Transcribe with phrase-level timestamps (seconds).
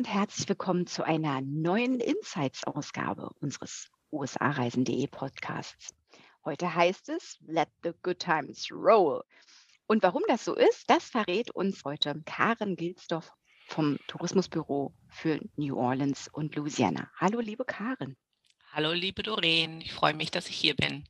[0.00, 5.94] und herzlich willkommen zu einer neuen Insights-Ausgabe unseres USA-Reisen.de Podcasts.
[6.42, 9.22] Heute heißt es Let the Good Times Roll.
[9.86, 13.30] Und warum das so ist, das verrät uns heute Karen Gilsdorf
[13.68, 17.10] vom Tourismusbüro für New Orleans und Louisiana.
[17.18, 18.16] Hallo, liebe Karen.
[18.72, 19.82] Hallo, liebe Doreen.
[19.82, 21.04] Ich freue mich, dass ich hier bin.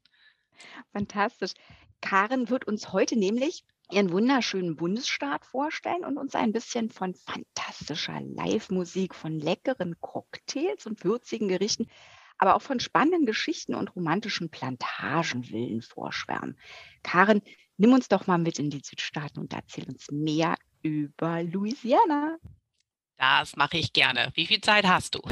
[0.92, 1.52] Fantastisch.
[2.00, 3.62] Karen wird uns heute nämlich
[3.92, 11.04] ihren wunderschönen Bundesstaat vorstellen und uns ein bisschen von fantastischer Live-Musik, von leckeren Cocktails und
[11.04, 11.88] würzigen Gerichten,
[12.38, 16.58] aber auch von spannenden Geschichten und romantischen Plantagenvillen vorschwärmen.
[17.02, 17.42] Karen,
[17.76, 22.38] nimm uns doch mal mit in die Südstaaten und erzähl uns mehr über Louisiana.
[23.16, 24.30] Das mache ich gerne.
[24.34, 25.20] Wie viel Zeit hast du?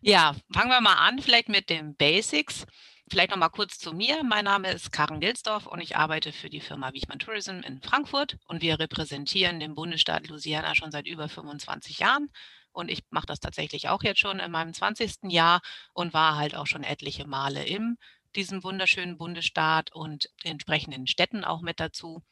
[0.00, 2.64] ja, fangen wir mal an, vielleicht mit den Basics.
[3.12, 4.24] Vielleicht noch mal kurz zu mir.
[4.24, 8.38] Mein Name ist Karen Gilsdorf und ich arbeite für die Firma Wichmann Tourism in Frankfurt
[8.46, 12.30] und wir repräsentieren den Bundesstaat Louisiana schon seit über 25 Jahren.
[12.72, 15.30] Und ich mache das tatsächlich auch jetzt schon in meinem 20.
[15.30, 15.60] Jahr
[15.92, 17.98] und war halt auch schon etliche Male in
[18.34, 22.22] diesem wunderschönen Bundesstaat und entsprechenden Städten auch mit dazu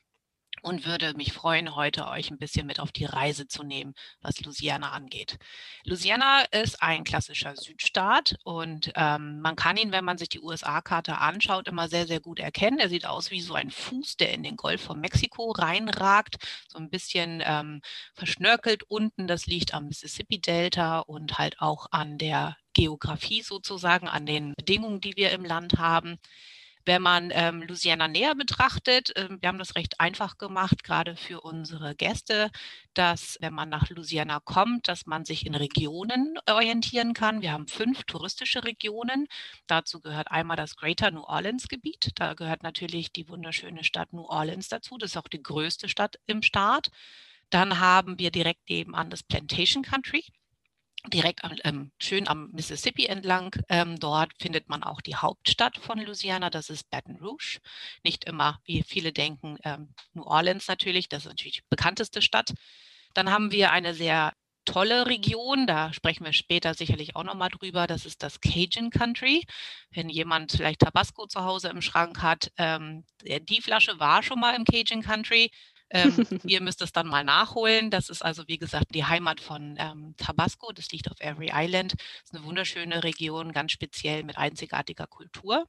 [0.62, 4.40] und würde mich freuen, heute euch ein bisschen mit auf die Reise zu nehmen, was
[4.40, 5.38] Louisiana angeht.
[5.84, 11.18] Louisiana ist ein klassischer Südstaat und ähm, man kann ihn, wenn man sich die USA-Karte
[11.18, 12.78] anschaut, immer sehr, sehr gut erkennen.
[12.78, 16.36] Er sieht aus wie so ein Fuß, der in den Golf von Mexiko reinragt,
[16.68, 17.80] so ein bisschen ähm,
[18.14, 19.26] verschnörkelt unten.
[19.26, 25.16] Das liegt am Mississippi-Delta und halt auch an der Geografie sozusagen, an den Bedingungen, die
[25.16, 26.18] wir im Land haben.
[26.84, 31.40] Wenn man ähm, Louisiana näher betrachtet, äh, wir haben das recht einfach gemacht, gerade für
[31.42, 32.50] unsere Gäste,
[32.94, 37.42] dass wenn man nach Louisiana kommt, dass man sich in Regionen orientieren kann.
[37.42, 39.26] Wir haben fünf touristische Regionen.
[39.66, 42.12] Dazu gehört einmal das Greater New Orleans Gebiet.
[42.16, 44.96] Da gehört natürlich die wunderschöne Stadt New Orleans dazu.
[44.98, 46.90] Das ist auch die größte Stadt im Staat.
[47.50, 50.24] Dann haben wir direkt nebenan das Plantation Country
[51.08, 53.54] direkt am, ähm, schön am Mississippi entlang.
[53.68, 57.58] Ähm, dort findet man auch die Hauptstadt von Louisiana, das ist Baton Rouge.
[58.04, 62.52] Nicht immer, wie viele denken, ähm, New Orleans natürlich, das ist natürlich die bekannteste Stadt.
[63.14, 64.32] Dann haben wir eine sehr
[64.66, 69.44] tolle Region, da sprechen wir später sicherlich auch nochmal drüber, das ist das Cajun Country.
[69.90, 74.54] Wenn jemand vielleicht Tabasco zu Hause im Schrank hat, ähm, die Flasche war schon mal
[74.54, 75.50] im Cajun Country,
[75.90, 76.14] ähm,
[76.44, 77.90] ihr müsst es dann mal nachholen.
[77.90, 80.72] Das ist also, wie gesagt, die Heimat von ähm, Tabasco.
[80.72, 81.92] Das liegt auf Every Island.
[81.92, 85.66] Das ist eine wunderschöne Region, ganz speziell mit einzigartiger Kultur.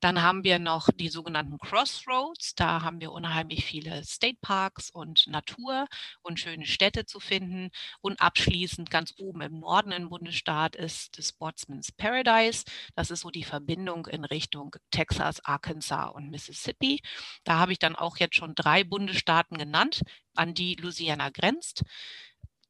[0.00, 2.54] Dann haben wir noch die sogenannten Crossroads.
[2.54, 5.86] Da haben wir unheimlich viele State Parks und Natur
[6.22, 7.70] und schöne Städte zu finden.
[8.00, 12.64] Und abschließend ganz oben im Norden im Bundesstaat ist das Sportsman's Paradise.
[12.94, 17.00] Das ist so die Verbindung in Richtung Texas, Arkansas und Mississippi.
[17.44, 20.02] Da habe ich dann auch jetzt schon drei Bundesstaaten Staaten genannt,
[20.34, 21.84] an die Louisiana grenzt.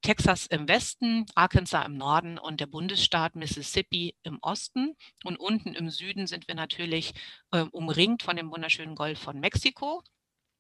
[0.03, 4.97] Texas im Westen, Arkansas im Norden und der Bundesstaat Mississippi im Osten.
[5.23, 7.15] Und unten im Süden sind wir natürlich
[7.53, 10.03] äh, umringt von dem wunderschönen Golf von Mexiko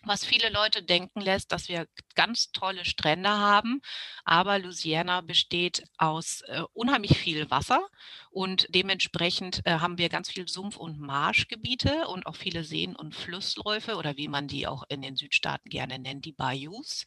[0.04, 3.80] was viele Leute denken lässt, dass wir ganz tolle Strände haben.
[4.24, 7.88] Aber Louisiana besteht aus äh, unheimlich viel Wasser
[8.30, 13.14] und dementsprechend äh, haben wir ganz viel Sumpf- und Marschgebiete und auch viele Seen und
[13.14, 17.04] Flussläufe oder wie man die auch in den Südstaaten gerne nennt, die Bayous.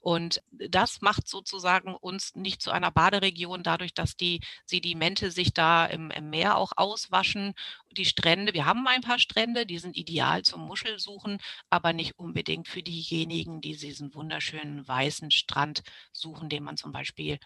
[0.00, 5.86] Und das macht sozusagen uns nicht zu einer Baderegion dadurch, dass die Sedimente sich da
[5.86, 7.54] im, im Meer auch auswaschen.
[7.92, 11.38] Die Strände, wir haben ein paar Strände, die sind ideal zum Muschelsuchen,
[11.70, 15.82] aber nicht unbedingt unbedingt für diejenigen, die diesen wunderschönen weißen Strand
[16.12, 17.38] suchen, den man zum Beispiel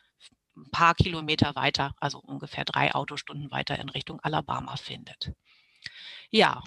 [0.57, 5.31] ein paar Kilometer weiter, also ungefähr drei Autostunden weiter in Richtung Alabama findet.
[6.31, 6.65] Ja,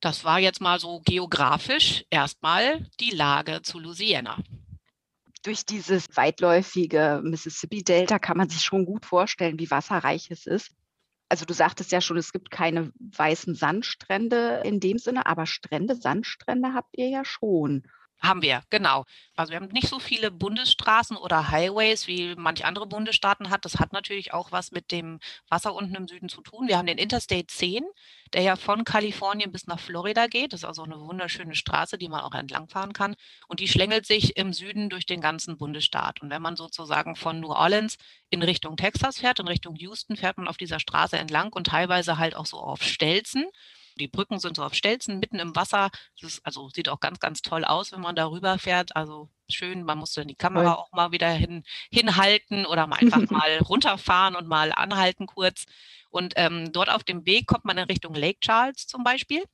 [0.00, 4.36] das war jetzt mal so geografisch erstmal die Lage zu Louisiana.
[5.44, 10.72] Durch dieses weitläufige Mississippi-Delta kann man sich schon gut vorstellen, wie wasserreich es ist
[11.30, 15.94] also du sagtest ja schon, es gibt keine weißen Sandstrände in dem Sinne, aber Strände,
[15.94, 17.84] Sandstrände habt ihr ja schon.
[18.22, 19.04] Haben wir, genau.
[19.34, 23.64] Also wir haben nicht so viele Bundesstraßen oder Highways, wie manche andere Bundesstaaten hat.
[23.64, 26.68] Das hat natürlich auch was mit dem Wasser unten im Süden zu tun.
[26.68, 27.82] Wir haben den Interstate 10,
[28.34, 30.52] der ja von Kalifornien bis nach Florida geht.
[30.52, 33.16] Das ist also eine wunderschöne Straße, die man auch entlangfahren kann.
[33.48, 36.20] Und die schlängelt sich im Süden durch den ganzen Bundesstaat.
[36.20, 37.96] Und wenn man sozusagen von New Orleans
[38.28, 42.18] in Richtung Texas fährt, in Richtung Houston, fährt man auf dieser Straße entlang und teilweise
[42.18, 43.46] halt auch so auf Stelzen.
[44.00, 45.90] Die Brücken sind so auf Stelzen mitten im Wasser.
[46.20, 48.96] Das ist, also sieht auch ganz, ganz toll aus, wenn man darüber fährt.
[48.96, 53.20] Also schön, man muss dann die Kamera auch mal wieder hin, hinhalten oder mal einfach
[53.30, 55.66] mal runterfahren und mal anhalten kurz.
[56.10, 59.44] Und ähm, dort auf dem Weg kommt man in Richtung Lake Charles zum Beispiel.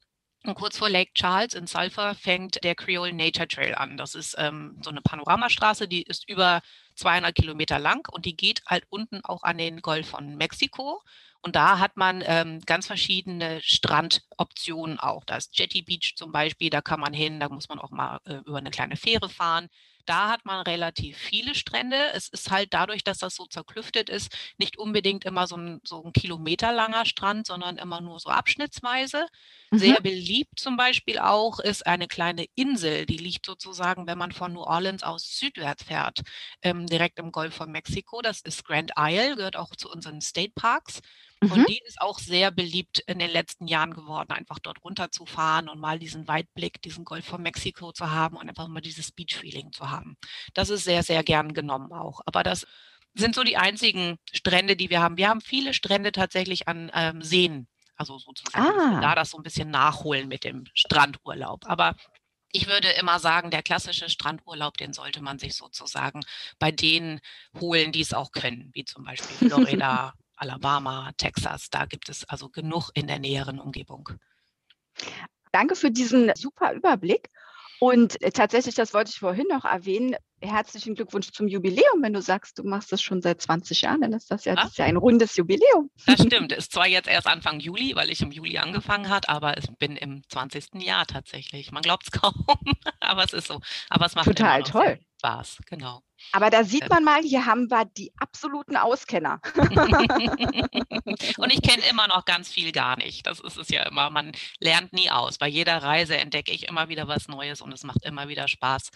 [0.47, 3.97] Und kurz vor Lake Charles in Sulphur fängt der Creole Nature Trail an.
[3.97, 6.63] Das ist ähm, so eine Panoramastraße, die ist über
[6.95, 11.03] 200 Kilometer lang und die geht halt unten auch an den Golf von Mexiko.
[11.43, 15.25] Und da hat man ähm, ganz verschiedene Strandoptionen auch.
[15.25, 18.21] Da ist Jetty Beach zum Beispiel, da kann man hin, da muss man auch mal
[18.25, 19.69] äh, über eine kleine Fähre fahren.
[20.07, 21.97] Da hat man relativ viele Strände.
[22.15, 26.03] Es ist halt dadurch, dass das so zerklüftet ist, nicht unbedingt immer so ein, so
[26.05, 29.27] ein kilometerlanger Strand, sondern immer nur so abschnittsweise.
[29.73, 29.97] Mhm.
[29.97, 34.53] Sehr beliebt zum Beispiel auch ist eine kleine Insel, die liegt sozusagen, wenn man von
[34.55, 36.21] New Orleans aus südwärts fährt,
[36.63, 38.23] ähm, direkt im Golf von Mexiko.
[38.23, 41.01] Das ist Grand Isle, gehört auch zu unseren State Parks.
[41.41, 41.53] Mhm.
[41.53, 45.79] Und die ist auch sehr beliebt in den letzten Jahren geworden, einfach dort runterzufahren und
[45.81, 49.91] mal diesen Weitblick, diesen Golf von Mexiko zu haben und einfach mal dieses Beach-Feeling zu
[49.91, 50.17] haben.
[50.55, 52.21] Das ist sehr, sehr gern genommen auch.
[52.25, 52.67] Aber das
[53.15, 55.17] sind so die einzigen Strände, die wir haben.
[55.17, 57.67] Wir haben viele Strände tatsächlich an ähm, Seen,
[57.97, 58.79] also sozusagen.
[58.79, 59.01] Ah.
[59.01, 61.65] Da das so ein bisschen nachholen mit dem Strandurlaub.
[61.67, 61.97] Aber
[62.53, 66.21] ich würde immer sagen, der klassische Strandurlaub, den sollte man sich sozusagen
[66.59, 67.21] bei denen
[67.61, 71.71] holen, die es auch können, wie zum Beispiel Florida, Alabama, Texas.
[71.71, 74.11] Da gibt es also genug in der näheren Umgebung.
[75.53, 77.31] Danke für diesen super Überblick.
[77.79, 82.03] Und äh, tatsächlich, das wollte ich vorhin noch erwähnen, herzlichen Glückwunsch zum Jubiläum.
[82.03, 84.71] Wenn du sagst, du machst das schon seit 20 Jahren, dann ist das ja, das
[84.71, 85.91] ist ja ein rundes Jubiläum.
[86.07, 86.53] Das stimmt.
[86.53, 89.97] Ist zwar jetzt erst Anfang Juli, weil ich im Juli angefangen habe, aber ich bin
[89.97, 90.83] im 20.
[90.83, 91.73] Jahr tatsächlich.
[91.73, 92.47] Man glaubt es kaum,
[93.01, 93.61] aber es ist so.
[93.91, 94.99] Aber es macht total toll.
[95.19, 96.03] Spaß, genau.
[96.33, 99.41] Aber da sieht man mal, hier haben wir die absoluten Auskenner.
[101.39, 103.27] und ich kenne immer noch ganz viel gar nicht.
[103.27, 104.11] Das ist es ja immer.
[104.11, 105.39] Man lernt nie aus.
[105.39, 108.91] Bei jeder Reise entdecke ich immer wieder was Neues und es macht immer wieder Spaß.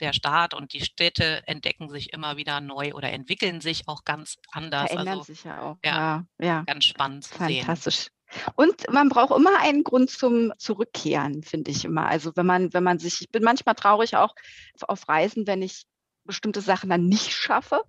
[0.00, 4.36] Der Staat und die Städte entdecken sich immer wieder neu oder entwickeln sich auch ganz
[4.52, 4.90] anders.
[4.90, 5.76] Verändern also, sich ja auch.
[5.84, 6.62] Ja, ja, ja.
[6.62, 7.64] ganz spannend zu sehen.
[7.64, 8.08] Fantastisch.
[8.54, 12.06] Und man braucht immer einen Grund zum Zurückkehren, finde ich immer.
[12.06, 14.34] Also wenn man, wenn man sich, ich bin manchmal traurig auch
[14.82, 15.86] auf Reisen, wenn ich
[16.26, 17.82] bestimmte Sachen dann nicht schaffe,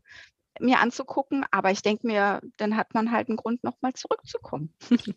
[0.60, 1.46] mir anzugucken.
[1.52, 4.74] Aber ich denke mir, dann hat man halt einen Grund, nochmal zurückzukommen.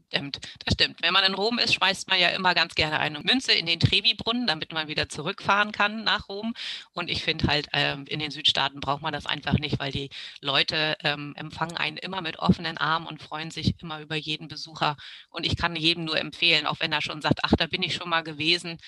[0.09, 1.03] Stimmt, das stimmt.
[1.03, 3.81] Wenn man in Rom ist, schmeißt man ja immer ganz gerne eine Münze in den
[3.81, 6.55] Trevi-Brunnen, damit man wieder zurückfahren kann nach Rom.
[6.93, 10.11] Und ich finde halt, ähm, in den Südstaaten braucht man das einfach nicht, weil die
[10.41, 14.97] Leute ähm, empfangen einen immer mit offenen Armen und freuen sich immer über jeden Besucher.
[15.31, 17.95] Und ich kann jedem nur empfehlen, auch wenn er schon sagt, ach, da bin ich
[17.95, 18.79] schon mal gewesen,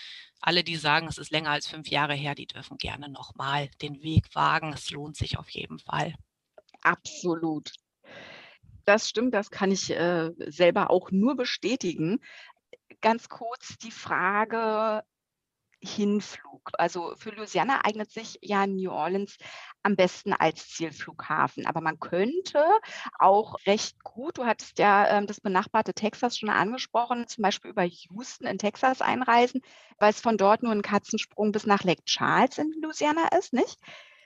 [0.43, 4.03] alle, die sagen, es ist länger als fünf Jahre her, die dürfen gerne nochmal den
[4.03, 4.73] Weg wagen.
[4.73, 6.15] Es lohnt sich auf jeden Fall.
[6.83, 7.73] Absolut.
[8.85, 12.21] Das stimmt, das kann ich äh, selber auch nur bestätigen.
[13.01, 15.03] Ganz kurz die Frage
[15.85, 16.71] Hinflug.
[16.75, 19.37] Also für Louisiana eignet sich ja New Orleans
[19.83, 21.67] am besten als Zielflughafen.
[21.67, 22.65] Aber man könnte
[23.19, 27.83] auch recht gut, du hattest ja ähm, das benachbarte Texas schon angesprochen, zum Beispiel über
[27.85, 29.61] Houston in Texas einreisen,
[29.99, 33.79] weil es von dort nur ein Katzensprung bis nach Lake Charles in Louisiana ist, nicht?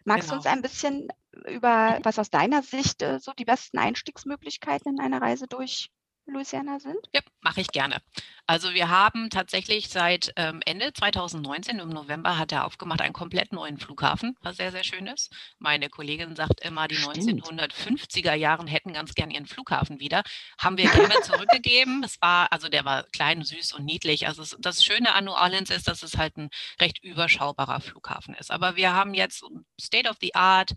[0.07, 0.35] Magst genau.
[0.35, 1.09] du uns ein bisschen
[1.49, 5.91] über, was aus deiner Sicht äh, so die besten Einstiegsmöglichkeiten in einer Reise durch
[6.27, 6.99] Louisiana sind?
[7.15, 8.03] Ja, mache ich gerne.
[8.47, 13.53] Also wir haben tatsächlich seit ähm, Ende 2019, im November hat er aufgemacht, einen komplett
[13.53, 15.33] neuen Flughafen, was sehr, sehr schön ist.
[15.59, 17.45] Meine Kollegin sagt immer, die Stimmt.
[17.45, 20.23] 1950er Jahren hätten ganz gern ihren Flughafen wieder.
[20.59, 22.05] Haben wir gerne zurückgegeben.
[22.05, 24.27] Es war, also der war klein, süß und niedlich.
[24.27, 26.51] Also es, das Schöne an New Orleans ist, dass es halt ein
[26.81, 28.51] recht überschaubarer Flughafen ist.
[28.51, 29.45] Aber wir haben jetzt
[29.81, 30.75] State of the Art,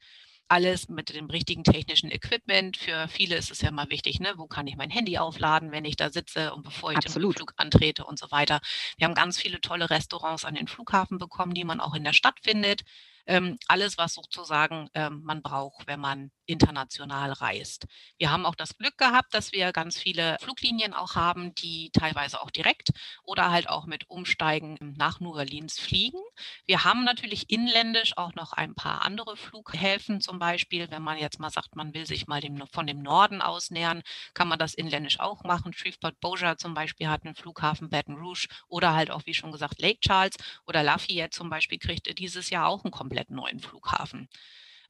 [0.49, 2.77] alles mit dem richtigen technischen Equipment.
[2.77, 4.33] Für viele ist es ja mal wichtig, ne?
[4.37, 7.35] wo kann ich mein Handy aufladen, wenn ich da sitze und bevor ich Absolut.
[7.35, 8.59] den Flug antrete und so weiter.
[8.97, 12.13] Wir haben ganz viele tolle Restaurants an den Flughafen bekommen, die man auch in der
[12.13, 12.81] Stadt findet.
[13.27, 17.85] Ähm, alles, was sozusagen ähm, man braucht, wenn man international reist.
[18.17, 22.41] Wir haben auch das Glück gehabt, dass wir ganz viele Fluglinien auch haben, die teilweise
[22.41, 22.89] auch direkt
[23.23, 26.19] oder halt auch mit Umsteigen nach New Orleans fliegen.
[26.65, 30.89] Wir haben natürlich inländisch auch noch ein paar andere Flughäfen zum Beispiel.
[30.89, 34.01] Wenn man jetzt mal sagt, man will sich mal dem, von dem Norden aus nähern,
[34.33, 35.73] kann man das inländisch auch machen.
[35.73, 39.79] Shreveport Bossier zum Beispiel hat einen Flughafen Baton Rouge oder halt auch, wie schon gesagt,
[39.79, 44.27] Lake Charles oder Lafayette zum Beispiel kriegt dieses Jahr auch einen komplett neuen Flughafen.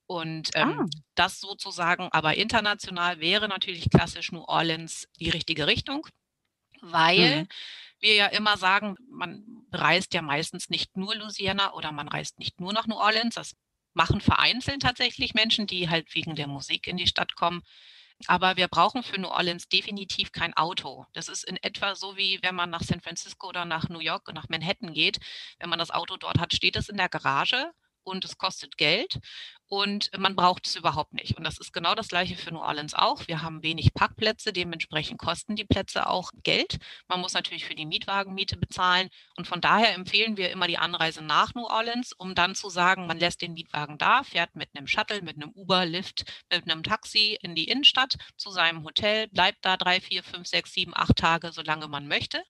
[0.09, 0.85] Und ähm, ah.
[1.13, 6.07] das sozusagen aber international wäre natürlich klassisch New Orleans die richtige Richtung,
[6.81, 7.47] weil mhm.
[7.99, 12.59] wir ja immer sagen, man reist ja meistens nicht nur Louisiana oder man reist nicht
[12.59, 13.35] nur nach New Orleans.
[13.35, 13.55] Das
[13.93, 17.61] machen vereinzelt tatsächlich Menschen, die halt wegen der Musik in die Stadt kommen.
[18.25, 21.05] Aber wir brauchen für New Orleans definitiv kein Auto.
[21.13, 24.33] Das ist in etwa so wie wenn man nach San Francisco oder nach New York,
[24.33, 25.19] nach Manhattan geht.
[25.59, 27.71] Wenn man das Auto dort hat, steht es in der Garage
[28.09, 29.19] und es kostet Geld
[29.69, 31.37] und man braucht es überhaupt nicht.
[31.37, 33.27] Und das ist genau das gleiche für New Orleans auch.
[33.27, 36.79] Wir haben wenig Parkplätze, dementsprechend kosten die Plätze auch Geld.
[37.07, 41.23] Man muss natürlich für die Mietwagenmiete bezahlen und von daher empfehlen wir immer die Anreise
[41.23, 44.87] nach New Orleans, um dann zu sagen, man lässt den Mietwagen da, fährt mit einem
[44.87, 49.63] Shuttle, mit einem Uber, Lift, mit einem Taxi in die Innenstadt zu seinem Hotel, bleibt
[49.63, 52.43] da drei, vier, fünf, sechs, sieben, acht Tage, solange man möchte.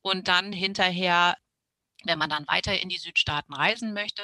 [0.00, 1.36] Und dann hinterher
[2.04, 4.22] wenn man dann weiter in die Südstaaten reisen möchte,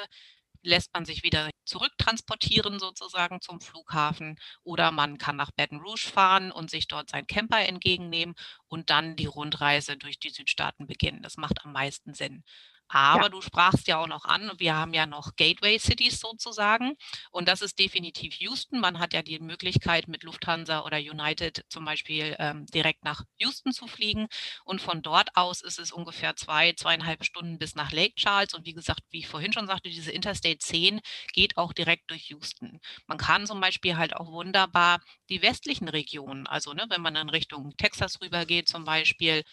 [0.61, 6.51] lässt man sich wieder zurücktransportieren sozusagen zum Flughafen oder man kann nach Baton Rouge fahren
[6.51, 8.35] und sich dort sein Camper entgegennehmen
[8.67, 11.21] und dann die Rundreise durch die Südstaaten beginnen.
[11.21, 12.43] Das macht am meisten Sinn.
[12.89, 13.29] Aber ja.
[13.29, 16.95] du sprachst ja auch noch an, wir haben ja noch Gateway Cities sozusagen.
[17.31, 18.79] Und das ist definitiv Houston.
[18.79, 23.71] Man hat ja die Möglichkeit, mit Lufthansa oder United zum Beispiel ähm, direkt nach Houston
[23.71, 24.27] zu fliegen.
[24.65, 28.53] Und von dort aus ist es ungefähr zwei, zweieinhalb Stunden bis nach Lake Charles.
[28.53, 30.99] Und wie gesagt, wie ich vorhin schon sagte, diese Interstate 10
[31.33, 32.79] geht auch direkt durch Houston.
[33.05, 37.29] Man kann zum Beispiel halt auch wunderbar die westlichen Regionen, also ne, wenn man in
[37.29, 39.43] Richtung Texas rübergeht zum Beispiel,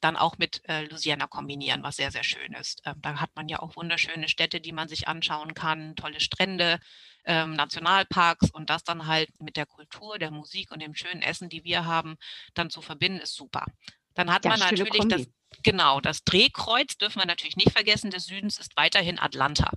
[0.00, 2.82] dann auch mit äh, Louisiana kombinieren, was sehr, sehr schön ist.
[2.84, 6.80] Ähm, da hat man ja auch wunderschöne Städte, die man sich anschauen kann, tolle Strände,
[7.24, 11.48] ähm, Nationalparks und das dann halt mit der Kultur, der Musik und dem schönen Essen,
[11.48, 12.16] die wir haben,
[12.54, 13.66] dann zu verbinden, ist super.
[14.14, 15.26] Dann hat ja, man natürlich das,
[15.62, 19.70] genau, das Drehkreuz, dürfen wir natürlich nicht vergessen, des Südens ist weiterhin Atlanta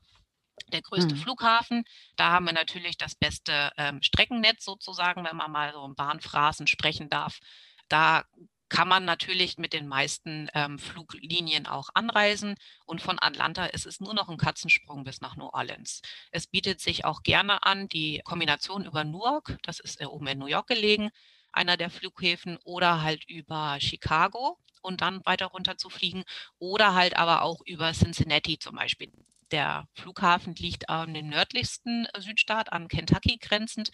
[0.68, 1.20] der größte mhm.
[1.20, 1.84] Flughafen.
[2.16, 6.68] Da haben wir natürlich das beste ähm, Streckennetz sozusagen, wenn man mal so in Bahnphrasen
[6.68, 7.40] sprechen darf.
[7.90, 8.24] Da
[8.70, 12.56] kann man natürlich mit den meisten ähm, Fluglinien auch anreisen.
[12.86, 16.02] Und von Atlanta ist es nur noch ein Katzensprung bis nach New Orleans.
[16.32, 20.40] Es bietet sich auch gerne an, die Kombination über Newark, das ist äh, oben in
[20.40, 21.10] New York gelegen,
[21.52, 26.24] einer der Flughäfen, oder halt über Chicago und dann weiter runter zu fliegen,
[26.60, 29.12] oder halt aber auch über Cincinnati zum Beispiel
[29.56, 33.90] der Flughafen liegt an dem nördlichsten äh, Südstaat, an Kentucky grenzend.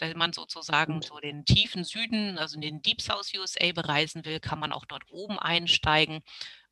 [0.00, 4.58] wenn man sozusagen so den tiefen Süden, also den Deep South USA bereisen will, kann
[4.58, 6.22] man auch dort oben einsteigen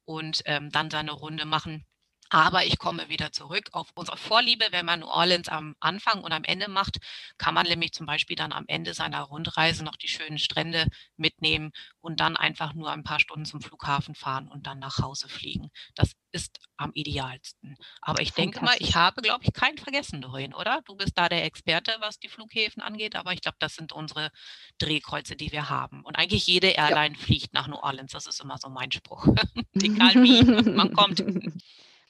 [0.04, 1.86] und ähm, dann seine Runde machen.
[2.32, 4.64] Aber ich komme wieder zurück auf unsere Vorliebe.
[4.70, 6.96] Wenn man New Orleans am Anfang und am Ende macht,
[7.36, 10.86] kann man nämlich zum Beispiel dann am Ende seiner Rundreise noch die schönen Strände
[11.18, 15.28] mitnehmen und dann einfach nur ein paar Stunden zum Flughafen fahren und dann nach Hause
[15.28, 15.70] fliegen.
[15.94, 17.76] Das ist am idealsten.
[18.00, 20.80] Aber ich denke mal, ich habe, glaube ich, keinen vergessen, Doreen, oder?
[20.86, 24.30] Du bist da der Experte, was die Flughäfen angeht, aber ich glaube, das sind unsere
[24.78, 26.02] Drehkreuze, die wir haben.
[26.02, 27.20] Und eigentlich jede Airline ja.
[27.22, 28.12] fliegt nach New Orleans.
[28.12, 29.26] Das ist immer so mein Spruch.
[29.74, 31.22] Egal wie, man kommt.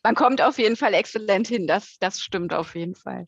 [0.02, 3.26] Man kommt auf jeden Fall exzellent hin, das, das stimmt auf jeden Fall.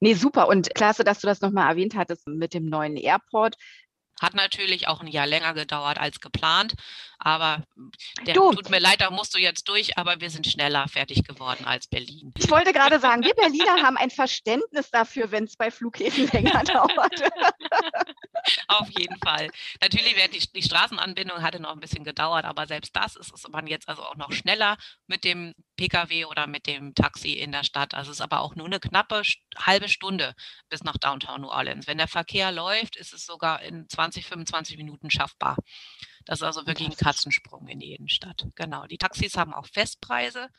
[0.00, 0.48] Nee, super.
[0.48, 3.56] Und klasse, dass du das nochmal erwähnt hattest mit dem neuen Airport.
[4.20, 6.74] Hat natürlich auch ein Jahr länger gedauert als geplant,
[7.20, 7.62] aber
[8.26, 11.64] der, tut mir leid, da musst du jetzt durch, aber wir sind schneller fertig geworden
[11.64, 12.32] als Berlin.
[12.36, 16.64] Ich wollte gerade sagen, wir Berliner haben ein Verständnis dafür, wenn es bei Flughäfen länger
[16.64, 17.22] dauert.
[18.66, 19.50] Auf jeden Fall.
[19.80, 23.68] Natürlich die, die Straßenanbindung hatte noch ein bisschen gedauert, aber selbst das ist, ist man
[23.68, 27.94] jetzt also auch noch schneller mit dem Pkw oder mit dem Taxi in der Stadt.
[27.94, 29.22] Also es ist aber auch nur eine knappe
[29.56, 30.34] halbe Stunde
[30.68, 31.86] bis nach Downtown New Orleans.
[31.86, 35.56] Wenn der Verkehr läuft, ist es sogar in 20, 25 Minuten schaffbar.
[36.26, 38.46] Das ist also wirklich ein Katzensprung in die Innenstadt.
[38.56, 38.86] Genau.
[38.86, 40.50] Die Taxis haben auch Festpreise.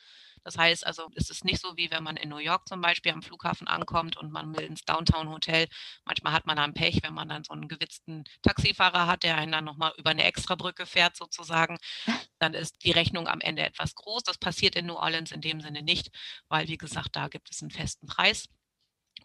[0.43, 3.12] Das heißt also, es ist nicht so, wie wenn man in New York zum Beispiel
[3.12, 5.67] am Flughafen ankommt und man will ins Downtown Hotel.
[6.05, 9.51] Manchmal hat man dann Pech, wenn man dann so einen gewitzten Taxifahrer hat, der einen
[9.51, 11.77] dann nochmal über eine Extrabrücke fährt sozusagen.
[12.39, 14.24] Dann ist die Rechnung am Ende etwas groß.
[14.24, 16.10] Das passiert in New Orleans in dem Sinne nicht,
[16.48, 18.48] weil, wie gesagt, da gibt es einen festen Preis.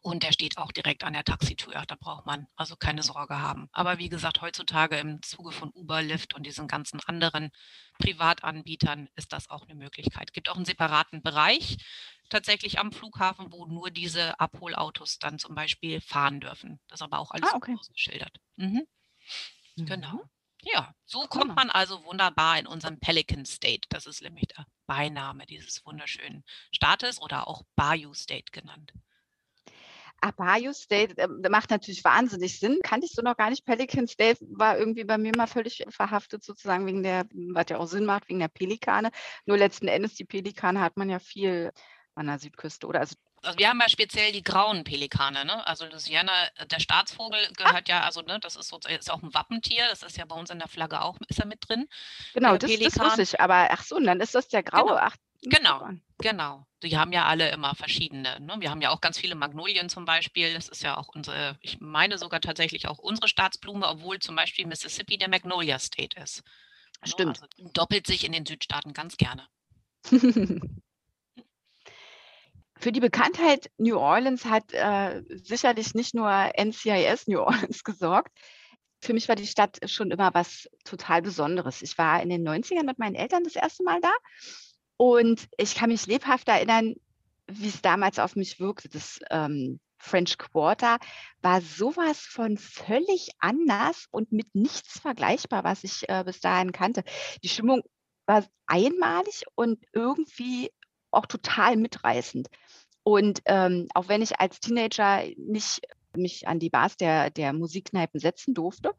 [0.05, 1.83] Und der steht auch direkt an der Taxitür.
[1.89, 3.71] Da braucht man also keine Sorge haben.
[3.73, 7.51] Aber wie gesagt, heutzutage im Zuge von Uber, Lyft und diesen ganzen anderen
[7.99, 10.29] Privatanbietern ist das auch eine Möglichkeit.
[10.29, 11.79] Es gibt auch einen separaten Bereich
[12.29, 16.81] tatsächlich am Flughafen, wo nur diese Abholautos dann zum Beispiel fahren dürfen.
[16.89, 17.75] Das ist aber auch alles ah, okay.
[17.79, 18.37] ausgeschildert.
[18.57, 18.87] Mhm.
[19.77, 19.87] Mhm.
[19.87, 20.23] Genau.
[20.61, 23.89] Ja, so kommt man also wunderbar in unseren Pelican State.
[23.89, 28.93] Das ist nämlich der Beiname dieses wunderschönen Staates oder auch Bayou State genannt.
[30.21, 32.79] Abayo State äh, macht natürlich wahnsinnig Sinn.
[32.83, 33.65] Kannte ich so noch gar nicht.
[33.65, 37.87] Pelican State war irgendwie bei mir mal völlig verhaftet, sozusagen wegen der, was ja auch
[37.87, 39.11] Sinn macht, wegen der Pelikane.
[39.47, 41.73] Nur letzten Endes, die Pelikane hat man ja viel
[42.15, 43.01] an der Südküste, oder?
[43.01, 45.67] Also also wir haben ja speziell die grauen Pelikane, ne?
[45.67, 47.53] Also Louisiana, äh, der Staatsvogel ah.
[47.55, 47.93] gehört ah.
[47.93, 50.49] ja, also ne, das ist so ist auch ein Wappentier, das ist ja bei uns
[50.49, 51.87] in der Flagge auch, ist er mit drin.
[52.33, 54.97] Genau, das, das wusste ich, aber ach so, und dann ist das der graue, genau.
[54.97, 55.17] ach,
[55.47, 56.67] Genau, genau.
[56.85, 58.39] Die haben ja alle immer verschiedene.
[58.41, 58.57] Ne?
[58.59, 60.53] Wir haben ja auch ganz viele Magnolien zum Beispiel.
[60.55, 64.67] Das ist ja auch unsere, ich meine sogar tatsächlich auch unsere Staatsblume, obwohl zum Beispiel
[64.67, 66.43] Mississippi der Magnolia State ist.
[67.03, 67.09] Ne?
[67.09, 67.43] Stimmt.
[67.43, 69.49] Also doppelt sich in den Südstaaten ganz gerne.
[72.77, 78.37] Für die Bekanntheit New Orleans hat äh, sicherlich nicht nur NCIS New Orleans gesorgt.
[79.01, 81.83] Für mich war die Stadt schon immer was total Besonderes.
[81.83, 84.13] Ich war in den 90ern mit meinen Eltern das erste Mal da
[84.97, 86.95] und ich kann mich lebhaft erinnern,
[87.47, 88.89] wie es damals auf mich wirkte.
[88.89, 90.99] Das ähm, French Quarter
[91.41, 97.05] war sowas von völlig anders und mit nichts vergleichbar, was ich äh, bis dahin kannte.
[97.43, 97.83] Die Stimmung
[98.27, 100.71] war einmalig und irgendwie
[101.11, 102.49] auch total mitreißend.
[103.03, 105.83] Und ähm, auch wenn ich als Teenager nicht
[106.17, 108.93] mich an die Bars der, der Musikkneipen setzen durfte,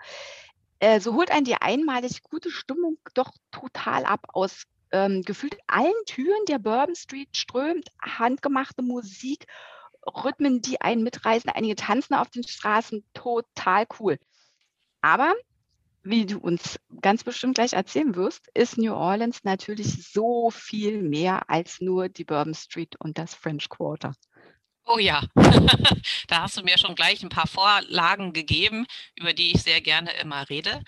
[0.79, 5.93] äh, so holt einen die einmalig gute Stimmung doch total ab aus ähm, gefühlt allen
[6.05, 9.45] Türen der Bourbon Street strömt handgemachte Musik,
[10.07, 11.49] Rhythmen, die einen mitreißen.
[11.49, 14.17] Einige tanzen auf den Straßen, total cool.
[15.01, 15.33] Aber
[16.03, 21.49] wie du uns ganz bestimmt gleich erzählen wirst, ist New Orleans natürlich so viel mehr
[21.49, 24.13] als nur die Bourbon Street und das French Quarter.
[24.85, 25.23] Oh ja,
[26.27, 28.85] da hast du mir schon gleich ein paar Vorlagen gegeben,
[29.15, 30.83] über die ich sehr gerne immer rede.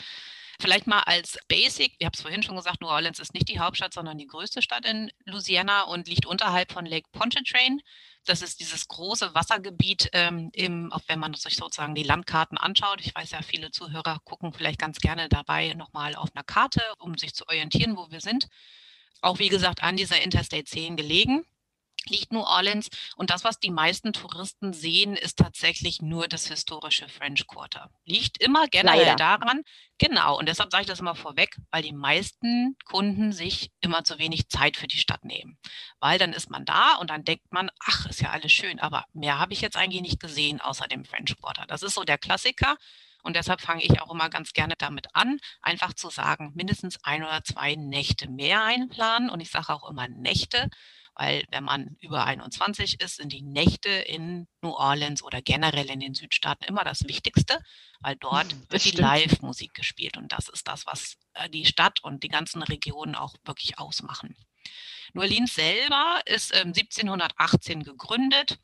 [0.59, 3.59] Vielleicht mal als Basic, ich habe es vorhin schon gesagt, New Orleans ist nicht die
[3.59, 7.79] Hauptstadt, sondern die größte Stadt in Louisiana und liegt unterhalb von Lake Pontchartrain.
[8.25, 13.01] Das ist dieses große Wassergebiet, ähm, im, auch wenn man sich sozusagen die Landkarten anschaut.
[13.01, 17.15] Ich weiß ja, viele Zuhörer gucken vielleicht ganz gerne dabei nochmal auf einer Karte, um
[17.17, 18.47] sich zu orientieren, wo wir sind.
[19.21, 21.45] Auch wie gesagt an dieser Interstate 10 gelegen
[22.05, 22.89] liegt New Orleans.
[23.15, 27.89] Und das, was die meisten Touristen sehen, ist tatsächlich nur das historische French Quarter.
[28.05, 29.15] Liegt immer generell Leider.
[29.15, 29.63] daran,
[29.97, 34.19] genau, und deshalb sage ich das immer vorweg, weil die meisten Kunden sich immer zu
[34.19, 35.57] wenig Zeit für die Stadt nehmen.
[35.99, 39.05] Weil dann ist man da und dann denkt man, ach, ist ja alles schön, aber
[39.13, 41.65] mehr habe ich jetzt eigentlich nicht gesehen außer dem French Quarter.
[41.67, 42.77] Das ist so der Klassiker.
[43.23, 47.23] Und deshalb fange ich auch immer ganz gerne damit an, einfach zu sagen, mindestens ein
[47.23, 49.29] oder zwei Nächte mehr einplanen.
[49.29, 50.69] Und ich sage auch immer Nächte,
[51.17, 55.99] weil wenn man über 21 ist, sind die Nächte in New Orleans oder generell in
[55.99, 57.59] den Südstaaten immer das Wichtigste,
[58.01, 62.03] weil dort hm, wird die Live-Musik gespielt und das ist das, was äh, die Stadt
[62.03, 64.35] und die ganzen Regionen auch wirklich ausmachen.
[65.13, 68.59] New Orleans selber ist 1718 ähm, gegründet,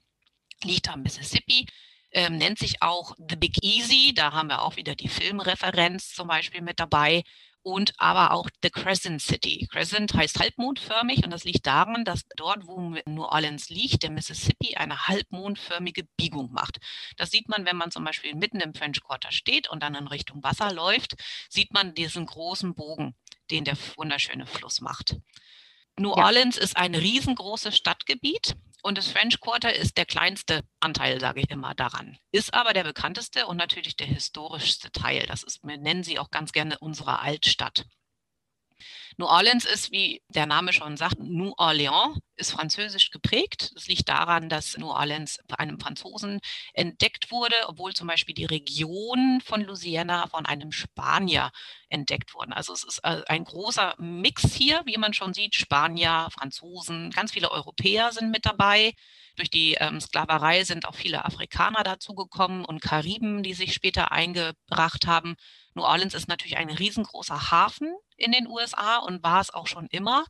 [0.63, 1.65] liegt am Mississippi,
[2.11, 4.13] ähm, nennt sich auch The Big Easy.
[4.13, 7.23] Da haben wir auch wieder die Filmreferenz zum Beispiel mit dabei
[7.63, 9.67] und aber auch The Crescent City.
[9.71, 14.75] Crescent heißt halbmondförmig und das liegt daran, dass dort, wo New Orleans liegt, der Mississippi
[14.75, 16.77] eine halbmondförmige Biegung macht.
[17.17, 20.07] Das sieht man, wenn man zum Beispiel mitten im French Quarter steht und dann in
[20.07, 21.15] Richtung Wasser läuft,
[21.49, 23.15] sieht man diesen großen Bogen,
[23.49, 25.17] den der wunderschöne Fluss macht.
[25.99, 26.25] New ja.
[26.25, 31.49] Orleans ist ein riesengroßes Stadtgebiet und das French Quarter ist der kleinste Anteil, sage ich
[31.49, 32.17] immer, daran.
[32.31, 35.25] Ist aber der bekannteste und natürlich der historischste Teil.
[35.27, 37.85] Das ist, wir nennen sie auch ganz gerne unsere Altstadt.
[39.17, 43.71] New Orleans ist, wie der Name schon sagt, New Orleans, ist französisch geprägt.
[43.75, 46.39] Das liegt daran, dass New Orleans bei einem Franzosen
[46.73, 51.51] entdeckt wurde, obwohl zum Beispiel die Region von Louisiana von einem Spanier
[51.89, 52.55] entdeckt wurde.
[52.55, 55.55] Also es ist äh, ein großer Mix hier, wie man schon sieht.
[55.55, 58.93] Spanier, Franzosen, ganz viele Europäer sind mit dabei.
[59.35, 65.07] Durch die ähm, Sklaverei sind auch viele Afrikaner dazugekommen und Kariben, die sich später eingebracht
[65.07, 65.35] haben.
[65.75, 69.87] New Orleans ist natürlich ein riesengroßer Hafen in den USA und war es auch schon
[69.87, 70.25] immer.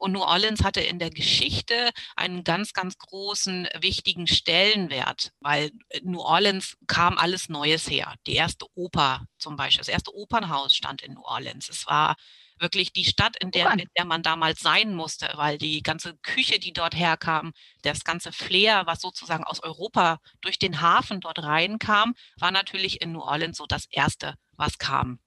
[0.00, 5.72] Und New Orleans hatte in der Geschichte einen ganz, ganz großen, wichtigen Stellenwert, weil
[6.02, 8.14] New Orleans kam alles Neues her.
[8.26, 11.68] Die erste Oper zum Beispiel, das erste Opernhaus stand in New Orleans.
[11.68, 12.16] Es war
[12.58, 16.58] wirklich die Stadt, in der, in der man damals sein musste, weil die ganze Küche,
[16.58, 22.14] die dort herkam, das ganze Flair, was sozusagen aus Europa durch den Hafen dort reinkam,
[22.38, 25.18] war natürlich in New Orleans so das Erste, was kam.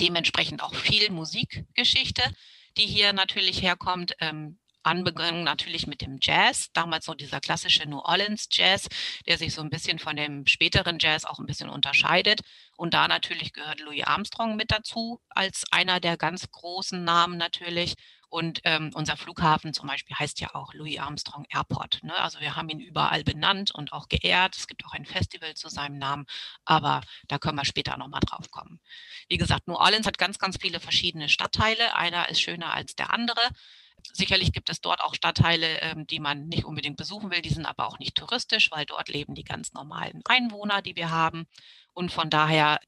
[0.00, 2.22] Dementsprechend auch viel Musikgeschichte,
[2.76, 4.16] die hier natürlich herkommt.
[4.20, 8.88] Ähm, anbegangen natürlich mit dem Jazz, damals so dieser klassische New Orleans Jazz,
[9.26, 12.40] der sich so ein bisschen von dem späteren Jazz auch ein bisschen unterscheidet.
[12.76, 17.94] Und da natürlich gehört Louis Armstrong mit dazu, als einer der ganz großen Namen natürlich.
[18.32, 22.02] Und ähm, unser Flughafen zum Beispiel heißt ja auch Louis Armstrong Airport.
[22.02, 22.16] Ne?
[22.16, 24.56] Also wir haben ihn überall benannt und auch geehrt.
[24.56, 26.24] Es gibt auch ein Festival zu seinem Namen,
[26.64, 28.80] aber da können wir später nochmal drauf kommen.
[29.28, 31.94] Wie gesagt, New Orleans hat ganz, ganz viele verschiedene Stadtteile.
[31.94, 33.42] Einer ist schöner als der andere.
[34.12, 37.66] Sicherlich gibt es dort auch Stadtteile, ähm, die man nicht unbedingt besuchen will, die sind
[37.66, 41.46] aber auch nicht touristisch, weil dort leben die ganz normalen Einwohner, die wir haben.
[41.94, 42.80] Und von daher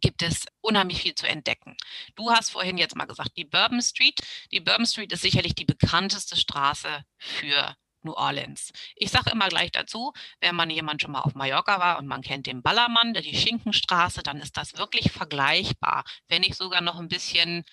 [0.00, 1.76] gibt es unheimlich viel zu entdecken.
[2.16, 4.18] Du hast vorhin jetzt mal gesagt, die Bourbon Street.
[4.52, 8.72] Die Bourbon Street ist sicherlich die bekannteste Straße für New Orleans.
[8.96, 12.22] Ich sage immer gleich dazu, wenn man jemand schon mal auf Mallorca war und man
[12.22, 17.08] kennt den Ballermann, die Schinkenstraße, dann ist das wirklich vergleichbar, wenn nicht sogar noch ein
[17.08, 17.64] bisschen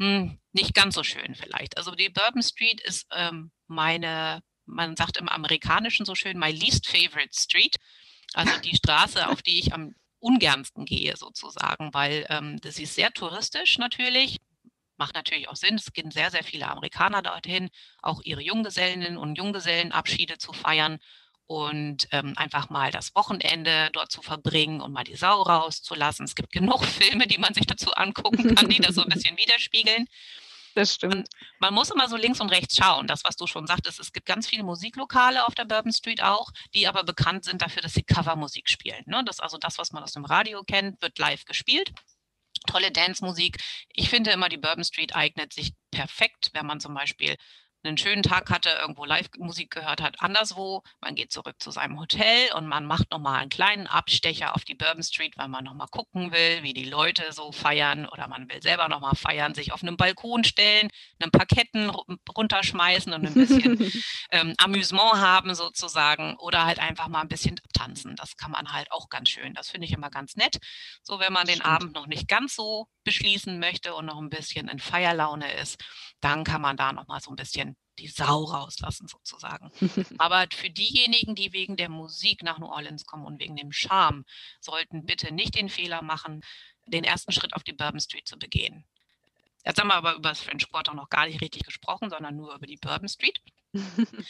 [0.00, 1.76] hm, nicht ganz so schön vielleicht.
[1.76, 6.86] Also die Bourbon Street ist ähm, meine man sagt im Amerikanischen so schön, my least
[6.86, 7.76] favorite street.
[8.34, 13.12] Also die Straße, auf die ich am ungernsten gehe sozusagen, weil ähm, das ist sehr
[13.12, 14.38] touristisch natürlich.
[14.96, 15.76] Macht natürlich auch Sinn.
[15.76, 17.70] Es gehen sehr, sehr viele Amerikaner dorthin,
[18.02, 20.98] auch ihre Junggesellinnen und Junggesellenabschiede zu feiern
[21.50, 26.24] und ähm, einfach mal das Wochenende dort zu verbringen und mal die Sau rauszulassen.
[26.24, 29.36] Es gibt genug Filme, die man sich dazu angucken kann, die das so ein bisschen
[29.36, 30.06] widerspiegeln.
[30.76, 31.12] Das stimmt.
[31.12, 31.24] Man,
[31.58, 33.08] man, muss immer so links und rechts schauen.
[33.08, 36.52] Das, was du schon sagtest, es gibt ganz viele Musiklokale auf der Bourbon Street auch,
[36.72, 39.02] die aber bekannt sind dafür, dass sie Covermusik spielen.
[39.06, 39.24] Ne?
[39.26, 41.90] Das ist also das, was man aus dem Radio kennt, wird live gespielt.
[42.68, 43.58] Tolle Dance-Musik.
[43.88, 47.34] Ich finde immer, die Bourbon Street eignet sich perfekt, wenn man zum Beispiel
[47.82, 50.82] einen schönen Tag hatte, irgendwo Live-Musik gehört hat, anderswo.
[51.00, 54.74] Man geht zurück zu seinem Hotel und man macht nochmal einen kleinen Abstecher auf die
[54.74, 58.62] Bourbon Street, weil man nochmal gucken will, wie die Leute so feiern oder man will
[58.62, 60.90] selber nochmal feiern, sich auf einem Balkon stellen,
[61.22, 61.90] ein paar Ketten
[62.36, 63.90] runterschmeißen und ein bisschen
[64.30, 68.16] ähm, Amüsement haben sozusagen oder halt einfach mal ein bisschen tanzen.
[68.16, 69.54] Das kann man halt auch ganz schön.
[69.54, 70.58] Das finde ich immer ganz nett.
[71.02, 71.70] So, wenn man den Stimmt.
[71.70, 75.82] Abend noch nicht ganz so beschließen möchte und noch ein bisschen in Feierlaune ist,
[76.20, 77.69] dann kann man da nochmal so ein bisschen
[78.00, 79.70] die Sau rauslassen sozusagen.
[80.18, 84.24] Aber für diejenigen, die wegen der Musik nach New Orleans kommen und wegen dem Charme,
[84.60, 86.42] sollten bitte nicht den Fehler machen,
[86.86, 88.84] den ersten Schritt auf die Bourbon Street zu begehen.
[89.64, 92.54] Jetzt haben wir aber über das French Quarter noch gar nicht richtig gesprochen, sondern nur
[92.54, 93.40] über die Bourbon Street.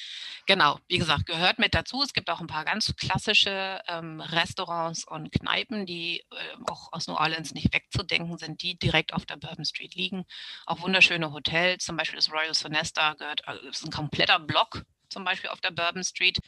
[0.46, 2.02] genau, wie gesagt, gehört mit dazu.
[2.02, 7.06] Es gibt auch ein paar ganz klassische ähm, Restaurants und Kneipen, die äh, auch aus
[7.06, 10.24] New Orleans nicht wegzudenken sind, die direkt auf der Bourbon Street liegen.
[10.66, 15.24] Auch wunderschöne Hotels, zum Beispiel das Royal Sonesta gehört, also ist ein kompletter Block zum
[15.24, 16.38] Beispiel auf der Bourbon Street.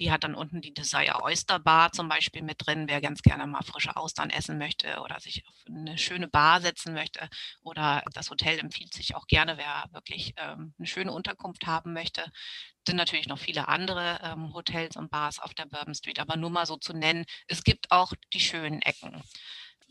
[0.00, 3.46] Die hat dann unten die Desire Oyster Bar zum Beispiel mit drin, wer ganz gerne
[3.46, 7.28] mal frische Austern essen möchte oder sich auf eine schöne Bar setzen möchte.
[7.62, 12.22] Oder das Hotel empfiehlt sich auch gerne, wer wirklich ähm, eine schöne Unterkunft haben möchte.
[12.22, 16.36] Es sind natürlich noch viele andere ähm, Hotels und Bars auf der Bourbon Street, aber
[16.36, 19.22] nur mal so zu nennen, es gibt auch die schönen Ecken.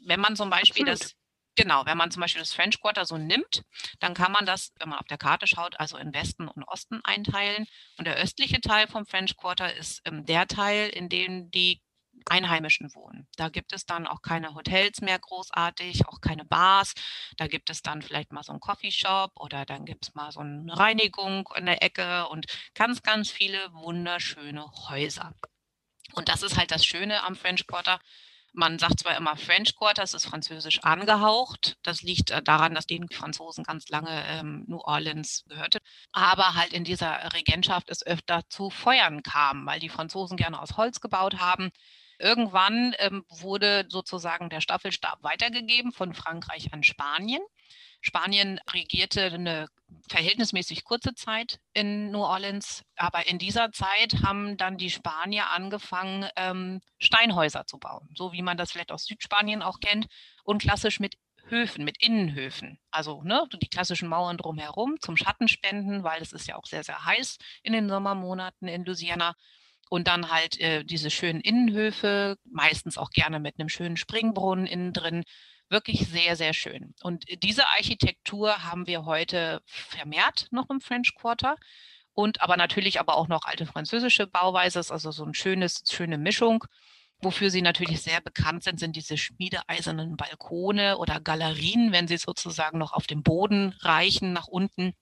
[0.06, 1.02] Wenn man zum Beispiel Absolut.
[1.02, 1.18] das
[1.60, 3.63] Genau, wenn man zum Beispiel das French Quarter so nimmt,
[4.00, 7.02] dann kann man das, wenn man auf der Karte schaut, also in Westen und Osten
[7.04, 7.67] einteilen.
[7.98, 11.82] Und der östliche Teil vom French Quarter ist ähm, der Teil, in dem die
[12.30, 13.28] Einheimischen wohnen.
[13.36, 16.93] Da gibt es dann auch keine Hotels mehr großartig, auch keine Bars.
[17.36, 20.39] Da gibt es dann vielleicht mal so einen Coffeeshop oder dann gibt es mal so
[20.39, 25.34] eine Reinigung in der Ecke und ganz, ganz viele wunderschöne Häuser.
[26.13, 28.00] Und das ist halt das Schöne am French Quarter.
[28.54, 31.78] Man sagt zwar immer French Quarter, das ist französisch angehaucht.
[31.84, 35.80] Das liegt äh, daran, dass den Franzosen ganz lange ähm, New Orleans gehörte.
[36.12, 40.78] Aber halt in dieser Regentschaft es öfter zu Feuern kam, weil die Franzosen gerne aus
[40.78, 41.72] Holz gebaut haben.
[42.18, 47.42] Irgendwann ähm, wurde sozusagen der Staffelstab weitergegeben von Frankreich an Spanien.
[48.02, 49.68] Spanien regierte eine
[50.10, 56.28] verhältnismäßig kurze Zeit in New Orleans, aber in dieser Zeit haben dann die Spanier angefangen,
[56.36, 60.08] ähm, Steinhäuser zu bauen, so wie man das vielleicht aus Südspanien auch kennt
[60.44, 61.16] und klassisch mit
[61.50, 62.80] Höfen, mit Innenhöfen.
[62.92, 67.06] Also ne, die klassischen Mauern drumherum zum Schattenspenden, weil es ist ja auch sehr, sehr
[67.06, 69.36] heiß in den Sommermonaten in Louisiana.
[69.90, 74.94] Und dann halt äh, diese schönen Innenhöfe, meistens auch gerne mit einem schönen Springbrunnen innen
[74.94, 75.24] drin,
[75.69, 76.93] wirklich sehr, sehr schön.
[77.01, 81.55] Und diese Architektur haben wir heute vermehrt noch im French Quarter.
[82.13, 86.65] Und aber natürlich aber auch noch alte französische Bauweise, also so eine schönes, schöne Mischung.
[87.21, 92.77] Wofür sie natürlich sehr bekannt sind, sind diese schmiedeeisernen Balkone oder Galerien, wenn sie sozusagen
[92.77, 94.93] noch auf dem Boden reichen nach unten,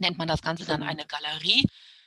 [0.00, 1.64] nennt man das Ganze dann eine Galerie.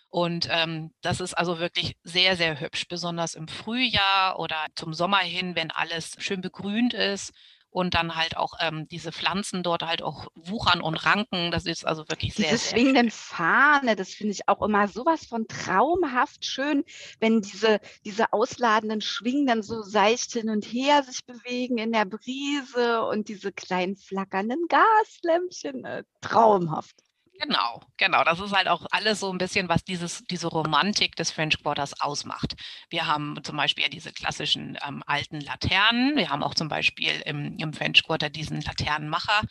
[0.10, 5.20] Und ähm, das ist also wirklich sehr, sehr hübsch, besonders im Frühjahr oder zum Sommer
[5.20, 7.34] hin, wenn alles schön begrünt ist
[7.76, 11.52] und dann halt auch ähm, diese Pflanzen dort halt auch wuchern und ranken.
[11.52, 15.26] Das ist also wirklich sehr, diese sehr schwingenden Fahne, das finde ich auch immer sowas
[15.26, 16.86] von traumhaft schön,
[17.20, 22.06] wenn diese, diese ausladenden Schwingen dann so seicht hin und her sich bewegen in der
[22.06, 25.84] Brise und diese kleinen flackernden Gaslämpchen.
[25.84, 27.05] Äh, traumhaft.
[27.40, 28.24] Genau, genau.
[28.24, 32.00] Das ist halt auch alles so ein bisschen, was dieses, diese Romantik des French Quarters
[32.00, 32.56] ausmacht.
[32.90, 36.16] Wir haben zum Beispiel diese klassischen ähm, alten Laternen.
[36.16, 39.42] Wir haben auch zum Beispiel im, im French Quarter diesen Laternenmacher.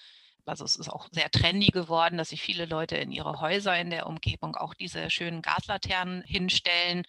[0.46, 3.90] Also es ist auch sehr trendy geworden, dass sich viele Leute in ihre Häuser in
[3.90, 7.04] der Umgebung auch diese schönen Gaslaternen hinstellen.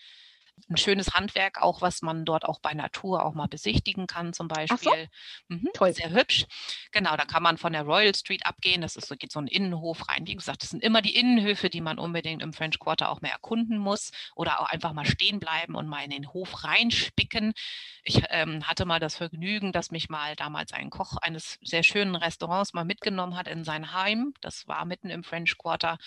[0.70, 4.48] Ein schönes Handwerk, auch was man dort auch bei Natur auch mal besichtigen kann, zum
[4.48, 5.10] Beispiel.
[5.50, 5.56] So?
[5.56, 5.94] Mhm, Toll.
[5.94, 6.46] Sehr hübsch.
[6.92, 8.82] Genau, da kann man von der Royal Street abgehen.
[8.82, 10.26] Das ist so, geht so ein Innenhof rein.
[10.26, 13.34] Wie gesagt, das sind immer die Innenhöfe, die man unbedingt im French Quarter auch mehr
[13.34, 17.54] erkunden muss oder auch einfach mal stehen bleiben und mal in den Hof reinspicken.
[18.04, 22.16] Ich ähm, hatte mal das Vergnügen, dass mich mal damals ein Koch eines sehr schönen
[22.16, 24.34] Restaurants mal mitgenommen hat in sein Heim.
[24.42, 25.98] Das war mitten im French Quarter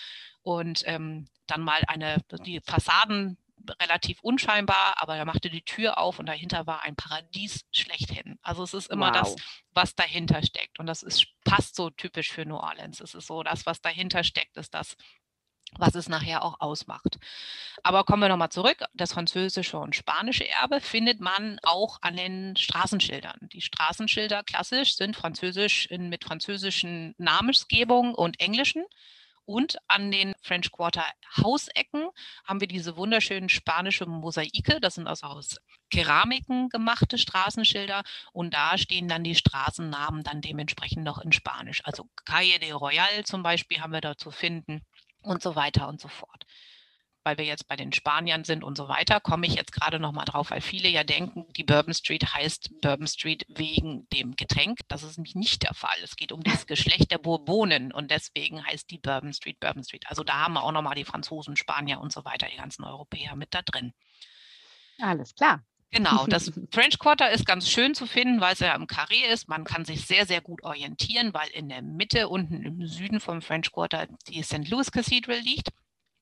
[0.41, 3.37] und ähm, dann mal eine, die Fassaden
[3.81, 8.37] relativ unscheinbar, aber er machte die Tür auf und dahinter war ein Paradies schlechthin.
[8.41, 9.21] Also es ist immer wow.
[9.21, 9.35] das,
[9.71, 10.79] was dahinter steckt.
[10.79, 13.01] Und das ist, passt so typisch für New Orleans.
[13.01, 14.95] Es ist so, das, was dahinter steckt, ist das,
[15.77, 17.19] was es nachher auch ausmacht.
[17.83, 18.83] Aber kommen wir nochmal zurück.
[18.93, 23.49] Das französische und spanische Erbe findet man auch an den Straßenschildern.
[23.53, 28.83] Die Straßenschilder klassisch sind französisch in, mit französischen Namensgebung und englischen.
[29.49, 31.03] Und an den French Quarter
[31.37, 32.07] Hausecken
[32.45, 34.79] haben wir diese wunderschönen spanische Mosaike.
[34.79, 35.55] Das sind also aus
[35.89, 38.03] Keramiken gemachte Straßenschilder.
[38.31, 41.81] Und da stehen dann die Straßennamen dann dementsprechend noch in Spanisch.
[41.83, 44.85] Also Calle de Royal zum Beispiel haben wir da zu finden
[45.23, 46.45] und so weiter und so fort
[47.29, 50.11] weil wir jetzt bei den Spaniern sind und so weiter, komme ich jetzt gerade noch
[50.11, 54.79] mal drauf, weil viele ja denken, die Bourbon Street heißt Bourbon Street wegen dem Getränk.
[54.87, 55.97] Das ist nämlich nicht der Fall.
[56.03, 60.05] Es geht um das Geschlecht der Bourbonen und deswegen heißt die Bourbon Street Bourbon Street.
[60.07, 62.83] Also da haben wir auch noch mal die Franzosen, Spanier und so weiter, die ganzen
[62.83, 63.93] Europäer mit da drin.
[64.99, 65.61] Alles klar.
[65.91, 69.47] Genau, das French Quarter ist ganz schön zu finden, weil es ja im Carré ist.
[69.47, 73.43] Man kann sich sehr, sehr gut orientieren, weil in der Mitte, unten im Süden vom
[73.43, 74.67] French Quarter, die St.
[74.67, 75.69] Louis Cathedral liegt.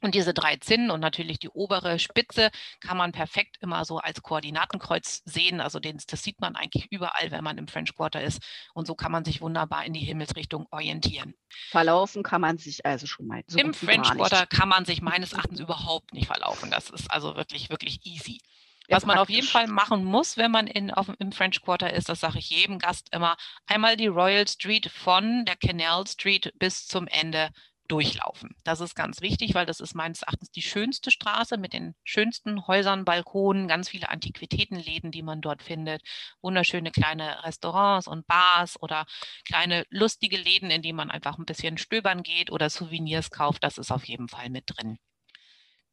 [0.08, 4.24] Und diese drei Zinnen und natürlich die obere Spitze kann man perfekt immer so als
[4.24, 5.60] Koordinatenkreuz sehen.
[5.60, 8.42] Also den, das sieht man eigentlich überall, wenn man im French Quarter ist.
[8.74, 11.34] Und so kann man sich wunderbar in die Himmelsrichtung orientieren.
[11.72, 13.44] Verlaufen kann man sich also schon mal.
[13.48, 16.72] So Im French Quarter kann man sich meines Erachtens überhaupt nicht verlaufen.
[16.72, 18.40] Das ist also wirklich, wirklich easy.
[18.88, 22.08] Was man auf jeden Fall machen muss, wenn man in, auf, im French Quarter ist,
[22.08, 26.88] das sage ich jedem Gast immer, einmal die Royal Street von der Canal Street bis
[26.88, 27.50] zum Ende
[27.88, 28.56] durchlaufen.
[28.64, 32.68] Das ist ganz wichtig, weil das ist meines Erachtens die schönste Straße mit den schönsten
[32.68, 36.02] Häusern, Balkonen, ganz viele Antiquitätenläden, die man dort findet,
[36.42, 39.06] wunderschöne kleine Restaurants und Bars oder
[39.46, 43.64] kleine lustige Läden, in die man einfach ein bisschen stöbern geht oder Souvenirs kauft.
[43.64, 44.98] Das ist auf jeden Fall mit drin.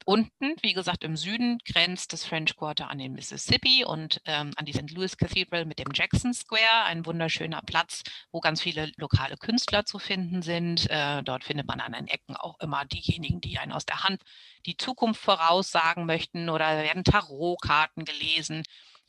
[0.06, 4.66] Unten, wie gesagt, im Süden grenzt das French Quarter an den Mississippi und ähm, an
[4.66, 4.90] die St.
[4.90, 9.98] Louis Cathedral mit dem Jackson Square, ein wunderschöner Platz, wo ganz viele lokale Künstler zu
[9.98, 10.90] finden sind.
[10.90, 14.20] Äh, dort findet man an den Ecken auch immer diejenigen, die einen aus der Hand
[14.66, 18.62] die Zukunft voraussagen möchten oder werden Tarotkarten gelesen.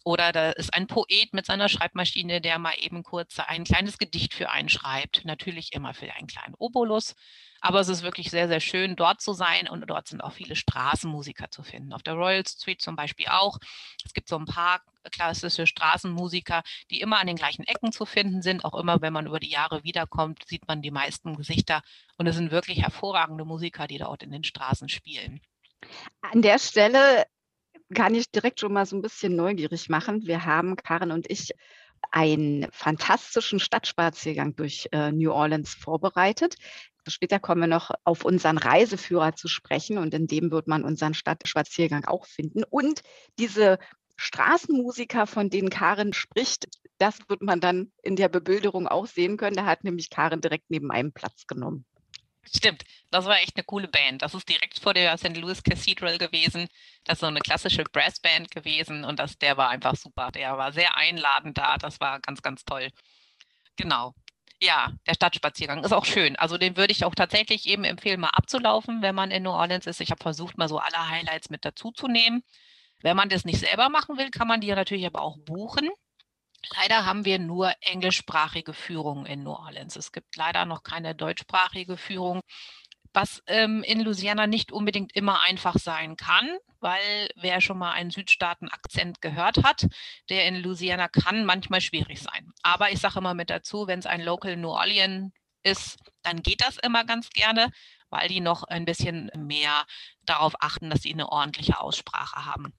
[0.08, 4.36] Oder da ist ein Poet mit seiner Schreibmaschine, der mal eben kurz ein kleines Gedicht
[4.36, 5.26] für einen schreibt.
[5.26, 7.16] Natürlich immer für einen kleinen Obolus.
[7.66, 10.56] Aber es ist wirklich sehr, sehr schön, dort zu sein und dort sind auch viele
[10.56, 11.94] Straßenmusiker zu finden.
[11.94, 13.58] Auf der Royal Street zum Beispiel auch.
[14.06, 18.44] Es gibt so ein paar klassische Straßenmusiker, die immer an den gleichen Ecken zu finden
[18.44, 18.66] sind.
[18.66, 21.82] Auch immer, wenn man über die Jahre wiederkommt, sieht man die meisten Gesichter.
[22.20, 25.42] Und es sind wirklich hervorragende Musiker, die dort in den Straßen spielen.
[26.22, 27.26] An der Stelle
[27.96, 30.28] kann ich direkt schon mal so ein bisschen neugierig machen.
[30.28, 31.50] Wir haben, Karin und ich,
[32.12, 36.58] einen fantastischen Stadtspaziergang durch äh, New Orleans vorbereitet.
[37.12, 41.14] Später kommen wir noch auf unseren Reiseführer zu sprechen und in dem wird man unseren
[41.14, 42.64] Stadtspaziergang auch finden.
[42.64, 43.02] Und
[43.40, 43.80] diese
[44.18, 49.56] Straßenmusiker, von denen Karin spricht, das wird man dann in der Bebilderung auch sehen können.
[49.56, 51.86] Da hat nämlich Karin direkt neben einem Platz genommen.
[52.54, 54.22] Stimmt, das war echt eine coole Band.
[54.22, 55.36] Das ist direkt vor der St.
[55.36, 56.68] Louis Cathedral gewesen.
[57.04, 60.32] Das ist so eine klassische Brassband gewesen und das, der war einfach super.
[60.32, 61.78] Der war sehr einladend da.
[61.78, 62.90] Das war ganz, ganz toll.
[63.78, 64.14] Genau.
[64.62, 66.36] Ja, der Stadtspaziergang ist auch schön.
[66.38, 69.86] Also den würde ich auch tatsächlich eben empfehlen, mal abzulaufen, wenn man in New Orleans
[69.86, 70.00] ist.
[70.00, 72.42] Ich habe versucht, mal so alle Highlights mit dazu zu nehmen.
[73.02, 75.90] Wenn man das nicht selber machen will, kann man die natürlich aber auch buchen.
[76.82, 79.96] Leider haben wir nur englischsprachige Führungen in New Orleans.
[79.96, 82.42] Es gibt leider noch keine deutschsprachige Führung,
[83.14, 88.12] was ähm, in Louisiana nicht unbedingt immer einfach sein kann, weil wer schon mal einen
[88.12, 89.88] Südstaaten-Akzent gehört hat,
[90.30, 92.52] der in Louisiana kann manchmal schwierig sein.
[92.66, 96.62] Aber ich sage immer mit dazu, wenn es ein Local New Orleans ist, dann geht
[96.62, 97.70] das immer ganz gerne,
[98.10, 99.86] weil die noch ein bisschen mehr
[100.24, 102.74] darauf achten, dass sie eine ordentliche Aussprache haben.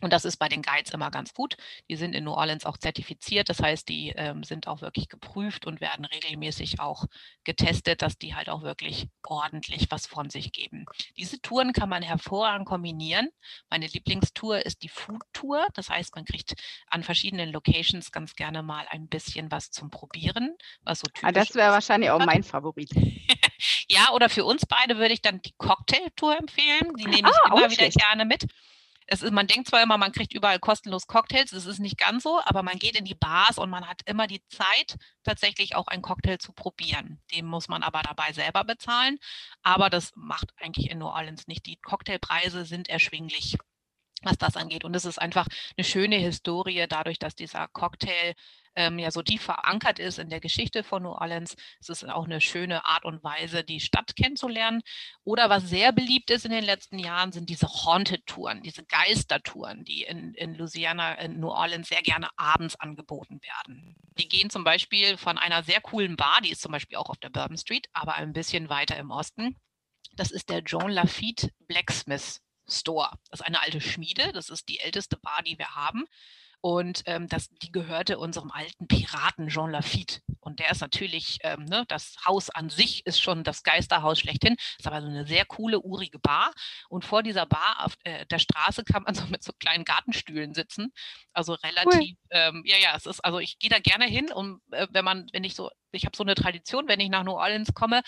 [0.00, 1.56] Und das ist bei den Guides immer ganz gut.
[1.88, 3.48] Die sind in New Orleans auch zertifiziert.
[3.48, 7.06] Das heißt, die ähm, sind auch wirklich geprüft und werden regelmäßig auch
[7.44, 10.84] getestet, dass die halt auch wirklich ordentlich was von sich geben.
[11.16, 13.28] Diese Touren kann man hervorragend kombinieren.
[13.70, 15.66] Meine Lieblingstour ist die Food Tour.
[15.74, 16.54] Das heißt, man kriegt
[16.88, 21.48] an verschiedenen Locations ganz gerne mal ein bisschen was zum Probieren, was so ah, typisch
[21.48, 22.90] Das wäre wahrscheinlich auch mein Favorit.
[23.88, 26.92] ja, oder für uns beide würde ich dann die Cocktail Tour empfehlen.
[26.98, 28.46] Die nehme ich ah, immer wieder gerne mit.
[29.06, 32.24] Es ist, man denkt zwar immer, man kriegt überall kostenlos Cocktails, das ist nicht ganz
[32.24, 35.86] so, aber man geht in die Bars und man hat immer die Zeit, tatsächlich auch
[35.88, 37.20] einen Cocktail zu probieren.
[37.34, 39.18] Den muss man aber dabei selber bezahlen.
[39.62, 41.66] Aber das macht eigentlich in New Orleans nicht.
[41.66, 43.58] Die Cocktailpreise sind erschwinglich
[44.22, 44.84] was das angeht.
[44.84, 48.34] Und es ist einfach eine schöne Historie, dadurch, dass dieser Cocktail
[48.76, 51.56] ähm, ja so tief verankert ist in der Geschichte von New Orleans.
[51.80, 54.82] Es ist auch eine schöne Art und Weise, die Stadt kennenzulernen.
[55.24, 60.02] Oder was sehr beliebt ist in den letzten Jahren, sind diese Haunted-Touren, diese Geistertouren, die
[60.02, 63.96] in, in Louisiana, in New Orleans sehr gerne abends angeboten werden.
[64.18, 67.18] Die gehen zum Beispiel von einer sehr coolen Bar, die ist zum Beispiel auch auf
[67.18, 69.56] der Bourbon Street, aber ein bisschen weiter im Osten.
[70.14, 73.10] Das ist der John Lafitte Blacksmith Store.
[73.30, 76.04] Das ist eine alte Schmiede, das ist die älteste Bar, die wir haben.
[76.60, 80.20] Und ähm, das, die gehörte unserem alten Piraten Jean Lafitte.
[80.40, 84.56] Und der ist natürlich, ähm, ne, das Haus an sich ist schon das Geisterhaus schlechthin.
[84.78, 86.52] Ist aber so eine sehr coole, urige Bar.
[86.88, 90.54] Und vor dieser Bar auf äh, der Straße kann man so mit so kleinen Gartenstühlen
[90.54, 90.92] sitzen.
[91.32, 92.30] Also relativ, cool.
[92.30, 95.28] ähm, ja, ja, es ist, also ich gehe da gerne hin und äh, wenn man,
[95.32, 98.02] wenn ich so ich habe so eine Tradition, wenn ich nach New Orleans komme,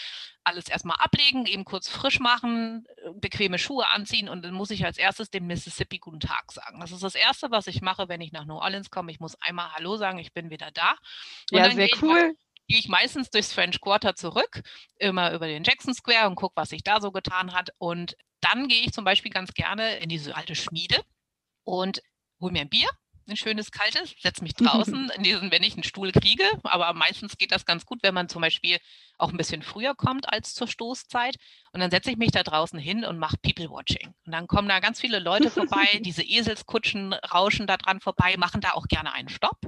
[0.44, 4.84] alles erstmal ablegen, eben kurz frisch machen, äh, bequeme Schuhe anziehen und dann muss ich
[4.84, 6.80] als erstes dem Mississippi guten Tag sagen.
[6.80, 9.10] Das ist das Erste, was ich mache, wenn ich nach New Orleans komme.
[9.10, 10.96] Ich muss einmal Hallo sagen, ich bin wieder da.
[11.52, 12.34] Und ja, sehr cool.
[12.66, 14.62] gehe ich meistens durchs French Quarter zurück,
[14.96, 17.70] immer über den Jackson Square und gucke, was sich da so getan hat.
[17.78, 21.02] Und dann gehe ich zum Beispiel ganz gerne in diese alte Schmiede
[21.64, 22.02] und
[22.40, 22.88] hole mir ein Bier
[23.28, 26.44] ein schönes kaltes, setze mich draußen, in diesen, wenn ich einen Stuhl kriege.
[26.64, 28.78] Aber meistens geht das ganz gut, wenn man zum Beispiel
[29.18, 31.36] auch ein bisschen früher kommt als zur Stoßzeit.
[31.72, 34.14] Und dann setze ich mich da draußen hin und mache People Watching.
[34.24, 38.60] Und dann kommen da ganz viele Leute vorbei, diese Eselskutschen rauschen da dran vorbei, machen
[38.60, 39.58] da auch gerne einen Stopp.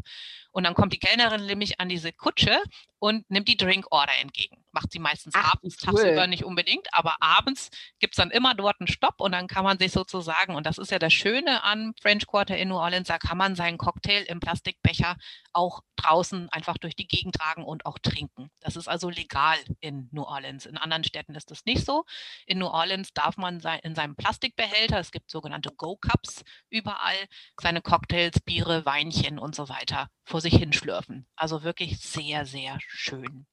[0.52, 2.60] Und dann kommt die Kellnerin nämlich an diese Kutsche
[2.98, 4.62] und nimmt die Drink Order entgegen.
[4.72, 5.94] Macht sie meistens Ach, abends, cool.
[5.94, 9.64] tagsüber nicht unbedingt, aber abends gibt es dann immer dort einen Stopp und dann kann
[9.64, 13.08] man sich sozusagen, und das ist ja das Schöne an French Quarter in New Orleans,
[13.08, 15.16] da kann man seinen Cocktail im Plastikbecher
[15.52, 18.50] auch draußen einfach durch die Gegend tragen und auch trinken.
[18.60, 20.66] Das ist also legal in New Orleans.
[20.66, 22.04] In anderen Städten ist das nicht so.
[22.46, 27.16] In New Orleans darf man in seinem Plastikbehälter, es gibt sogenannte Go-Cups überall,
[27.60, 31.26] seine Cocktails, Biere, Weinchen und so weiter vor sich hinschlürfen.
[31.36, 33.46] Also wirklich sehr, sehr schön.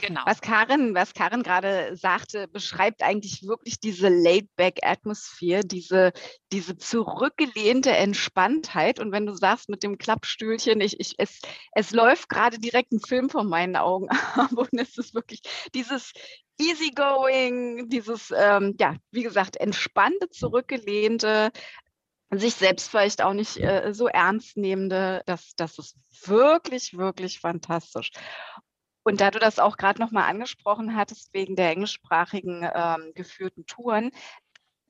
[0.00, 0.22] Genau.
[0.24, 6.12] Was Karin, was Karin gerade sagte, beschreibt eigentlich wirklich diese Laid-Back-Atmosphäre, diese,
[6.52, 9.00] diese zurückgelehnte Entspanntheit.
[9.00, 11.40] Und wenn du sagst mit dem Klappstühlchen, ich, ich, es,
[11.72, 15.40] es läuft gerade direkt ein Film vor meinen Augen ab und es ist wirklich
[15.74, 16.12] dieses
[16.60, 21.50] Easygoing, dieses, ähm, ja, wie gesagt, entspannte, zurückgelehnte,
[22.30, 28.12] sich selbst vielleicht auch nicht äh, so ernst nehmende, das, das ist wirklich, wirklich fantastisch.
[29.02, 34.10] Und da du das auch gerade nochmal angesprochen hattest, wegen der englischsprachigen ähm, geführten Touren,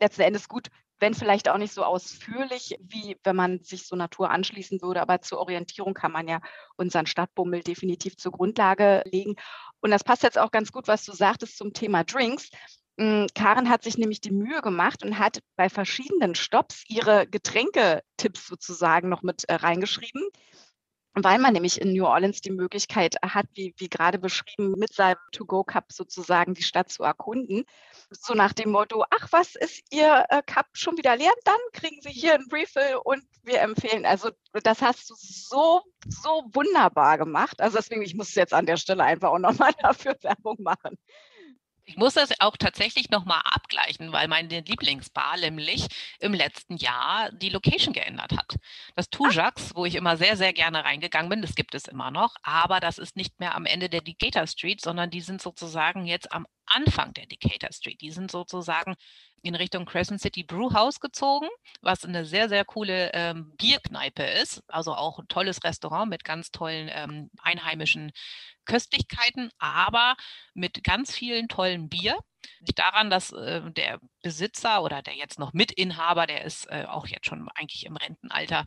[0.00, 4.30] letzten Endes gut, wenn vielleicht auch nicht so ausführlich, wie wenn man sich so Natur
[4.30, 6.40] anschließen würde, aber zur Orientierung kann man ja
[6.76, 9.36] unseren Stadtbummel definitiv zur Grundlage legen.
[9.80, 12.50] Und das passt jetzt auch ganz gut, was du sagtest zum Thema Drinks.
[13.00, 18.46] Hm, Karen hat sich nämlich die Mühe gemacht und hat bei verschiedenen Stops ihre Getränketipps
[18.46, 20.22] sozusagen noch mit äh, reingeschrieben
[21.14, 25.18] weil man nämlich in New Orleans die Möglichkeit hat, wie, wie gerade beschrieben, mit seinem
[25.32, 27.64] To-Go-Cup sozusagen die Stadt zu erkunden.
[28.10, 31.32] So nach dem Motto, ach, was ist Ihr äh, Cup schon wieder leer?
[31.44, 34.06] Dann kriegen Sie hier ein Refill und wir empfehlen.
[34.06, 34.30] Also
[34.62, 37.60] das hast du so, so wunderbar gemacht.
[37.60, 40.96] Also deswegen, ich muss jetzt an der Stelle einfach auch nochmal dafür Werbung machen.
[41.90, 45.88] Ich muss das auch tatsächlich nochmal abgleichen, weil meine Lieblingsbar nämlich
[46.20, 48.54] im letzten Jahr die Location geändert hat.
[48.94, 52.36] Das Tujax, wo ich immer sehr, sehr gerne reingegangen bin, das gibt es immer noch,
[52.44, 56.32] aber das ist nicht mehr am Ende der Decatur Street, sondern die sind sozusagen jetzt
[56.32, 58.00] am Anfang der Decatur Street.
[58.00, 58.94] Die sind sozusagen
[59.42, 61.48] in Richtung Crescent City Brew House gezogen,
[61.80, 64.62] was eine sehr, sehr coole ähm, Bierkneipe ist.
[64.68, 68.12] Also auch ein tolles Restaurant mit ganz tollen ähm, einheimischen
[68.64, 70.14] Köstlichkeiten, aber
[70.54, 72.18] mit ganz vielen tollen Bier.
[72.60, 77.06] Liegt daran, dass äh, der Besitzer oder der jetzt noch Mitinhaber, der ist äh, auch
[77.06, 78.64] jetzt schon eigentlich im Rentenalter,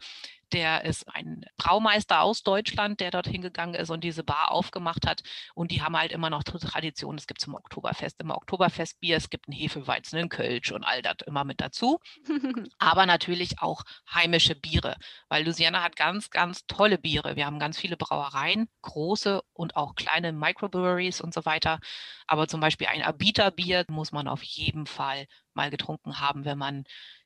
[0.53, 5.23] der ist ein Braumeister aus Deutschland, der dorthin gegangen ist und diese Bar aufgemacht hat.
[5.55, 7.15] Und die haben halt immer noch Tradition.
[7.17, 11.17] Es gibt zum Oktoberfest immer Oktoberfestbier, es gibt ein Hefeweizen, ein Kölsch und all das
[11.25, 11.99] immer mit dazu.
[12.77, 14.97] Aber natürlich auch heimische Biere,
[15.29, 17.35] weil Louisiana hat ganz, ganz tolle Biere.
[17.35, 21.79] Wir haben ganz viele Brauereien, große und auch kleine Microbreweries und so weiter.
[22.27, 26.85] Aber zum Beispiel ein Abita-Bier muss man auf jeden Fall mal getrunken haben, wenn man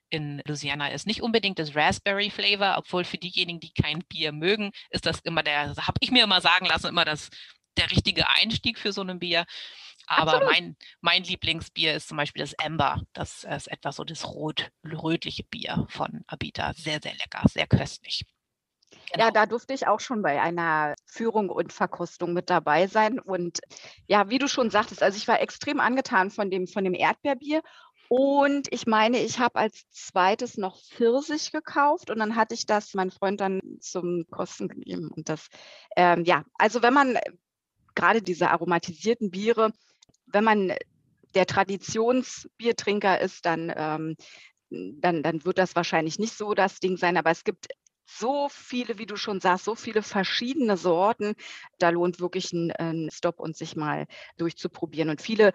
[0.10, 1.08] in Louisiana ist.
[1.08, 5.44] Nicht unbedingt das Raspberry Flavor, obwohl für diejenigen, die kein Bier mögen, ist das immer
[5.44, 7.30] der, habe ich mir immer sagen lassen, immer das
[7.78, 9.46] der richtige Einstieg für so ein Bier.
[10.08, 13.02] Aber mein, mein Lieblingsbier ist zum Beispiel das Amber.
[13.14, 16.74] Das ist etwas so das rot, rötliche Bier von Abita.
[16.74, 18.24] Sehr, sehr lecker, sehr köstlich.
[19.12, 19.26] Genau.
[19.26, 23.20] Ja, da durfte ich auch schon bei einer Führung und Verkostung mit dabei sein.
[23.20, 23.60] Und
[24.08, 27.62] ja, wie du schon sagtest, also ich war extrem angetan von dem, von dem Erdbeerbier.
[28.10, 32.94] Und ich meine, ich habe als zweites noch Pfirsich gekauft und dann hatte ich das
[32.94, 35.10] meinem Freund dann zum Kosten gegeben.
[35.14, 35.48] Und das,
[35.96, 37.18] ähm, ja, also wenn man
[37.96, 39.74] gerade diese aromatisierten Biere,
[40.28, 40.74] wenn man
[41.36, 44.16] der Traditionsbiertrinker ist, dann, ähm,
[44.70, 47.18] dann, dann wird das wahrscheinlich nicht so das Ding sein.
[47.18, 47.68] Aber es gibt
[48.06, 51.36] so viele, wie du schon sagst, so viele verschiedene Sorten.
[51.78, 55.10] Da lohnt wirklich ein, ein Stop und sich mal durchzuprobieren.
[55.10, 55.52] Und viele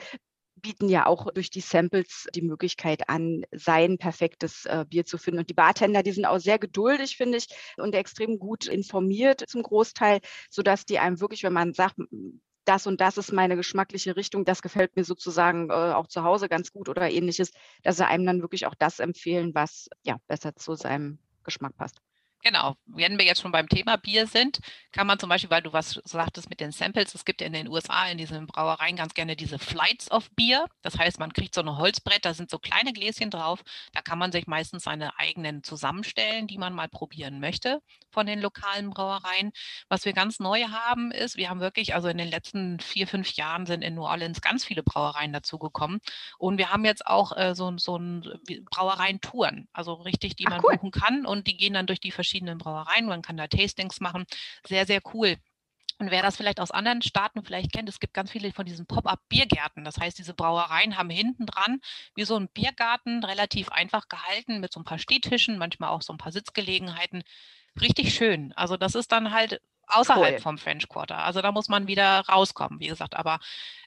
[0.63, 5.41] bieten ja auch durch die Samples die Möglichkeit an, sein perfektes äh, Bier zu finden.
[5.41, 9.63] Und die Bartender, die sind auch sehr geduldig, finde ich, und extrem gut informiert zum
[9.63, 11.97] Großteil, sodass die einem wirklich, wenn man sagt,
[12.65, 16.49] das und das ist meine geschmackliche Richtung, das gefällt mir sozusagen äh, auch zu Hause
[16.49, 17.51] ganz gut oder ähnliches,
[17.83, 22.01] dass sie einem dann wirklich auch das empfehlen, was ja besser zu seinem Geschmack passt.
[22.45, 24.59] Genau, wenn wir jetzt schon beim Thema Bier sind,
[24.90, 27.53] kann man zum Beispiel, weil du was sagtest mit den Samples, es gibt ja in
[27.53, 30.66] den USA in diesen Brauereien ganz gerne diese Flights of Bier.
[30.82, 33.62] Das heißt, man kriegt so ein Holzbrett, da sind so kleine Gläschen drauf.
[33.93, 37.80] Da kann man sich meistens seine eigenen zusammenstellen, die man mal probieren möchte
[38.11, 39.53] von den lokalen Brauereien.
[39.88, 43.32] Was wir ganz neu haben, ist, wir haben wirklich, also in den letzten vier, fünf
[43.34, 46.01] Jahren sind in New Orleans ganz viele Brauereien dazugekommen.
[46.38, 48.22] Und wir haben jetzt auch äh, so, so ein
[48.70, 50.72] Brauereien-Touren, also richtig, die Ach, man cool.
[50.72, 53.07] buchen kann und die gehen dann durch die verschiedenen verschiedenen Brauereien.
[53.07, 54.24] Man kann da Tastings machen.
[54.66, 55.37] Sehr, sehr cool.
[55.99, 58.87] Und wer das vielleicht aus anderen Staaten vielleicht kennt, es gibt ganz viele von diesen
[58.87, 59.85] Pop-up-Biergärten.
[59.85, 61.80] Das heißt, diese Brauereien haben hinten dran
[62.16, 66.12] wie so ein Biergarten, relativ einfach gehalten mit so ein paar Stehtischen, manchmal auch so
[66.12, 67.22] ein paar Sitzgelegenheiten.
[67.80, 68.53] Richtig schön.
[68.55, 70.41] Also das ist dann halt außerhalb cool.
[70.41, 71.18] vom French Quarter.
[71.18, 73.16] Also da muss man wieder rauskommen, wie gesagt.
[73.16, 73.39] Aber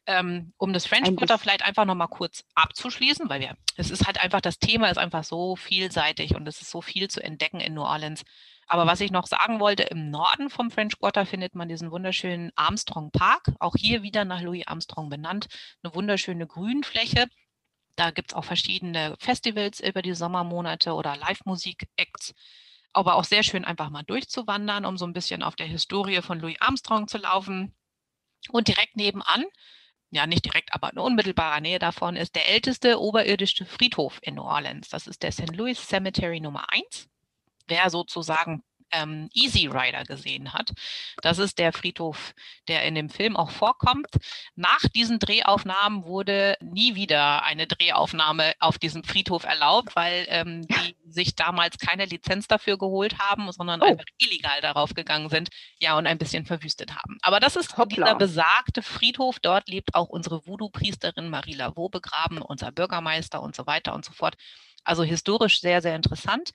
[0.07, 4.05] ähm, um das French ein Quarter vielleicht einfach nochmal kurz abzuschließen, weil wir, es ist
[4.05, 7.59] halt einfach, das Thema ist einfach so vielseitig und es ist so viel zu entdecken
[7.59, 8.23] in New Orleans.
[8.67, 12.51] Aber was ich noch sagen wollte, im Norden vom French Quarter findet man diesen wunderschönen
[12.55, 15.47] Armstrong Park, auch hier wieder nach Louis Armstrong benannt,
[15.83, 17.27] eine wunderschöne Grünfläche.
[17.95, 22.33] Da gibt es auch verschiedene Festivals über die Sommermonate oder Live-Musik-Acts
[22.95, 26.39] aber auch sehr schön einfach mal durchzuwandern, um so ein bisschen auf der Historie von
[26.39, 27.75] Louis Armstrong zu laufen.
[28.49, 29.45] Und direkt nebenan,
[30.11, 34.43] ja nicht direkt, aber in unmittelbarer Nähe davon, ist der älteste oberirdische Friedhof in New
[34.43, 34.89] Orleans.
[34.89, 35.55] Das ist der St.
[35.55, 37.09] Louis Cemetery Nummer 1.
[37.67, 38.63] Wer sozusagen
[38.95, 40.71] ähm, Easy Rider gesehen hat.
[41.21, 42.33] Das ist der Friedhof,
[42.67, 44.07] der in dem Film auch vorkommt.
[44.55, 50.95] Nach diesen Drehaufnahmen wurde nie wieder eine Drehaufnahme auf diesem Friedhof erlaubt, weil ähm, die
[51.07, 53.85] sich damals keine Lizenz dafür geholt haben, sondern oh.
[53.85, 57.17] einfach illegal darauf gegangen sind, ja, und ein bisschen verwüstet haben.
[57.21, 58.05] Aber das ist Hoppla.
[58.05, 59.39] dieser besagte Friedhof.
[59.39, 64.11] Dort lebt auch unsere Voodoo-Priesterin Marie Lavaux begraben, unser Bürgermeister und so weiter und so
[64.11, 64.35] fort.
[64.83, 66.51] Also historisch sehr, sehr interessant.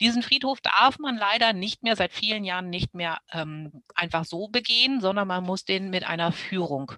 [0.00, 4.48] Diesen Friedhof darf man leider nicht mehr, seit vielen Jahren nicht mehr ähm, einfach so
[4.48, 6.92] begehen, sondern man muss den mit einer Führung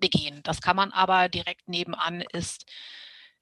[0.00, 0.40] begehen.
[0.42, 2.66] Das kann man aber direkt nebenan ist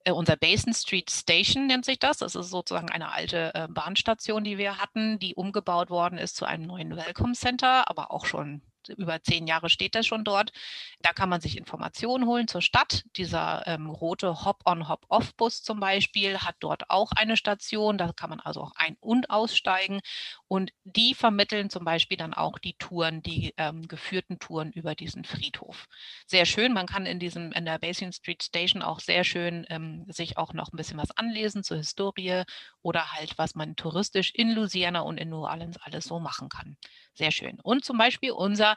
[0.04, 2.18] äh, unser Basin Street Station nennt sich das.
[2.18, 6.44] Das ist sozusagen eine alte äh, Bahnstation, die wir hatten, die umgebaut worden ist zu
[6.44, 10.52] einem neuen Welcome Center, aber auch schon über zehn Jahre steht das schon dort.
[11.00, 13.04] Da kann man sich Informationen holen zur Stadt.
[13.16, 17.98] Dieser ähm, rote Hop-on, Hop-off-Bus zum Beispiel hat dort auch eine Station.
[17.98, 20.00] Da kann man also auch ein- und aussteigen.
[20.48, 25.24] Und die vermitteln zum Beispiel dann auch die Touren, die ähm, geführten Touren über diesen
[25.24, 25.86] Friedhof.
[26.26, 26.72] Sehr schön.
[26.72, 30.52] Man kann in diesem, in der Basin Street Station auch sehr schön ähm, sich auch
[30.52, 32.42] noch ein bisschen was anlesen zur Historie
[32.82, 36.76] oder halt, was man touristisch in Louisiana und in New Orleans alles so machen kann.
[37.14, 37.58] Sehr schön.
[37.62, 38.76] Und zum Beispiel unser,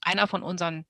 [0.00, 0.84] einer von unseren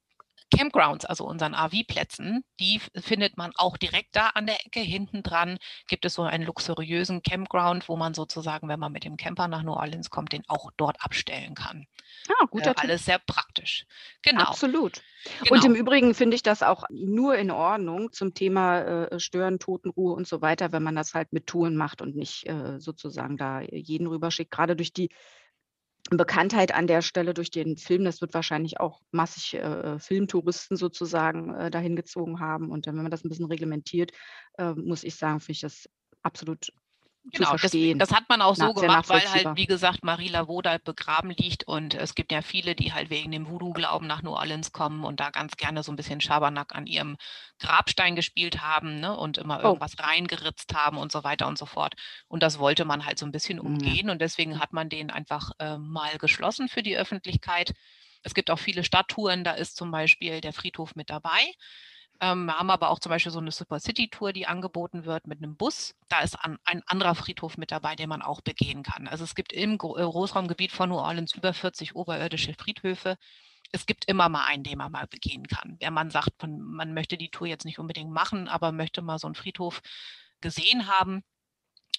[0.52, 4.80] Campgrounds, also unseren AV-Plätzen, die findet man auch direkt da an der Ecke.
[4.80, 9.16] Hinten dran gibt es so einen luxuriösen Campground, wo man sozusagen, wenn man mit dem
[9.16, 11.86] Camper nach New Orleans kommt, den auch dort abstellen kann.
[12.28, 13.86] Ah, guter äh, Alles sehr praktisch.
[14.22, 14.42] Genau.
[14.42, 15.02] Absolut.
[15.44, 15.54] Genau.
[15.54, 20.14] Und im Übrigen finde ich das auch nur in Ordnung zum Thema äh, Stören, Totenruhe
[20.14, 23.60] und so weiter, wenn man das halt mit Touren macht und nicht äh, sozusagen da
[23.60, 24.50] jeden rüberschickt.
[24.50, 25.10] Gerade durch die
[26.16, 28.04] Bekanntheit an der Stelle durch den Film.
[28.04, 32.70] Das wird wahrscheinlich auch massig äh, Filmtouristen sozusagen äh, dahin gezogen haben.
[32.70, 34.12] Und wenn man das ein bisschen reglementiert,
[34.58, 35.88] äh, muss ich sagen, finde ich das
[36.22, 36.72] absolut
[37.24, 41.30] Genau, das, das, hat man auch so gemacht, weil halt, wie gesagt, Marie da begraben
[41.30, 45.04] liegt und es gibt ja viele, die halt wegen dem Voodoo-Glauben nach New Orleans kommen
[45.04, 47.18] und da ganz gerne so ein bisschen Schabernack an ihrem
[47.58, 49.68] Grabstein gespielt haben ne, und immer oh.
[49.68, 51.94] irgendwas reingeritzt haben und so weiter und so fort.
[52.26, 54.12] Und das wollte man halt so ein bisschen umgehen ja.
[54.12, 57.74] und deswegen hat man den einfach äh, mal geschlossen für die Öffentlichkeit.
[58.22, 61.52] Es gibt auch viele Stadttouren, da ist zum Beispiel der Friedhof mit dabei.
[62.20, 65.26] Ähm, wir haben aber auch zum Beispiel so eine Super City Tour, die angeboten wird
[65.26, 65.94] mit einem Bus.
[66.08, 69.08] Da ist an, ein anderer Friedhof mit dabei, den man auch begehen kann.
[69.08, 73.16] Also es gibt im äh, Großraumgebiet von New Orleans über 40 oberirdische Friedhöfe.
[73.72, 75.76] Es gibt immer mal einen, den man mal begehen kann.
[75.80, 79.28] Wenn man sagt, man möchte die Tour jetzt nicht unbedingt machen, aber möchte mal so
[79.28, 79.80] einen Friedhof
[80.40, 81.22] gesehen haben,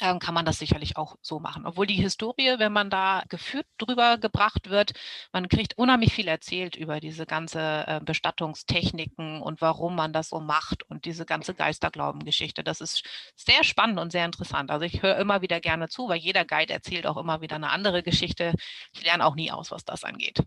[0.02, 1.66] ähm, kann man das sicherlich auch so machen.
[1.66, 4.94] Obwohl die Historie, wenn man da geführt drüber gebracht wird,
[5.32, 10.40] man kriegt unheimlich viel erzählt über diese ganze äh, Bestattungstechniken und warum man das so
[10.40, 12.64] macht und diese ganze Geisterglaubengeschichte.
[12.64, 13.04] Das ist
[13.36, 14.72] sehr spannend und sehr interessant.
[14.72, 17.70] Also ich höre immer wieder gerne zu, weil jeder Guide erzählt auch immer wieder eine
[17.70, 18.54] andere Geschichte.
[18.94, 20.44] Ich lerne auch nie aus, was das angeht.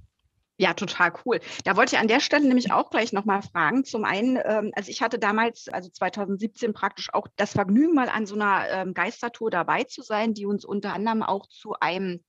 [0.57, 1.41] Ja, total cool.
[1.65, 3.85] Da wollte ich an der Stelle nämlich auch gleich nochmal fragen.
[3.85, 8.27] Zum einen, ähm, also ich hatte damals, also 2017 praktisch auch das Vergnügen, mal an
[8.27, 12.23] so einer ähm, Geistertour dabei zu sein, die uns unter anderem auch zu einem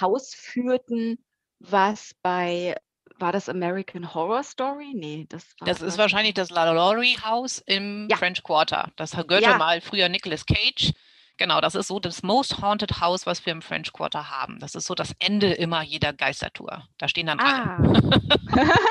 [0.00, 1.18] Haus führten,
[1.58, 2.76] was bei,
[3.18, 4.92] war das American Horror Story?
[4.94, 5.66] Nee, das war.
[5.66, 8.16] Das ist wahrscheinlich das La Laurie House im ja.
[8.16, 8.92] French Quarter.
[8.94, 9.58] Das gehörte ja.
[9.58, 10.92] mal früher Nicolas Cage.
[11.38, 14.58] Genau, das ist so das Most Haunted House, was wir im French Quarter haben.
[14.58, 16.86] Das ist so das Ende immer jeder Geistertour.
[16.98, 17.76] Da stehen dann ah.
[17.76, 17.92] alle.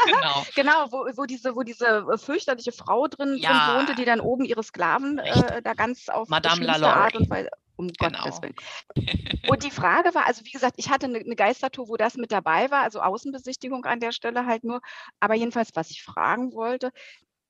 [0.05, 3.49] genau, genau wo, wo, diese, wo diese äh, fürchterliche Frau drin, ja.
[3.49, 6.67] drin wohnte, die dann oben ihre Sklaven äh, da ganz auf Madame.
[6.87, 8.23] Art und Weise um genau.
[8.23, 8.55] Gottes Willen.
[9.47, 12.31] Und die Frage war, also wie gesagt, ich hatte eine, eine Geistertour, wo das mit
[12.31, 14.81] dabei war, also Außenbesichtigung an der Stelle halt nur.
[15.19, 16.91] Aber jedenfalls, was ich fragen wollte,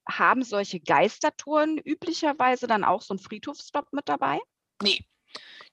[0.08, 4.40] haben solche Geistertouren üblicherweise dann auch so einen Friedhofsstopp mit dabei?
[4.82, 5.06] Nee,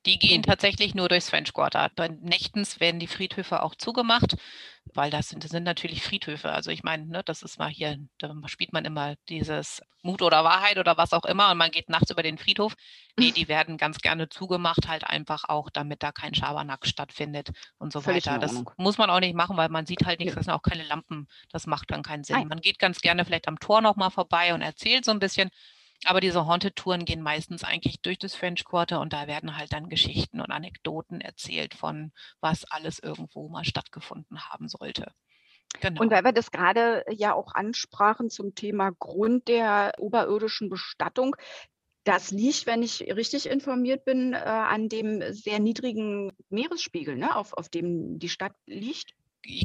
[0.06, 0.44] die gehen mhm.
[0.44, 1.90] tatsächlich nur durchs French Quarter.
[2.20, 4.36] nächtens werden die Friedhöfe auch zugemacht,
[4.92, 6.52] weil das sind, das sind natürlich Friedhöfe.
[6.52, 10.44] Also ich meine, ne, das ist mal hier, da spielt man immer dieses Mut oder
[10.44, 12.74] Wahrheit oder was auch immer und man geht nachts über den Friedhof.
[13.18, 17.90] Nee, die werden ganz gerne zugemacht, halt einfach auch, damit da kein Schabernack stattfindet und
[17.90, 18.38] so Völlig weiter.
[18.38, 20.84] Das muss man auch nicht machen, weil man sieht halt nichts, das sind auch keine
[20.84, 21.28] Lampen.
[21.50, 22.46] Das macht dann keinen Sinn.
[22.48, 25.48] Man geht ganz gerne vielleicht am Tor nochmal vorbei und erzählt so ein bisschen.
[26.04, 29.88] Aber diese Haunted-Touren gehen meistens eigentlich durch das French Quarter und da werden halt dann
[29.88, 35.12] Geschichten und Anekdoten erzählt von, was alles irgendwo mal stattgefunden haben sollte.
[35.80, 36.02] Genau.
[36.02, 41.34] Und weil wir das gerade ja auch ansprachen zum Thema Grund der oberirdischen Bestattung,
[42.04, 47.54] das liegt, wenn ich richtig informiert bin, äh, an dem sehr niedrigen Meeresspiegel, ne, auf,
[47.54, 49.14] auf dem die Stadt liegt.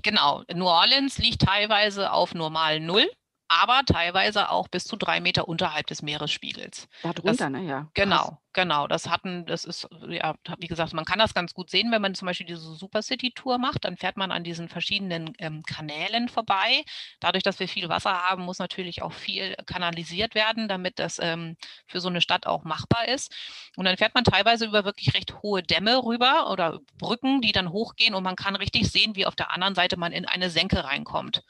[0.03, 3.09] Genau, New Orleans liegt teilweise auf normal Null
[3.49, 6.87] aber teilweise auch bis zu drei Meter unterhalb des Meeresspiegels.
[7.01, 7.63] Darunter, ne?
[7.63, 7.89] Ja.
[7.95, 8.87] Genau, genau.
[8.87, 12.13] Das hatten, das ist, ja, wie gesagt, man kann das ganz gut sehen, wenn man
[12.13, 16.29] zum Beispiel diese Super City Tour macht, dann fährt man an diesen verschiedenen ähm, Kanälen
[16.29, 16.83] vorbei.
[17.19, 21.57] Dadurch, dass wir viel Wasser haben, muss natürlich auch viel kanalisiert werden, damit das ähm,
[21.87, 23.35] für so eine Stadt auch machbar ist.
[23.75, 27.71] Und dann fährt man teilweise über wirklich recht hohe Dämme rüber oder Brücken, die dann
[27.71, 30.83] hochgehen und man kann richtig sehen, wie auf der anderen Seite man in eine Senke
[30.83, 31.43] reinkommt.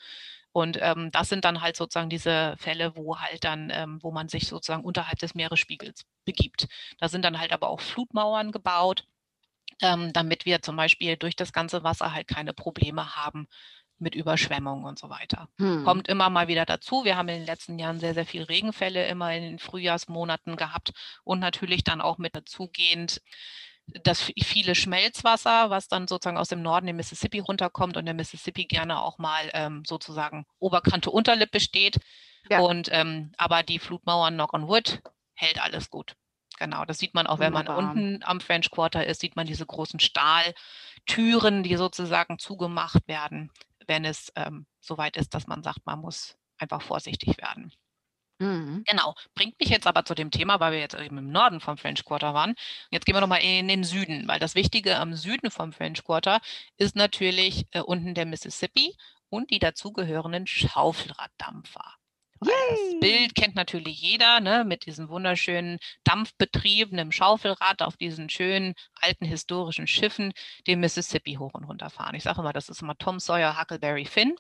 [0.52, 4.30] Und ähm, das sind dann halt sozusagen diese Fälle, wo halt dann, ähm, wo man
[4.30, 6.68] sich sozusagen unterhalb des Meeresspiegels begibt.
[7.00, 9.06] Da sind dann halt aber auch Flutmauern gebaut,
[9.82, 13.48] ähm, damit wir zum Beispiel durch das ganze Wasser halt keine Probleme haben
[14.00, 15.50] mit Überschwemmungen und so weiter.
[15.58, 15.84] Hm.
[15.84, 17.04] Kommt immer mal wieder dazu.
[17.04, 20.94] Wir haben in den letzten Jahren sehr, sehr viele Regenfälle immer in den Frühjahrsmonaten gehabt
[21.24, 23.22] und natürlich dann auch mit dazugehend
[24.04, 28.66] das viele Schmelzwasser, was dann sozusagen aus dem Norden in Mississippi runterkommt und der Mississippi
[28.66, 32.00] gerne auch mal ähm, sozusagen Oberkante Unterlippe steht.
[32.50, 32.60] Ja.
[32.60, 35.02] Und ähm, aber die Flutmauern Knock on Wood
[35.34, 36.16] hält alles gut.
[36.58, 39.66] Genau, das sieht man auch, wenn man unten am French Quarter ist, sieht man diese
[39.66, 43.50] großen Stahltüren, die sozusagen zugemacht werden,
[43.88, 47.72] wenn es ähm, soweit ist, dass man sagt, man muss einfach vorsichtig werden.
[48.40, 48.84] Mhm.
[48.88, 49.16] Genau.
[49.36, 52.06] Bringt mich jetzt aber zu dem Thema, weil wir jetzt eben im Norden vom French
[52.06, 52.56] Quarter waren.
[52.90, 56.40] Jetzt gehen wir nochmal in den Süden, weil das Wichtige am Süden vom French Quarter
[56.78, 58.96] ist natürlich äh, unten der Mississippi
[59.30, 61.84] und die dazugehörenden Schaufelraddampfer.
[62.42, 68.76] Das Bild kennt natürlich jeder, ne, mit diesem wunderschönen Dampfbetrieb, einem Schaufelrad auf diesen schönen
[68.96, 70.32] alten historischen Schiffen,
[70.66, 72.16] den Mississippi hoch und runter fahren.
[72.16, 74.36] Ich sage immer, das ist immer Tom Sawyer, Huckleberry Finn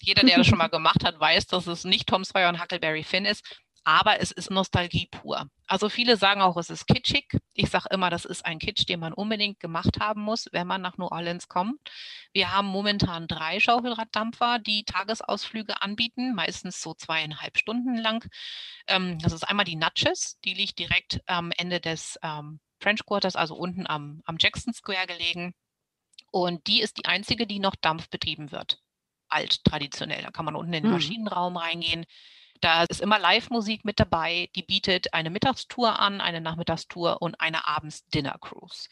[0.00, 3.02] jeder, der das schon mal gemacht hat, weiß, dass es nicht Tom Sawyer und Huckleberry
[3.04, 3.44] Finn ist,
[3.88, 5.48] aber es ist Nostalgie pur.
[5.66, 7.26] Also viele sagen auch, es ist kitschig.
[7.54, 10.82] Ich sage immer, das ist ein Kitsch, den man unbedingt gemacht haben muss, wenn man
[10.82, 11.80] nach New Orleans kommt.
[12.34, 18.28] Wir haben momentan drei Schaufelraddampfer, die Tagesausflüge anbieten, meistens so zweieinhalb Stunden lang.
[18.88, 23.36] Ähm, das ist einmal die Natchez, die liegt direkt am Ende des ähm, French Quarters,
[23.36, 25.54] also unten am, am Jackson Square gelegen.
[26.30, 28.82] Und die ist die einzige, die noch Dampf betrieben wird
[29.28, 30.22] alt traditionell.
[30.22, 30.96] Da kann man unten in den mhm.
[30.96, 32.04] Maschinenraum reingehen.
[32.60, 34.48] Da ist immer Live-Musik mit dabei.
[34.56, 38.88] Die bietet eine Mittagstour an, eine Nachmittagstour und eine Abends-Dinner-Cruise.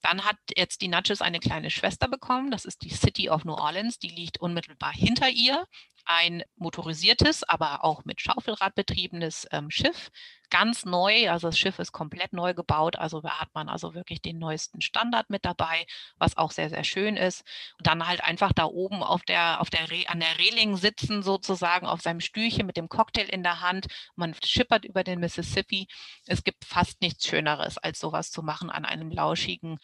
[0.00, 2.50] Dann hat jetzt die Natchez eine kleine Schwester bekommen.
[2.50, 3.98] Das ist die City of New Orleans.
[3.98, 5.66] Die liegt unmittelbar hinter ihr
[6.06, 10.10] ein motorisiertes, aber auch mit Schaufelrad betriebenes ähm, Schiff.
[10.50, 14.20] Ganz neu, also das Schiff ist komplett neu gebaut, also da hat man also wirklich
[14.20, 15.86] den neuesten Standard mit dabei,
[16.18, 17.44] was auch sehr, sehr schön ist.
[17.78, 21.86] Und dann halt einfach da oben auf der, auf der an der Reling sitzen, sozusagen
[21.86, 23.86] auf seinem Stühlchen mit dem Cocktail in der Hand.
[24.16, 25.86] Man schippert über den Mississippi.
[26.26, 29.78] Es gibt fast nichts Schöneres, als sowas zu machen an einem lauschigen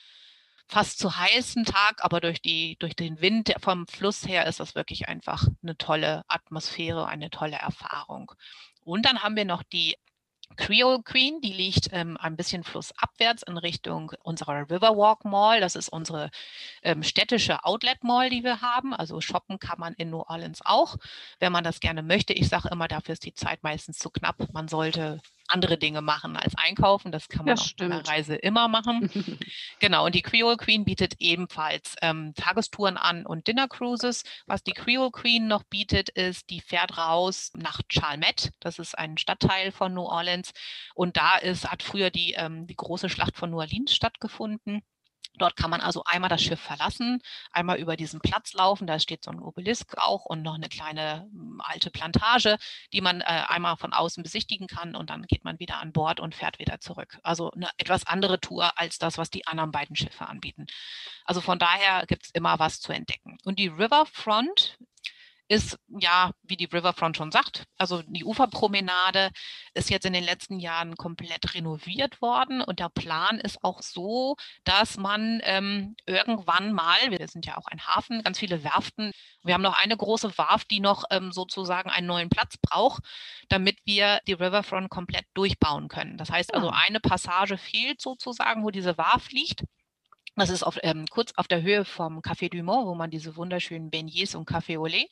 [0.68, 4.74] fast zu heißen Tag, aber durch, die, durch den Wind vom Fluss her ist das
[4.74, 8.32] wirklich einfach eine tolle Atmosphäre, eine tolle Erfahrung.
[8.84, 9.96] Und dann haben wir noch die
[10.57, 15.61] Creole Queen, die liegt ähm, ein bisschen flussabwärts in Richtung unserer Riverwalk Mall.
[15.61, 16.30] Das ist unsere
[16.82, 18.94] ähm, städtische Outlet Mall, die wir haben.
[18.94, 20.97] Also shoppen kann man in New Orleans auch,
[21.40, 22.32] wenn man das gerne möchte.
[22.32, 24.36] Ich sage immer, dafür ist die Zeit meistens zu knapp.
[24.53, 27.12] Man sollte andere Dinge machen als einkaufen.
[27.12, 27.92] Das kann man Das auf stimmt.
[27.92, 29.11] einer Reise immer machen.
[29.80, 34.24] Genau, und die Creole Queen bietet ebenfalls ähm, Tagestouren an und Dinner Cruises.
[34.47, 38.51] Was die Creole Queen noch bietet, ist, die fährt raus nach Chalmette.
[38.61, 40.53] Das ist ein Stadtteil von New Orleans.
[40.94, 44.82] Und da ist, hat früher die, ähm, die große Schlacht von New Orleans stattgefunden.
[45.39, 47.20] Dort kann man also einmal das Schiff verlassen,
[47.51, 48.87] einmal über diesen Platz laufen.
[48.87, 52.57] Da steht so ein Obelisk auch und noch eine kleine m, alte Plantage,
[52.93, 54.95] die man äh, einmal von außen besichtigen kann.
[54.95, 57.18] Und dann geht man wieder an Bord und fährt wieder zurück.
[57.22, 60.66] Also eine etwas andere Tour als das, was die anderen beiden Schiffe anbieten.
[61.24, 63.39] Also von daher gibt es immer was zu entdecken.
[63.45, 64.78] Und die Riverfront
[65.49, 69.30] ist ja, wie die Riverfront schon sagt, also die Uferpromenade
[69.74, 74.36] ist jetzt in den letzten Jahren komplett renoviert worden und der Plan ist auch so,
[74.64, 79.12] dass man ähm, irgendwann mal, wir sind ja auch ein Hafen, ganz viele Werften,
[79.44, 83.03] wir haben noch eine große Warft, die noch ähm, sozusagen einen neuen Platz braucht,
[83.49, 86.16] damit wir die Riverfront komplett durchbauen können.
[86.18, 86.82] Das heißt also, Ah.
[86.86, 89.62] eine Passage fehlt sozusagen, wo diese Warft liegt.
[90.37, 93.37] Das ist auf, ähm, kurz auf der Höhe vom Café du Mont, wo man diese
[93.37, 95.09] wunderschönen Beignets und Café au lait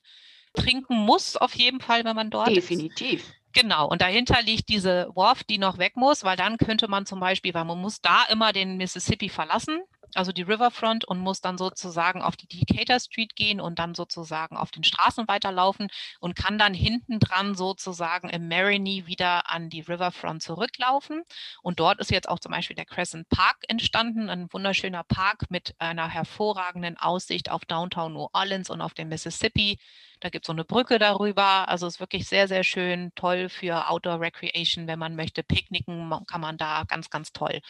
[0.52, 2.70] trinken muss, auf jeden Fall, wenn man dort ist.
[2.70, 3.32] Definitiv.
[3.52, 7.20] Genau, und dahinter liegt diese Wharf, die noch weg muss, weil dann könnte man zum
[7.20, 9.80] Beispiel, weil man muss da immer den Mississippi verlassen,
[10.16, 14.56] also die Riverfront und muss dann sozusagen auf die Decatur Street gehen und dann sozusagen
[14.56, 15.88] auf den Straßen weiterlaufen
[16.20, 21.22] und kann dann hinten dran sozusagen im Marigny wieder an die Riverfront zurücklaufen.
[21.62, 25.74] Und dort ist jetzt auch zum Beispiel der Crescent Park entstanden, ein wunderschöner Park mit
[25.78, 29.78] einer hervorragenden Aussicht auf Downtown New Orleans und auf den Mississippi.
[30.20, 31.68] Da gibt es so eine Brücke darüber.
[31.68, 35.42] Also ist wirklich sehr, sehr schön, toll für Outdoor Recreation, wenn man möchte.
[35.42, 37.60] Picknicken kann man da ganz, ganz toll.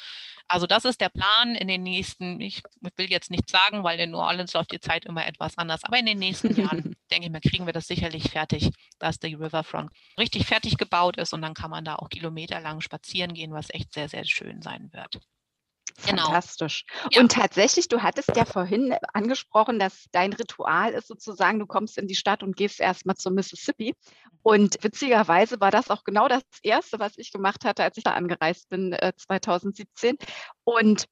[0.49, 2.63] Also das ist der Plan in den nächsten, ich
[2.97, 5.99] will jetzt nicht sagen, weil in New Orleans läuft die Zeit immer etwas anders, aber
[5.99, 9.91] in den nächsten Jahren, denke ich mir, kriegen wir das sicherlich fertig, dass die Riverfront
[10.19, 13.93] richtig fertig gebaut ist und dann kann man da auch kilometerlang spazieren gehen, was echt
[13.95, 15.19] sehr, sehr schön sein wird.
[16.07, 16.25] Genau.
[16.25, 16.85] Fantastisch.
[17.13, 17.21] Ja.
[17.21, 22.09] Und tatsächlich, du hattest ja vorhin angesprochen, dass dein Ritual ist sozusagen, du kommst in
[22.09, 23.95] die Stadt und gehst erstmal zum Mississippi.
[24.43, 28.13] Und witzigerweise war das auch genau das Erste, was ich gemacht hatte, als ich da
[28.13, 30.17] angereist bin, äh, 2017.
[30.65, 31.07] Und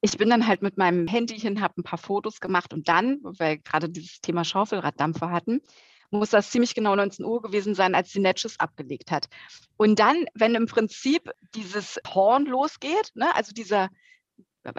[0.00, 3.18] ich bin dann halt mit meinem Handy hin, habe ein paar Fotos gemacht und dann,
[3.22, 5.60] weil wir gerade dieses Thema Schaufelraddampfer hatten,
[6.12, 9.26] muss das ziemlich genau 19 Uhr gewesen sein, als die Natchez abgelegt hat.
[9.76, 13.88] Und dann, wenn im Prinzip dieses Horn losgeht, ne, also dieser,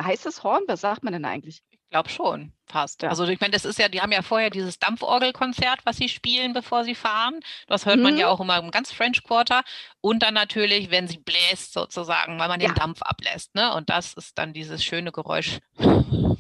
[0.02, 0.64] heißt das Horn?
[0.68, 1.62] Was sagt man denn eigentlich?
[1.70, 3.04] Ich glaube schon, fast.
[3.04, 3.10] Ja.
[3.10, 6.54] Also ich meine, das ist ja, die haben ja vorher dieses Dampforgelkonzert, was sie spielen,
[6.54, 7.40] bevor sie fahren.
[7.68, 8.32] Das hört man ja Mhm.
[8.32, 9.62] auch immer im ganz French Quarter.
[10.02, 12.76] Und dann natürlich, wenn sie bläst sozusagen, weil man den Ja.
[12.76, 13.54] Dampf ablässt.
[13.54, 13.72] Ne?
[13.76, 15.60] Und das ist dann dieses schöne Geräusch,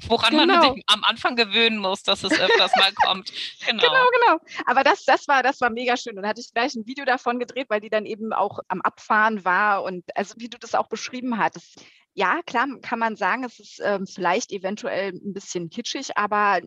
[0.10, 0.74] woran man Genau.
[0.74, 3.32] sich am Anfang gewöhnen muss, dass es öfters mal kommt.
[3.66, 3.82] Genau.
[3.82, 4.40] Genau, genau.
[4.66, 6.18] Aber das, das war, das war mega schön.
[6.18, 8.82] Und da hatte ich gleich ein Video davon gedreht, weil die dann eben auch am
[8.82, 9.84] Abfahren war.
[9.84, 11.84] Und also wie du das auch beschrieben hattest.
[12.14, 16.60] Ja, klar kann man sagen, es ist ähm, vielleicht eventuell ein bisschen kitschig, aber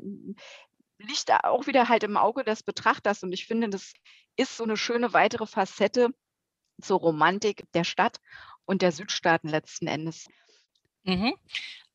[0.99, 3.23] liegt auch wieder halt im Auge des Betrachters.
[3.23, 3.93] Und ich finde, das
[4.37, 6.09] ist so eine schöne weitere Facette
[6.81, 8.19] zur Romantik der Stadt
[8.65, 10.27] und der Südstaaten letzten Endes.
[11.05, 11.35] Mhm.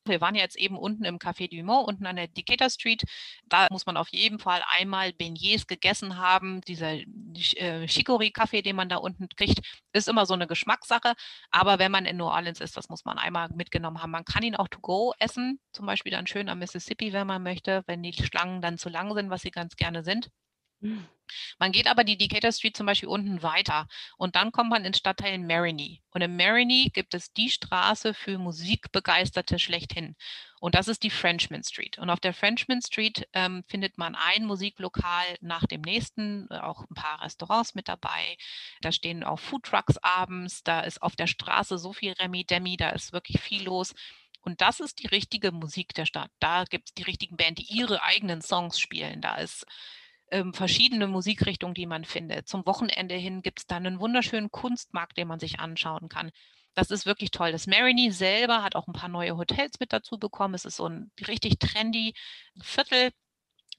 [0.06, 3.04] Wir waren jetzt eben unten im Café du Mont, unten an der Decatur Street.
[3.46, 6.62] Da muss man auf jeden Fall einmal Beignets gegessen haben.
[6.62, 9.60] Dieser äh, Chicory-Kaffee, den man da unten kriegt,
[9.94, 11.14] ist immer so eine Geschmackssache.
[11.52, 14.12] Aber wenn man in New Orleans ist, das muss man einmal mitgenommen haben.
[14.12, 17.44] Man kann ihn auch to go essen, zum Beispiel dann schön am Mississippi, wenn man
[17.44, 20.30] möchte, wenn die Schlangen dann zu lang sind, was sie ganz gerne sind.
[21.60, 24.98] Man geht aber die Decatur Street zum Beispiel unten weiter und dann kommt man ins
[24.98, 26.02] Stadtteil Marigny.
[26.12, 30.16] Und in Marigny gibt es die Straße für Musikbegeisterte schlechthin.
[30.60, 31.98] Und das ist die Frenchman Street.
[31.98, 36.82] Und auf der Frenchman Street ähm, findet man ein Musiklokal nach dem nächsten, äh, auch
[36.82, 38.38] ein paar Restaurants mit dabei.
[38.82, 40.64] Da stehen auch Foodtrucks abends.
[40.64, 43.94] Da ist auf der Straße so viel Remi-Demi, da ist wirklich viel los.
[44.42, 46.32] Und das ist die richtige Musik der Stadt.
[46.40, 49.22] Da gibt es die richtigen Band, die ihre eigenen Songs spielen.
[49.22, 49.66] Da ist
[50.32, 52.48] ähm, verschiedene Musikrichtungen, die man findet.
[52.48, 56.32] Zum Wochenende hin gibt es dann einen wunderschönen Kunstmarkt, den man sich anschauen kann.
[56.74, 57.52] Das ist wirklich toll.
[57.52, 60.54] Das Marigny selber hat auch ein paar neue Hotels mit dazu bekommen.
[60.54, 62.14] Es ist so ein richtig trendy
[62.62, 63.12] Viertel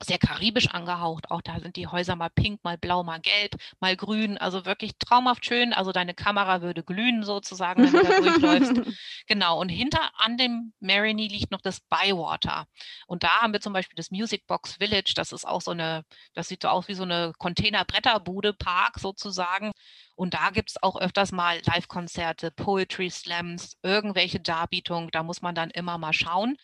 [0.04, 1.30] sehr karibisch angehaucht.
[1.30, 4.38] Auch da sind die Häuser mal pink, mal blau, mal gelb, mal grün.
[4.38, 5.72] Also wirklich traumhaft schön.
[5.72, 8.72] Also deine Kamera würde glühen sozusagen, wenn du da durchläufst.
[9.28, 9.60] Genau.
[9.60, 12.66] Und hinter an dem Marigny liegt noch das Bywater.
[13.06, 15.12] Und da haben wir zum Beispiel das Music Box Village.
[15.14, 19.72] Das ist auch so eine, das sieht so aus wie so eine Containerbretterbude, Park sozusagen.
[20.16, 25.10] Und da gibt es auch öfters mal Live-Konzerte, Poetry Slams, irgendwelche Darbietungen.
[25.12, 26.56] Da muss man dann immer mal schauen.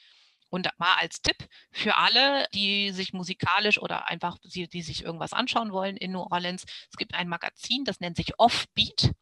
[0.50, 5.32] Und mal als Tipp für alle, die sich musikalisch oder einfach, die, die sich irgendwas
[5.32, 9.12] anschauen wollen in New Orleans, es gibt ein Magazin, das nennt sich Offbeat.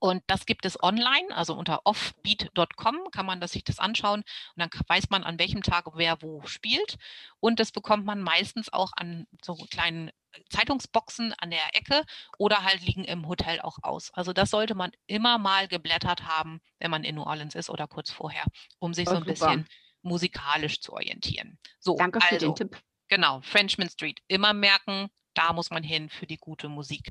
[0.00, 4.26] Und das gibt es online, also unter offbeat.com kann man das, sich das anschauen und
[4.56, 6.96] dann weiß man, an welchem Tag wer wo spielt.
[7.40, 10.10] Und das bekommt man meistens auch an so kleinen
[10.50, 12.04] Zeitungsboxen an der Ecke
[12.36, 14.12] oder halt liegen im Hotel auch aus.
[14.12, 17.86] Also das sollte man immer mal geblättert haben, wenn man in New Orleans ist oder
[17.86, 18.44] kurz vorher,
[18.78, 19.32] um sich oh, so ein super.
[19.32, 19.68] bisschen
[20.04, 21.58] musikalisch zu orientieren.
[21.80, 22.82] So, Danke für also, den Tipp.
[23.08, 24.20] Genau, Frenchman Street.
[24.28, 27.10] Immer merken, da muss man hin für die gute Musik.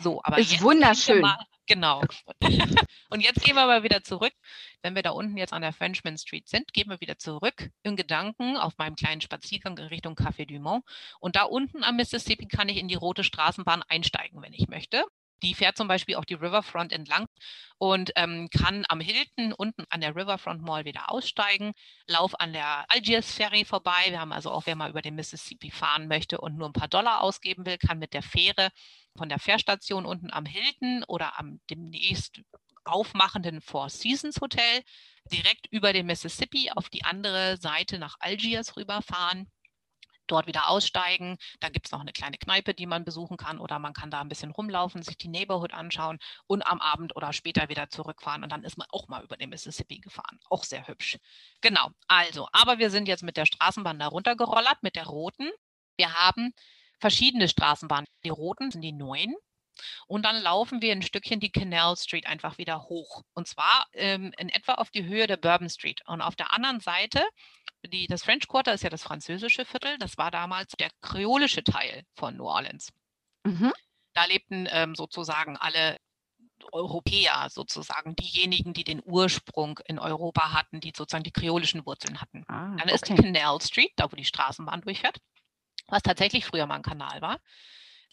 [0.00, 1.20] So, aber ist wunderschön.
[1.20, 2.02] Mal, genau.
[3.10, 4.32] Und jetzt gehen wir mal wieder zurück.
[4.82, 7.94] Wenn wir da unten jetzt an der Frenchman Street sind, gehen wir wieder zurück in
[7.96, 10.84] Gedanken auf meinem kleinen Spaziergang in Richtung Café du Mont.
[11.20, 15.04] Und da unten am Mississippi kann ich in die rote Straßenbahn einsteigen, wenn ich möchte.
[15.44, 17.26] Die fährt zum Beispiel auch die Riverfront entlang
[17.76, 21.74] und ähm, kann am Hilton unten an der Riverfront Mall wieder aussteigen,
[22.06, 24.06] lauf an der Algiers Ferry vorbei.
[24.08, 26.88] Wir haben also auch, wer mal über den Mississippi fahren möchte und nur ein paar
[26.88, 28.70] Dollar ausgeben will, kann mit der Fähre
[29.16, 32.40] von der Fährstation unten am Hilton oder am demnächst
[32.84, 34.82] aufmachenden Four Seasons Hotel
[35.30, 39.50] direkt über den Mississippi auf die andere Seite nach Algiers rüberfahren
[40.26, 41.38] dort wieder aussteigen.
[41.60, 44.20] Da gibt es noch eine kleine Kneipe, die man besuchen kann oder man kann da
[44.20, 48.52] ein bisschen rumlaufen, sich die Neighborhood anschauen und am Abend oder später wieder zurückfahren und
[48.52, 50.38] dann ist man auch mal über den Mississippi gefahren.
[50.50, 51.18] Auch sehr hübsch.
[51.60, 55.50] Genau, also, aber wir sind jetzt mit der Straßenbahn da runtergerollert, mit der roten.
[55.96, 56.52] Wir haben
[57.00, 58.06] verschiedene Straßenbahnen.
[58.24, 59.34] Die roten sind die neuen.
[60.06, 63.22] Und dann laufen wir ein Stückchen die Canal Street einfach wieder hoch.
[63.34, 66.00] Und zwar ähm, in etwa auf die Höhe der Bourbon Street.
[66.06, 67.24] Und auf der anderen Seite
[67.88, 69.98] die, das French Quarter ist ja das französische Viertel.
[69.98, 72.92] Das war damals der kreolische Teil von New Orleans.
[73.44, 73.72] Mhm.
[74.14, 75.98] Da lebten ähm, sozusagen alle
[76.72, 82.44] Europäer, sozusagen diejenigen, die den Ursprung in Europa hatten, die sozusagen die kreolischen Wurzeln hatten.
[82.48, 83.16] Ah, Dann ist okay.
[83.16, 85.18] die Canal Street, da wo die Straßenbahn durchfährt,
[85.88, 87.40] was tatsächlich früher mal ein Kanal war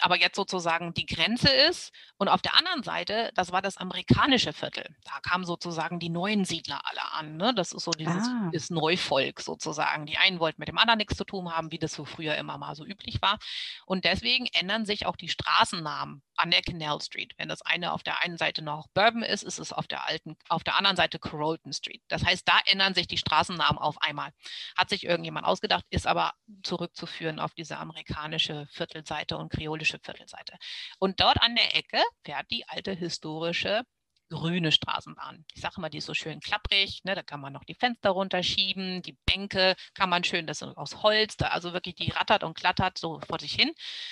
[0.01, 1.91] aber jetzt sozusagen die Grenze ist.
[2.17, 4.85] Und auf der anderen Seite, das war das amerikanische Viertel.
[5.03, 7.37] Da kamen sozusagen die neuen Siedler alle an.
[7.37, 7.53] Ne?
[7.55, 8.49] Das ist so dieses ah.
[8.53, 10.05] das Neuvolk sozusagen.
[10.05, 12.57] Die einen wollten mit dem anderen nichts zu tun haben, wie das so früher immer
[12.57, 13.39] mal so üblich war.
[13.85, 17.33] Und deswegen ändern sich auch die Straßennamen an der Canal Street.
[17.37, 20.35] Wenn das eine auf der einen Seite noch Bourbon ist, ist es auf der alten,
[20.49, 22.01] auf der anderen Seite Carrollton Street.
[22.07, 24.31] Das heißt, da ändern sich die Straßennamen auf einmal.
[24.75, 26.33] Hat sich irgendjemand ausgedacht, ist aber
[26.63, 30.57] zurückzuführen auf diese amerikanische Viertelseite und kreolische Viertelseite.
[30.99, 33.83] Und dort an der Ecke fährt die alte historische
[34.31, 35.45] grüne Straßenbahn.
[35.53, 38.09] Ich sage immer, die ist so schön klapprig, ne, da kann man noch die Fenster
[38.11, 42.43] runterschieben, die Bänke kann man schön, das ist aus Holz, da, also wirklich die rattert
[42.43, 43.71] und klattert so vor sich hin.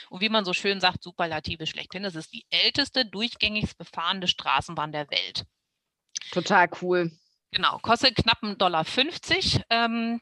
[0.10, 4.92] Und wie man so schön sagt, Superlative schlechthin, das ist die älteste durchgängig befahrene Straßenbahn
[4.92, 5.46] der Welt.
[6.32, 7.12] Total cool.
[7.52, 8.86] Genau, kostet knapp 1,50 Dollar.
[9.70, 10.22] Ähm,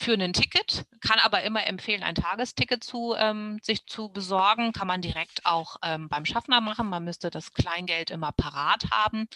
[0.00, 4.72] für ein Ticket, kann aber immer empfehlen, ein Tagesticket zu, ähm, sich zu besorgen.
[4.72, 6.88] Kann man direkt auch ähm, beim Schaffner machen.
[6.88, 9.28] Man müsste das Kleingeld immer parat haben.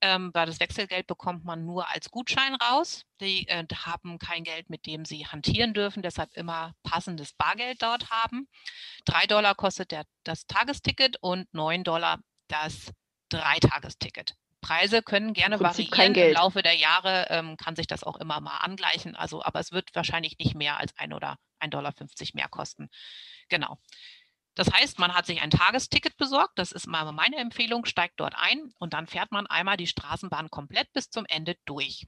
[0.00, 3.04] Ähm, weil das Wechselgeld bekommt man nur als Gutschein raus.
[3.20, 8.08] Die äh, haben kein Geld, mit dem sie hantieren dürfen, deshalb immer passendes Bargeld dort
[8.08, 8.48] haben.
[9.04, 12.92] Drei Dollar kostet der, das Tagesticket und neun Dollar das
[13.28, 14.36] Dreitagesticket.
[14.60, 16.14] Preise können gerne variieren.
[16.14, 19.14] Im Laufe der Jahre ähm, kann sich das auch immer mal angleichen.
[19.16, 21.92] Also, aber es wird wahrscheinlich nicht mehr als ein oder 1,50 Dollar
[22.34, 22.88] mehr kosten.
[23.48, 23.78] Genau.
[24.54, 26.58] Das heißt, man hat sich ein Tagesticket besorgt.
[26.58, 27.84] Das ist mal meine Empfehlung.
[27.84, 32.06] Steigt dort ein und dann fährt man einmal die Straßenbahn komplett bis zum Ende durch.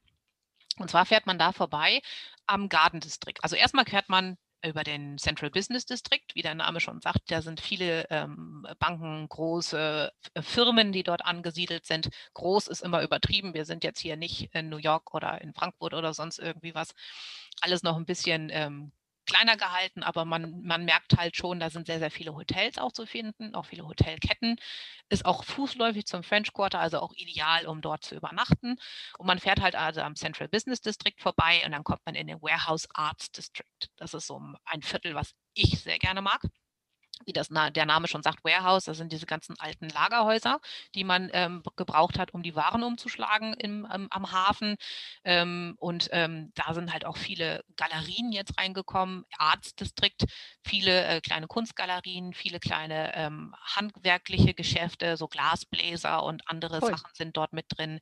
[0.76, 2.01] Und zwar fährt man da vorbei
[2.46, 3.36] am Garden District.
[3.42, 7.30] Also erstmal fährt man über den Central Business District, wie der Name schon sagt.
[7.30, 12.11] Da sind viele ähm, Banken, große äh, Firmen, die dort angesiedelt sind.
[12.34, 13.54] Groß ist immer übertrieben.
[13.54, 16.94] Wir sind jetzt hier nicht in New York oder in Frankfurt oder sonst irgendwie was.
[17.61, 18.92] Alles noch ein bisschen ähm,
[19.26, 22.92] kleiner gehalten, aber man, man merkt halt schon, da sind sehr, sehr viele Hotels auch
[22.92, 24.56] zu finden, auch viele Hotelketten.
[25.08, 28.76] Ist auch fußläufig zum French Quarter, also auch ideal, um dort zu übernachten.
[29.18, 32.26] Und man fährt halt also am Central Business District vorbei und dann kommt man in
[32.26, 33.66] den Warehouse Arts District.
[33.96, 36.40] Das ist so ein Viertel, was ich sehr gerne mag
[37.26, 40.60] wie das der Name schon sagt, Warehouse, das sind diese ganzen alten Lagerhäuser,
[40.94, 44.76] die man ähm, gebraucht hat, um die Waren umzuschlagen im, ähm, am Hafen.
[45.24, 50.24] Ähm, und ähm, da sind halt auch viele Galerien jetzt reingekommen, Arztdistrikt,
[50.64, 56.90] viele äh, kleine Kunstgalerien, viele kleine ähm, handwerkliche Geschäfte, so Glasbläser und andere cool.
[56.90, 58.00] Sachen sind dort mit drin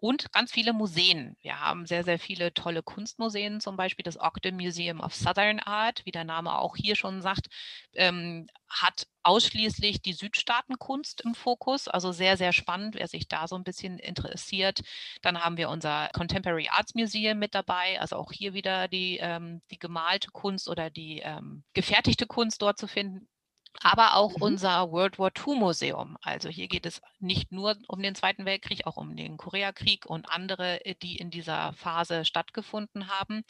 [0.00, 1.36] und ganz viele Museen.
[1.40, 6.04] Wir haben sehr, sehr viele tolle Kunstmuseen, zum Beispiel das Ogden Museum of Southern Art,
[6.06, 7.48] wie der Name auch hier schon sagt,
[7.94, 13.56] ähm, hat ausschließlich die Südstaatenkunst im Fokus, also sehr, sehr spannend, wer sich da so
[13.56, 14.80] ein bisschen interessiert.
[15.20, 19.60] Dann haben wir unser Contemporary Arts Museum mit dabei, also auch hier wieder die, ähm,
[19.70, 23.28] die gemalte Kunst oder die ähm, gefertigte Kunst dort zu finden
[23.82, 24.42] aber auch mhm.
[24.42, 26.16] unser World War II Museum.
[26.22, 30.28] Also hier geht es nicht nur um den Zweiten Weltkrieg, auch um den Koreakrieg und
[30.28, 33.42] andere, äh, die in dieser Phase stattgefunden haben.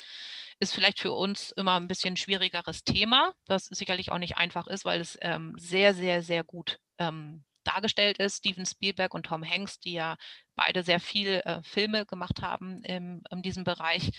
[0.59, 4.85] Ist vielleicht für uns immer ein bisschen schwierigeres Thema, das sicherlich auch nicht einfach ist,
[4.85, 8.39] weil es ähm, sehr, sehr, sehr gut ähm, dargestellt ist.
[8.39, 10.17] Steven Spielberg und Tom Hanks, die ja
[10.55, 14.11] beide sehr viel äh, Filme gemacht haben im, in diesem Bereich,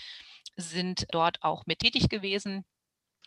[0.56, 2.64] sind dort auch mit tätig gewesen.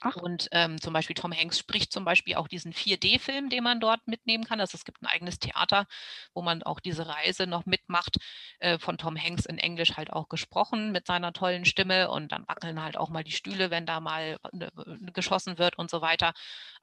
[0.02, 0.18] Ach.
[0.18, 4.06] Und ähm, zum Beispiel Tom Hanks spricht zum Beispiel auch diesen 4D-Film, den man dort
[4.08, 4.60] mitnehmen kann.
[4.60, 5.88] Also es gibt ein eigenes Theater,
[6.34, 8.18] wo man auch diese Reise noch mitmacht,
[8.60, 12.12] äh, von Tom Hanks in Englisch halt auch gesprochen mit seiner tollen Stimme.
[12.12, 14.70] Und dann wackeln halt auch mal die Stühle, wenn da mal äh,
[15.14, 16.34] geschossen wird und so weiter.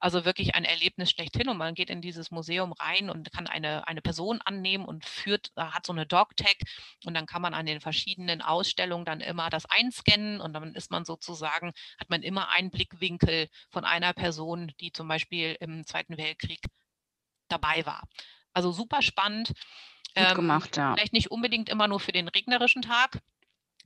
[0.01, 1.49] Also wirklich ein Erlebnis schlechthin.
[1.49, 5.53] Und man geht in dieses Museum rein und kann eine, eine Person annehmen und führt,
[5.57, 6.57] hat so eine Dog-Tag.
[7.05, 10.91] Und dann kann man an den verschiedenen Ausstellungen dann immer das einscannen und dann ist
[10.91, 15.85] man sozusagen, hat man immer einen Blick Blickwinkel von einer Person, die zum Beispiel im
[15.85, 16.61] Zweiten Weltkrieg
[17.49, 18.03] dabei war.
[18.53, 19.49] Also super spannend.
[19.49, 19.57] Gut
[20.15, 20.95] ähm, gemacht, ja.
[20.95, 23.19] Vielleicht nicht unbedingt immer nur für den regnerischen Tag,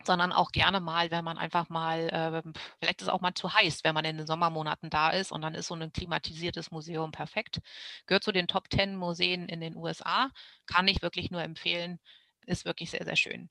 [0.05, 3.53] sondern auch gerne mal, wenn man einfach mal, äh, vielleicht ist es auch mal zu
[3.53, 7.13] heiß, wenn man in den Sommermonaten da ist und dann ist so ein klimatisiertes Museum
[7.13, 7.61] perfekt.
[8.07, 10.31] Gehört zu den Top 10 Museen in den USA,
[10.67, 11.99] kann ich wirklich nur empfehlen,
[12.47, 13.51] ist wirklich sehr, sehr schön.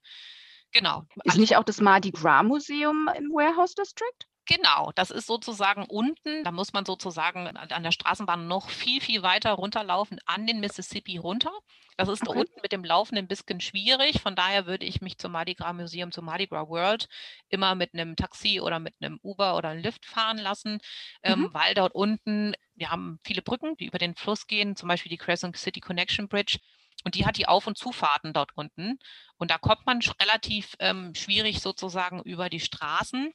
[0.71, 1.03] Genau.
[1.23, 4.27] Ist nicht auch das Mardi Gras Museum im Warehouse District?
[4.47, 9.23] Genau, das ist sozusagen unten, da muss man sozusagen an der Straßenbahn noch viel, viel
[9.23, 11.51] weiter runterlaufen, an den Mississippi runter.
[11.97, 12.39] Das ist okay.
[12.39, 14.21] unten mit dem Laufen ein bisschen schwierig.
[14.21, 17.07] Von daher würde ich mich zum Mardi Gras Museum, zum Mardi Gras World
[17.49, 20.79] immer mit einem Taxi oder mit einem Uber oder einem Lift fahren lassen,
[21.23, 21.45] ähm, mhm.
[21.45, 25.09] ähm, weil dort unten, wir haben viele Brücken, die über den Fluss gehen, zum Beispiel
[25.09, 26.59] die Crescent City Connection Bridge.
[27.03, 28.99] Und die hat die Auf- und Zufahrten dort unten.
[29.37, 33.31] Und da kommt man relativ ähm, schwierig sozusagen über die Straßen.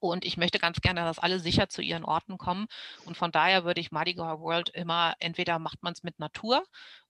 [0.00, 2.66] Und ich möchte ganz gerne, dass alle sicher zu ihren Orten kommen.
[3.04, 6.64] Und von daher würde ich Mardi Gras World immer, entweder macht man es mit Natur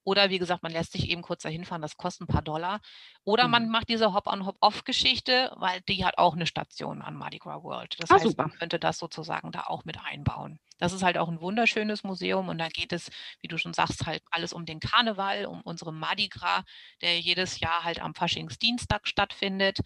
[0.08, 2.80] oder wie gesagt, man lässt sich eben kurz dahin fahren, das kostet ein paar Dollar.
[3.24, 3.50] Oder mhm.
[3.50, 7.96] man macht diese Hop-on-Hop-off-Geschichte, weil die hat auch eine Station an Mardi Gras World.
[7.98, 8.44] Das ah, heißt, super.
[8.44, 10.60] man könnte das sozusagen da auch mit einbauen.
[10.78, 13.10] Das ist halt auch ein wunderschönes Museum und da geht es,
[13.40, 16.64] wie du schon sagst, halt alles um den Karneval, um unseren Mardi Gras,
[17.02, 19.80] der jedes Jahr halt am Faschingsdienstag stattfindet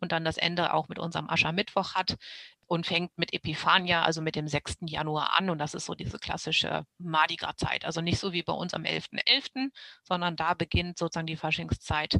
[0.00, 2.16] und dann das Ende auch mit unserem Aschermittwoch hat
[2.66, 4.76] und fängt mit Epiphania, also mit dem 6.
[4.86, 5.50] Januar an.
[5.50, 7.84] Und das ist so diese klassische Mardi Gras-Zeit.
[7.84, 9.70] Also nicht so wie bei uns am 11.11., .11.,
[10.02, 12.18] sondern da beginnt sozusagen die Faschingszeit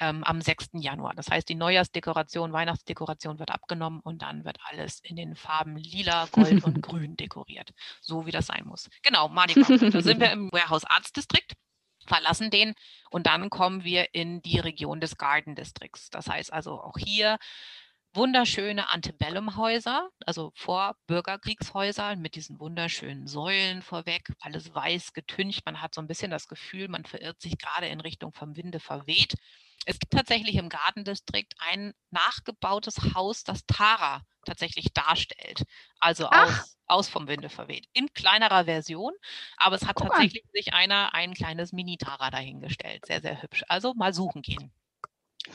[0.00, 0.70] ähm, am 6.
[0.72, 1.14] Januar.
[1.14, 6.26] Das heißt, die Neujahrsdekoration, Weihnachtsdekoration wird abgenommen und dann wird alles in den Farben lila,
[6.32, 7.70] gold und grün dekoriert.
[8.00, 8.88] So wie das sein muss.
[9.02, 9.80] Genau, Mardi Gras.
[9.80, 11.54] da sind wir im Warehouse Arts District
[12.06, 12.74] verlassen den
[13.10, 16.08] und dann kommen wir in die Region des Garden Districts.
[16.10, 17.38] Das heißt also auch hier
[18.12, 25.64] wunderschöne Antebellum-Häuser, also Vorbürgerkriegshäuser mit diesen wunderschönen Säulen vorweg, alles weiß getüncht.
[25.64, 28.80] Man hat so ein bisschen das Gefühl, man verirrt sich gerade in Richtung vom Winde
[28.80, 29.34] verweht.
[29.86, 35.64] Es gibt tatsächlich im Gartendistrikt ein nachgebautes Haus, das Tara tatsächlich darstellt.
[35.98, 37.86] Also aus, aus vom Winde verweht.
[37.92, 39.12] In kleinerer Version,
[39.56, 40.50] aber es hat Guck tatsächlich an.
[40.52, 43.06] sich einer ein kleines Mini-Tara dahingestellt.
[43.06, 43.64] Sehr, sehr hübsch.
[43.68, 44.72] Also mal suchen gehen.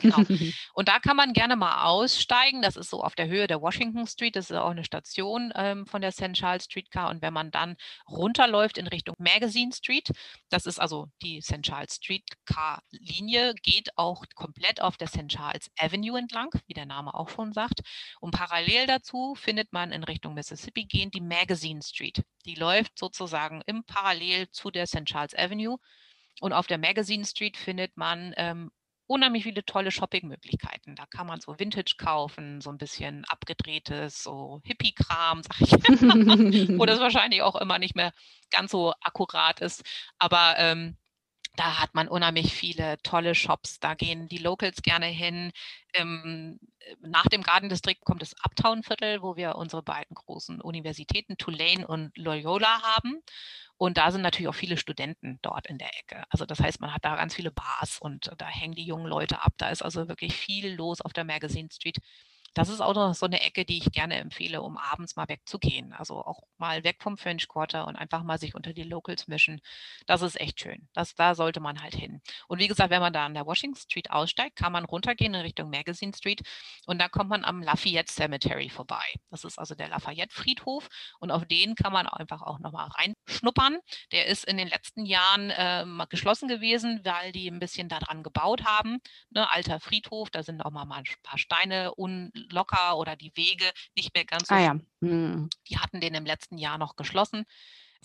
[0.01, 0.17] Genau.
[0.73, 2.61] Und da kann man gerne mal aussteigen.
[2.61, 4.35] Das ist so auf der Höhe der Washington Street.
[4.35, 6.33] Das ist auch eine Station ähm, von der St.
[6.33, 7.09] Charles Streetcar.
[7.09, 7.75] Und wenn man dann
[8.09, 10.09] runterläuft in Richtung Magazine Street,
[10.49, 11.61] das ist also die St.
[11.61, 15.27] Charles Streetcar-Linie, geht auch komplett auf der St.
[15.27, 17.81] Charles Avenue entlang, wie der Name auch schon sagt.
[18.19, 22.23] Und parallel dazu findet man in Richtung Mississippi gehend die Magazine Street.
[22.45, 25.05] Die läuft sozusagen im Parallel zu der St.
[25.05, 25.77] Charles Avenue.
[26.41, 28.71] Und auf der Magazine Street findet man ähm,
[29.07, 30.95] unheimlich viele tolle Shoppingmöglichkeiten.
[30.95, 35.71] Da kann man so Vintage kaufen, so ein bisschen abgedrehtes, so Hippie-Kram, sag ich,
[36.79, 38.13] wo das wahrscheinlich auch immer nicht mehr
[38.51, 39.83] ganz so akkurat ist.
[40.17, 40.97] Aber ähm,
[41.55, 43.79] da hat man unheimlich viele tolle Shops.
[43.79, 45.51] Da gehen die Locals gerne hin.
[45.93, 46.59] Ähm,
[47.01, 51.87] nach dem Garden District kommt das Uptown Viertel, wo wir unsere beiden großen Universitäten Tulane
[51.87, 53.21] und Loyola haben.
[53.77, 56.23] Und da sind natürlich auch viele Studenten dort in der Ecke.
[56.29, 59.43] Also das heißt, man hat da ganz viele Bars und da hängen die jungen Leute
[59.43, 59.53] ab.
[59.57, 61.97] Da ist also wirklich viel los auf der Magazine Street.
[62.55, 65.91] Das ist auch noch so eine Ecke, die ich gerne empfehle, um abends mal wegzugehen.
[65.91, 69.59] Also auch mal weg vom French Quarter und einfach mal sich unter die Locals mischen.
[70.05, 70.87] Das ist echt schön.
[70.93, 72.21] Das, da sollte man halt hin.
[72.47, 75.41] Und wie gesagt, wenn man da an der Washington Street aussteigt, kann man runtergehen in
[75.41, 76.43] Richtung Magazine Street
[76.85, 79.03] und da kommt man am Lafayette Cemetery vorbei.
[79.29, 80.87] Das ist also der Lafayette Friedhof
[81.19, 83.79] und auf den kann man einfach auch nochmal reinschnuppern.
[84.13, 88.63] Der ist in den letzten Jahren äh, geschlossen gewesen, weil die ein bisschen daran gebaut
[88.63, 88.99] haben.
[89.31, 93.65] Ne, alter Friedhof, da sind auch mal ein paar Steine un locker oder die Wege
[93.95, 94.55] nicht mehr ganz so.
[94.55, 94.75] Ah ja.
[94.99, 95.49] Mhm.
[95.67, 97.45] Die hatten den im letzten Jahr noch geschlossen.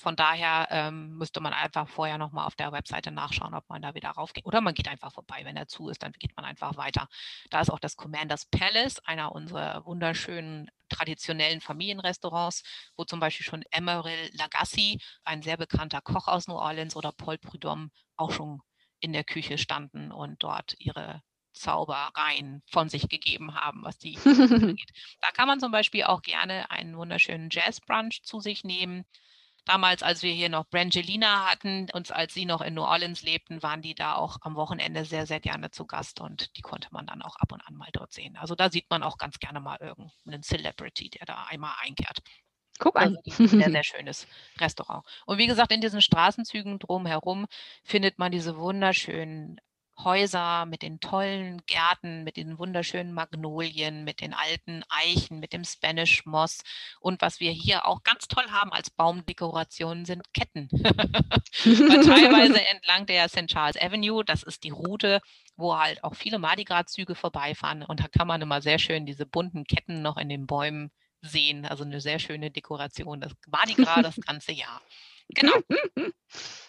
[0.00, 3.94] Von daher ähm, müsste man einfach vorher nochmal auf der Webseite nachschauen, ob man da
[3.94, 4.46] wieder raufgeht.
[4.46, 5.44] Oder man geht einfach vorbei.
[5.44, 7.06] Wenn er zu ist, dann geht man einfach weiter.
[7.50, 12.62] Da ist auch das Commanders Palace, einer unserer wunderschönen traditionellen Familienrestaurants,
[12.96, 17.36] wo zum Beispiel schon Emeril Lagasse, ein sehr bekannter Koch aus New Orleans, oder Paul
[17.36, 18.62] Prudhomme auch schon
[19.00, 21.22] in der Küche standen und dort ihre
[21.52, 24.90] Zaubereien von sich gegeben haben, was die angeht.
[25.20, 29.04] Da kann man zum Beispiel auch gerne einen wunderschönen Jazz-Brunch zu sich nehmen.
[29.66, 33.62] Damals, als wir hier noch Brangelina hatten, und als sie noch in New Orleans lebten,
[33.62, 37.06] waren die da auch am Wochenende sehr, sehr gerne zu Gast und die konnte man
[37.06, 38.36] dann auch ab und an mal dort sehen.
[38.36, 42.20] Also da sieht man auch ganz gerne mal irgendeinen Celebrity, der da einmal einkehrt.
[42.78, 43.18] Guck an.
[43.26, 44.26] Also ein sehr, sehr schönes
[44.58, 45.04] Restaurant.
[45.26, 47.46] Und wie gesagt, in diesen Straßenzügen drumherum
[47.84, 49.60] findet man diese wunderschönen
[50.04, 55.64] Häuser mit den tollen Gärten, mit den wunderschönen Magnolien, mit den alten Eichen, mit dem
[55.64, 56.60] Spanish Moss.
[57.00, 60.68] Und was wir hier auch ganz toll haben als Baumdekoration sind Ketten.
[61.62, 63.46] teilweise entlang der St.
[63.46, 65.20] Charles Avenue, das ist die Route,
[65.56, 67.82] wo halt auch viele Mardi Gras-Züge vorbeifahren.
[67.82, 70.90] Und da kann man immer sehr schön diese bunten Ketten noch in den Bäumen
[71.22, 71.66] sehen.
[71.66, 73.20] Also eine sehr schöne Dekoration.
[73.20, 74.80] Das Mardi Gras das ganze Jahr.
[75.34, 75.54] Genau.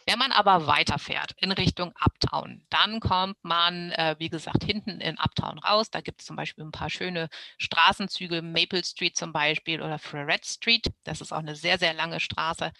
[0.05, 5.17] Wenn man aber weiterfährt in Richtung Uptown, dann kommt man, äh, wie gesagt, hinten in
[5.19, 5.89] Uptown raus.
[5.91, 10.45] Da gibt es zum Beispiel ein paar schöne Straßenzüge, Maple Street zum Beispiel oder Freret
[10.45, 10.87] Street.
[11.03, 12.71] Das ist auch eine sehr, sehr lange Straße.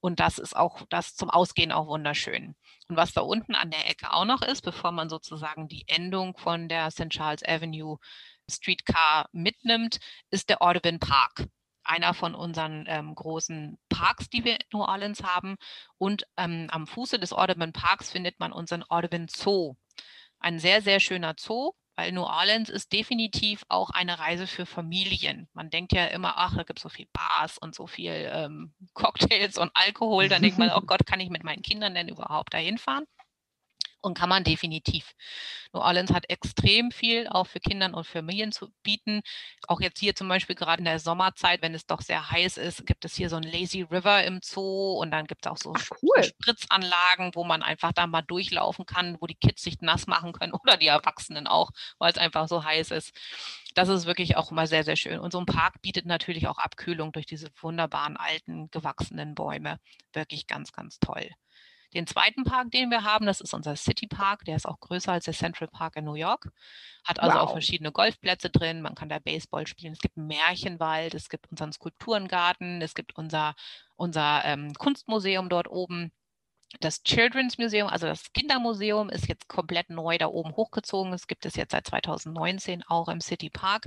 [0.00, 2.56] Und das ist auch das zum Ausgehen auch wunderschön.
[2.88, 6.36] Und was da unten an der Ecke auch noch ist, bevor man sozusagen die Endung
[6.38, 7.10] von der St.
[7.10, 7.98] Charles Avenue
[8.50, 11.46] Streetcar mitnimmt, ist der Audubon Park
[11.84, 15.56] einer von unseren ähm, großen Parks, die wir in New Orleans haben.
[15.98, 19.74] Und ähm, am Fuße des Audubon Parks findet man unseren Audubon Zoo.
[20.38, 25.48] Ein sehr, sehr schöner Zoo, weil New Orleans ist definitiv auch eine Reise für Familien.
[25.52, 28.74] Man denkt ja immer, ach, da gibt es so viel Bars und so viel ähm,
[28.94, 30.28] Cocktails und Alkohol.
[30.28, 33.04] Dann denkt man, oh Gott, kann ich mit meinen Kindern denn überhaupt dahin fahren?
[34.00, 35.14] Und kann man definitiv.
[35.72, 39.22] New Orleans hat extrem viel auch für Kinder und Familien zu bieten.
[39.68, 42.86] Auch jetzt hier zum Beispiel gerade in der Sommerzeit, wenn es doch sehr heiß ist,
[42.86, 45.72] gibt es hier so ein Lazy River im Zoo und dann gibt es auch so
[45.76, 46.24] Ach, cool.
[46.24, 50.52] Spritzanlagen, wo man einfach da mal durchlaufen kann, wo die Kids sich nass machen können
[50.62, 53.12] oder die Erwachsenen auch, weil es einfach so heiß ist.
[53.74, 55.20] Das ist wirklich auch immer sehr, sehr schön.
[55.20, 59.78] Und so ein Park bietet natürlich auch Abkühlung durch diese wunderbaren alten gewachsenen Bäume.
[60.12, 61.30] Wirklich ganz, ganz toll.
[61.94, 64.44] Den zweiten Park, den wir haben, das ist unser City Park.
[64.44, 66.52] Der ist auch größer als der Central Park in New York.
[67.04, 67.42] Hat also wow.
[67.42, 68.82] auch verschiedene Golfplätze drin.
[68.82, 69.92] Man kann da Baseball spielen.
[69.92, 71.14] Es gibt einen Märchenwald.
[71.14, 72.80] Es gibt unseren Skulpturengarten.
[72.82, 73.54] Es gibt unser,
[73.96, 76.12] unser ähm, Kunstmuseum dort oben.
[76.78, 81.12] Das Children's Museum, also das Kindermuseum, ist jetzt komplett neu da oben hochgezogen.
[81.12, 83.86] Es gibt es jetzt seit 2019 auch im City Park.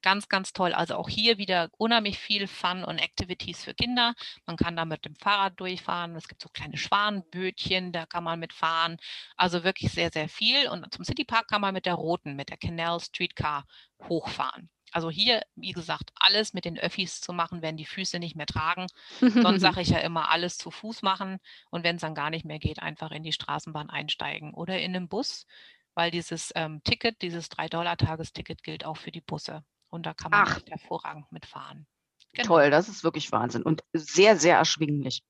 [0.00, 0.72] Ganz, ganz toll.
[0.72, 4.14] Also auch hier wieder unheimlich viel Fun und Activities für Kinder.
[4.46, 6.16] Man kann da mit dem Fahrrad durchfahren.
[6.16, 8.96] Es gibt so kleine Schwanenbötchen, da kann man mitfahren.
[9.36, 10.68] Also wirklich sehr, sehr viel.
[10.70, 13.66] Und zum City Park kann man mit der roten, mit der Canal Streetcar
[14.08, 14.70] hochfahren.
[14.92, 18.46] Also hier, wie gesagt, alles mit den Öffis zu machen, wenn die Füße nicht mehr
[18.46, 18.86] tragen.
[19.20, 21.38] Sonst sage ich ja immer, alles zu Fuß machen
[21.70, 24.92] und wenn es dann gar nicht mehr geht, einfach in die Straßenbahn einsteigen oder in
[24.92, 25.46] den Bus.
[25.94, 29.64] weil dieses ähm, Ticket, dieses 3-Dollar-Tagesticket gilt auch für die Busse.
[29.90, 30.60] Und da kann man Ach.
[30.68, 31.86] hervorragend mitfahren.
[32.32, 32.48] Genau.
[32.48, 35.22] Toll, das ist wirklich Wahnsinn und sehr, sehr erschwinglich.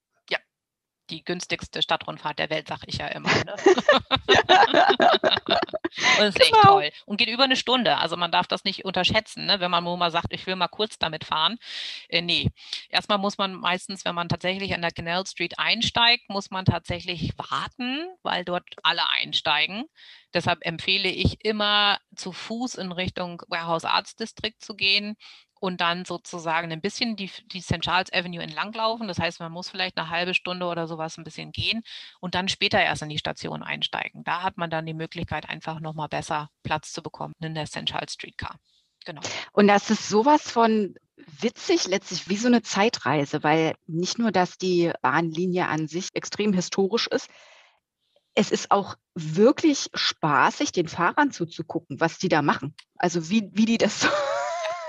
[1.12, 3.28] Die günstigste Stadtrundfahrt der Welt, sag ich ja immer.
[3.44, 3.54] Ne?
[6.18, 6.62] Und ist echt Genau.
[6.62, 6.90] toll.
[7.04, 7.98] Und geht über eine Stunde.
[7.98, 9.60] Also man darf das nicht unterschätzen, ne?
[9.60, 11.58] wenn man nur mal sagt, ich will mal kurz damit fahren.
[12.08, 12.48] Äh, nee.
[12.88, 17.32] Erstmal muss man meistens, wenn man tatsächlich an der Canal Street einsteigt, muss man tatsächlich
[17.36, 19.84] warten, weil dort alle einsteigen.
[20.32, 25.16] Deshalb empfehle ich immer zu Fuß in Richtung Warehouse Arts District zu gehen
[25.62, 27.82] und dann sozusagen ein bisschen die, die St.
[27.82, 29.06] Charles Avenue entlanglaufen.
[29.06, 31.84] Das heißt, man muss vielleicht eine halbe Stunde oder sowas ein bisschen gehen
[32.18, 34.24] und dann später erst in die Station einsteigen.
[34.24, 37.84] Da hat man dann die Möglichkeit, einfach nochmal besser Platz zu bekommen in der St.
[37.84, 38.56] Charles Streetcar.
[39.04, 39.22] Genau.
[39.52, 44.58] Und das ist sowas von witzig, letztlich wie so eine Zeitreise, weil nicht nur, dass
[44.58, 47.30] die Bahnlinie an sich extrem historisch ist,
[48.34, 52.74] es ist auch wirklich spaßig, den Fahrern zuzugucken, was die da machen.
[52.96, 54.08] Also wie, wie die das,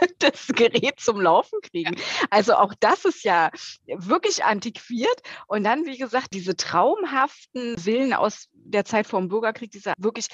[0.19, 1.95] das Gerät zum Laufen kriegen.
[2.29, 3.51] Also auch das ist ja
[3.87, 5.21] wirklich antiquiert.
[5.47, 10.27] Und dann, wie gesagt, diese traumhaften Villen aus der Zeit vor dem Bürgerkrieg, diese wirklich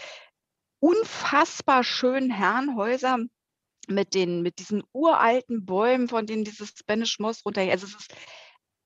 [0.79, 3.17] unfassbar schönen Herrenhäuser
[3.87, 7.71] mit den, mit diesen uralten Bäumen, von denen dieses Spanish Moss runtergeht.
[7.71, 8.13] Also es ist,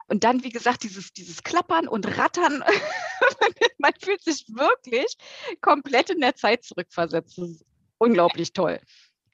[0.07, 2.63] und dann, wie gesagt, dieses, dieses Klappern und Rattern.
[3.77, 5.15] Man fühlt sich wirklich
[5.61, 7.37] komplett in der Zeit zurückversetzt.
[7.37, 7.65] Das ist
[7.97, 8.79] unglaublich toll.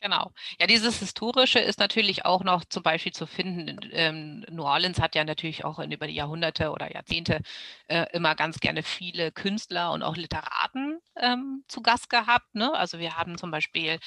[0.01, 0.31] Genau.
[0.59, 3.79] Ja, dieses Historische ist natürlich auch noch zum Beispiel zu finden.
[3.91, 7.41] Ähm, New Orleans hat ja natürlich auch in, über die Jahrhunderte oder Jahrzehnte
[7.87, 12.55] äh, immer ganz gerne viele Künstler und auch Literaten ähm, zu Gast gehabt.
[12.55, 12.73] Ne?
[12.73, 13.99] Also wir haben zum Beispiel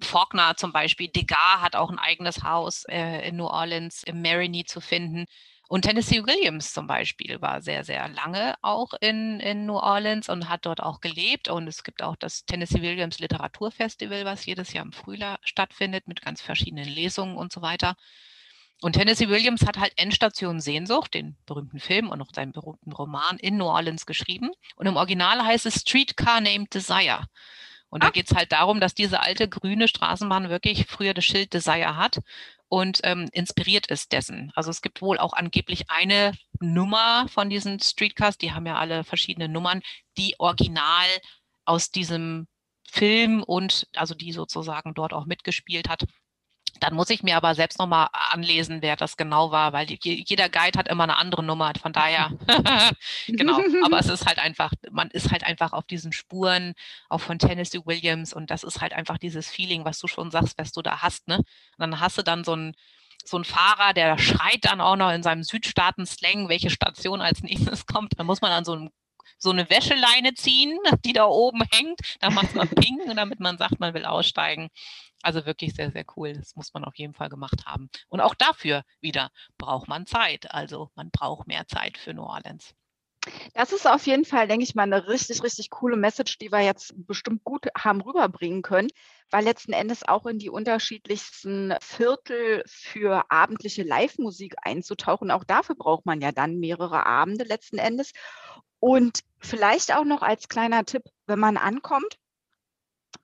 [0.00, 4.64] Faulkner zum Beispiel, Degas hat auch ein eigenes Haus äh, in New Orleans, im Marigny
[4.64, 5.26] zu finden.
[5.72, 10.50] Und Tennessee Williams zum Beispiel war sehr, sehr lange auch in, in New Orleans und
[10.50, 11.48] hat dort auch gelebt.
[11.48, 16.20] Und es gibt auch das Tennessee Williams Literaturfestival, was jedes Jahr im Frühjahr stattfindet mit
[16.20, 17.96] ganz verschiedenen Lesungen und so weiter.
[18.82, 23.38] Und Tennessee Williams hat halt Endstation Sehnsucht, den berühmten Film und noch seinen berühmten Roman
[23.38, 24.50] in New Orleans geschrieben.
[24.76, 27.28] Und im Original heißt es Streetcar Named Desire.
[27.92, 28.10] Und da Ah.
[28.10, 32.20] geht es halt darum, dass diese alte grüne Straßenbahn wirklich früher das Schild Desire hat
[32.68, 34.50] und ähm, inspiriert ist dessen.
[34.54, 39.04] Also es gibt wohl auch angeblich eine Nummer von diesen Streetcars, die haben ja alle
[39.04, 39.82] verschiedene Nummern,
[40.16, 41.06] die original
[41.66, 42.48] aus diesem
[42.90, 46.04] Film und also die sozusagen dort auch mitgespielt hat.
[46.82, 50.76] Dann muss ich mir aber selbst nochmal anlesen, wer das genau war, weil jeder Guide
[50.76, 51.72] hat immer eine andere Nummer.
[51.80, 52.32] Von daher,
[53.28, 53.60] genau.
[53.84, 56.74] Aber es ist halt einfach, man ist halt einfach auf diesen Spuren,
[57.08, 60.58] auch von Tennessee Williams und das ist halt einfach dieses Feeling, was du schon sagst,
[60.58, 61.28] was du da hast.
[61.28, 61.36] Ne?
[61.36, 61.46] Und
[61.78, 62.74] dann hast du dann so ein
[63.24, 67.86] so ein Fahrer, der schreit dann auch noch in seinem Südstaaten-Slang, welche Station als nächstes
[67.86, 68.18] kommt.
[68.18, 68.90] Dann muss man an so einem
[69.38, 72.00] so eine Wäscheleine ziehen, die da oben hängt.
[72.20, 74.68] Da macht man Ping, damit man sagt, man will aussteigen.
[75.22, 76.32] Also wirklich sehr, sehr cool.
[76.32, 77.88] Das muss man auf jeden Fall gemacht haben.
[78.08, 80.50] Und auch dafür wieder braucht man Zeit.
[80.50, 82.74] Also man braucht mehr Zeit für New Orleans.
[83.54, 86.60] Das ist auf jeden Fall, denke ich mal, eine richtig, richtig coole Message, die wir
[86.60, 88.88] jetzt bestimmt gut haben rüberbringen können,
[89.30, 95.30] weil letzten Endes auch in die unterschiedlichsten Viertel für abendliche Live-Musik einzutauchen.
[95.30, 98.10] Auch dafür braucht man ja dann mehrere Abende letzten Endes.
[98.82, 102.18] Und vielleicht auch noch als kleiner Tipp, wenn man ankommt,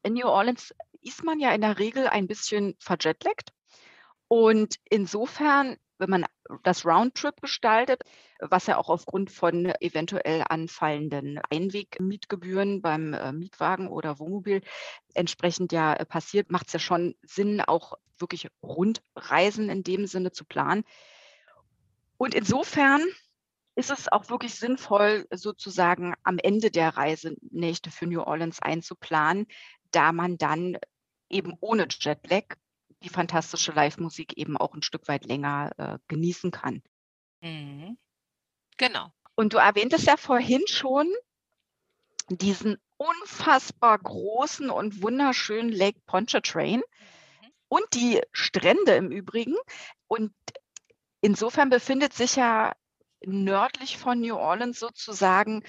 [0.05, 3.51] in New Orleans ist man ja in der Regel ein bisschen verjetlaggt.
[4.29, 6.27] Und insofern, wenn man
[6.63, 8.03] das Roundtrip gestaltet,
[8.39, 14.63] was ja auch aufgrund von eventuell anfallenden Einwegmietgebühren beim äh, Mietwagen oder Wohnmobil
[15.15, 20.31] entsprechend ja äh, passiert, macht es ja schon Sinn, auch wirklich Rundreisen in dem Sinne
[20.31, 20.85] zu planen.
[22.17, 23.03] Und insofern
[23.79, 29.47] ist es auch wirklich sinnvoll, sozusagen am Ende der Reise Nächte für New Orleans einzuplanen,
[29.93, 30.79] da man dann
[31.31, 32.57] eben ohne Jetlag
[33.05, 36.83] die fantastische Live-Musik eben auch ein Stück weit länger äh, genießen kann.
[37.41, 37.97] Mhm.
[38.79, 39.13] Genau.
[39.37, 41.07] Und du erwähntest ja vorhin schon
[42.29, 47.53] diesen unfassbar großen und wunderschönen Lake Pontchartrain Mhm.
[47.69, 49.55] und die Strände im Übrigen.
[50.09, 50.33] Und
[51.21, 52.73] insofern befindet sich ja
[53.25, 55.63] nördlich von New Orleans sozusagen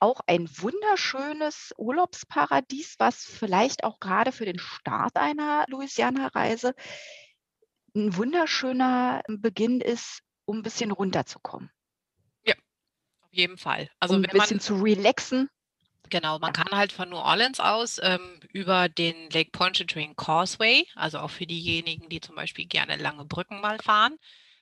[0.00, 6.74] auch ein wunderschönes Urlaubsparadies, was vielleicht auch gerade für den Start einer Louisiana-Reise
[7.94, 11.70] ein wunderschöner Beginn ist, um ein bisschen runterzukommen,
[13.22, 13.90] Auf jeden Fall.
[14.00, 15.48] Also um ein bisschen zu relaxen.
[16.10, 16.64] Genau, man Ja.
[16.64, 21.46] kann halt von New Orleans aus ähm, über den Lake Pontchartrain Causeway, also auch für
[21.46, 24.16] diejenigen, die zum Beispiel gerne lange Brücken mal fahren.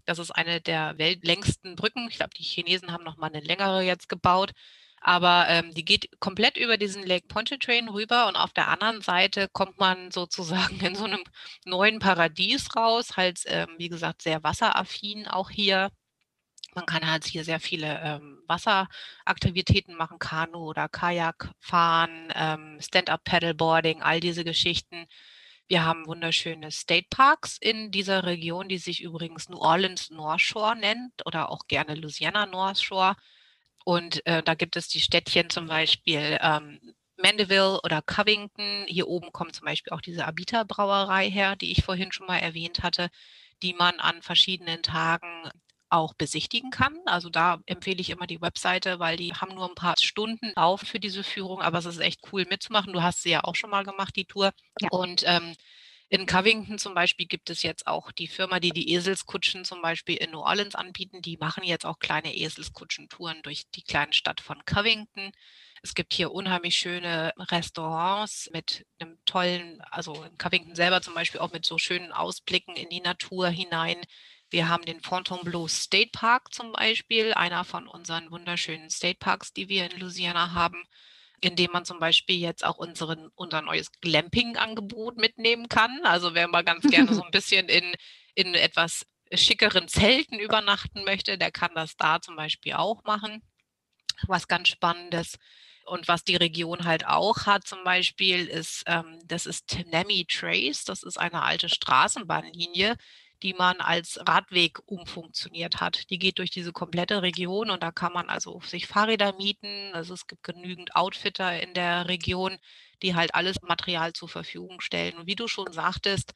[0.07, 2.09] Das ist eine der weltlängsten Brücken.
[2.09, 4.53] Ich glaube, die Chinesen haben noch mal eine längere jetzt gebaut.
[5.01, 9.49] Aber ähm, die geht komplett über diesen Lake Pontchartrain rüber und auf der anderen Seite
[9.53, 11.23] kommt man sozusagen in so einem
[11.65, 15.91] neuen Paradies raus, halt ähm, wie gesagt sehr wasseraffin auch hier.
[16.75, 24.03] Man kann halt hier sehr viele ähm, Wasseraktivitäten machen, Kanu oder Kajak fahren, ähm, Stand-up-Paddleboarding,
[24.03, 25.07] all diese Geschichten.
[25.69, 30.77] Wir haben wunderschöne State Parks in dieser Region, die sich übrigens New Orleans North Shore
[30.77, 33.17] nennt oder auch gerne Louisiana North Shore.
[33.85, 36.81] Und äh, da gibt es die Städtchen zum Beispiel ähm,
[37.17, 38.85] Mandeville oder Covington.
[38.87, 42.39] Hier oben kommt zum Beispiel auch diese Abita Brauerei her, die ich vorhin schon mal
[42.39, 43.09] erwähnt hatte,
[43.63, 45.51] die man an verschiedenen Tagen
[45.89, 46.97] auch besichtigen kann.
[47.07, 50.81] Also da empfehle ich immer die Webseite, weil die haben nur ein paar Stunden auf
[50.81, 52.93] für diese Führung, aber es ist echt cool mitzumachen.
[52.93, 54.53] Du hast sie ja auch schon mal gemacht, die Tour.
[54.81, 54.89] Ja.
[54.91, 55.55] Und ähm,
[56.09, 60.17] in Covington zum Beispiel gibt es jetzt auch die Firma, die die Eselskutschen zum Beispiel
[60.17, 61.21] in New Orleans anbieten.
[61.21, 65.33] Die machen jetzt auch kleine Eselskutschentouren durch die kleine Stadt von Covington.
[65.83, 71.41] Es gibt hier unheimlich schöne Restaurants mit einem tollen, also in Covington selber zum Beispiel
[71.41, 73.97] auch mit so schönen Ausblicken in die Natur hinein.
[74.51, 79.69] Wir haben den Fontainebleau State Park zum Beispiel, einer von unseren wunderschönen State Parks, die
[79.69, 80.85] wir in Louisiana haben,
[81.41, 86.01] in dem man zum Beispiel jetzt auch unseren, unser neues Glamping-Angebot mitnehmen kann.
[86.05, 87.95] Also wer mal ganz gerne so ein bisschen in,
[88.35, 93.43] in etwas schickeren Zelten übernachten möchte, der kann das da zum Beispiel auch machen.
[94.27, 95.39] Was ganz Spannendes.
[95.85, 100.85] Und was die Region halt auch hat zum Beispiel, ist, ähm, das ist Tenemi Trace.
[100.85, 102.97] Das ist eine alte Straßenbahnlinie,
[103.43, 106.11] die man als Radweg umfunktioniert hat.
[106.11, 109.91] Die geht durch diese komplette Region und da kann man also sich Fahrräder mieten.
[109.93, 112.59] Also es gibt genügend Outfitter in der Region,
[113.03, 115.17] die halt alles Material zur Verfügung stellen.
[115.19, 116.33] Und wie du schon sagtest,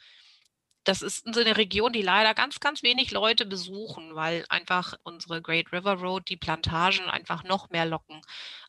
[0.84, 5.42] das ist so eine Region, die leider ganz, ganz wenig Leute besuchen, weil einfach unsere
[5.42, 8.20] Great River Road, die Plantagen einfach noch mehr locken.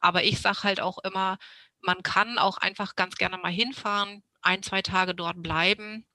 [0.01, 1.37] Aber ich sage halt auch immer,
[1.81, 6.05] man kann auch einfach ganz gerne mal hinfahren, ein, zwei Tage dort bleiben.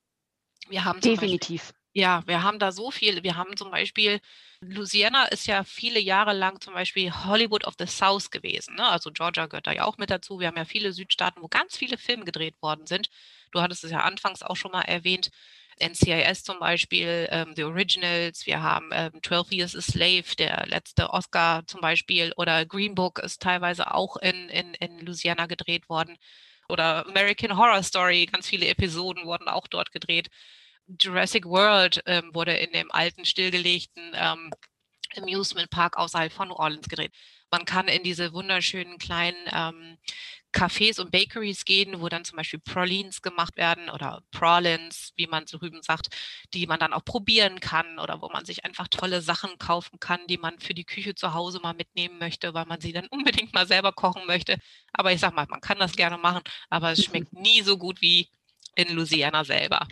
[0.69, 1.73] Wir haben Definitiv.
[1.97, 3.23] Ja, wir haben da so viel.
[3.23, 4.19] Wir haben zum Beispiel,
[4.61, 8.75] Louisiana ist ja viele Jahre lang zum Beispiel Hollywood of the South gewesen.
[8.75, 8.85] Ne?
[8.87, 10.39] Also Georgia gehört da ja auch mit dazu.
[10.39, 13.09] Wir haben ja viele Südstaaten, wo ganz viele Filme gedreht worden sind.
[13.51, 15.31] Du hattest es ja anfangs auch schon mal erwähnt.
[15.79, 21.09] NCIS zum Beispiel, ähm, The Originals, wir haben ähm, 12 Years a Slave, der letzte
[21.09, 26.15] Oscar zum Beispiel, oder Green Book ist teilweise auch in, in, in Louisiana gedreht worden.
[26.69, 30.29] Oder American Horror Story, ganz viele Episoden wurden auch dort gedreht.
[30.87, 34.51] Jurassic World ähm, wurde in dem alten, stillgelegten ähm,
[35.15, 37.13] Amusement Park außerhalb von New Orleans gedreht.
[37.51, 39.97] Man kann in diese wunderschönen kleinen ähm,
[40.53, 45.45] Cafés und Bakeries gehen, wo dann zum Beispiel Pralines gemacht werden oder Pralines, wie man
[45.45, 46.07] so drüben sagt,
[46.53, 50.21] die man dann auch probieren kann oder wo man sich einfach tolle Sachen kaufen kann,
[50.27, 53.53] die man für die Küche zu Hause mal mitnehmen möchte, weil man sie dann unbedingt
[53.53, 54.57] mal selber kochen möchte.
[54.93, 58.01] Aber ich sag mal, man kann das gerne machen, aber es schmeckt nie so gut
[58.01, 58.29] wie
[58.77, 59.87] in Louisiana selber.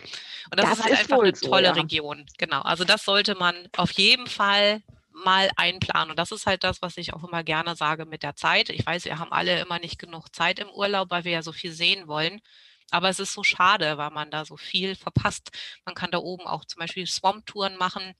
[0.50, 1.72] Und das, das ist halt ist einfach eine so, tolle ja.
[1.72, 2.24] Region.
[2.38, 2.62] Genau.
[2.62, 4.82] Also das sollte man auf jeden Fall
[5.12, 6.10] mal einplanen.
[6.10, 8.70] Und das ist halt das, was ich auch immer gerne sage mit der Zeit.
[8.70, 11.52] Ich weiß, wir haben alle immer nicht genug Zeit im Urlaub, weil wir ja so
[11.52, 12.40] viel sehen wollen.
[12.90, 15.50] Aber es ist so schade, weil man da so viel verpasst.
[15.84, 18.14] Man kann da oben auch zum Beispiel Swamp-Touren machen.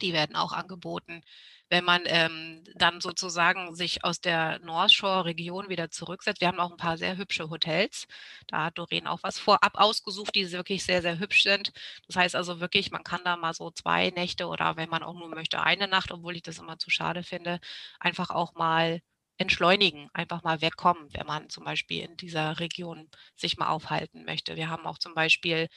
[0.00, 1.22] Die werden auch angeboten
[1.68, 6.40] wenn man ähm, dann sozusagen sich aus der North Shore-Region wieder zurücksetzt.
[6.40, 8.06] Wir haben auch ein paar sehr hübsche Hotels.
[8.46, 11.72] Da hat Doreen auch was vorab ausgesucht, die wirklich sehr, sehr hübsch sind.
[12.06, 15.14] Das heißt also wirklich, man kann da mal so zwei Nächte oder wenn man auch
[15.14, 17.60] nur möchte, eine Nacht, obwohl ich das immer zu schade finde,
[17.98, 19.00] einfach auch mal
[19.38, 24.56] entschleunigen, einfach mal wegkommen, wenn man zum Beispiel in dieser Region sich mal aufhalten möchte.
[24.56, 25.68] Wir haben auch zum Beispiel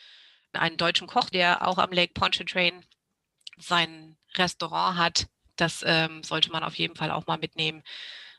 [0.54, 2.86] einen deutschen Koch, der auch am Lake Pontchartrain
[3.58, 5.28] sein Restaurant hat,
[5.62, 7.84] das ähm, sollte man auf jeden Fall auch mal mitnehmen.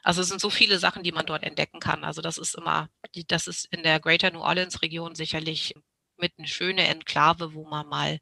[0.02, 2.04] Also es sind so viele Sachen, die man dort entdecken kann.
[2.04, 2.88] Also das ist immer,
[3.28, 5.74] das ist in der Greater New Orleans Region sicherlich
[6.16, 8.18] mit eine schöne Enklave, wo man mal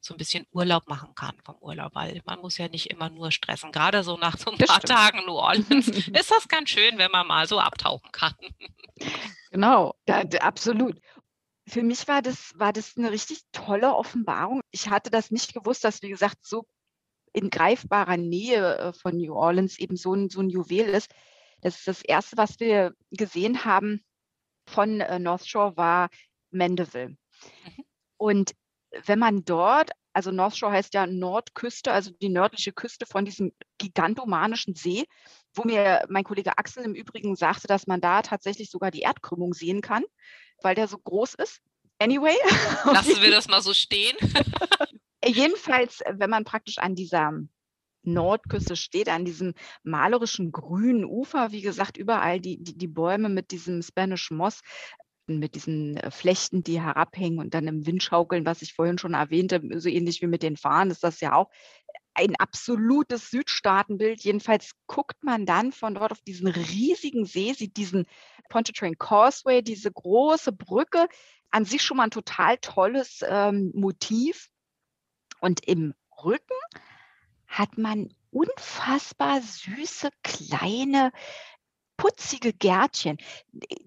[0.00, 3.32] so ein bisschen Urlaub machen kann vom Urlaub, weil man muss ja nicht immer nur
[3.32, 3.72] stressen.
[3.72, 7.26] Gerade so nach so ein paar Tagen New Orleans ist das ganz schön, wenn man
[7.26, 8.34] mal so abtauchen kann.
[9.50, 11.00] Genau, da, da, absolut.
[11.66, 14.62] Für mich war das, war das eine richtig tolle Offenbarung.
[14.70, 16.66] Ich hatte das nicht gewusst, dass, wie gesagt, so
[17.38, 21.12] in greifbarer Nähe äh, von New Orleans eben so ein, so ein Juwel ist.
[21.60, 24.02] Das ist das Erste, was wir gesehen haben
[24.66, 26.10] von äh, North Shore, war
[26.50, 27.10] Mandeville.
[27.10, 27.84] Mhm.
[28.16, 28.54] Und
[29.04, 33.52] wenn man dort, also North Shore heißt ja Nordküste, also die nördliche Küste von diesem
[33.78, 35.04] gigantomanischen See,
[35.54, 39.54] wo mir mein Kollege Axel im Übrigen sagte, dass man da tatsächlich sogar die Erdkrümmung
[39.54, 40.04] sehen kann,
[40.62, 41.60] weil der so groß ist.
[41.98, 42.36] Anyway.
[42.84, 44.16] Lassen wir das mal so stehen.
[45.24, 47.32] Jedenfalls, wenn man praktisch an dieser
[48.02, 51.52] Nordküste steht, an diesem malerischen grünen Ufer.
[51.52, 54.60] Wie gesagt, überall die, die, die Bäume mit diesem Spanish Moss,
[55.26, 59.14] mit diesen äh, Flechten, die herabhängen und dann im Wind schaukeln, was ich vorhin schon
[59.14, 61.50] erwähnte, so ähnlich wie mit den Fahnen ist das ja auch
[62.14, 64.22] ein absolutes Südstaatenbild.
[64.22, 68.06] Jedenfalls guckt man dann von dort auf diesen riesigen See, sieht diesen
[68.48, 71.06] Pontchartrain Causeway, diese große Brücke,
[71.50, 74.48] an sich schon mal ein total tolles ähm, Motiv.
[75.40, 75.94] Und im
[76.24, 76.56] Rücken
[77.46, 81.12] hat man unfassbar süße kleine
[81.96, 83.18] putzige Gärtchen,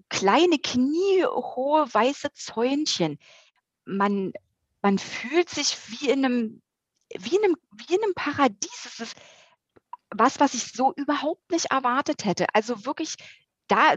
[0.08, 3.18] kleine kniehohe weiße Zäunchen.
[3.84, 4.32] Man,
[4.82, 6.62] man fühlt sich wie in einem
[7.18, 8.86] wie in einem, wie in einem Paradies.
[8.86, 9.16] Es ist
[10.10, 12.46] was, was ich so überhaupt nicht erwartet hätte.
[12.54, 13.16] Also wirklich,
[13.68, 13.96] da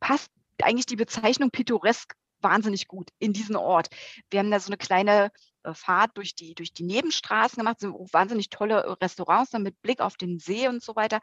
[0.00, 0.30] passt
[0.60, 3.88] eigentlich die Bezeichnung pittoresk wahnsinnig gut in diesen Ort.
[4.30, 5.30] Wir haben da so eine kleine äh,
[5.72, 10.16] Fahrt durch die, durch die Nebenstraßen gemacht, so wahnsinnig tolle äh, Restaurants mit Blick auf
[10.16, 11.20] den See und so weiter.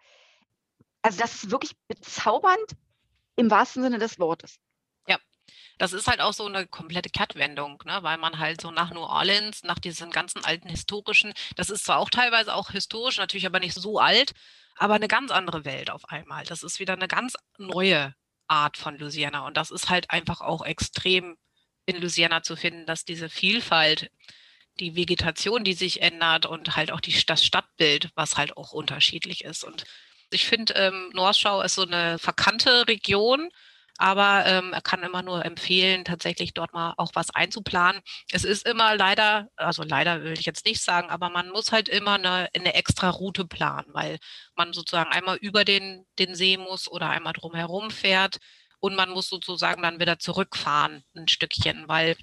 [1.02, 2.76] Also das ist wirklich bezaubernd
[3.36, 4.60] im wahrsten Sinne des Wortes.
[5.80, 8.00] Das ist halt auch so eine komplette Kehrtwendung, ne?
[8.02, 12.00] weil man halt so nach New Orleans, nach diesen ganzen alten historischen, das ist zwar
[12.00, 14.34] auch teilweise auch historisch, natürlich aber nicht so alt,
[14.76, 16.44] aber eine ganz andere Welt auf einmal.
[16.44, 18.14] Das ist wieder eine ganz neue
[18.48, 21.38] Art von Louisiana und das ist halt einfach auch extrem
[21.90, 24.12] in Louisiana zu finden, dass diese Vielfalt,
[24.80, 29.44] die Vegetation, die sich ändert und halt auch die, das Stadtbild, was halt auch unterschiedlich
[29.44, 29.64] ist.
[29.64, 29.84] Und
[30.32, 33.50] ich finde, ähm, Northschau ist so eine verkannte Region,
[33.98, 38.02] aber ähm, er kann immer nur empfehlen, tatsächlich dort mal auch was einzuplanen.
[38.32, 41.90] Es ist immer leider, also leider will ich jetzt nicht sagen, aber man muss halt
[41.90, 44.20] immer eine, eine extra Route planen, weil
[44.56, 48.38] man sozusagen einmal über den, den See muss oder einmal drumherum fährt
[48.80, 52.16] und man muss sozusagen dann wieder zurückfahren ein Stückchen, weil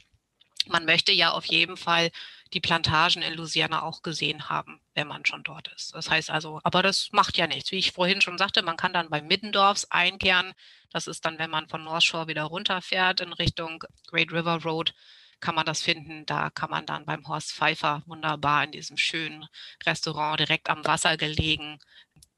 [0.68, 2.10] man möchte ja auf jeden Fall
[2.52, 5.94] die Plantagen in Louisiana auch gesehen haben, wenn man schon dort ist.
[5.94, 7.70] Das heißt also, aber das macht ja nichts.
[7.72, 10.52] Wie ich vorhin schon sagte, man kann dann bei Middendorfs einkehren.
[10.90, 14.94] Das ist dann, wenn man von North Shore wieder runterfährt in Richtung Great River Road,
[15.40, 16.24] kann man das finden.
[16.26, 19.46] Da kann man dann beim Horst Pfeiffer wunderbar in diesem schönen
[19.84, 21.78] Restaurant direkt am Wasser gelegen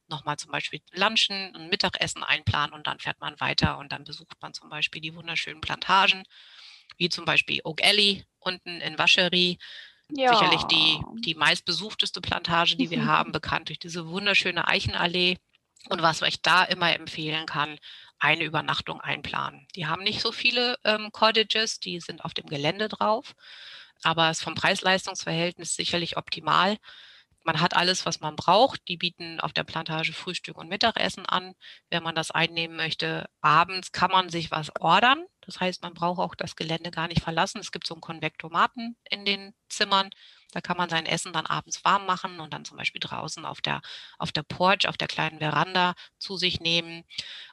[0.08, 4.36] nochmal zum Beispiel Lunchen und Mittagessen einplanen und dann fährt man weiter und dann besucht
[4.40, 6.24] man zum Beispiel die wunderschönen Plantagen,
[6.96, 9.58] wie zum Beispiel Oak Alley unten in Vacherie
[10.10, 10.34] ja.
[10.34, 15.38] Sicherlich die, die meistbesuchteste Plantage, die wir haben, bekannt durch diese wunderschöne Eichenallee.
[15.90, 17.78] Und was ich da immer empfehlen kann,
[18.18, 19.66] eine Übernachtung einplanen.
[19.76, 23.34] Die haben nicht so viele ähm, Cottages, die sind auf dem Gelände drauf,
[24.02, 26.78] aber es ist vom Preis-Leistungs-Verhältnis sicherlich optimal.
[27.48, 28.86] Man hat alles, was man braucht.
[28.88, 31.54] Die bieten auf der Plantage Frühstück und Mittagessen an.
[31.88, 35.24] Wenn man das einnehmen möchte, abends kann man sich was ordern.
[35.40, 37.56] Das heißt, man braucht auch das Gelände gar nicht verlassen.
[37.58, 40.10] Es gibt so einen Konvektomaten in den Zimmern.
[40.52, 43.60] Da kann man sein Essen dann abends warm machen und dann zum Beispiel draußen auf
[43.60, 43.82] der,
[44.18, 47.04] auf der Porch, auf der kleinen Veranda zu sich nehmen.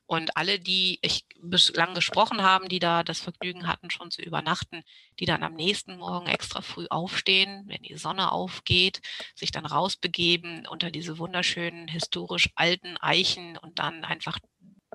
[0.05, 4.83] Und alle, die ich bislang gesprochen haben, die da das Vergnügen hatten, schon zu übernachten,
[5.19, 9.01] die dann am nächsten Morgen extra früh aufstehen, wenn die Sonne aufgeht,
[9.33, 14.39] sich dann rausbegeben unter diese wunderschönen historisch alten Eichen und dann einfach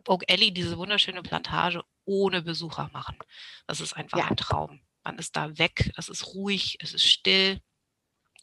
[0.07, 3.19] Oak Alley, diese wunderschöne Plantage ohne Besucher machen.
[3.67, 4.27] Das ist einfach ja.
[4.27, 4.81] ein Traum.
[5.05, 7.61] Man ist da weg, es ist ruhig, es ist still,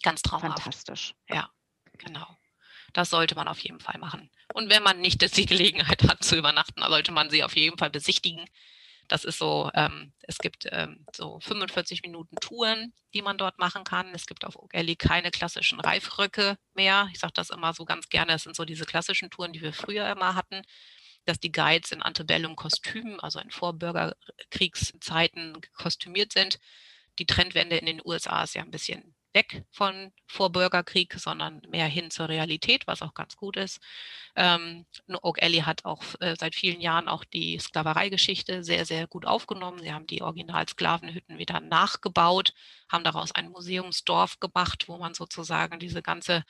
[0.03, 0.59] ganz traumhaft.
[0.59, 1.15] Fantastisch.
[1.29, 1.49] Ja,
[1.97, 2.27] genau.
[2.93, 4.29] Das sollte man auf jeden Fall machen.
[4.53, 7.89] Und wenn man nicht die Gelegenheit hat zu übernachten, sollte man sie auf jeden Fall
[7.89, 8.45] besichtigen.
[9.07, 13.85] Das ist so, ähm, es gibt ähm, so 45 Minuten Touren, die man dort machen
[13.85, 14.13] kann.
[14.13, 17.07] Es gibt auf Ogelli keine klassischen Reifröcke mehr.
[17.13, 18.33] Ich sage das immer so ganz gerne.
[18.33, 20.61] Es sind so diese klassischen Touren, die wir früher immer hatten
[21.27, 26.59] dass die Guides in Antebellum-Kostümen, also in Vorbürgerkriegszeiten kostümiert sind.
[27.19, 32.09] Die Trendwende in den USA ist ja ein bisschen weg von Vorbürgerkrieg, sondern mehr hin
[32.09, 33.79] zur Realität, was auch ganz gut ist.
[34.35, 34.85] Ähm,
[35.21, 39.79] Oak Alley hat auch äh, seit vielen Jahren auch die Sklavereigeschichte sehr, sehr gut aufgenommen.
[39.79, 42.53] Sie haben die Original-Sklavenhütten wieder nachgebaut,
[42.91, 46.43] haben daraus ein Museumsdorf gemacht, wo man sozusagen diese ganze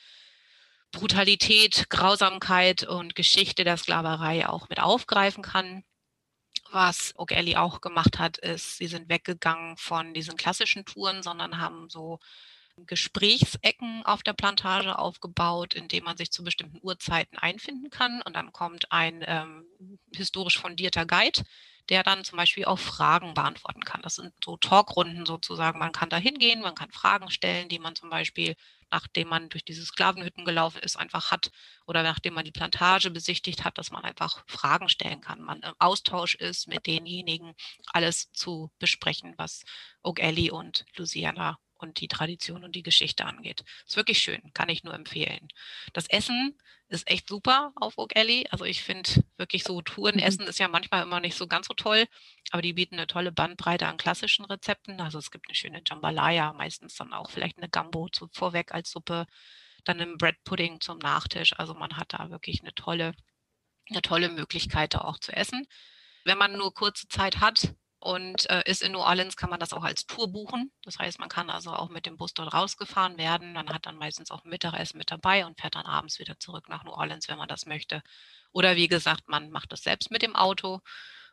[0.91, 5.83] Brutalität, Grausamkeit und Geschichte der Sklaverei auch mit aufgreifen kann.
[6.71, 11.89] Was O'Galley auch gemacht hat, ist, sie sind weggegangen von diesen klassischen Touren, sondern haben
[11.89, 12.19] so
[12.85, 18.21] Gesprächsecken auf der Plantage aufgebaut, in dem man sich zu bestimmten Uhrzeiten einfinden kann.
[18.21, 19.65] Und dann kommt ein ähm,
[20.13, 21.43] historisch fundierter Guide,
[21.89, 24.01] der dann zum Beispiel auch Fragen beantworten kann.
[24.01, 25.79] Das sind so Talkrunden sozusagen.
[25.79, 28.55] Man kann da hingehen, man kann Fragen stellen, die man zum Beispiel
[28.91, 31.51] nachdem man durch diese Sklavenhütten gelaufen ist, einfach hat
[31.85, 35.73] oder nachdem man die Plantage besichtigt hat, dass man einfach Fragen stellen kann, man im
[35.79, 37.53] Austausch ist mit denjenigen,
[37.87, 39.63] alles zu besprechen, was
[40.03, 43.63] Oak Alley und Louisiana und die Tradition und die Geschichte angeht.
[43.85, 45.47] Ist wirklich schön, kann ich nur empfehlen.
[45.93, 46.57] Das Essen
[46.89, 48.47] ist echt super auf Oak Alley.
[48.49, 50.49] Also ich finde wirklich so Tourenessen mhm.
[50.49, 52.05] ist ja manchmal immer nicht so ganz so toll,
[52.51, 55.01] aber die bieten eine tolle Bandbreite an klassischen Rezepten.
[55.01, 58.91] Also es gibt eine schöne Jambalaya, meistens dann auch vielleicht eine Gambo zu, vorweg als
[58.91, 59.27] Suppe,
[59.83, 61.57] dann einen Bread Pudding zum Nachtisch.
[61.57, 63.13] Also man hat da wirklich eine tolle,
[63.89, 65.67] eine tolle Möglichkeit da auch zu essen.
[66.23, 69.73] Wenn man nur kurze Zeit hat, und äh, ist in New Orleans, kann man das
[69.73, 70.71] auch als Tour buchen.
[70.83, 73.53] Das heißt, man kann also auch mit dem Bus dort rausgefahren werden.
[73.53, 76.83] Man hat dann meistens auch Mittagessen mit dabei und fährt dann abends wieder zurück nach
[76.83, 78.03] New Orleans, wenn man das möchte.
[78.51, 80.81] Oder wie gesagt, man macht das selbst mit dem Auto.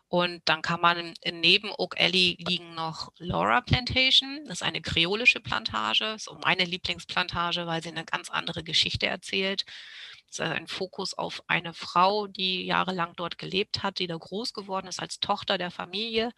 [0.08, 4.44] Und dann kann man neben Oak Alley liegen noch Laura Plantation.
[4.44, 9.64] Das ist eine kreolische Plantage, so meine Lieblingsplantage, weil sie eine ganz andere Geschichte erzählt.
[10.30, 14.52] Es ist ein Fokus auf eine Frau, die jahrelang dort gelebt hat, die da groß
[14.52, 16.32] geworden ist als Tochter der Familie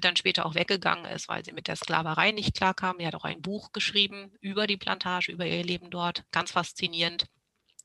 [0.00, 2.96] dann später auch weggegangen ist, weil sie mit der Sklaverei nicht klarkam.
[2.98, 6.24] Sie hat auch ein Buch geschrieben über die Plantage, über ihr Leben dort.
[6.32, 7.26] Ganz faszinierend.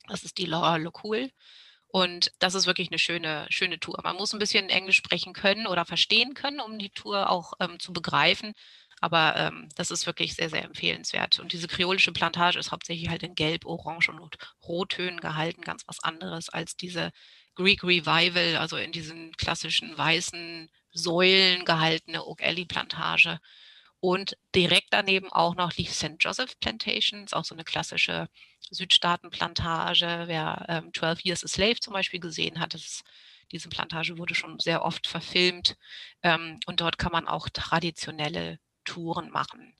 [0.07, 1.29] Das ist die Laura LeCool.
[1.91, 3.99] Und das ist wirklich eine schöne, schöne Tour.
[4.03, 7.79] Man muss ein bisschen Englisch sprechen können oder verstehen können, um die Tour auch ähm,
[7.79, 8.53] zu begreifen.
[9.01, 11.39] Aber ähm, das ist wirklich sehr, sehr empfehlenswert.
[11.39, 14.37] Und diese kreolische Plantage ist hauptsächlich halt in Gelb, Orange und
[14.67, 17.11] Rottönen gehalten, ganz was anderes als diese
[17.55, 23.39] Greek Revival, also in diesen klassischen weißen Säulen gehaltene Oak Alley Plantage.
[24.01, 26.15] Und direkt daneben auch noch die St.
[26.19, 28.29] Joseph Plantations, auch so eine klassische
[28.71, 30.23] Südstaatenplantage.
[30.27, 33.03] Wer ähm, 12 Years a Slave zum Beispiel gesehen hat, ist,
[33.51, 35.75] diese Plantage wurde schon sehr oft verfilmt.
[36.23, 39.75] Ähm, und dort kann man auch traditionelle Touren machen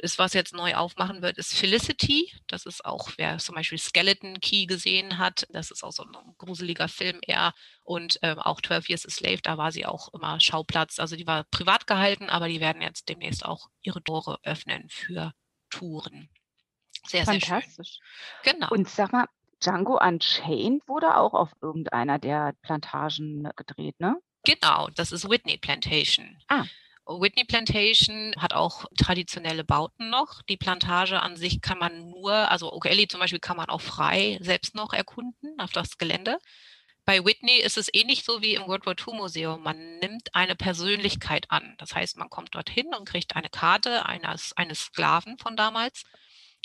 [0.00, 2.32] ist, was jetzt neu aufmachen wird, ist Felicity.
[2.46, 6.34] Das ist auch, wer zum Beispiel Skeleton Key gesehen hat, das ist auch so ein
[6.38, 7.52] gruseliger Film eher.
[7.82, 10.98] Und ähm, auch 12 Years a Slave, da war sie auch immer Schauplatz.
[10.98, 15.32] Also die war privat gehalten, aber die werden jetzt demnächst auch ihre Tore öffnen für
[15.70, 16.28] Touren.
[17.06, 17.74] Sehr, Fantastisch.
[17.76, 18.58] sehr schön.
[18.58, 18.68] Genau.
[18.70, 19.26] Und sag mal,
[19.60, 24.20] Django Unchained wurde auch auf irgendeiner der Plantagen gedreht, ne?
[24.44, 26.38] Genau, das ist Whitney Plantation.
[26.48, 26.64] Ah.
[27.08, 30.42] Whitney Plantation hat auch traditionelle Bauten noch.
[30.42, 34.38] Die Plantage an sich kann man nur, also Okelly zum Beispiel kann man auch frei
[34.42, 36.38] selbst noch erkunden auf das Gelände.
[37.06, 39.62] Bei Whitney ist es ähnlich so wie im World War II Museum.
[39.62, 41.74] Man nimmt eine Persönlichkeit an.
[41.78, 46.04] Das heißt, man kommt dorthin und kriegt eine Karte eines, eines Sklaven von damals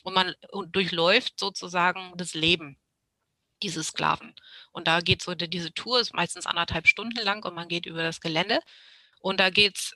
[0.04, 0.36] und man
[0.68, 2.78] durchläuft sozusagen das Leben
[3.62, 4.36] dieses Sklaven.
[4.74, 8.04] Und da geht so diese Tour, ist meistens anderthalb Stunden lang und man geht über
[8.04, 8.60] das Gelände.
[9.20, 9.94] Und da geht es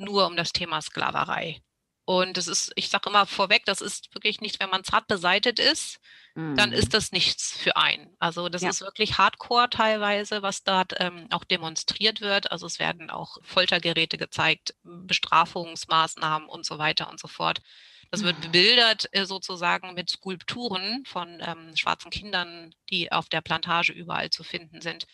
[0.00, 1.62] nur um das Thema Sklaverei.
[2.04, 5.60] Und das ist, ich sage immer vorweg, das ist wirklich nicht, wenn man zart beseitet
[5.60, 6.00] ist,
[6.34, 6.56] mhm.
[6.56, 8.16] dann ist das nichts für einen.
[8.18, 8.70] Also das ja.
[8.70, 12.50] ist wirklich Hardcore teilweise, was dort ähm, auch demonstriert wird.
[12.50, 17.60] Also es werden auch Foltergeräte gezeigt, Bestrafungsmaßnahmen und so weiter und so fort.
[18.10, 18.42] Das wird mhm.
[18.42, 24.42] bebildert äh, sozusagen mit Skulpturen von ähm, schwarzen Kindern, die auf der Plantage überall zu
[24.42, 25.06] finden sind.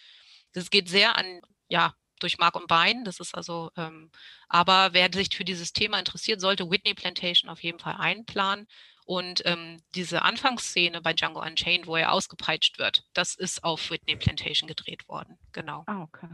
[0.55, 3.05] Das geht sehr an ja, durch Mark und Bein.
[3.05, 4.11] Das ist also, ähm,
[4.49, 8.67] aber wer sich für dieses Thema interessiert, sollte Whitney Plantation auf jeden Fall einplanen.
[9.05, 14.17] Und ähm, diese Anfangsszene bei Django Unchained, wo er ausgepeitscht wird, das ist auf Whitney
[14.17, 15.39] Plantation gedreht worden.
[15.53, 15.85] Genau.
[15.87, 16.29] Ah, okay.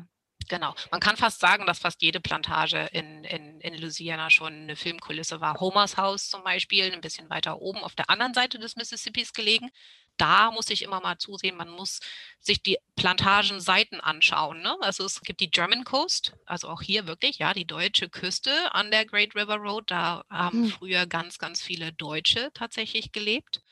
[0.49, 0.75] Genau.
[0.91, 5.41] Man kann fast sagen, dass fast jede Plantage in, in, in Louisiana schon eine Filmkulisse
[5.41, 5.59] war.
[5.61, 9.71] Homers Haus zum Beispiel, ein bisschen weiter oben auf der anderen Seite des Mississippis gelegen
[10.17, 12.01] da muss ich immer mal zusehen, man muss
[12.41, 14.63] sich die Plantagenseiten anschauen.
[14.63, 14.77] Ne?
[14.81, 18.91] Also es gibt die German Coast, also auch hier wirklich, ja, die deutsche Küste an
[18.91, 19.91] der Great River Road.
[19.91, 20.69] Da haben mhm.
[20.69, 23.63] früher ganz, ganz viele Deutsche tatsächlich gelebt.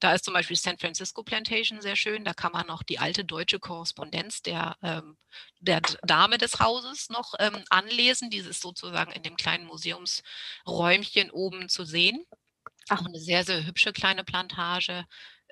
[0.00, 2.24] Da ist zum Beispiel San Francisco Plantation sehr schön.
[2.24, 5.16] Da kann man noch die alte deutsche Korrespondenz der, ähm,
[5.60, 8.30] der Dame des Hauses noch ähm, anlesen.
[8.30, 12.24] Diese ist sozusagen in dem kleinen Museumsräumchen oben zu sehen.
[12.88, 15.04] Auch eine sehr, sehr hübsche kleine Plantage.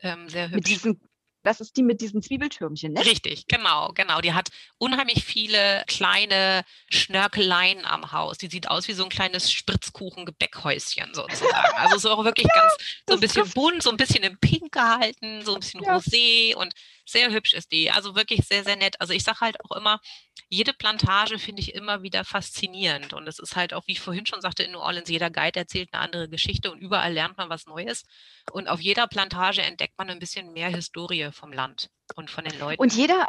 [0.02, 0.56] Ähm, sehr hübsch.
[0.56, 1.00] Mit diesen,
[1.46, 3.06] das ist die mit diesen Zwiebeltürmchen, ne?
[3.06, 4.20] Richtig, genau, genau.
[4.20, 4.48] Die hat
[4.78, 8.36] unheimlich viele kleine Schnörkeleien am Haus.
[8.38, 11.76] Die sieht aus wie so ein kleines Spritzkuchen-Gebäckhäuschen sozusagen.
[11.76, 12.72] Also so auch wirklich ja, ganz
[13.08, 15.96] so ein bisschen bunt, so ein bisschen im Pink gehalten, so ein bisschen ja.
[15.96, 16.74] rosé und
[17.06, 17.90] sehr hübsch ist die.
[17.90, 19.00] Also wirklich sehr, sehr nett.
[19.00, 20.00] Also ich sage halt auch immer,
[20.48, 23.12] jede Plantage finde ich immer wieder faszinierend.
[23.12, 25.60] Und es ist halt auch, wie ich vorhin schon sagte, in New Orleans, jeder Guide
[25.60, 28.04] erzählt eine andere Geschichte und überall lernt man was Neues.
[28.52, 32.58] Und auf jeder Plantage entdeckt man ein bisschen mehr Historie vom Land und von den
[32.58, 32.80] Leuten.
[32.80, 33.28] Und jeder,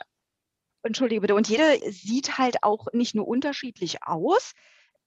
[0.84, 4.54] entschuldige bitte, und jeder sieht halt auch nicht nur unterschiedlich aus,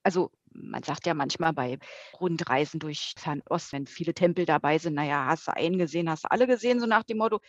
[0.02, 1.78] also man sagt ja manchmal bei
[2.20, 6.30] Rundreisen durch Fernost, wenn viele Tempel dabei sind, naja, hast du einen gesehen, hast du
[6.30, 7.40] alle gesehen, so nach dem Motto.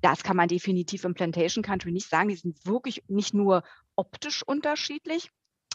[0.00, 2.28] Das kann man definitiv im Plantation Country nicht sagen.
[2.28, 3.62] Die sind wirklich nicht nur
[3.94, 5.30] optisch unterschiedlich,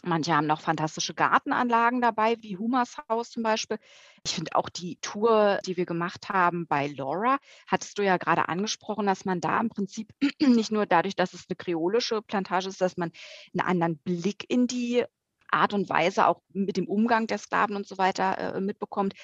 [0.06, 3.78] Manche haben noch fantastische Gartenanlagen dabei, wie Humas Haus zum Beispiel.
[4.24, 8.48] Ich finde auch die Tour, die wir gemacht haben bei Laura, hattest du ja gerade
[8.48, 12.80] angesprochen, dass man da im Prinzip nicht nur dadurch, dass es eine kreolische Plantage ist,
[12.80, 13.12] dass man
[13.56, 15.04] einen anderen Blick in die
[15.50, 19.14] Art und Weise auch mit dem Umgang der Sklaven und so weiter äh, mitbekommt.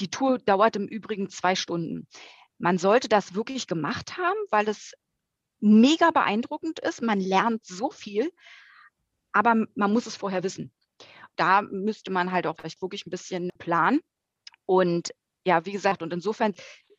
[0.00, 2.06] Die Tour dauert im Übrigen zwei Stunden.
[2.58, 4.92] Man sollte das wirklich gemacht haben, weil es
[5.60, 7.02] mega beeindruckend ist.
[7.02, 8.30] Man lernt so viel,
[9.32, 10.72] aber man muss es vorher wissen.
[11.36, 14.00] Da müsste man halt auch vielleicht wirklich ein bisschen planen.
[14.66, 15.12] Und
[15.44, 16.54] ja, wie gesagt, und insofern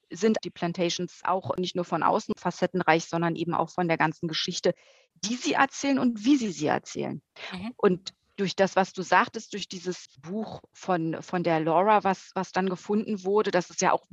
[0.09, 4.27] sind die Plantations auch nicht nur von außen facettenreich, sondern eben auch von der ganzen
[4.27, 4.73] Geschichte,
[5.15, 7.21] die sie erzählen und wie sie sie erzählen.
[7.51, 7.73] Mhm.
[7.77, 12.51] Und durch das, was du sagtest, durch dieses Buch von, von der Laura, was, was
[12.51, 14.05] dann gefunden wurde, das ist ja auch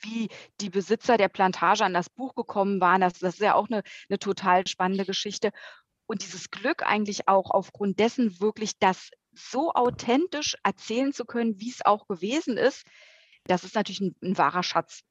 [0.00, 0.28] wie
[0.60, 3.00] die Besitzer der Plantage an das Buch gekommen waren.
[3.00, 5.50] Das, das ist ja auch eine, eine total spannende Geschichte.
[6.06, 11.70] Und dieses Glück eigentlich auch aufgrund dessen wirklich das so authentisch erzählen zu können, wie
[11.70, 12.86] es auch gewesen ist,
[13.44, 15.02] das ist natürlich ein, ein wahrer Schatz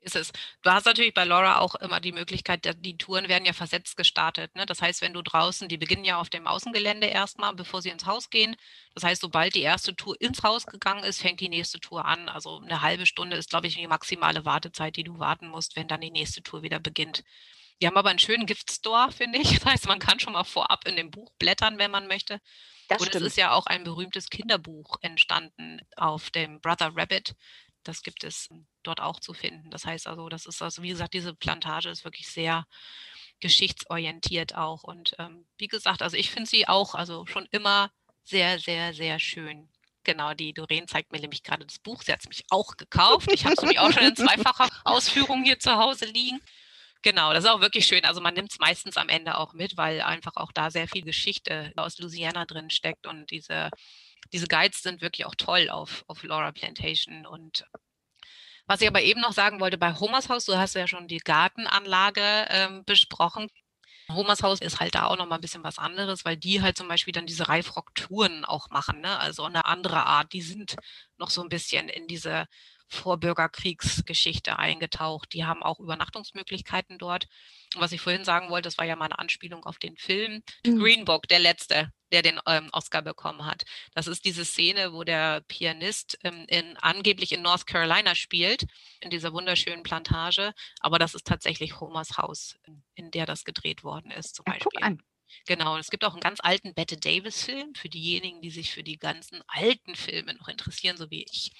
[0.00, 0.32] ist es.
[0.62, 4.54] Du hast natürlich bei Laura auch immer die Möglichkeit, die Touren werden ja versetzt gestartet.
[4.54, 4.66] Ne?
[4.66, 8.06] Das heißt, wenn du draußen, die beginnen ja auf dem Außengelände erstmal, bevor sie ins
[8.06, 8.56] Haus gehen.
[8.94, 12.28] Das heißt, sobald die erste Tour ins Haus gegangen ist, fängt die nächste Tour an.
[12.28, 15.88] Also eine halbe Stunde ist, glaube ich, die maximale Wartezeit, die du warten musst, wenn
[15.88, 17.24] dann die nächste Tour wieder beginnt.
[17.80, 19.58] Die haben aber einen schönen Giftstore, finde ich.
[19.58, 22.40] Das heißt, man kann schon mal vorab in dem Buch blättern, wenn man möchte.
[22.88, 23.26] Das Und stimmt.
[23.26, 27.34] es ist ja auch ein berühmtes Kinderbuch entstanden auf dem Brother Rabbit.
[27.84, 28.48] Das gibt es
[28.82, 29.70] dort auch zu finden.
[29.70, 32.66] Das heißt also, das ist also, wie gesagt, diese Plantage ist wirklich sehr
[33.40, 34.82] geschichtsorientiert auch.
[34.82, 37.90] Und ähm, wie gesagt, also ich finde sie auch, also schon immer
[38.24, 39.68] sehr, sehr, sehr schön.
[40.04, 42.02] Genau, die Doreen zeigt mir nämlich gerade das Buch.
[42.02, 43.30] Sie hat es mich auch gekauft.
[43.32, 46.40] Ich habe es nämlich auch schon in zweifacher Ausführung hier zu Hause liegen.
[47.02, 48.04] Genau, das ist auch wirklich schön.
[48.04, 51.02] Also man nimmt es meistens am Ende auch mit, weil einfach auch da sehr viel
[51.02, 53.70] Geschichte aus Louisiana drin steckt und diese
[54.32, 57.26] diese Guides sind wirklich auch toll auf, auf Laura Plantation.
[57.26, 57.64] Und
[58.66, 61.18] was ich aber eben noch sagen wollte, bei Homers Haus, du hast ja schon die
[61.18, 63.48] Gartenanlage ähm, besprochen.
[64.10, 66.78] Homers Haus ist halt da auch noch mal ein bisschen was anderes, weil die halt
[66.78, 69.18] zum Beispiel dann diese Reifrock-Touren auch machen, ne?
[69.18, 70.32] also eine andere Art.
[70.32, 70.76] Die sind
[71.18, 72.46] noch so ein bisschen in diese
[72.88, 75.32] Vorbürgerkriegsgeschichte eingetaucht.
[75.34, 77.26] Die haben auch Übernachtungsmöglichkeiten dort.
[77.74, 80.42] Und was ich vorhin sagen wollte, das war ja mal eine Anspielung auf den Film
[80.64, 80.78] mhm.
[80.78, 83.64] Green Book, der letzte, der den ähm, Oscar bekommen hat.
[83.94, 88.66] Das ist diese Szene, wo der Pianist ähm, in, angeblich in North Carolina spielt,
[89.00, 90.52] in dieser wunderschönen Plantage.
[90.80, 92.56] Aber das ist tatsächlich Homers Haus,
[92.94, 94.70] in, der das gedreht worden ist, zum ja, Beispiel.
[94.74, 95.02] Guck an.
[95.46, 98.82] Genau, und es gibt auch einen ganz alten Bette Davis-Film für diejenigen, die sich für
[98.82, 101.52] die ganzen alten Filme noch interessieren, so wie ich.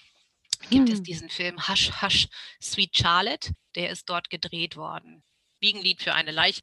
[0.70, 0.94] Gibt hm.
[0.94, 2.28] es diesen Film Hush Hush
[2.60, 5.22] Sweet Charlotte, der ist dort gedreht worden.
[5.60, 6.60] Wiegenlied für eine Leiche.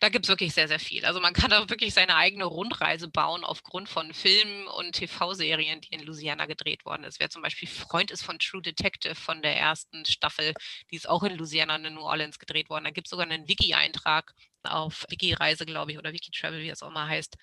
[0.00, 1.04] Da gibt es wirklich sehr, sehr viel.
[1.04, 5.94] Also man kann da wirklich seine eigene Rundreise bauen aufgrund von Filmen und TV-Serien, die
[5.94, 7.18] in Louisiana gedreht worden ist.
[7.20, 10.52] Wer zum Beispiel Freund ist von True Detective von der ersten Staffel,
[10.90, 12.84] die ist auch in Louisiana in New Orleans gedreht worden.
[12.84, 16.90] Da gibt es sogar einen Wiki-Eintrag auf Wiki-Reise, glaube ich, oder Wiki-Travel, wie es auch
[16.90, 17.36] mal heißt.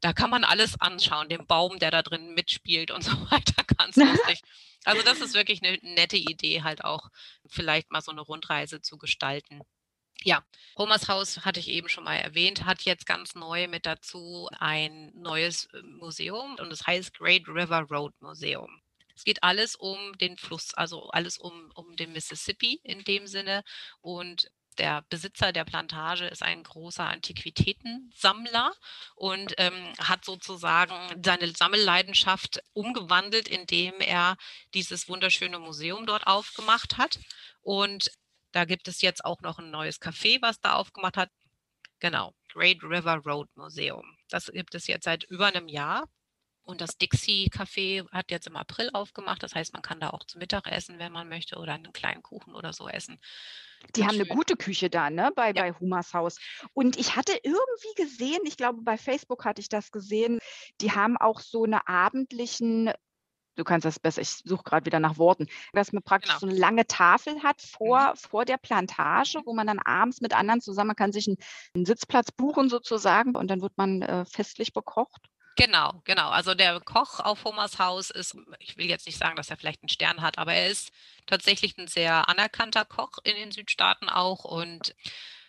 [0.00, 3.64] Da kann man alles anschauen, den Baum, der da drin mitspielt und so weiter.
[3.78, 4.40] Ganz lustig.
[4.84, 7.08] Also das ist wirklich eine nette Idee, halt auch
[7.48, 9.62] vielleicht mal so eine Rundreise zu gestalten.
[10.22, 10.44] Ja,
[10.76, 15.12] Homers Haus hatte ich eben schon mal erwähnt, hat jetzt ganz neu mit dazu ein
[15.14, 18.80] neues äh, Museum und es heißt Great River Road Museum.
[19.14, 23.64] Es geht alles um den Fluss, also alles um, um den Mississippi in dem Sinne.
[24.02, 28.74] Und der Besitzer der Plantage ist ein großer Antiquitätensammler
[29.14, 34.36] und ähm, hat sozusagen seine Sammelleidenschaft umgewandelt, indem er
[34.74, 37.18] dieses wunderschöne Museum dort aufgemacht hat.
[37.62, 38.10] Und
[38.56, 41.30] da gibt es jetzt auch noch ein neues Café, was da aufgemacht hat.
[41.98, 44.16] Genau, Great River Road Museum.
[44.30, 46.08] Das gibt es jetzt seit über einem Jahr.
[46.62, 49.42] Und das Dixie Café hat jetzt im April aufgemacht.
[49.42, 52.22] Das heißt, man kann da auch zu Mittag essen, wenn man möchte, oder einen kleinen
[52.22, 53.20] Kuchen oder so essen.
[53.94, 54.22] Die haben schön.
[54.22, 55.62] eine gute Küche da, ne, bei, ja.
[55.62, 56.38] bei Humas Haus.
[56.72, 60.38] Und ich hatte irgendwie gesehen, ich glaube, bei Facebook hatte ich das gesehen,
[60.80, 62.90] die haben auch so eine abendlichen
[63.56, 66.40] du kannst das besser, ich suche gerade wieder nach Worten, dass man praktisch genau.
[66.40, 68.16] so eine lange Tafel hat vor, mhm.
[68.16, 71.38] vor der Plantage, wo man dann abends mit anderen zusammen, man kann sich einen,
[71.74, 75.28] einen Sitzplatz buchen sozusagen und dann wird man äh, festlich bekocht.
[75.56, 76.28] Genau, genau.
[76.28, 79.82] Also der Koch auf Homers Haus ist, ich will jetzt nicht sagen, dass er vielleicht
[79.82, 80.92] einen Stern hat, aber er ist
[81.26, 84.94] tatsächlich ein sehr anerkannter Koch in den Südstaaten auch und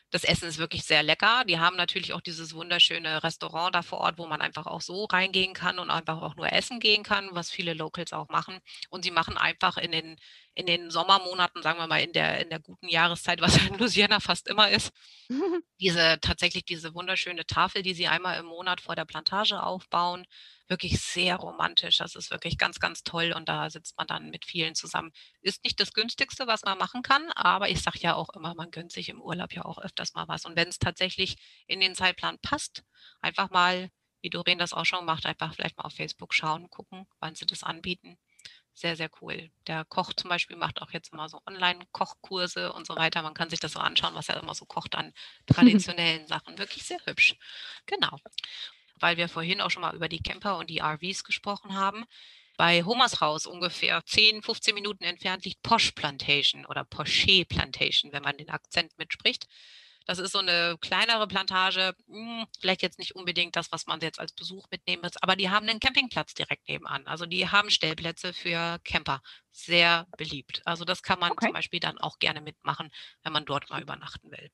[0.09, 1.43] Das Essen ist wirklich sehr lecker.
[1.45, 5.05] Die haben natürlich auch dieses wunderschöne Restaurant da vor Ort, wo man einfach auch so
[5.05, 8.59] reingehen kann und einfach auch nur essen gehen kann, was viele Locals auch machen.
[8.89, 10.17] Und sie machen einfach in den,
[10.53, 14.19] in den Sommermonaten, sagen wir mal, in der, in der guten Jahreszeit, was in Louisiana
[14.21, 14.91] fast immer ist,
[15.79, 20.25] diese tatsächlich diese wunderschöne Tafel, die sie einmal im Monat vor der Plantage aufbauen
[20.69, 21.97] wirklich sehr romantisch.
[21.97, 25.11] Das ist wirklich ganz, ganz toll und da sitzt man dann mit vielen zusammen.
[25.41, 28.71] Ist nicht das günstigste, was man machen kann, aber ich sage ja auch immer, man
[28.71, 30.45] gönnt sich im Urlaub ja auch öfters mal was.
[30.45, 31.37] Und wenn es tatsächlich
[31.67, 32.83] in den Zeitplan passt,
[33.21, 33.89] einfach mal,
[34.21, 37.45] wie Doreen das auch schon macht, einfach vielleicht mal auf Facebook schauen, gucken, wann sie
[37.45, 38.17] das anbieten.
[38.73, 39.49] Sehr, sehr cool.
[39.65, 43.23] Der Koch zum Beispiel macht auch jetzt immer so Online-Kochkurse und so weiter.
[43.23, 45.13] Man kann sich das so anschauen, was er immer so kocht an
[45.47, 46.57] traditionellen Sachen.
[46.59, 47.35] Wirklich sehr hübsch.
[47.87, 48.19] Genau
[48.99, 52.05] weil wir vorhin auch schon mal über die Camper und die RVs gesprochen haben.
[52.57, 58.23] Bei Homers Haus ungefähr 10, 15 Minuten entfernt liegt Posh Plantation oder Poche Plantation, wenn
[58.23, 59.47] man den Akzent mitspricht.
[60.07, 64.19] Das ist so eine kleinere Plantage, hm, vielleicht jetzt nicht unbedingt das, was man jetzt
[64.19, 67.05] als Besuch mitnehmen muss, aber die haben einen Campingplatz direkt nebenan.
[67.05, 69.21] Also die haben Stellplätze für Camper.
[69.59, 70.61] Sehr beliebt.
[70.65, 71.47] Also das kann man okay.
[71.47, 72.91] zum Beispiel dann auch gerne mitmachen,
[73.23, 74.51] wenn man dort mal übernachten will.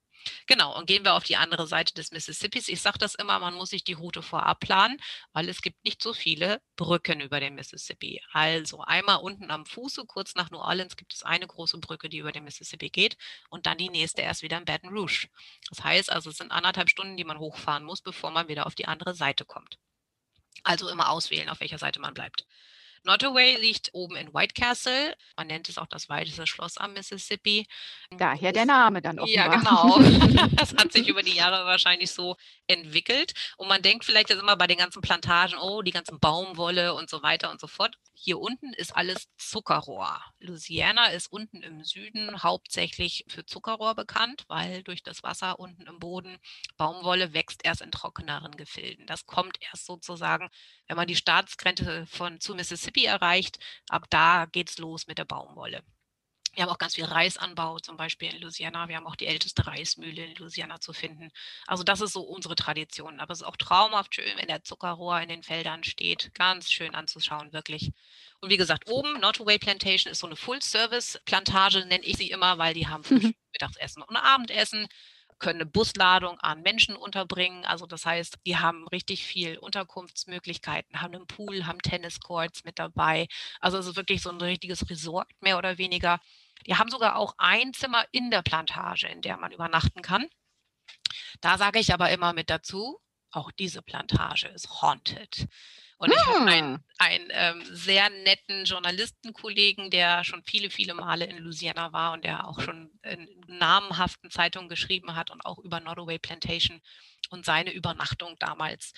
[0.47, 2.69] Genau, und gehen wir auf die andere Seite des Mississippis.
[2.69, 4.97] Ich sage das immer, man muss sich die Route vorab planen,
[5.33, 8.21] weil es gibt nicht so viele Brücken über den Mississippi.
[8.31, 12.19] Also einmal unten am Fuße, kurz nach New Orleans, gibt es eine große Brücke, die
[12.19, 13.17] über den Mississippi geht
[13.49, 15.27] und dann die nächste erst wieder in Baton Rouge.
[15.67, 18.75] Das heißt also, es sind anderthalb Stunden, die man hochfahren muss, bevor man wieder auf
[18.75, 19.79] die andere Seite kommt.
[20.63, 22.45] Also immer auswählen, auf welcher Seite man bleibt.
[23.05, 25.15] Nottoway liegt oben in White Castle.
[25.35, 27.67] Man nennt es auch das weiteste Schloss am Mississippi.
[28.11, 29.27] Daher der Name dann auch.
[29.27, 29.99] Ja, genau.
[30.55, 33.33] das hat sich über die Jahre wahrscheinlich so entwickelt.
[33.57, 37.09] Und man denkt vielleicht jetzt immer bei den ganzen Plantagen, oh, die ganzen Baumwolle und
[37.09, 37.95] so weiter und so fort.
[38.13, 40.21] Hier unten ist alles Zuckerrohr.
[40.39, 45.99] Louisiana ist unten im Süden hauptsächlich für Zuckerrohr bekannt, weil durch das Wasser unten im
[45.99, 46.37] Boden
[46.77, 49.05] Baumwolle wächst erst in trockeneren Gefilden.
[49.07, 50.49] Das kommt erst sozusagen,
[50.87, 53.59] wenn man die Staatsgrenze von zu Mississippi erreicht.
[53.89, 55.83] Ab da geht es los mit der Baumwolle.
[56.55, 58.87] Wir haben auch ganz viel Reisanbau, zum Beispiel in Louisiana.
[58.87, 61.31] Wir haben auch die älteste Reismühle in Louisiana zu finden.
[61.65, 63.19] Also das ist so unsere Tradition.
[63.19, 66.31] Aber es ist auch traumhaft schön, wenn der Zuckerrohr in den Feldern steht.
[66.35, 67.91] Ganz schön anzuschauen, wirklich.
[68.39, 72.75] Und wie gesagt, oben, Nottoway Plantation ist so eine Full-Service-Plantage, nenne ich sie immer, weil
[72.75, 74.87] die haben Frühstück, Mittagessen und Abendessen
[75.43, 77.65] können eine Busladung an Menschen unterbringen.
[77.65, 83.27] Also das heißt, die haben richtig viel Unterkunftsmöglichkeiten, haben einen Pool, haben Tenniscourts mit dabei.
[83.59, 86.19] Also es ist wirklich so ein richtiges Resort mehr oder weniger.
[86.65, 90.27] Die haben sogar auch ein Zimmer in der Plantage, in der man übernachten kann.
[91.41, 92.99] Da sage ich aber immer mit dazu,
[93.31, 95.47] auch diese Plantage ist haunted.
[96.03, 96.83] Und ich habe einen, hm.
[96.97, 102.45] einen ähm, sehr netten Journalistenkollegen, der schon viele, viele Male in Louisiana war und der
[102.45, 106.81] auch schon in namenhaften Zeitungen geschrieben hat und auch über Nottoway Plantation
[107.29, 108.91] und seine Übernachtung damals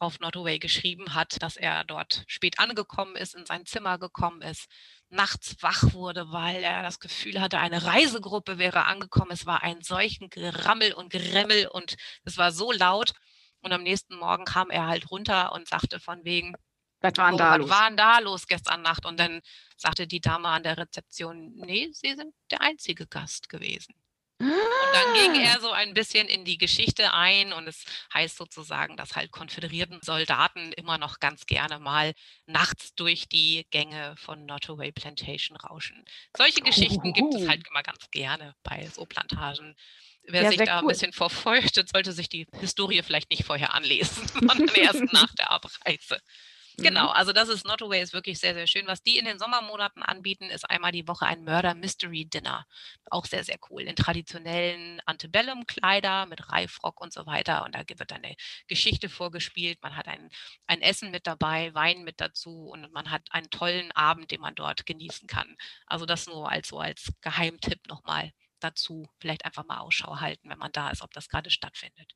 [0.00, 4.66] auf Nottoway geschrieben hat, dass er dort spät angekommen ist, in sein Zimmer gekommen ist,
[5.10, 9.30] nachts wach wurde, weil er das Gefühl hatte, eine Reisegruppe wäre angekommen.
[9.30, 11.94] Es war ein solchen Gerammel und Geremmel und
[12.24, 13.12] es war so laut.
[13.60, 16.54] Und am nächsten Morgen kam er halt runter und sagte von wegen,
[17.00, 17.70] was war, oh, da los?
[17.70, 19.06] war da los gestern Nacht?
[19.06, 19.40] Und dann
[19.76, 23.94] sagte die Dame an der Rezeption, nee, Sie sind der einzige Gast gewesen.
[24.40, 28.96] Und dann ging er so ein bisschen in die Geschichte ein und es heißt sozusagen,
[28.96, 32.14] dass halt konföderierten Soldaten immer noch ganz gerne mal
[32.46, 36.04] nachts durch die Gänge von Nottoway Plantation rauschen.
[36.36, 39.76] Solche Geschichten gibt es halt immer ganz gerne bei so Plantagen.
[40.28, 40.84] Wer ja, sich da cool.
[40.84, 45.50] ein bisschen verfeuchtet, sollte sich die Historie vielleicht nicht vorher anlesen, sondern erst nach der
[45.50, 46.20] Abreise.
[46.80, 47.08] Genau, mhm.
[47.10, 48.86] also das ist Not Away, ist wirklich sehr, sehr schön.
[48.86, 52.66] Was die in den Sommermonaten anbieten, ist einmal die Woche ein Murder Mystery Dinner.
[53.10, 53.82] Auch sehr, sehr cool.
[53.82, 57.64] In traditionellen Antebellum-Kleider mit Reifrock und so weiter.
[57.64, 58.36] Und da wird eine
[58.68, 59.82] Geschichte vorgespielt.
[59.82, 60.30] Man hat ein,
[60.68, 64.54] ein Essen mit dabei, Wein mit dazu und man hat einen tollen Abend, den man
[64.54, 65.56] dort genießen kann.
[65.86, 68.30] Also das nur als so als Geheimtipp nochmal
[68.60, 72.12] dazu vielleicht einfach mal Ausschau halten, wenn man da ist, ob das gerade stattfindet.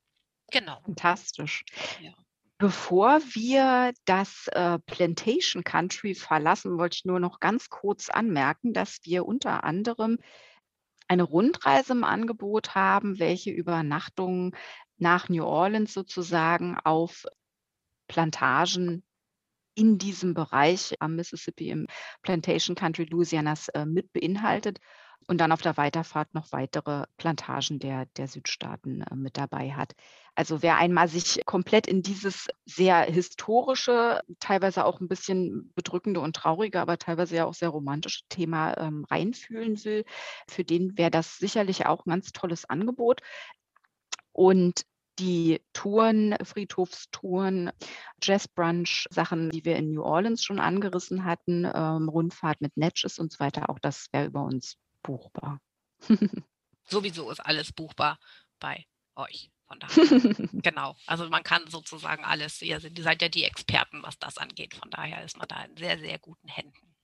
[0.50, 0.80] Genau.
[0.84, 1.64] Fantastisch.
[2.00, 2.12] Ja.
[2.58, 9.00] Bevor wir das äh, Plantation Country verlassen, wollte ich nur noch ganz kurz anmerken, dass
[9.02, 10.18] wir unter anderem
[11.08, 14.54] eine Rundreise im Angebot haben, welche Übernachtungen
[14.96, 17.26] nach New Orleans sozusagen auf
[18.06, 19.02] Plantagen
[19.74, 21.86] in diesem Bereich am Mississippi im
[22.22, 24.78] Plantation Country Louisianas äh, mit beinhaltet
[25.26, 29.94] und dann auf der Weiterfahrt noch weitere Plantagen der, der Südstaaten äh, mit dabei hat.
[30.34, 36.34] Also wer einmal sich komplett in dieses sehr historische, teilweise auch ein bisschen bedrückende und
[36.36, 40.04] traurige, aber teilweise ja auch sehr romantische Thema ähm, reinfühlen will,
[40.48, 43.20] für den wäre das sicherlich auch ein ganz tolles Angebot.
[44.32, 44.86] Und
[45.18, 47.70] die Touren, Friedhofstouren,
[48.22, 53.38] Jazzbrunch-Sachen, die wir in New Orleans schon angerissen hatten, ähm, Rundfahrt mit Natchez und so
[53.38, 55.60] weiter, auch das wäre über uns buchbar.
[56.84, 58.18] Sowieso ist alles buchbar
[58.58, 59.50] bei euch.
[59.66, 60.96] Von daher, genau.
[61.06, 64.74] Also man kann sozusagen alles, ihr seid ja die Experten, was das angeht.
[64.74, 66.94] Von daher ist man da in sehr, sehr guten Händen.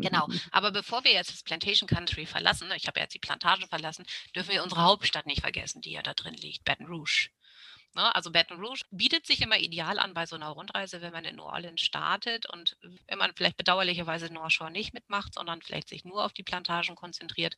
[0.00, 0.28] genau.
[0.50, 4.52] Aber bevor wir jetzt das Plantation Country verlassen, ich habe jetzt die Plantage verlassen, dürfen
[4.52, 7.30] wir unsere Hauptstadt nicht vergessen, die ja da drin liegt, Baton Rouge.
[7.94, 8.14] Ne?
[8.14, 11.36] Also Baton Rouge bietet sich immer ideal an bei so einer Rundreise, wenn man in
[11.36, 12.76] New Orleans startet und
[13.06, 16.96] wenn man vielleicht bedauerlicherweise North Shore nicht mitmacht, sondern vielleicht sich nur auf die Plantagen
[16.96, 17.56] konzentriert,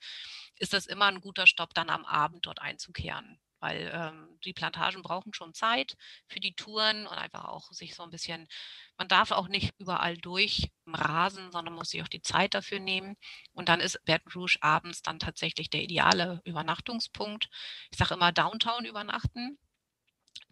[0.59, 5.03] ist das immer ein guter Stopp, dann am Abend dort einzukehren weil ähm, die Plantagen
[5.03, 5.97] brauchen schon Zeit
[6.29, 8.49] für die Touren und einfach auch sich so ein bisschen,
[8.97, 13.17] man darf auch nicht überall durchrasen, sondern muss sich auch die Zeit dafür nehmen.
[13.53, 17.49] Und dann ist Baton Rouge abends dann tatsächlich der ideale Übernachtungspunkt.
[17.91, 19.59] Ich sage immer Downtown übernachten,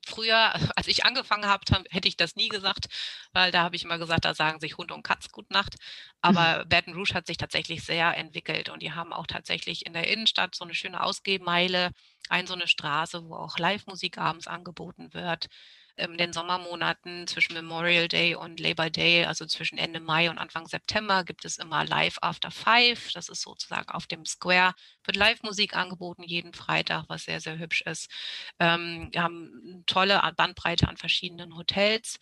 [0.07, 2.87] Früher, als ich angefangen habe, hätte ich das nie gesagt,
[3.33, 5.77] weil da habe ich immer gesagt, da sagen sich Hund und Katz Gut Nacht.
[6.21, 6.69] Aber mhm.
[6.69, 10.55] Baton Rouge hat sich tatsächlich sehr entwickelt und die haben auch tatsächlich in der Innenstadt
[10.55, 11.91] so eine schöne Ausgehmeile,
[12.29, 15.49] ein so eine Straße, wo auch Live-Musik abends angeboten wird
[15.97, 20.67] in den Sommermonaten zwischen Memorial Day und Labor Day, also zwischen Ende Mai und Anfang
[20.67, 23.13] September, gibt es immer Live After Five.
[23.13, 27.83] Das ist sozusagen auf dem Square, wird Live-Musik angeboten jeden Freitag, was sehr, sehr hübsch
[27.83, 28.11] ist.
[28.59, 32.19] Ähm, wir haben eine tolle Bandbreite an verschiedenen Hotels.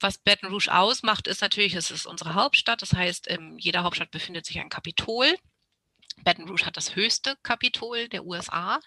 [0.00, 2.82] Was Baton Rouge ausmacht, ist natürlich, es ist unsere Hauptstadt.
[2.82, 5.34] Das heißt, in jeder Hauptstadt befindet sich ein Kapitol.
[6.24, 8.80] Baton Rouge hat das höchste Kapitol der USA.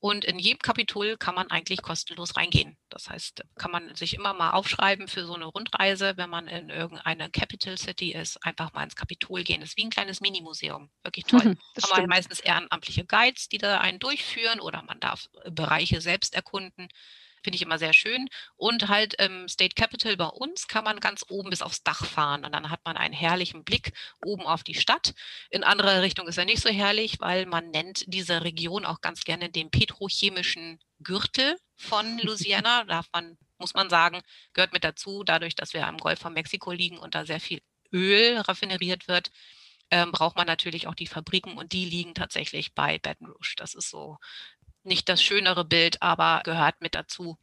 [0.00, 2.76] Und in jedem Kapitol kann man eigentlich kostenlos reingehen.
[2.88, 6.68] Das heißt, kann man sich immer mal aufschreiben für so eine Rundreise, wenn man in
[6.68, 9.60] irgendeine Capital City ist, einfach mal ins Kapitol gehen.
[9.60, 10.90] Das ist wie ein kleines Minimuseum.
[11.02, 11.44] Wirklich toll.
[11.44, 16.34] Mhm, das Haben meistens ehrenamtliche Guides, die da einen durchführen oder man darf Bereiche selbst
[16.34, 16.88] erkunden.
[17.46, 18.28] Finde ich immer sehr schön.
[18.56, 22.04] Und halt im ähm, State Capital bei uns kann man ganz oben bis aufs Dach
[22.04, 23.92] fahren und dann hat man einen herrlichen Blick
[24.24, 25.14] oben auf die Stadt.
[25.48, 29.22] In anderer Richtung ist er nicht so herrlich, weil man nennt diese Region auch ganz
[29.22, 32.82] gerne den petrochemischen Gürtel von Louisiana.
[32.88, 36.72] Darf man, muss man sagen, gehört mit dazu, dadurch, dass wir am Golf von Mexiko
[36.72, 37.62] liegen und da sehr viel
[37.92, 39.30] Öl raffineriert wird.
[39.92, 43.54] Ähm, braucht man natürlich auch die Fabriken und die liegen tatsächlich bei Baton Rouge.
[43.56, 44.18] Das ist so
[44.86, 47.38] nicht das schönere Bild, aber gehört mit dazu.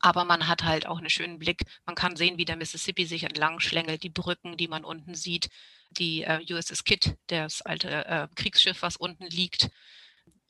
[0.00, 1.64] Aber man hat halt auch einen schönen Blick.
[1.86, 5.50] Man kann sehen, wie der Mississippi sich entlang schlängelt, die Brücken, die man unten sieht,
[5.90, 9.70] die äh, USS Kidd, das alte äh, Kriegsschiff, was unten liegt.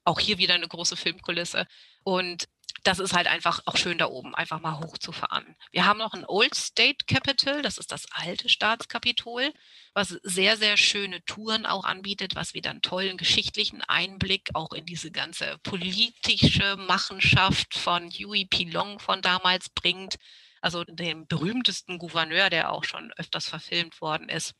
[0.04, 1.66] Auch hier wieder eine große Filmkulisse.
[2.04, 2.48] Und
[2.84, 5.56] das ist halt einfach auch schön da oben, einfach mal hochzufahren.
[5.72, 9.52] Wir haben noch ein Old State Capital, das ist das alte Staatskapitol,
[9.94, 14.84] was sehr, sehr schöne Touren auch anbietet, was wieder einen tollen geschichtlichen Einblick auch in
[14.84, 18.64] diese ganze politische Machenschaft von Huey P.
[18.64, 20.16] Long von damals bringt.
[20.60, 24.54] Also dem berühmtesten Gouverneur, der auch schon öfters verfilmt worden ist.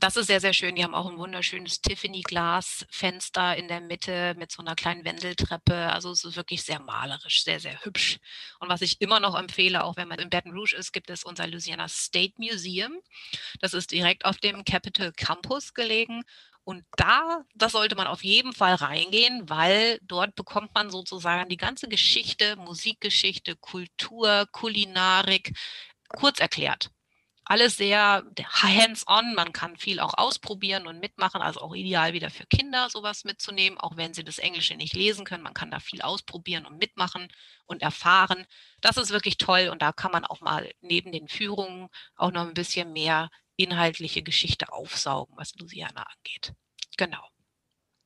[0.00, 0.76] Das ist sehr, sehr schön.
[0.76, 5.74] Die haben auch ein wunderschönes Tiffany-Glas-Fenster in der Mitte mit so einer kleinen Wendeltreppe.
[5.92, 8.18] Also es ist wirklich sehr malerisch, sehr, sehr hübsch.
[8.60, 11.24] Und was ich immer noch empfehle, auch wenn man in Baton Rouge ist, gibt es
[11.24, 12.92] unser Louisiana State Museum.
[13.60, 16.22] Das ist direkt auf dem Capitol Campus gelegen.
[16.62, 21.56] Und da, das sollte man auf jeden Fall reingehen, weil dort bekommt man sozusagen die
[21.56, 25.54] ganze Geschichte, Musikgeschichte, Kultur, Kulinarik
[26.08, 26.90] kurz erklärt
[27.48, 29.34] alles sehr hands-on.
[29.34, 33.78] Man kann viel auch ausprobieren und mitmachen, also auch ideal wieder für Kinder sowas mitzunehmen,
[33.78, 35.42] auch wenn sie das Englische nicht lesen können.
[35.42, 37.28] Man kann da viel ausprobieren und mitmachen
[37.64, 38.46] und erfahren.
[38.82, 42.46] Das ist wirklich toll und da kann man auch mal neben den Führungen auch noch
[42.46, 46.52] ein bisschen mehr inhaltliche Geschichte aufsaugen, was Louisiana angeht.
[46.98, 47.26] Genau.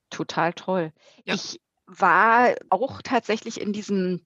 [0.09, 0.93] Total toll.
[1.25, 1.35] Ja.
[1.35, 4.25] Ich war auch tatsächlich in diesem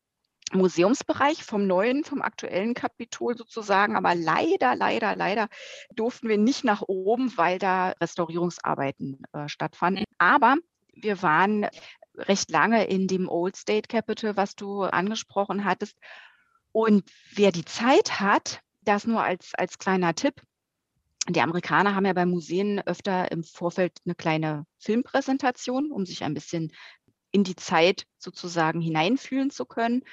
[0.54, 3.96] Museumsbereich vom neuen, vom aktuellen Kapitol sozusagen.
[3.96, 5.50] Aber leider, leider, leider
[5.94, 10.06] durften wir nicht nach oben, weil da Restaurierungsarbeiten äh, stattfanden.
[10.08, 10.16] Mhm.
[10.18, 10.56] Aber
[10.94, 11.68] wir waren
[12.16, 15.98] recht lange in dem Old State Capitol, was du angesprochen hattest.
[16.72, 20.42] Und wer die Zeit hat, das nur als, als kleiner Tipp.
[21.30, 26.34] Die Amerikaner haben ja bei Museen öfter im Vorfeld eine kleine Filmpräsentation, um sich ein
[26.34, 26.72] bisschen
[27.32, 30.04] in die Zeit sozusagen hineinfühlen zu können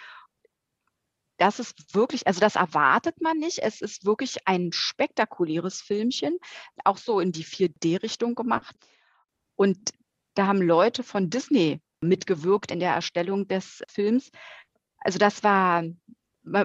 [1.36, 3.58] das ist wirklich, also das erwartet man nicht.
[3.58, 6.38] Es ist wirklich ein spektakuläres Filmchen,
[6.84, 8.76] auch so in die 4D-Richtung gemacht.
[9.56, 9.92] Und
[10.34, 14.30] da haben Leute von Disney mitgewirkt in der Erstellung des Films.
[14.98, 15.84] Also das war,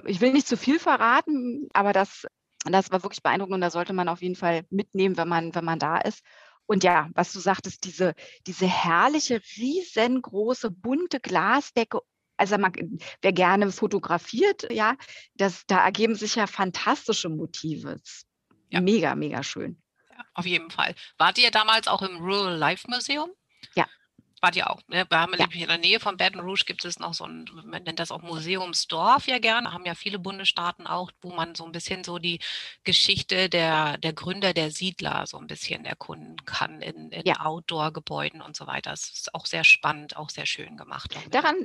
[0.06, 2.28] ich will nicht zu viel verraten, aber das,
[2.66, 5.66] das war wirklich beeindruckend und da sollte man auf jeden Fall mitnehmen, wenn man, wenn
[5.66, 6.24] man da ist.
[6.66, 8.14] Und ja, was du sagtest, diese,
[8.46, 12.02] diese herrliche, riesengroße, bunte Glasdecke
[12.40, 12.74] also man,
[13.22, 14.96] wer gerne fotografiert, ja,
[15.36, 18.00] das, da ergeben sich ja fantastische Motive.
[18.70, 18.82] Ja.
[18.82, 19.82] Mega, mega schön.
[20.12, 20.96] Ja, auf jeden Fall.
[21.18, 23.30] Wart ihr damals auch im Rural Life Museum?
[23.76, 23.86] Ja
[24.42, 24.82] wart ihr auch.
[24.88, 25.06] Ne?
[25.10, 25.46] Wir haben ja.
[25.52, 28.22] in der Nähe von Baton Rouge gibt es noch so ein, man nennt das auch
[28.22, 32.40] Museumsdorf ja gerne, haben ja viele Bundesstaaten auch, wo man so ein bisschen so die
[32.84, 37.46] Geschichte der, der Gründer, der Siedler so ein bisschen erkunden kann in, in ja.
[37.46, 38.92] Outdoor-Gebäuden und so weiter.
[38.92, 41.16] Das ist auch sehr spannend, auch sehr schön gemacht.
[41.32, 41.56] Daran,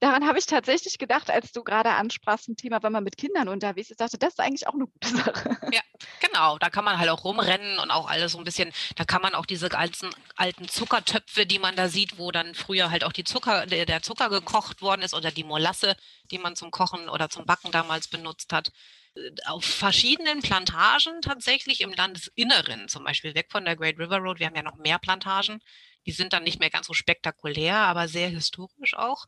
[0.00, 3.48] daran habe ich tatsächlich gedacht, als du gerade ansprachst zum Thema, wenn man mit Kindern
[3.48, 5.56] unterwegs ist, dachte, das ist eigentlich auch eine gute Sache.
[5.72, 5.80] Ja,
[6.20, 6.58] genau.
[6.58, 9.34] Da kann man halt auch rumrennen und auch alles so ein bisschen, da kann man
[9.34, 13.12] auch diese alten, alten Zuckertöpfe, die man da sieht, sieht, wo dann früher halt auch
[13.12, 15.96] Zucker, der, der Zucker gekocht worden ist oder die Molasse,
[16.30, 18.72] die man zum Kochen oder zum Backen damals benutzt hat
[19.14, 24.40] äh, auf verschiedenen Plantagen tatsächlich im Landesinneren, zum Beispiel weg von der Great River Road.
[24.40, 25.60] Wir haben ja noch mehr Plantagen.
[26.06, 29.26] Die sind dann nicht mehr ganz so spektakulär, aber sehr historisch auch.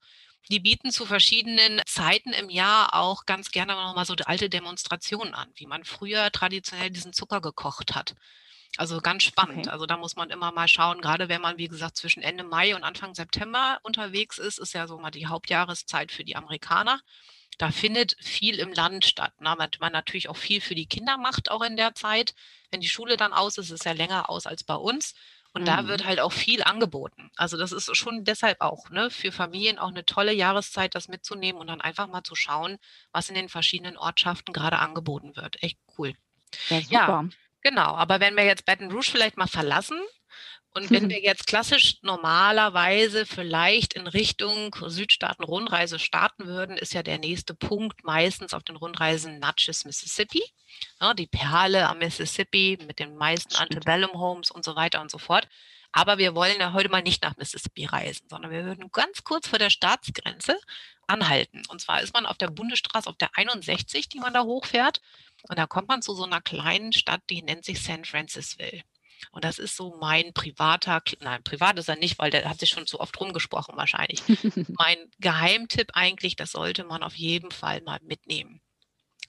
[0.51, 5.49] Die bieten zu verschiedenen Zeiten im Jahr auch ganz gerne nochmal so alte Demonstrationen an,
[5.55, 8.15] wie man früher traditionell diesen Zucker gekocht hat.
[8.77, 9.67] Also ganz spannend.
[9.67, 9.71] Okay.
[9.71, 12.75] Also da muss man immer mal schauen, gerade wenn man, wie gesagt, zwischen Ende Mai
[12.75, 17.01] und Anfang September unterwegs ist, ist ja so mal die Hauptjahreszeit für die Amerikaner.
[17.59, 19.41] Da findet viel im Land statt.
[19.41, 19.55] Ne?
[19.57, 22.35] Weil man natürlich auch viel für die Kinder macht, auch in der Zeit.
[22.71, 25.15] Wenn die Schule dann aus ist, ist es ja länger aus als bei uns.
[25.53, 25.67] Und mhm.
[25.67, 26.07] da wird mhm.
[26.07, 27.31] halt auch viel angeboten.
[27.37, 31.61] Also das ist schon deshalb auch ne, für Familien auch eine tolle Jahreszeit, das mitzunehmen
[31.61, 32.79] und dann einfach mal zu schauen,
[33.13, 35.63] was in den verschiedenen Ortschaften gerade angeboten wird.
[35.63, 36.15] Echt cool.
[36.69, 36.91] Ja, super.
[36.91, 37.25] Ja,
[37.65, 39.99] Genau, aber wenn wir jetzt Baton Rouge vielleicht mal verlassen
[40.75, 47.19] und wenn wir jetzt klassisch normalerweise vielleicht in Richtung Südstaaten-Rundreise starten würden, ist ja der
[47.19, 50.43] nächste Punkt meistens auf den Rundreisen Natchez, Mississippi.
[51.01, 55.19] Ja, die Perle am Mississippi mit den meisten Antebellum Homes und so weiter und so
[55.19, 55.49] fort.
[55.97, 59.47] Aber wir wollen ja heute mal nicht nach Mississippi reisen, sondern wir würden ganz kurz
[59.47, 60.59] vor der Staatsgrenze
[61.07, 61.63] anhalten.
[61.69, 65.01] Und zwar ist man auf der Bundesstraße, auf der 61, die man da hochfährt.
[65.49, 68.83] Und da kommt man zu so einer kleinen Stadt, die nennt sich San Francisville.
[69.31, 72.71] Und das ist so mein privater, nein, privat ist er nicht, weil der hat sich
[72.71, 74.21] schon zu oft rumgesprochen wahrscheinlich.
[74.77, 78.61] mein Geheimtipp eigentlich, das sollte man auf jeden Fall mal mitnehmen.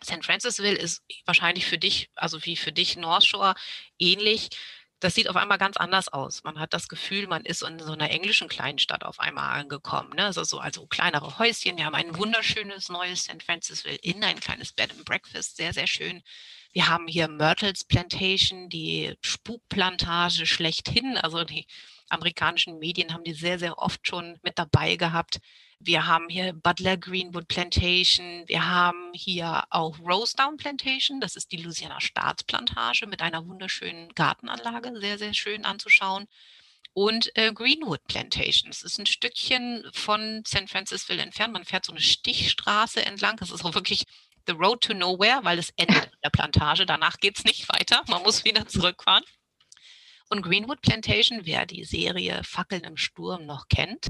[0.02, 3.54] San Francisville ist wahrscheinlich für dich, also wie für dich North Shore,
[4.00, 4.50] ähnlich
[5.00, 6.44] das sieht auf einmal ganz anders aus.
[6.44, 10.12] Man hat das Gefühl, man ist in so einer englischen Kleinstadt auf einmal angekommen.
[10.16, 10.26] Ne?
[10.26, 11.78] Also, so, also kleinere Häuschen.
[11.78, 13.44] Wir haben ein wunderschönes neues St.
[13.44, 16.24] Francisville Inn, ein kleines Bed and Breakfast, sehr, sehr schön.
[16.72, 21.18] Wir haben hier Myrtles Plantation, die Spukplantage schlechthin.
[21.18, 21.68] Also die
[22.10, 25.40] amerikanischen Medien haben die sehr, sehr oft schon mit dabei gehabt.
[25.80, 28.44] Wir haben hier Butler Greenwood Plantation.
[28.48, 31.20] Wir haben hier auch Rosedown Plantation.
[31.20, 36.28] Das ist die Louisiana Staatsplantage mit einer wunderschönen Gartenanlage, sehr, sehr schön anzuschauen.
[36.94, 38.72] Und äh, Greenwood Plantation.
[38.72, 41.54] Das ist ein Stückchen von San Francisville entfernt.
[41.54, 43.36] Man fährt so eine Stichstraße entlang.
[43.38, 44.06] Das ist auch wirklich
[44.48, 46.86] the road to nowhere, weil es endet in der Plantage.
[46.86, 48.02] Danach geht es nicht weiter.
[48.08, 49.26] Man muss wieder zurückfahren.
[50.30, 54.08] Und Greenwood Plantation, wer die Serie Fackeln im Sturm noch kennt,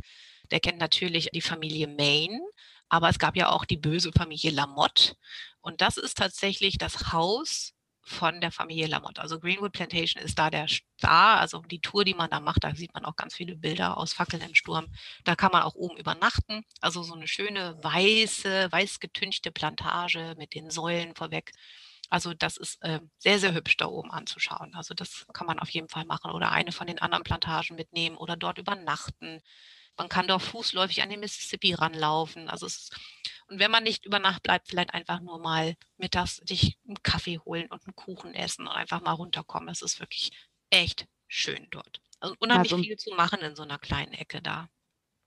[0.51, 2.39] der kennt natürlich die Familie Maine,
[2.89, 5.15] aber es gab ja auch die böse Familie Lamotte.
[5.61, 7.73] Und das ist tatsächlich das Haus
[8.05, 9.19] von der Familie Lamotte.
[9.19, 12.75] Also Greenwood Plantation ist da der Star, also die Tour, die man da macht, da
[12.75, 14.85] sieht man auch ganz viele Bilder aus Fackeln im Sturm.
[15.23, 16.63] Da kann man auch oben übernachten.
[16.81, 21.51] Also so eine schöne weiße, weiß getünchte Plantage mit den Säulen vorweg.
[22.09, 24.73] Also das ist äh, sehr, sehr hübsch da oben anzuschauen.
[24.75, 28.17] Also das kann man auf jeden Fall machen oder eine von den anderen Plantagen mitnehmen
[28.17, 29.41] oder dort übernachten.
[29.97, 32.49] Man kann doch fußläufig an den Mississippi ranlaufen.
[32.49, 32.89] Also es,
[33.47, 37.39] und wenn man nicht über Nacht bleibt, vielleicht einfach nur mal mittags sich einen Kaffee
[37.39, 39.69] holen und einen Kuchen essen und einfach mal runterkommen.
[39.69, 40.31] Es ist wirklich
[40.69, 42.01] echt schön dort.
[42.19, 44.69] Also unheimlich also, viel zu machen in so einer kleinen Ecke da.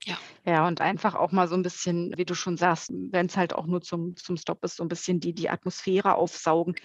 [0.05, 0.17] Ja.
[0.45, 3.53] Ja, und einfach auch mal so ein bisschen, wie du schon sagst, wenn es halt
[3.53, 6.75] auch nur zum, zum Stop ist, so ein bisschen die, die Atmosphäre aufsaugen.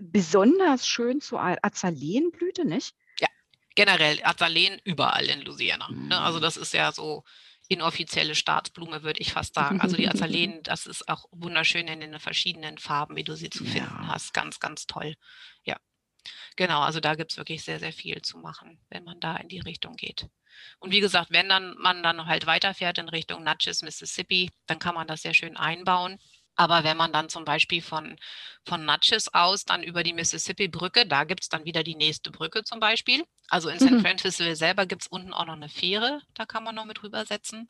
[0.00, 2.94] Besonders schön zur Azalenblüte, nicht?
[3.74, 5.88] generell Azaleen überall in Louisiana.
[5.90, 6.18] Ne?
[6.18, 6.42] Also mhm.
[6.42, 7.24] das ist ja so
[7.68, 9.80] inoffizielle Staatsblume, würde ich fast sagen.
[9.80, 13.64] Also die Azaleen, das ist auch wunderschön in den verschiedenen Farben, wie du sie zu
[13.64, 14.08] finden ja.
[14.08, 14.34] hast.
[14.34, 15.14] Ganz, ganz toll.
[15.64, 15.76] Ja.
[16.56, 19.48] Genau, also da gibt es wirklich sehr, sehr viel zu machen, wenn man da in
[19.48, 20.28] die Richtung geht.
[20.78, 24.94] Und wie gesagt, wenn dann man dann halt weiterfährt in Richtung Natchez, Mississippi, dann kann
[24.94, 26.18] man das sehr schön einbauen.
[26.56, 28.16] Aber wenn man dann zum Beispiel von,
[28.64, 32.62] von Natchez aus dann über die Mississippi-Brücke, da gibt es dann wieder die nächste Brücke
[32.62, 33.24] zum Beispiel.
[33.48, 34.00] Also in San mhm.
[34.02, 37.66] Francisco selber gibt es unten auch noch eine Fähre, da kann man noch mit rübersetzen.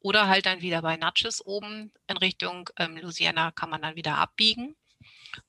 [0.00, 4.18] Oder halt dann wieder bei Natchez oben in Richtung ähm, Louisiana kann man dann wieder
[4.18, 4.76] abbiegen.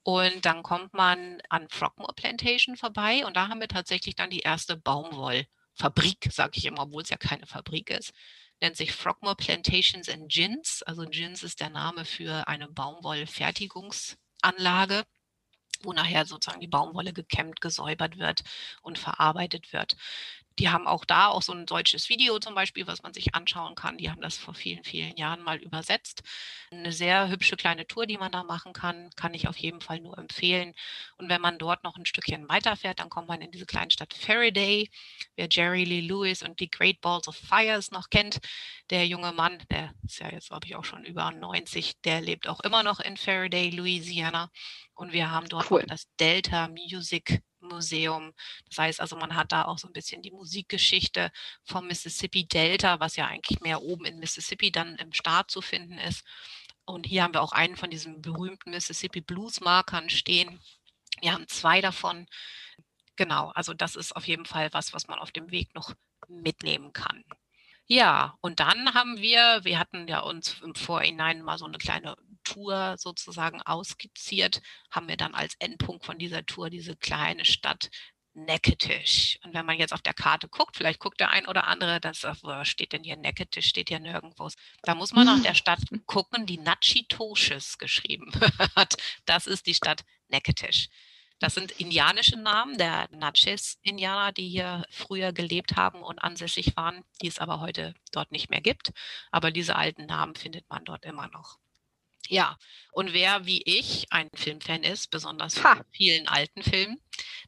[0.03, 4.39] Und dann kommt man an Frogmore Plantation vorbei und da haben wir tatsächlich dann die
[4.39, 5.45] erste Baumwoll.
[5.79, 8.11] Fabrik, sage ich immer, obwohl es ja keine Fabrik ist.
[8.61, 10.83] Nennt sich Frogmore Plantations and Gins.
[10.83, 15.05] Also Gins ist der Name für eine Baumwollfertigungsanlage
[15.83, 18.43] wo nachher sozusagen die Baumwolle gekämmt, gesäubert wird
[18.81, 19.95] und verarbeitet wird.
[20.59, 23.75] Die haben auch da auch so ein deutsches Video zum Beispiel, was man sich anschauen
[23.75, 23.97] kann.
[23.97, 26.21] Die haben das vor vielen, vielen Jahren mal übersetzt.
[26.69, 30.01] Eine sehr hübsche kleine Tour, die man da machen kann, kann ich auf jeden Fall
[30.01, 30.73] nur empfehlen.
[31.17, 34.13] Und wenn man dort noch ein Stückchen weiterfährt, dann kommt man in diese kleine Stadt
[34.13, 34.89] Faraday.
[35.37, 38.39] Wer Jerry Lee Lewis und die Great Balls of Fires noch kennt,
[38.89, 42.49] der junge Mann, der ist ja jetzt, glaube ich, auch schon über 90, der lebt
[42.49, 44.51] auch immer noch in Faraday, Louisiana.
[44.93, 45.85] Und wir haben dort cool.
[45.87, 48.33] das Delta Music Museum.
[48.67, 51.31] Das heißt also, man hat da auch so ein bisschen die Musikgeschichte
[51.63, 55.97] vom Mississippi Delta, was ja eigentlich mehr oben in Mississippi dann im Staat zu finden
[55.97, 56.23] ist.
[56.85, 60.59] Und hier haben wir auch einen von diesen berühmten Mississippi Blues Markern stehen.
[61.21, 62.27] Wir haben zwei davon.
[63.15, 65.93] Genau, also das ist auf jeden Fall was, was man auf dem Weg noch
[66.27, 67.23] mitnehmen kann.
[67.85, 72.15] Ja, und dann haben wir, wir hatten ja uns im Vorhinein mal so eine kleine
[72.53, 74.61] Tour sozusagen ausskizziert,
[74.91, 77.89] haben wir dann als Endpunkt von dieser Tour diese kleine Stadt
[78.33, 79.39] Necketesh.
[79.43, 82.23] Und wenn man jetzt auf der Karte guckt, vielleicht guckt der ein oder andere, das
[82.23, 84.49] wo steht denn hier Necketesh, steht ja nirgendwo.
[84.83, 88.31] Da muss man nach der Stadt gucken, die Natchitoches geschrieben
[88.75, 88.97] hat.
[89.25, 90.89] Das ist die Stadt Necketesh.
[91.39, 97.27] Das sind indianische Namen der Natchez-Indianer, die hier früher gelebt haben und ansässig waren, die
[97.27, 98.91] es aber heute dort nicht mehr gibt.
[99.31, 101.57] Aber diese alten Namen findet man dort immer noch.
[102.29, 102.57] Ja,
[102.91, 107.01] und wer wie ich ein Filmfan ist, besonders von vielen alten Filmen,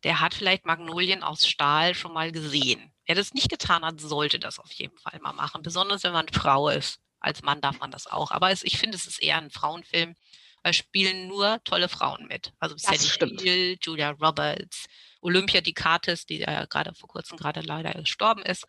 [0.03, 2.91] der hat vielleicht Magnolien aus Stahl schon mal gesehen.
[3.05, 6.27] Wer das nicht getan hat, sollte das auf jeden Fall mal machen, besonders wenn man
[6.29, 6.99] Frau ist.
[7.19, 8.31] Als Mann darf man das auch.
[8.31, 10.15] Aber es, ich finde, es ist eher ein Frauenfilm,
[10.63, 12.51] weil spielen nur tolle Frauen mit.
[12.59, 14.87] Also Sally Hill, Julia Roberts,
[15.21, 18.65] Olympia Dikatis, die ja gerade vor kurzem gerade leider gestorben ist,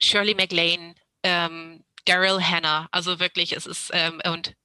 [0.00, 2.88] Shirley MacLaine, ähm, Daryl Hannah.
[2.90, 4.56] Also wirklich, es ist ähm, und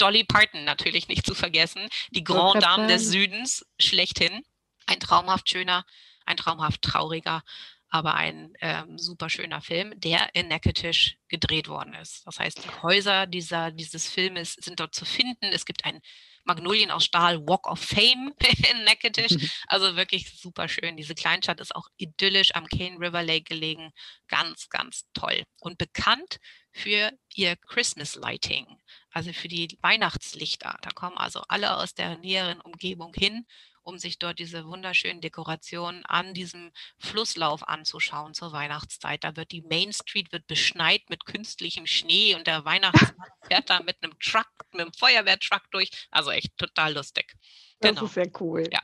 [0.00, 4.42] Dolly Parton natürlich nicht zu vergessen, die Grand Dame des Südens schlechthin.
[4.86, 5.84] Ein traumhaft schöner,
[6.26, 7.42] ein traumhaft trauriger,
[7.90, 12.26] aber ein ähm, super schöner Film, der in Necketesh gedreht worden ist.
[12.26, 15.46] Das heißt, die Häuser dieser, dieses Filmes sind dort zu finden.
[15.46, 16.00] Es gibt ein
[16.44, 18.32] Magnolien aus Stahl Walk of Fame
[18.70, 19.36] in Necketesh.
[19.66, 20.96] Also wirklich super schön.
[20.96, 23.92] Diese Kleinstadt ist auch idyllisch am Cane River Lake gelegen.
[24.28, 25.42] Ganz, ganz toll.
[25.60, 26.38] Und bekannt
[26.72, 28.66] für ihr Christmas Lighting
[29.12, 30.78] also für die Weihnachtslichter.
[30.82, 33.46] Da kommen also alle aus der näheren Umgebung hin,
[33.82, 39.24] um sich dort diese wunderschönen Dekorationen an diesem Flusslauf anzuschauen zur Weihnachtszeit.
[39.24, 43.80] Da wird die Main Street wird beschneit mit künstlichem Schnee und der Weihnachtsmann fährt da
[43.80, 45.90] mit einem Truck, mit einem Feuerwehrtruck durch.
[46.10, 47.34] Also echt total lustig.
[47.80, 48.04] Das genau.
[48.04, 48.64] ist sehr cool.
[48.70, 48.80] Ja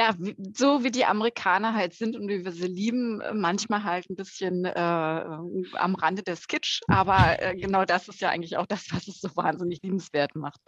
[0.00, 0.16] ja,
[0.54, 4.16] so wie die Amerikaner halt sind und wie wir sie lieben, äh, manchmal halt ein
[4.16, 8.90] bisschen äh, am Rande der Skitsch, aber äh, genau das ist ja eigentlich auch das,
[8.92, 10.60] was es so wahnsinnig liebenswert macht.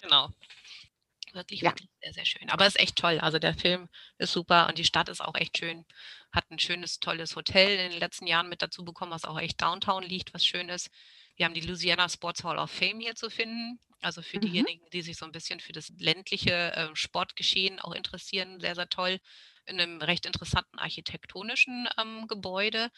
[0.00, 0.30] Genau.
[1.34, 1.70] Wirklich, ja.
[1.70, 2.48] wirklich sehr, sehr schön.
[2.48, 3.18] Aber es ist echt toll.
[3.20, 3.88] Also der Film
[4.18, 5.84] ist super und die Stadt ist auch echt schön.
[6.32, 9.60] Hat ein schönes, tolles Hotel in den letzten Jahren mit dazu bekommen, was auch echt
[9.60, 10.90] downtown liegt, was schön ist.
[11.36, 13.78] Wir haben die Louisiana Sports Hall of Fame hier zu finden.
[14.00, 14.42] Also für mhm.
[14.42, 18.88] diejenigen, die sich so ein bisschen für das ländliche äh, Sportgeschehen auch interessieren, sehr, sehr
[18.88, 19.18] toll.
[19.64, 22.90] In einem recht interessanten architektonischen ähm, Gebäude.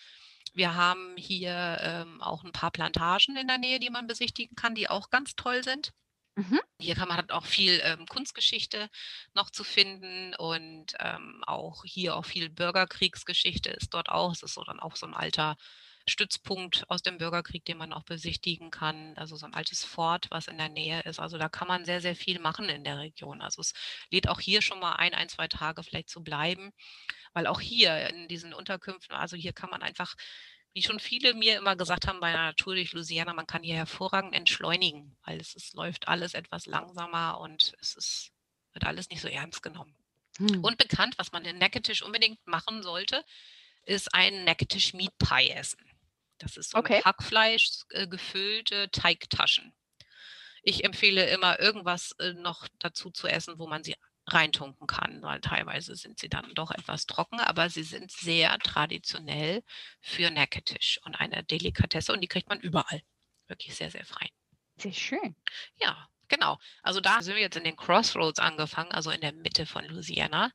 [0.54, 4.74] Wir haben hier ähm, auch ein paar Plantagen in der Nähe, die man besichtigen kann,
[4.74, 5.92] die auch ganz toll sind.
[6.36, 6.60] Mhm.
[6.80, 8.88] Hier kann man hat auch viel ähm, Kunstgeschichte
[9.34, 14.32] noch zu finden und ähm, auch hier auch viel Bürgerkriegsgeschichte ist dort auch.
[14.32, 15.56] Es ist so dann auch so ein alter
[16.06, 19.14] Stützpunkt aus dem Bürgerkrieg, den man auch besichtigen kann.
[19.16, 21.18] Also so ein altes Fort, was in der Nähe ist.
[21.18, 23.40] Also da kann man sehr, sehr viel machen in der Region.
[23.40, 23.72] Also es
[24.10, 26.72] lädt auch hier schon mal ein, ein, zwei Tage vielleicht zu bleiben,
[27.32, 30.14] weil auch hier in diesen Unterkünften, also hier kann man einfach
[30.74, 33.76] wie schon viele mir immer gesagt haben bei einer Tour durch Louisiana, man kann hier
[33.76, 38.32] hervorragend entschleunigen, weil es, es läuft alles etwas langsamer und es ist,
[38.72, 39.94] wird alles nicht so ernst genommen.
[40.38, 40.64] Hm.
[40.64, 43.24] Und bekannt, was man in Necketesh unbedingt machen sollte,
[43.84, 45.78] ist ein Necketesh Meat Pie essen.
[46.44, 46.96] Das ist so okay.
[46.96, 49.74] mit Hackfleisch äh, gefüllte Teigtaschen.
[50.62, 53.94] Ich empfehle immer, irgendwas äh, noch dazu zu essen, wo man sie
[54.26, 59.62] reintunken kann, weil teilweise sind sie dann doch etwas trocken, aber sie sind sehr traditionell
[60.00, 63.02] für Neckertisch und eine Delikatesse und die kriegt man überall.
[63.48, 64.28] Wirklich sehr, sehr fein.
[64.76, 65.36] Sehr schön.
[65.76, 66.58] Ja, genau.
[66.82, 70.50] Also da sind wir jetzt in den Crossroads angefangen, also in der Mitte von Louisiana.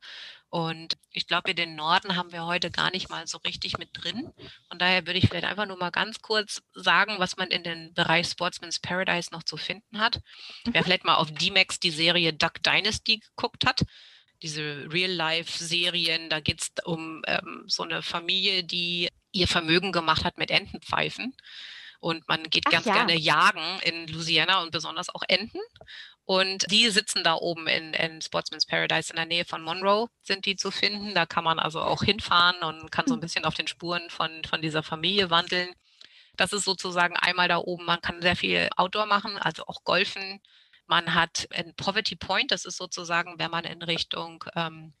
[0.50, 4.32] Und ich glaube, den Norden haben wir heute gar nicht mal so richtig mit drin.
[4.68, 7.94] Von daher würde ich vielleicht einfach nur mal ganz kurz sagen, was man in den
[7.94, 10.16] Bereich Sportsman's Paradise noch zu finden hat.
[10.64, 10.74] Mhm.
[10.74, 13.82] Wer vielleicht mal auf D-Max die Serie Duck Dynasty geguckt hat,
[14.42, 20.36] diese Real-Life-Serien, da geht es um ähm, so eine Familie, die ihr Vermögen gemacht hat
[20.36, 21.36] mit Entenpfeifen.
[22.00, 22.94] Und man geht Ach ganz ja.
[22.94, 25.60] gerne jagen in Louisiana und besonders auch Enten.
[26.30, 30.46] Und die sitzen da oben in, in Sportsman's Paradise in der Nähe von Monroe, sind
[30.46, 31.12] die zu finden.
[31.12, 33.20] Da kann man also auch hinfahren und kann so ein hm.
[33.20, 35.74] bisschen auf den Spuren von, von dieser Familie wandeln.
[36.36, 37.84] Das ist sozusagen einmal da oben.
[37.84, 40.40] Man kann sehr viel Outdoor machen, also auch golfen.
[40.86, 44.92] Man hat ein Poverty Point, das ist sozusagen, wenn man in Richtung ähm,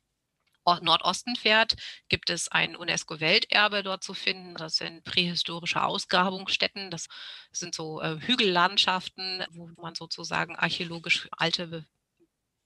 [0.64, 1.74] Nordosten fährt,
[2.08, 4.54] gibt es ein UNESCO-Welterbe dort zu finden.
[4.54, 6.90] Das sind prähistorische Ausgrabungsstätten.
[6.90, 7.08] Das
[7.50, 11.84] sind so äh, Hügellandschaften, wo man sozusagen archäologisch alte Be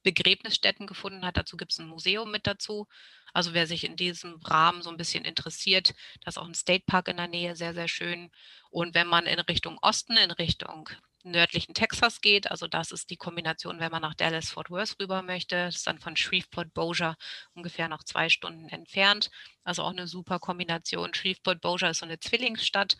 [0.02, 1.38] Begräbnisstätten gefunden hat.
[1.38, 2.86] Dazu gibt es ein Museum mit dazu.
[3.32, 6.84] Also wer sich in diesem Rahmen so ein bisschen interessiert, da ist auch ein State
[6.86, 8.30] Park in der Nähe, sehr, sehr schön.
[8.70, 10.90] Und wenn man in Richtung Osten, in Richtung
[11.24, 12.50] nördlichen Texas geht.
[12.50, 15.56] Also das ist die Kombination, wenn man nach Dallas Fort Worth rüber möchte.
[15.56, 17.16] Das ist dann von Shreveport Bossier
[17.54, 19.30] ungefähr noch zwei Stunden entfernt.
[19.64, 21.14] Also auch eine super Kombination.
[21.14, 22.96] Shreveport Bossier ist so eine Zwillingsstadt.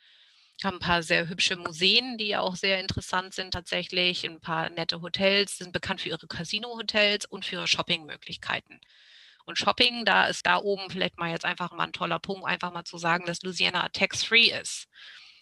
[0.63, 4.25] Haben ein paar sehr hübsche Museen, die auch sehr interessant sind tatsächlich.
[4.25, 8.81] Ein paar nette Hotels, sind bekannt für ihre Casino-Hotels und für ihre Shoppingmöglichkeiten.
[9.47, 12.73] Und Shopping, da ist da oben vielleicht mal jetzt einfach mal ein toller Punkt, einfach
[12.73, 14.89] mal zu sagen, dass Louisiana tax-free ist.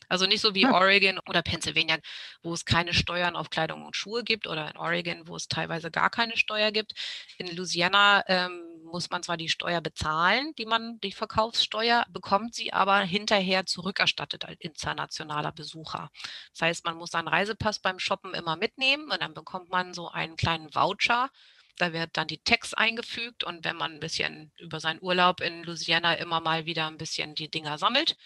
[0.08, 0.72] Also nicht so wie hm.
[0.72, 1.98] Oregon oder Pennsylvania,
[2.42, 5.90] wo es keine Steuern auf Kleidung und Schuhe gibt oder in Oregon, wo es teilweise
[5.90, 6.92] gar keine Steuer gibt.
[7.38, 12.72] In Louisiana ähm, muss man zwar die Steuer bezahlen, die man, die Verkaufssteuer, bekommt sie
[12.72, 16.10] aber hinterher zurückerstattet als internationaler Besucher.
[16.52, 20.08] Das heißt, man muss seinen Reisepass beim Shoppen immer mitnehmen und dann bekommt man so
[20.08, 21.30] einen kleinen Voucher.
[21.78, 25.64] Da wird dann die Tax eingefügt und wenn man ein bisschen über seinen Urlaub in
[25.64, 28.16] Louisiana immer mal wieder ein bisschen die Dinger sammelt,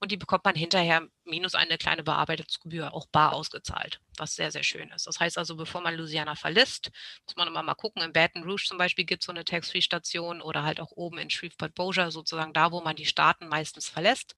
[0.00, 4.62] und die bekommt man hinterher minus eine kleine Bearbeitungsgebühr auch bar ausgezahlt, was sehr, sehr
[4.62, 5.06] schön ist.
[5.06, 6.90] Das heißt also, bevor man Louisiana verlässt,
[7.26, 8.02] muss man immer mal gucken.
[8.02, 11.30] In Baton Rouge zum Beispiel gibt es so eine Tax-Free-Station oder halt auch oben in
[11.30, 14.36] Shreveport Bossier, sozusagen da, wo man die Staaten meistens verlässt.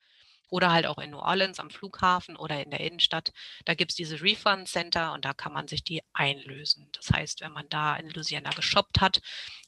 [0.51, 3.32] Oder halt auch in New Orleans am Flughafen oder in der Innenstadt.
[3.66, 6.89] Da gibt es diese Refund Center und da kann man sich die einlösen.
[6.93, 9.20] Das heißt, wenn man da in Louisiana geshoppt hat,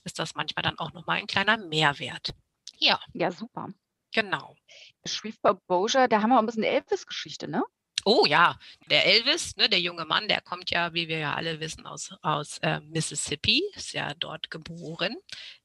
[0.04, 2.30] ist das manchmal dann auch nochmal ein kleiner Mehrwert.
[2.78, 2.98] Ja.
[3.12, 3.68] Ja, super.
[4.12, 4.56] Genau.
[5.04, 7.62] Shreveport Bossier, da haben wir auch ein bisschen Elvis-Geschichte, ne?
[8.06, 8.58] Oh ja,
[8.88, 12.14] der Elvis, ne, der junge Mann, der kommt ja, wie wir ja alle wissen, aus,
[12.22, 15.16] aus äh, Mississippi, ist ja dort geboren,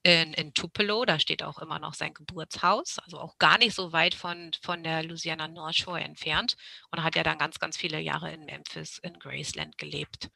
[0.04, 3.94] in, in Tupelo, da steht auch immer noch sein Geburtshaus, also auch gar nicht so
[3.94, 6.58] weit von, von der Louisiana North Shore entfernt
[6.92, 10.30] und hat ja dann ganz, ganz viele Jahre in Memphis, in Graceland gelebt.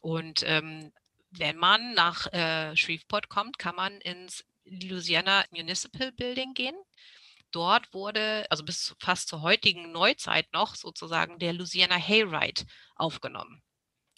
[0.00, 0.90] Und ähm,
[1.32, 6.76] wenn man nach äh, Shreveport kommt, kann man ins Louisiana Municipal Building gehen
[7.52, 12.64] dort wurde, also bis fast zur heutigen Neuzeit noch sozusagen der Louisiana Hayride
[12.96, 13.62] aufgenommen.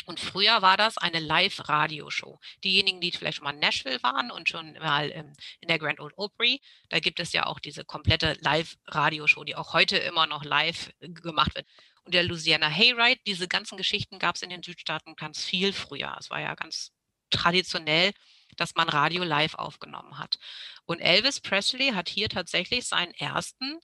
[0.06, 2.38] Und früher war das eine Live-Radioshow.
[2.62, 6.00] Diejenigen, die vielleicht schon mal in Nashville waren und schon mal ähm, in der Grand
[6.00, 10.44] Old Opry, da gibt es ja auch diese komplette Live-Radioshow, die auch heute immer noch
[10.44, 11.66] live äh, gemacht wird.
[12.04, 16.14] Und der Louisiana Hayride, diese ganzen Geschichten gab es in den Südstaaten ganz viel früher.
[16.20, 16.92] Es war ja ganz
[17.30, 18.12] traditionell,
[18.60, 20.38] dass man Radio live aufgenommen hat.
[20.84, 23.80] Und Elvis Presley hat hier tatsächlich seinen ersten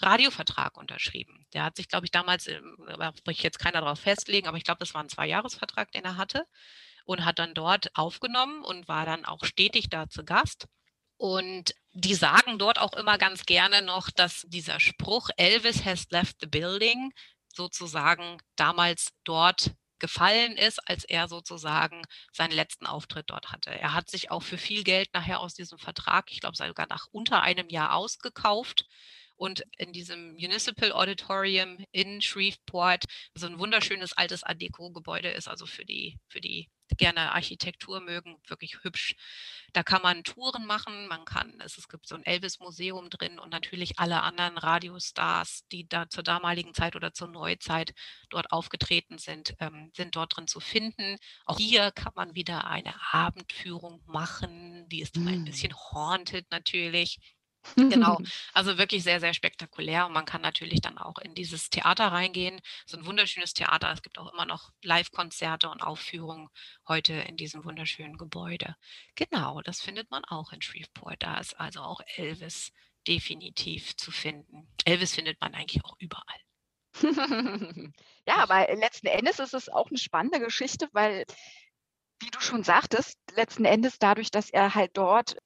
[0.00, 1.46] Radiovertrag unterschrieben.
[1.52, 4.64] Der hat sich, glaube ich, damals, ähm, da ich jetzt keiner darauf festlegen, aber ich
[4.64, 6.46] glaube, das war ein Zweijahresvertrag, den er hatte
[7.04, 10.66] und hat dann dort aufgenommen und war dann auch stetig da zu Gast.
[11.16, 16.36] Und die sagen dort auch immer ganz gerne noch, dass dieser Spruch Elvis has left
[16.40, 17.12] the building
[17.52, 22.02] sozusagen damals dort gefallen ist, als er sozusagen
[22.32, 23.70] seinen letzten Auftritt dort hatte.
[23.70, 27.06] Er hat sich auch für viel Geld nachher aus diesem Vertrag, ich glaube sogar nach
[27.12, 28.86] unter einem Jahr ausgekauft
[29.38, 33.04] und in diesem Municipal Auditorium in Shreveport,
[33.34, 38.36] so ein wunderschönes altes Art Deco-Gebäude ist, also für die, für die gerne Architektur mögen,
[38.46, 39.14] wirklich hübsch.
[39.72, 43.50] Da kann man Touren machen, man kann, es, es gibt so ein Elvis-Museum drin und
[43.50, 47.92] natürlich alle anderen Radiostars, die da zur damaligen Zeit oder zur Neuzeit
[48.30, 51.16] dort aufgetreten sind, ähm, sind dort drin zu finden.
[51.44, 57.18] Auch hier kann man wieder eine Abendführung machen, die ist dann ein bisschen haunted natürlich.
[57.76, 58.18] Genau,
[58.54, 62.60] also wirklich sehr, sehr spektakulär und man kann natürlich dann auch in dieses Theater reingehen.
[62.86, 63.92] So ein wunderschönes Theater.
[63.92, 66.48] Es gibt auch immer noch Live-Konzerte und Aufführungen
[66.86, 68.76] heute in diesem wunderschönen Gebäude.
[69.14, 71.22] Genau, das findet man auch in Shreveport.
[71.22, 72.72] Da ist also auch Elvis
[73.06, 74.68] definitiv zu finden.
[74.84, 76.24] Elvis findet man eigentlich auch überall.
[78.26, 81.24] ja, aber letzten Endes ist es auch eine spannende Geschichte, weil
[82.20, 85.36] wie du schon sagtest, letzten Endes dadurch, dass er halt dort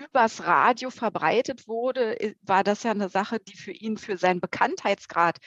[0.00, 5.38] übers Radio verbreitet wurde, war das ja eine Sache, die für ihn, für seinen Bekanntheitsgrad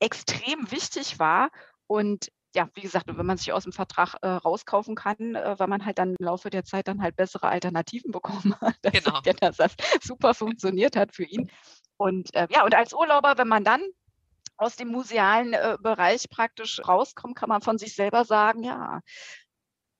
[0.00, 1.50] extrem wichtig war.
[1.86, 5.66] Und ja, wie gesagt, wenn man sich aus dem Vertrag äh, rauskaufen kann, äh, weil
[5.68, 8.76] man halt dann im Laufe der Zeit dann halt bessere Alternativen bekommen hat.
[8.82, 9.20] Das Genau.
[9.40, 11.50] dass das super funktioniert hat für ihn.
[11.96, 13.82] Und äh, ja, und als Urlauber, wenn man dann
[14.56, 19.00] aus dem musealen äh, Bereich praktisch rauskommt, kann man von sich selber sagen, ja,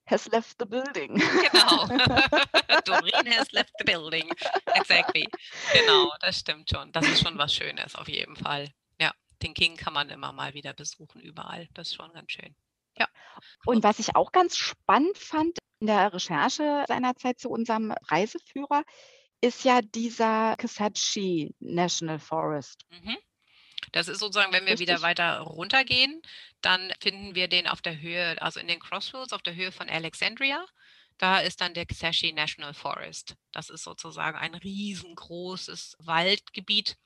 [0.06, 1.14] has left the building.
[1.52, 1.86] Genau.
[2.84, 4.28] Doreen has left the building.
[4.74, 5.28] Exactly.
[5.72, 6.92] Genau, das stimmt schon.
[6.92, 8.70] Das ist schon was Schönes auf jeden Fall.
[9.00, 9.12] Ja,
[9.42, 11.68] den King kann man immer mal wieder besuchen, überall.
[11.74, 12.54] Das ist schon ganz schön.
[12.98, 13.08] Ja.
[13.66, 18.82] Und was ich auch ganz spannend fand in der Recherche seinerzeit zu unserem Reiseführer,
[19.40, 22.84] ist ja dieser Kisatchie National Forest.
[22.90, 23.16] Mhm.
[23.92, 25.08] Das ist sozusagen, wenn wir wieder Richtig.
[25.08, 26.20] weiter runtergehen,
[26.60, 29.88] dann finden wir den auf der Höhe, also in den Crossroads auf der Höhe von
[29.88, 30.64] Alexandria.
[31.18, 33.36] Da ist dann der Kisatchie National Forest.
[33.52, 36.96] Das ist sozusagen ein riesengroßes Waldgebiet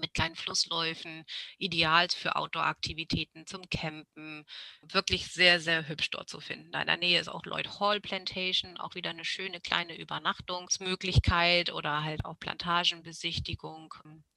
[0.00, 1.24] mit kleinen Flussläufen,
[1.58, 4.44] ideal für Outdoor-Aktivitäten, zum Campen.
[4.82, 6.66] Wirklich sehr, sehr hübsch dort zu finden.
[6.66, 12.04] In der Nähe ist auch Lloyd Hall Plantation, auch wieder eine schöne kleine Übernachtungsmöglichkeit oder
[12.04, 13.94] halt auch Plantagenbesichtigung.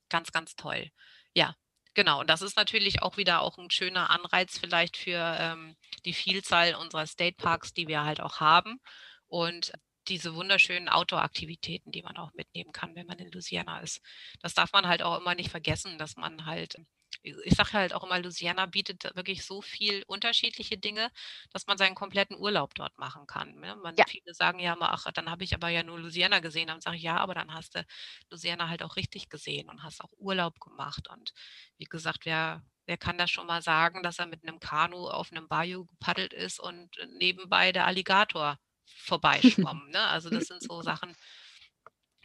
[0.09, 0.89] Ganz, ganz toll.
[1.34, 1.56] Ja,
[1.94, 2.22] genau.
[2.22, 5.76] Und das ist natürlich auch wieder auch ein schöner Anreiz vielleicht für ähm,
[6.06, 8.80] die Vielzahl unserer State Parks, die wir halt auch haben.
[9.28, 9.72] Und
[10.08, 14.02] diese wunderschönen Outdoor-Aktivitäten, die man auch mitnehmen kann, wenn man in Louisiana ist.
[14.41, 16.76] Das darf man halt auch immer nicht vergessen, dass man halt,
[17.23, 21.11] ich sage halt auch immer, Louisiana bietet wirklich so viel unterschiedliche Dinge,
[21.52, 23.56] dass man seinen kompletten Urlaub dort machen kann.
[23.60, 23.76] Ne?
[23.76, 24.06] Man, Ja.
[24.07, 26.68] Viele sagen ja mal, ach, dann habe ich aber ja nur Louisiana gesehen.
[26.68, 27.85] Dann sage ich, ja, aber dann hast du
[28.30, 31.07] Louisiana halt auch richtig gesehen und hast auch Urlaub gemacht.
[31.10, 31.34] Und
[31.77, 35.31] wie gesagt, wer, wer kann das schon mal sagen, dass er mit einem Kanu auf
[35.31, 36.89] einem Bayou gepaddelt ist und
[37.19, 39.89] nebenbei der Alligator vorbeischwamm.
[39.89, 40.07] ne?
[40.07, 41.15] Also das sind so Sachen,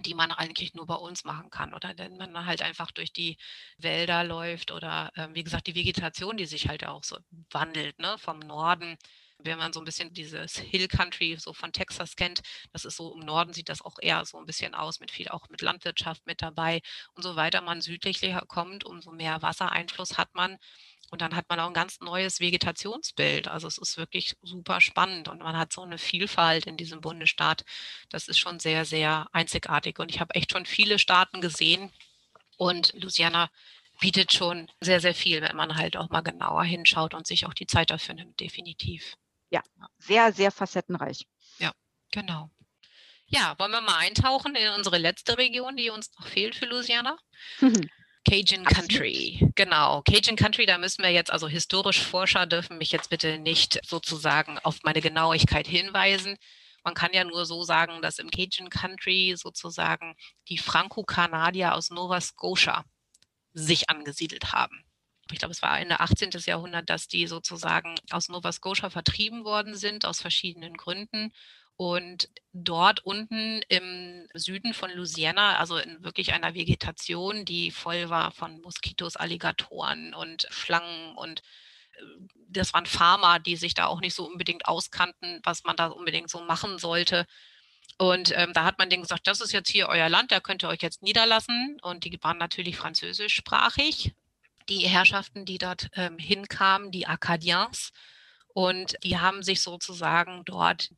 [0.00, 3.36] die man eigentlich nur bei uns machen kann oder wenn man halt einfach durch die
[3.78, 7.18] Wälder läuft oder ähm, wie gesagt die Vegetation, die sich halt auch so
[7.50, 8.16] wandelt, ne?
[8.18, 8.96] vom Norden.
[9.38, 12.40] Wenn man so ein bisschen dieses Hill Country so von Texas kennt,
[12.72, 15.28] das ist so im Norden sieht das auch eher so ein bisschen aus mit viel
[15.28, 16.80] auch mit Landwirtschaft mit dabei.
[17.14, 20.56] Und so weiter man südlicher kommt, umso mehr Wassereinfluss hat man.
[21.10, 23.48] Und dann hat man auch ein ganz neues Vegetationsbild.
[23.48, 27.64] Also es ist wirklich super spannend und man hat so eine Vielfalt in diesem Bundesstaat.
[28.08, 29.98] Das ist schon sehr, sehr einzigartig.
[29.98, 31.92] Und ich habe echt schon viele Staaten gesehen
[32.56, 33.50] und Louisiana
[34.00, 37.54] bietet schon sehr, sehr viel, wenn man halt auch mal genauer hinschaut und sich auch
[37.54, 39.16] die Zeit dafür nimmt, definitiv.
[39.98, 41.26] Sehr, sehr facettenreich.
[42.12, 42.50] Genau.
[43.26, 47.18] Ja, wollen wir mal eintauchen in unsere letzte Region, die uns noch fehlt für Louisiana?
[48.28, 48.88] Cajun Absolut.
[48.88, 50.02] Country, genau.
[50.02, 54.58] Cajun Country, da müssen wir jetzt, also historisch Forscher dürfen mich jetzt bitte nicht sozusagen
[54.58, 56.36] auf meine Genauigkeit hinweisen.
[56.82, 60.16] Man kann ja nur so sagen, dass im Cajun Country sozusagen
[60.48, 62.84] die Franco-Kanadier aus Nova Scotia
[63.52, 64.84] sich angesiedelt haben.
[65.32, 66.30] Ich glaube, es war Ende 18.
[66.46, 71.32] Jahrhundert, dass die sozusagen aus Nova Scotia vertrieben worden sind, aus verschiedenen Gründen.
[71.76, 78.32] Und dort unten im Süden von Louisiana, also in wirklich einer Vegetation, die voll war
[78.32, 81.40] von Moskitos, Alligatoren und Schlangen und
[81.92, 82.02] äh,
[82.48, 86.30] das waren Farmer, die sich da auch nicht so unbedingt auskannten, was man da unbedingt
[86.30, 87.26] so machen sollte.
[87.98, 90.62] Und ähm, da hat man denen gesagt, das ist jetzt hier euer Land, da könnt
[90.62, 91.78] ihr euch jetzt niederlassen.
[91.82, 94.14] Und die waren natürlich französischsprachig,
[94.68, 97.92] die Herrschaften, die dort ähm, hinkamen, die Acadiens.
[98.54, 100.90] Und die haben sich sozusagen dort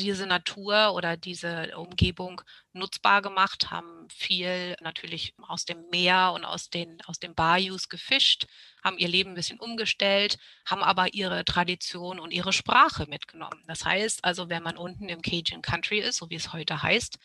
[0.00, 2.40] diese Natur oder diese Umgebung
[2.72, 8.46] nutzbar gemacht, haben viel natürlich aus dem Meer und aus den, aus den Bayous gefischt,
[8.82, 13.62] haben ihr Leben ein bisschen umgestellt, haben aber ihre Tradition und ihre Sprache mitgenommen.
[13.66, 17.18] Das heißt also, wenn man unten im Cajun Country ist, so wie es heute heißt,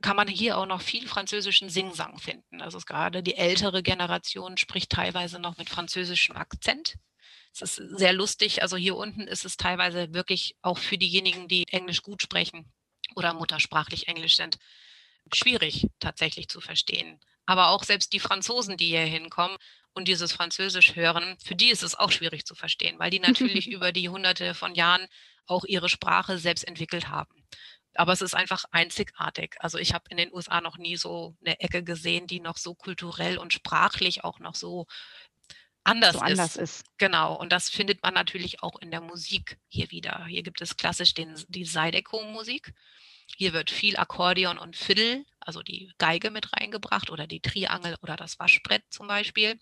[0.00, 2.62] kann man hier auch noch viel französischen Singsang finden.
[2.62, 6.96] Also gerade die ältere Generation spricht teilweise noch mit französischem Akzent.
[7.52, 8.62] Es ist sehr lustig.
[8.62, 12.72] Also hier unten ist es teilweise wirklich auch für diejenigen, die Englisch gut sprechen
[13.14, 14.58] oder muttersprachlich Englisch sind,
[15.32, 17.20] schwierig tatsächlich zu verstehen.
[17.46, 19.56] Aber auch selbst die Franzosen, die hier hinkommen
[19.94, 23.68] und dieses Französisch hören, für die ist es auch schwierig zu verstehen, weil die natürlich
[23.72, 25.06] über die hunderte von Jahren
[25.46, 27.46] auch ihre Sprache selbst entwickelt haben.
[27.94, 29.56] Aber es ist einfach einzigartig.
[29.58, 32.74] Also ich habe in den USA noch nie so eine Ecke gesehen, die noch so
[32.74, 34.86] kulturell und sprachlich auch noch so
[35.90, 36.80] anders, so anders ist.
[36.80, 36.98] ist.
[36.98, 40.24] Genau, und das findet man natürlich auch in der Musik hier wieder.
[40.26, 42.74] Hier gibt es klassisch den, die Zydeco-Musik.
[43.36, 48.16] Hier wird viel Akkordeon und Fiddle, also die Geige mit reingebracht oder die Triangel oder
[48.16, 49.60] das Waschbrett zum Beispiel.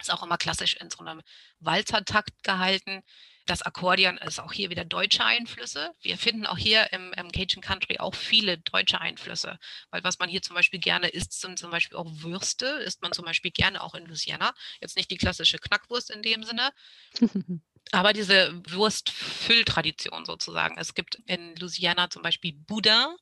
[0.00, 1.22] Ist auch immer klassisch in so einem
[1.60, 3.02] Walzertakt gehalten.
[3.46, 5.92] Das Akkordeon ist auch hier wieder deutsche Einflüsse.
[6.00, 9.58] Wir finden auch hier im, im Cajun Country auch viele deutsche Einflüsse.
[9.90, 12.66] Weil was man hier zum Beispiel gerne isst, sind zum Beispiel auch Würste.
[12.66, 14.54] Isst man zum Beispiel gerne auch in Louisiana.
[14.80, 16.70] Jetzt nicht die klassische Knackwurst in dem Sinne,
[17.92, 20.78] aber diese Wurstfülltradition sozusagen.
[20.78, 23.16] Es gibt in Louisiana zum Beispiel Boudin.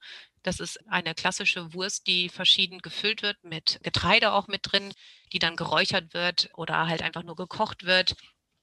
[0.45, 4.93] Das ist eine klassische Wurst, die verschieden gefüllt wird, mit Getreide auch mit drin,
[5.33, 8.17] die dann geräuchert wird oder halt einfach nur gekocht wird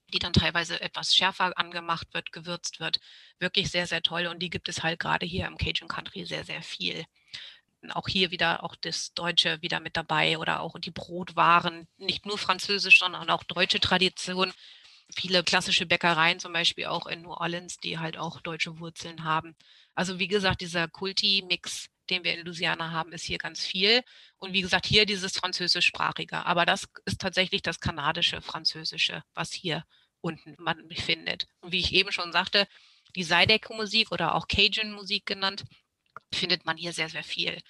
[0.10, 3.00] die dann teilweise etwas schärfer angemacht wird, gewürzt wird.
[3.40, 4.28] Wirklich sehr, sehr toll.
[4.28, 7.06] Und die gibt es halt gerade hier im Cajun Country sehr, sehr viel.
[7.92, 12.38] Auch hier wieder auch das Deutsche wieder mit dabei oder auch die Brotwaren, nicht nur
[12.38, 14.54] französisch, sondern auch deutsche Tradition
[15.16, 19.56] viele klassische Bäckereien, zum Beispiel auch in New Orleans, die halt auch deutsche Wurzeln haben.
[19.96, 24.02] Also wie gesagt, dieser Kulti-Mix, den wir in Louisiana haben, ist hier ganz viel.
[24.38, 26.46] Und wie gesagt, hier dieses französischsprachige.
[26.46, 29.84] Aber das ist tatsächlich das kanadische Französische, was hier
[30.22, 31.48] unten man findet.
[31.62, 32.68] Und wie ich eben schon sagte,
[33.16, 35.66] die Zydeco-Musik oder auch Cajun-Musik genannt,
[36.34, 37.62] findet man hier sehr, sehr viel.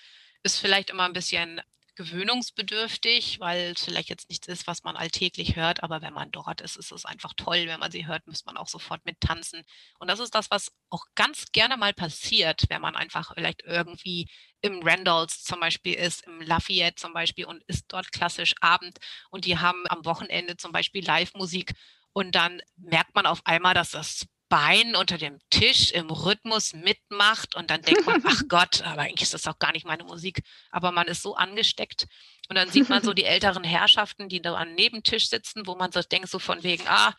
[0.43, 1.61] Ist vielleicht immer ein bisschen
[1.99, 6.61] gewöhnungsbedürftig, weil es vielleicht jetzt nichts ist, was man alltäglich hört, aber wenn man dort
[6.61, 7.65] ist, ist es einfach toll.
[7.67, 9.63] Wenn man sie hört, muss man auch sofort mit tanzen.
[9.99, 14.29] Und das ist das, was auch ganz gerne mal passiert, wenn man einfach vielleicht irgendwie
[14.61, 18.97] im Randalls zum Beispiel ist, im Lafayette zum Beispiel und ist dort klassisch Abend
[19.29, 21.73] und die haben am Wochenende zum Beispiel Live-Musik
[22.13, 27.55] und dann merkt man auf einmal, dass das Bein unter dem Tisch im Rhythmus mitmacht
[27.55, 30.41] und dann denkt man, ach Gott, aber eigentlich ist das auch gar nicht meine Musik.
[30.71, 32.07] Aber man ist so angesteckt
[32.49, 35.91] und dann sieht man so die älteren Herrschaften, die da am Nebentisch sitzen, wo man
[35.91, 37.13] so denkt, so von wegen, ah,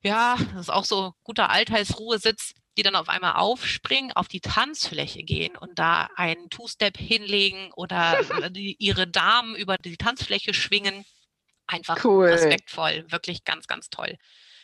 [0.00, 5.24] ja, das ist auch so guter Alltagsruhesitz, die dann auf einmal aufspringen, auf die Tanzfläche
[5.24, 8.20] gehen und da einen Two-Step hinlegen oder
[8.50, 11.04] die, ihre Damen über die Tanzfläche schwingen.
[11.66, 12.26] Einfach cool.
[12.26, 14.16] respektvoll, wirklich ganz, ganz toll.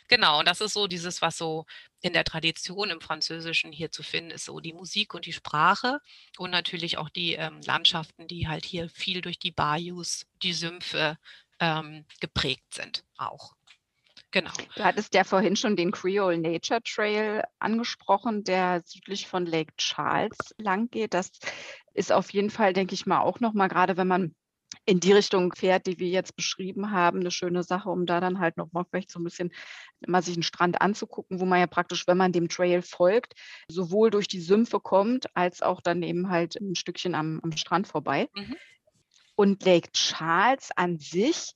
[0.09, 1.64] Genau, und das ist so dieses, was so
[2.02, 6.01] in der Tradition im Französischen hier zu finden ist, so die Musik und die Sprache
[6.36, 11.18] und natürlich auch die ähm, Landschaften, die halt hier viel durch die Bayous, die Sümpfe
[11.59, 13.55] ähm, geprägt sind auch.
[14.31, 14.51] Genau.
[14.74, 20.36] Du hattest ja vorhin schon den Creole Nature Trail angesprochen, der südlich von Lake Charles
[20.59, 21.14] lang geht.
[21.14, 21.31] Das
[21.94, 24.35] ist auf jeden Fall, denke ich mal, auch nochmal, gerade wenn man
[24.84, 28.38] in die Richtung fährt, die wir jetzt beschrieben haben, eine schöne Sache, um da dann
[28.38, 29.52] halt nochmal vielleicht so ein bisschen
[30.06, 33.34] mal sich einen Strand anzugucken, wo man ja praktisch, wenn man dem Trail folgt,
[33.68, 37.88] sowohl durch die Sümpfe kommt, als auch dann eben halt ein Stückchen am, am Strand
[37.88, 38.28] vorbei.
[38.34, 38.56] Mhm.
[39.36, 41.55] Und Lake Charles an sich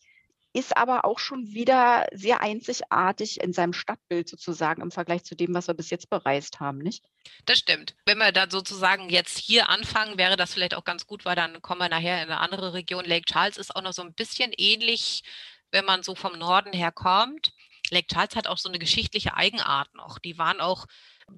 [0.59, 5.55] ist aber auch schon wieder sehr einzigartig in seinem Stadtbild sozusagen im Vergleich zu dem,
[5.55, 7.05] was wir bis jetzt bereist haben, nicht?
[7.47, 7.95] Das stimmt.
[8.07, 11.63] Wenn wir da sozusagen jetzt hier anfangen, wäre das vielleicht auch ganz gut, weil dann
[11.63, 13.05] kommen wir nachher in eine andere Region.
[13.05, 15.23] Lake Charles ist auch noch so ein bisschen ähnlich,
[15.71, 17.53] wenn man so vom Norden her kommt.
[17.91, 20.19] Lake Charles hat auch so eine geschichtliche Eigenart noch.
[20.19, 20.87] Die waren auch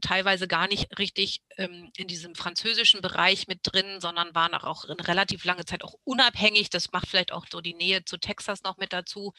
[0.01, 5.01] teilweise gar nicht richtig ähm, in diesem französischen Bereich mit drin, sondern waren auch, in
[5.01, 6.71] relativ lange Zeit auch unabhängig.
[6.71, 9.33] Das macht vielleicht auch so die Nähe zu Texas noch mit dazu.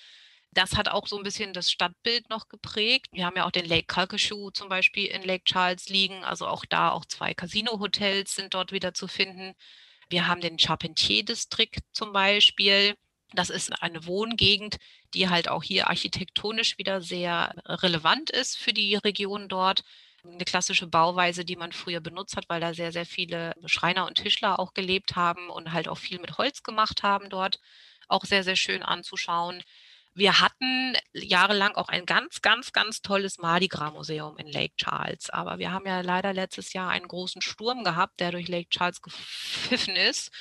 [0.53, 3.07] Das hat auch so ein bisschen das Stadtbild noch geprägt.
[3.13, 6.25] Wir haben ja auch den Lake Calcasieu zum Beispiel in Lake Charles liegen.
[6.25, 9.53] Also auch da auch zwei Casino-Hotels sind dort wieder zu finden.
[10.09, 12.95] Wir haben den Charpentier-Distrikt zum Beispiel.
[13.33, 14.75] Das ist eine Wohngegend,
[15.13, 19.83] die halt auch hier architektonisch wieder sehr relevant ist für die Region dort
[20.23, 24.15] eine klassische Bauweise, die man früher benutzt hat, weil da sehr, sehr viele Schreiner und
[24.15, 27.59] Tischler auch gelebt haben und halt auch viel mit Holz gemacht haben dort.
[28.07, 29.63] Auch sehr, sehr schön anzuschauen.
[30.13, 35.29] Wir hatten jahrelang auch ein ganz, ganz, ganz tolles Mardi Gras Museum in Lake Charles.
[35.29, 39.01] Aber wir haben ja leider letztes Jahr einen großen Sturm gehabt, der durch Lake Charles
[39.01, 40.31] gepfiffen ist.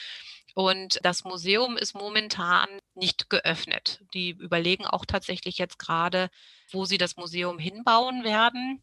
[0.55, 4.01] Und das Museum ist momentan nicht geöffnet.
[4.13, 6.29] Die überlegen auch tatsächlich jetzt gerade,
[6.73, 8.83] wo sie das Museum hinbauen werden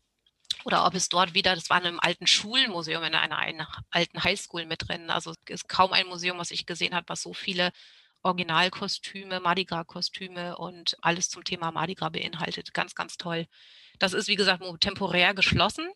[0.66, 4.24] oder ob es dort wieder, das war in einem alten Schulmuseum, in einer, einer alten
[4.24, 5.10] Highschool mit drin.
[5.10, 7.72] Also es ist kaum ein Museum, was ich gesehen habe, was so viele
[8.24, 12.74] Originalkostüme, Mardi Gras-Kostüme und alles zum Thema Mardi beinhaltet.
[12.74, 13.48] Ganz, ganz toll.
[14.00, 15.90] Das ist, wie gesagt, temporär geschlossen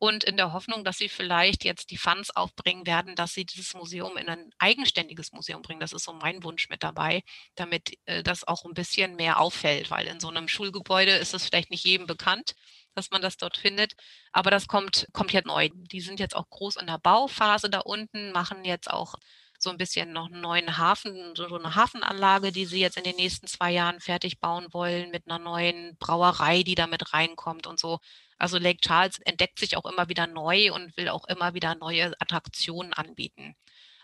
[0.00, 3.74] und in der Hoffnung, dass sie vielleicht jetzt die Funds aufbringen werden, dass sie dieses
[3.74, 5.80] Museum in ein eigenständiges Museum bringen.
[5.80, 7.22] Das ist so mein Wunsch mit dabei,
[7.54, 11.44] damit äh, das auch ein bisschen mehr auffällt, weil in so einem Schulgebäude ist es
[11.46, 12.54] vielleicht nicht jedem bekannt
[12.94, 13.94] dass man das dort findet.
[14.32, 15.68] Aber das kommt, kommt jetzt neu.
[15.72, 19.14] Die sind jetzt auch groß in der Bauphase da unten, machen jetzt auch
[19.58, 23.16] so ein bisschen noch einen neuen Hafen, so eine Hafenanlage, die sie jetzt in den
[23.16, 27.78] nächsten zwei Jahren fertig bauen wollen, mit einer neuen Brauerei, die da mit reinkommt und
[27.78, 28.00] so.
[28.40, 32.12] Also Lake Charles entdeckt sich auch immer wieder neu und will auch immer wieder neue
[32.20, 33.54] Attraktionen anbieten.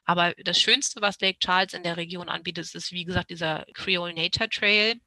[0.05, 4.15] Aber das Schönste, was Lake Charles in der Region anbietet, ist, wie gesagt, dieser Creole
[4.15, 5.01] Nature Trail.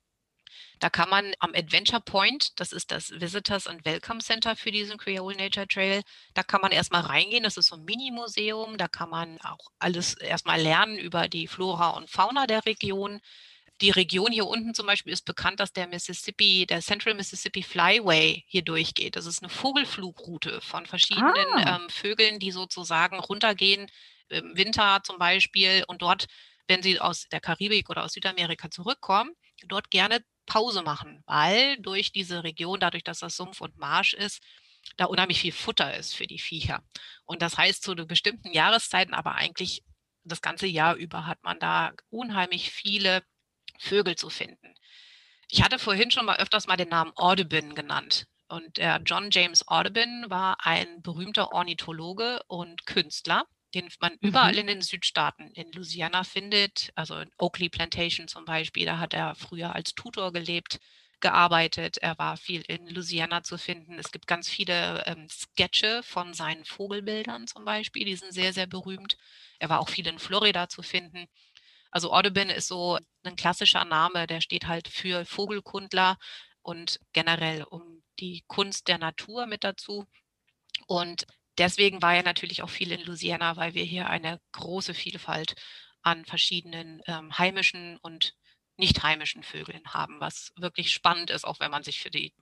[0.80, 4.98] Da kann man am Adventure Point, das ist das Visitors and Welcome Center für diesen
[4.98, 6.02] Creole Nature Trail,
[6.34, 7.44] da kann man erstmal reingehen.
[7.44, 8.78] Das ist so ein Mini-Museum.
[8.78, 13.20] Da kann man auch alles erstmal lernen über die Flora und Fauna der Region.
[13.82, 18.44] Die Region hier unten zum Beispiel ist bekannt, dass der Mississippi, der Central Mississippi Flyway
[18.48, 19.16] hier durchgeht.
[19.16, 21.78] Das ist eine Vogelflugroute von verschiedenen Ah.
[21.78, 23.88] ähm, Vögeln, die sozusagen runtergehen,
[24.30, 26.26] im Winter zum Beispiel, und dort,
[26.68, 29.32] wenn sie aus der Karibik oder aus Südamerika zurückkommen,
[29.66, 34.42] dort gerne Pause machen, weil durch diese Region, dadurch, dass das Sumpf und Marsch ist,
[34.98, 36.84] da unheimlich viel Futter ist für die Viecher.
[37.26, 39.84] Und das heißt, zu bestimmten Jahreszeiten, aber eigentlich
[40.24, 43.24] das ganze Jahr über hat man da unheimlich viele
[43.80, 44.76] Vögel zu finden.
[45.50, 48.26] Ich hatte vorhin schon mal öfters mal den Namen Audubon genannt.
[48.48, 53.46] Und der John James Audubon war ein berühmter Ornithologe und Künstler,
[53.76, 54.60] den man überall Mhm.
[54.60, 56.92] in den Südstaaten in Louisiana findet.
[56.96, 60.80] Also in Oakley Plantation zum Beispiel, da hat er früher als Tutor gelebt,
[61.20, 61.98] gearbeitet.
[61.98, 64.00] Er war viel in Louisiana zu finden.
[64.00, 68.68] Es gibt ganz viele ähm, Sketche von seinen Vogelbildern zum Beispiel, die sind sehr, sehr
[68.68, 69.18] berühmt.
[69.60, 71.28] Er war auch viel in Florida zu finden.
[71.92, 76.18] Also Audubon ist so ein klassischer Name, der steht halt für Vogelkundler
[76.62, 80.06] und generell um die Kunst der Natur mit dazu.
[80.88, 81.26] Und
[81.58, 85.56] deswegen war er natürlich auch viel in Louisiana, weil wir hier eine große Vielfalt
[86.02, 88.36] an verschiedenen ähm, heimischen und
[88.78, 92.34] nicht heimischen Vögeln haben, was wirklich spannend ist, auch wenn man sich für die,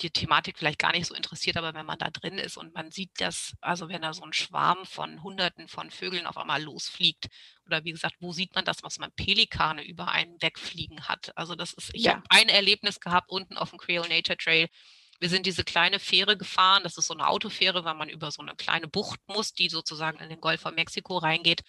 [0.00, 2.90] die Thematik vielleicht gar nicht so interessiert, aber wenn man da drin ist und man
[2.90, 7.26] sieht das, also wenn da so ein Schwarm von Hunderten von Vögeln auf einmal losfliegt,
[7.66, 11.36] oder wie gesagt, wo sieht man das, was man Pelikane über einen wegfliegen hat?
[11.36, 12.12] Also das ist, ich Ja.
[12.12, 14.68] habe ein Erlebnis gehabt unten auf dem Creole Nature Trail.
[15.20, 16.82] Wir sind diese kleine Fähre gefahren.
[16.82, 20.18] Das ist so eine Autofähre, weil man über so eine kleine Bucht muss, die sozusagen
[20.18, 21.62] in den Golf von Mexiko reingeht.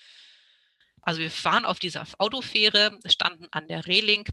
[1.02, 4.26] Also wir fahren auf dieser Autofähre, standen an der Reling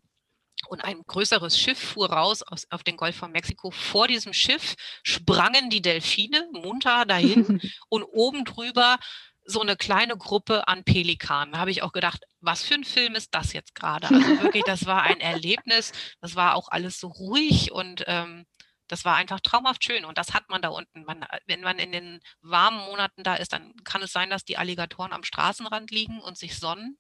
[0.68, 3.70] und ein größeres Schiff fuhr raus aus, auf den Golf von Mexiko.
[3.70, 8.98] Vor diesem Schiff sprangen die Delfine munter dahin und oben drüber
[9.44, 11.52] so eine kleine Gruppe an Pelikanen.
[11.52, 14.08] Da habe ich auch gedacht, was für ein Film ist das jetzt gerade?
[14.08, 15.92] Also wirklich, das war ein Erlebnis.
[16.20, 18.46] Das war auch alles so ruhig und ähm,
[18.90, 20.04] das war einfach traumhaft schön.
[20.04, 21.04] Und das hat man da unten.
[21.04, 24.56] Man, wenn man in den warmen Monaten da ist, dann kann es sein, dass die
[24.56, 26.98] Alligatoren am Straßenrand liegen und sich sonnen.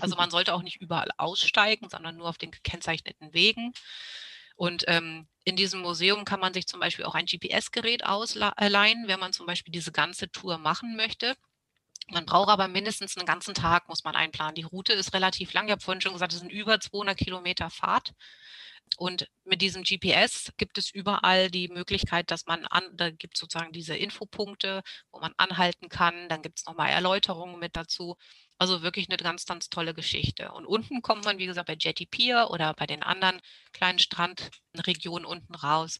[0.00, 3.72] Also man sollte auch nicht überall aussteigen, sondern nur auf den gekennzeichneten Wegen.
[4.56, 9.20] Und ähm, in diesem Museum kann man sich zum Beispiel auch ein GPS-Gerät ausleihen, wenn
[9.20, 11.34] man zum Beispiel diese ganze Tour machen möchte.
[12.08, 14.54] Man braucht aber mindestens einen ganzen Tag, muss man einplanen.
[14.54, 15.66] Die Route ist relativ lang.
[15.66, 18.12] Ich habe vorhin schon gesagt, es sind über 200 Kilometer Fahrt.
[18.96, 23.40] Und mit diesem GPS gibt es überall die Möglichkeit, dass man an, da gibt es
[23.40, 26.28] sozusagen diese Infopunkte, wo man anhalten kann.
[26.28, 28.16] Dann gibt es nochmal Erläuterungen mit dazu.
[28.58, 30.52] Also wirklich eine ganz, ganz tolle Geschichte.
[30.52, 33.40] Und unten kommt man, wie gesagt, bei Jetty Pier oder bei den anderen
[33.72, 35.98] kleinen Strandregionen unten raus.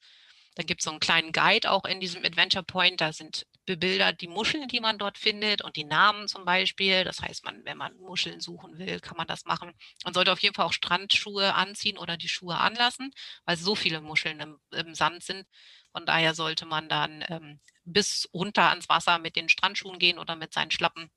[0.54, 3.00] Dann gibt es so einen kleinen Guide auch in diesem Adventure Point.
[3.00, 7.04] Da sind bebildert die Muscheln, die man dort findet und die Namen zum Beispiel.
[7.04, 9.72] Das heißt, man, wenn man Muscheln suchen will, kann man das machen.
[10.04, 13.12] Man sollte auf jeden Fall auch Strandschuhe anziehen oder die Schuhe anlassen,
[13.44, 15.46] weil so viele Muscheln im, im Sand sind.
[15.92, 20.36] Von daher sollte man dann ähm, bis runter ans Wasser mit den Strandschuhen gehen oder
[20.36, 21.10] mit seinen Schlappen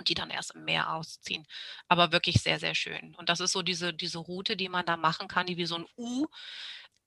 [0.00, 1.46] und die dann erst im Meer ausziehen.
[1.88, 3.14] Aber wirklich sehr, sehr schön.
[3.16, 5.76] Und das ist so diese, diese Route, die man da machen kann, die wie so
[5.76, 6.26] ein U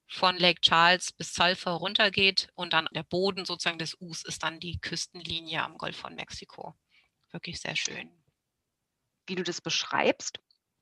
[0.08, 4.60] von Lake Charles bis Sulphur runtergeht und dann der Boden sozusagen des Us ist dann
[4.60, 6.76] die Küstenlinie am Golf von Mexiko.
[7.32, 8.12] Wirklich sehr schön.
[9.26, 10.40] Wie du das beschreibst,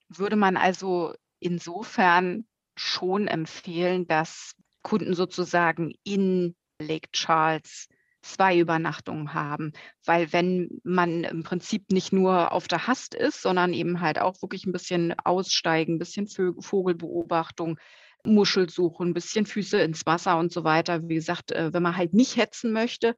[0.10, 7.88] würde man also insofern schon empfehlen, dass Kunden sozusagen in Lake Charles
[8.22, 9.74] zwei Übernachtungen haben,
[10.06, 14.42] weil wenn man im Prinzip nicht nur auf der Hast ist, sondern eben halt auch
[14.42, 17.80] wirklich ein bisschen aussteigen, ein bisschen Vogelbeobachtung,
[18.26, 21.08] Muschelsuche, ein bisschen Füße ins Wasser und so weiter.
[21.08, 23.16] Wie gesagt, äh, wenn man halt nicht hetzen möchte,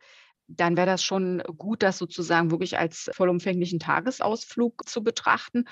[0.47, 5.65] dann wäre das schon gut, das sozusagen wirklich als vollumfänglichen Tagesausflug zu betrachten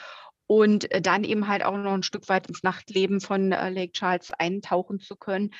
[0.47, 3.93] und äh, dann eben halt auch noch ein Stück weit ins Nachtleben von äh, Lake
[3.93, 5.51] Charles eintauchen zu können.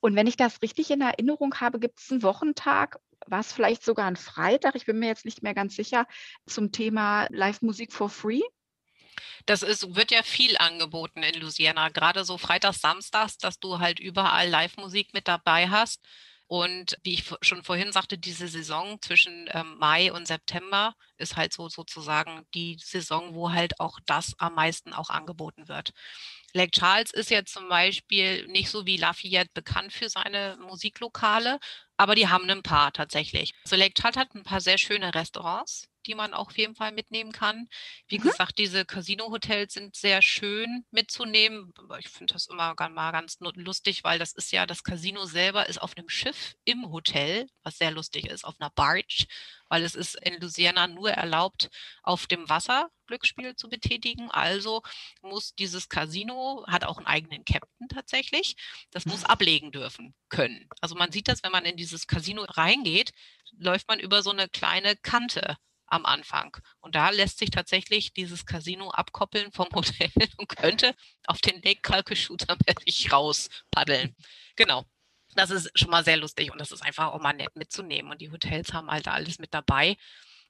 [0.00, 3.84] Und wenn ich das richtig in Erinnerung habe, gibt es einen Wochentag, war es vielleicht
[3.84, 6.06] sogar ein Freitag, ich bin mir jetzt nicht mehr ganz sicher,
[6.46, 8.40] zum Thema Live-Musik for free?
[9.46, 14.00] Das ist, wird ja viel angeboten in Louisiana, gerade so freitags, samstags, dass du halt
[14.00, 16.00] überall Live-Musik mit dabei hast.
[16.46, 21.52] Und wie ich schon vorhin sagte, diese Saison zwischen ähm, Mai und September ist halt
[21.52, 25.92] so sozusagen die Saison, wo halt auch das am meisten auch angeboten wird.
[26.52, 31.60] Lake Charles ist ja zum Beispiel nicht so wie Lafayette bekannt für seine Musiklokale,
[31.96, 33.52] aber die haben ein paar tatsächlich.
[33.64, 36.92] Also Lake Charles hat ein paar sehr schöne Restaurants die man auch auf jeden Fall
[36.92, 37.68] mitnehmen kann.
[38.08, 38.30] Wie Mhm.
[38.30, 41.72] gesagt, diese Casino-Hotels sind sehr schön mitzunehmen.
[41.98, 45.80] Ich finde das immer mal ganz lustig, weil das ist ja, das Casino selber ist
[45.80, 49.26] auf einem Schiff im Hotel, was sehr lustig ist, auf einer Barge,
[49.68, 51.68] weil es ist in Louisiana nur erlaubt,
[52.02, 54.30] auf dem Wasser Glücksspiel zu betätigen.
[54.30, 54.82] Also
[55.22, 58.56] muss dieses Casino, hat auch einen eigenen Captain tatsächlich,
[58.90, 60.68] das muss ablegen dürfen können.
[60.80, 63.12] Also man sieht das, wenn man in dieses Casino reingeht,
[63.58, 65.56] läuft man über so eine kleine Kante
[65.90, 66.56] am Anfang.
[66.80, 70.94] Und da lässt sich tatsächlich dieses Casino abkoppeln vom Hotel und könnte
[71.26, 72.36] auf den Lake Calcasieu
[73.12, 74.14] raus paddeln.
[74.56, 74.84] Genau.
[75.36, 78.10] Das ist schon mal sehr lustig und das ist einfach auch mal nett mitzunehmen.
[78.10, 79.96] Und die Hotels haben halt alles mit dabei.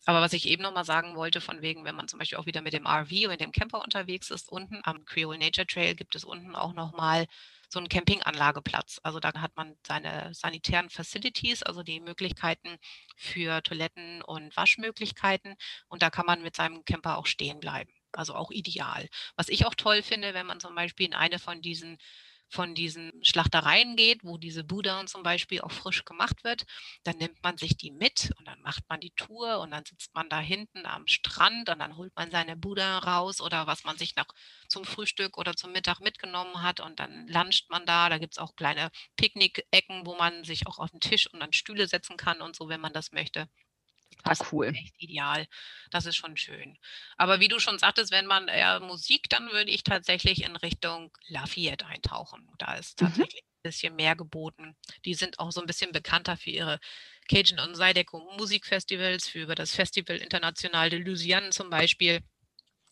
[0.06, 2.46] Aber was ich eben noch mal sagen wollte, von wegen, wenn man zum Beispiel auch
[2.46, 6.14] wieder mit dem RV oder dem Camper unterwegs ist, unten am Creole Nature Trail gibt
[6.14, 7.26] es unten auch noch mal
[7.70, 9.00] so einen Campinganlageplatz.
[9.02, 12.76] Also da hat man seine sanitären Facilities, also die Möglichkeiten
[13.16, 15.54] für Toiletten und Waschmöglichkeiten.
[15.88, 17.92] Und da kann man mit seinem Camper auch stehen bleiben.
[18.12, 19.08] Also auch ideal.
[19.36, 21.98] Was ich auch toll finde, wenn man zum Beispiel in eine von diesen
[22.50, 26.64] von diesen Schlachtereien geht, wo diese Buddha zum Beispiel auch frisch gemacht wird,
[27.04, 30.14] dann nimmt man sich die mit und dann macht man die Tour und dann sitzt
[30.14, 33.96] man da hinten am Strand und dann holt man seine Buddha raus oder was man
[33.96, 34.26] sich noch
[34.68, 38.08] zum Frühstück oder zum Mittag mitgenommen hat und dann luncht man da.
[38.08, 41.52] Da gibt es auch kleine Picknickecken, wo man sich auch auf den Tisch und an
[41.52, 43.48] Stühle setzen kann und so, wenn man das möchte.
[44.24, 44.74] Ah, Das cool.
[44.74, 45.46] ist echt ideal.
[45.90, 46.78] Das ist schon schön.
[47.16, 51.12] Aber wie du schon sagtest, wenn man eher Musik, dann würde ich tatsächlich in Richtung
[51.28, 52.48] Lafayette eintauchen.
[52.58, 53.24] Da ist Mhm.
[53.24, 54.76] tatsächlich ein bisschen mehr geboten.
[55.04, 56.78] Die sind auch so ein bisschen bekannter für ihre
[57.28, 62.20] Cajun und Zydeco Musikfestivals, für das Festival International de Louisiane zum Beispiel,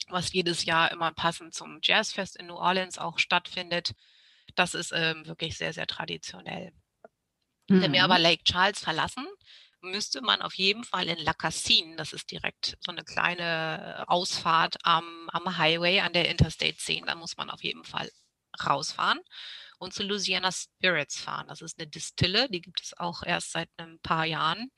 [0.08, 3.92] was jedes Jahr immer passend zum Jazzfest in New Orleans auch stattfindet.
[4.56, 6.72] Das ist ähm, wirklich sehr, sehr traditionell.
[7.70, 8.18] Wenn wir aber Mhm.
[8.18, 9.26] Lake Charles verlassen,
[9.80, 14.76] müsste man auf jeden Fall in La Cassine, das ist direkt so eine kleine Ausfahrt
[14.82, 18.10] am, am Highway an der Interstate 10, da muss man auf jeden Fall
[18.64, 19.20] rausfahren
[19.78, 21.46] und zu Louisiana Spirits fahren.
[21.48, 24.70] Das ist eine Distille, die gibt es auch erst seit ein paar Jahren.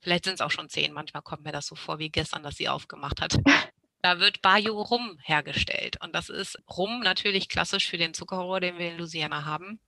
[0.00, 2.56] Vielleicht sind es auch schon zehn, manchmal kommt mir das so vor wie gestern, dass
[2.56, 3.38] sie aufgemacht hat.
[4.00, 8.78] Da wird Bayou Rum hergestellt und das ist Rum natürlich klassisch für den Zuckerrohr, den
[8.78, 9.80] wir in Louisiana haben.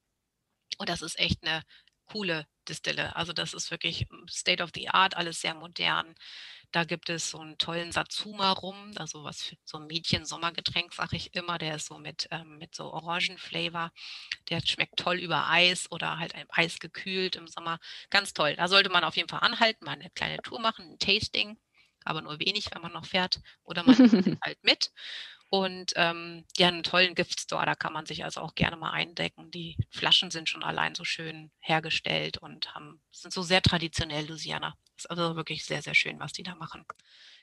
[0.78, 1.62] Und das ist echt eine
[2.06, 3.14] coole Distille.
[3.16, 6.14] Also das ist wirklich State of the Art, alles sehr modern.
[6.72, 11.16] Da gibt es so einen tollen Satsuma rum, also was für so ein Mädchen-Sommergetränk, sage
[11.16, 11.58] ich immer.
[11.58, 13.90] Der ist so mit, ähm, mit so Orangenflavor.
[14.48, 17.80] Der schmeckt toll über Eis oder halt ein Eis gekühlt im Sommer.
[18.10, 18.54] Ganz toll.
[18.56, 21.58] Da sollte man auf jeden Fall anhalten, mal eine kleine Tour machen, ein Tasting,
[22.04, 23.40] aber nur wenig, wenn man noch fährt.
[23.64, 24.92] Oder man nimmt halt mit.
[25.50, 29.50] Und ähm, ja, einen tollen Giftstore, da kann man sich also auch gerne mal eindecken.
[29.50, 34.76] Die Flaschen sind schon allein so schön hergestellt und haben, sind so sehr traditionell Louisiana.
[34.96, 36.84] Ist also wirklich sehr, sehr schön, was die da machen.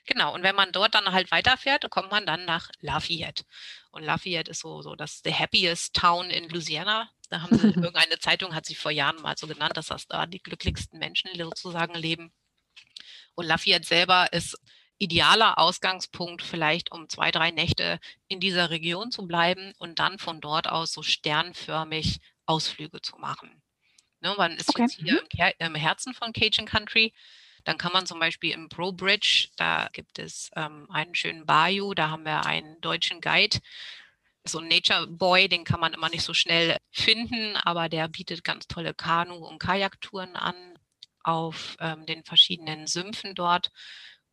[0.06, 3.44] Genau, und wenn man dort dann halt weiterfährt, kommt man dann nach Lafayette.
[3.90, 7.10] Und Lafayette ist so, so das the happiest town in Louisiana.
[7.28, 10.24] Da haben sie, irgendeine Zeitung hat sie vor Jahren mal so genannt, dass das da
[10.24, 12.32] die glücklichsten Menschen sozusagen leben.
[13.34, 14.56] Und Lafayette selber ist
[14.98, 20.40] idealer Ausgangspunkt vielleicht, um zwei, drei Nächte in dieser Region zu bleiben und dann von
[20.40, 23.62] dort aus so sternförmig Ausflüge zu machen.
[24.20, 24.82] Ne, man ist Okay.
[24.82, 27.12] jetzt hier im, Ker- im Herzen von Cajun Country.
[27.64, 31.94] Dann kann man zum Beispiel im Pro Bridge, da gibt es ähm, einen schönen Bayou,
[31.94, 33.58] da haben wir einen deutschen Guide,
[34.44, 38.44] so ein Nature Boy, den kann man immer nicht so schnell finden, aber der bietet
[38.44, 40.78] ganz tolle Kanu- und Kajaktouren an
[41.22, 43.70] auf ähm, den verschiedenen Sümpfen dort.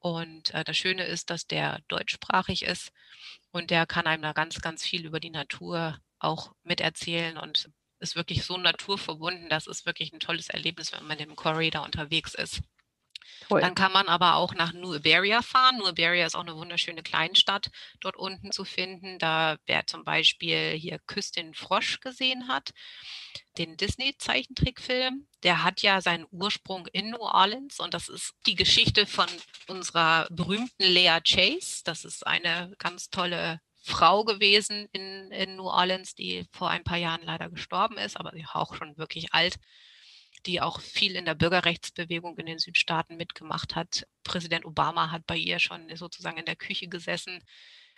[0.06, 2.92] Und äh, das Schöne ist, dass der deutschsprachig ist
[3.50, 8.16] und der kann einem da ganz, ganz viel über die Natur auch miterzählen und ist
[8.16, 9.50] wirklich so naturverbunden.
[9.50, 11.36] Das ist wirklich ein tolles Erlebnis, wenn man im
[11.72, 12.62] da unterwegs ist.
[13.48, 13.62] Toll.
[13.62, 15.78] Dann kann man aber auch nach New Iberia fahren.
[15.78, 17.70] New Iberia ist auch eine wunderschöne Kleinstadt
[18.00, 19.20] dort unten zu finden.
[19.20, 22.72] Da wer zum Beispiel hier Küss den Frosch gesehen hat,
[23.58, 29.06] den Disney-Zeichentrickfilm, der hat ja seinen Ursprung in New Orleans und das ist die Geschichte
[29.06, 29.28] von
[29.68, 31.82] unserer berühmten Lea Chase.
[31.84, 36.98] Das ist eine ganz tolle Frau gewesen in, in New Orleans, die vor ein paar
[36.98, 39.58] Jahren leider gestorben ist, aber auch schon wirklich alt
[40.46, 44.08] die auch viel in der Bürgerrechtsbewegung in den Südstaaten mitgemacht hat.
[44.24, 47.44] Präsident Obama hat bei ihr schon sozusagen in der Küche gesessen.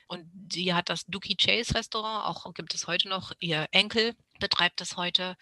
[0.07, 3.33] Und sie hat das Dookie Chase Restaurant, auch gibt es heute noch.
[3.39, 5.35] Ihr Enkel betreibt es heute,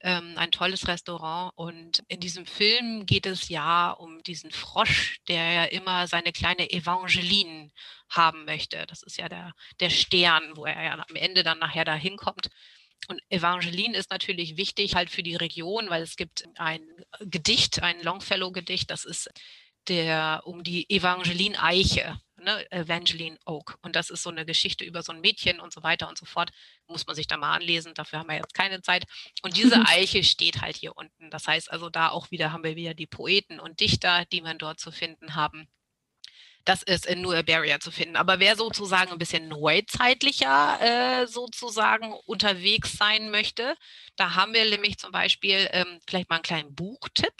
[0.00, 1.52] ähm, ein tolles Restaurant.
[1.54, 6.68] Und in diesem Film geht es ja um diesen Frosch, der ja immer seine kleine
[6.70, 7.70] Evangeline
[8.08, 8.86] haben möchte.
[8.86, 12.48] Das ist ja der, der Stern, wo er ja am Ende dann nachher da hinkommt.
[13.06, 16.82] Und Evangeline ist natürlich wichtig halt für die Region, weil es gibt ein
[17.20, 19.30] Gedicht, ein Longfellow-Gedicht, das ist
[19.88, 23.78] der, um die Evangeline Eiche, ne, Evangeline Oak.
[23.82, 26.26] Und das ist so eine Geschichte über so ein Mädchen und so weiter und so
[26.26, 26.50] fort.
[26.86, 29.04] Muss man sich da mal anlesen, dafür haben wir jetzt keine Zeit.
[29.42, 31.30] Und diese Eiche steht halt hier unten.
[31.30, 34.58] Das heißt also, da auch wieder haben wir wieder die Poeten und Dichter, die man
[34.58, 35.68] dort zu finden haben.
[36.68, 38.16] Das ist in New Iberia zu finden.
[38.16, 43.74] Aber wer sozusagen ein bisschen neuzeitlicher äh, sozusagen unterwegs sein möchte,
[44.16, 47.32] da haben wir nämlich zum Beispiel ähm, vielleicht mal einen kleinen Buchtipp.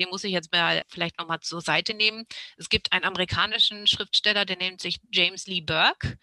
[0.00, 2.26] Den muss ich jetzt mal vielleicht nochmal zur Seite nehmen.
[2.56, 6.18] Es gibt einen amerikanischen Schriftsteller, der nennt sich James Lee Burke.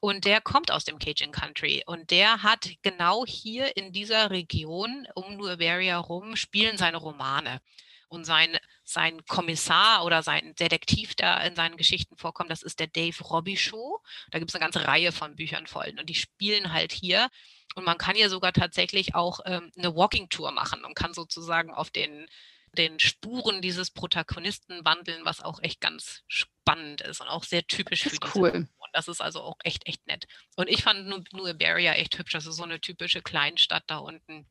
[0.00, 5.08] Und der kommt aus dem Cajun Country und der hat genau hier in dieser Region
[5.16, 7.60] um New Iberia rum spielen seine Romane.
[8.08, 12.86] Und sein, sein Kommissar oder sein Detektiv, der in seinen Geschichten vorkommt, das ist der
[12.86, 14.00] Dave Robichaud.
[14.30, 15.94] Da gibt es eine ganze Reihe von Büchern voll.
[15.98, 17.28] Und die spielen halt hier.
[17.74, 21.90] Und man kann hier sogar tatsächlich auch ähm, eine Walking-Tour machen und kann sozusagen auf
[21.90, 22.26] den,
[22.72, 28.04] den Spuren dieses Protagonisten wandeln, was auch echt ganz spannend ist und auch sehr typisch
[28.04, 28.48] Das für diese cool.
[28.50, 28.68] Region.
[28.92, 30.26] Das ist also auch echt, echt nett.
[30.54, 32.32] Und ich fand Nu- New Iberia echt hübsch.
[32.32, 34.46] Das ist so eine typische Kleinstadt da unten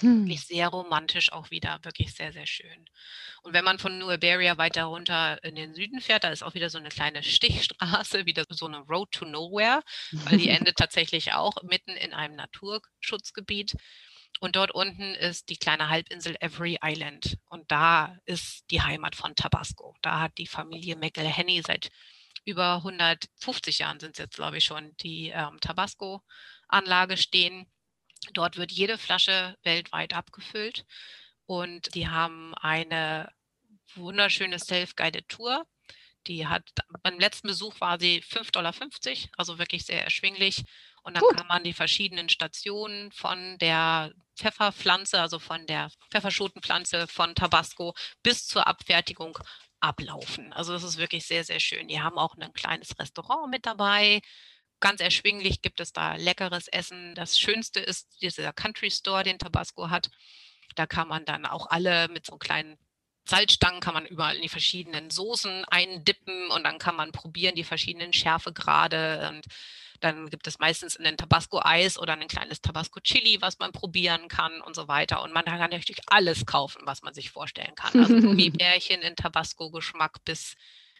[0.00, 0.20] Hm.
[0.20, 2.84] wirklich sehr romantisch auch wieder, wirklich sehr, sehr schön.
[3.42, 6.54] Und wenn man von New Iberia weiter runter in den Süden fährt, da ist auch
[6.54, 11.32] wieder so eine kleine Stichstraße, wieder so eine Road to Nowhere, weil die endet tatsächlich
[11.32, 13.74] auch mitten in einem Naturschutzgebiet.
[14.40, 17.38] Und dort unten ist die kleine Halbinsel Every Island.
[17.48, 19.96] Und da ist die Heimat von Tabasco.
[20.02, 21.90] Da hat die Familie McElhenney seit
[22.44, 27.66] über 150 Jahren sind es jetzt, glaube ich, schon, die ähm, Tabasco-Anlage stehen.
[28.32, 30.84] Dort wird jede Flasche weltweit abgefüllt
[31.46, 33.30] und die haben eine
[33.94, 35.64] wunderschöne Self-Guided Tour.
[36.26, 36.68] Die hat,
[37.02, 38.74] beim letzten Besuch war sie 5,50 Dollar,
[39.36, 40.64] also wirklich sehr erschwinglich.
[41.02, 41.36] Und dann Gut.
[41.36, 48.46] kann man die verschiedenen Stationen von der Pfefferpflanze, also von der Pfefferschotenpflanze von Tabasco bis
[48.46, 49.38] zur Abfertigung
[49.80, 50.52] ablaufen.
[50.52, 51.88] Also das ist wirklich sehr, sehr schön.
[51.88, 54.20] Die haben auch ein kleines Restaurant mit dabei.
[54.80, 57.14] Ganz erschwinglich gibt es da leckeres Essen.
[57.14, 60.10] Das Schönste ist dieser Country Store, den Tabasco hat.
[60.76, 62.78] Da kann man dann auch alle mit so kleinen
[63.28, 67.64] Salzstangen kann man überall in die verschiedenen Soßen eindippen und dann kann man probieren die
[67.64, 69.44] verschiedenen Schärfegrade und
[70.00, 74.76] dann gibt es meistens ein Tabasco-Eis oder ein kleines Tabasco-Chili, was man probieren kann und
[74.76, 75.22] so weiter.
[75.22, 78.00] Und man kann natürlich alles kaufen, was man sich vorstellen kann.
[78.00, 80.54] Also Gummibärchen in Tabasco-Geschmack bis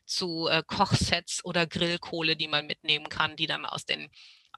[0.09, 4.09] zu äh, Kochsets oder Grillkohle, die man mitnehmen kann, die dann aus den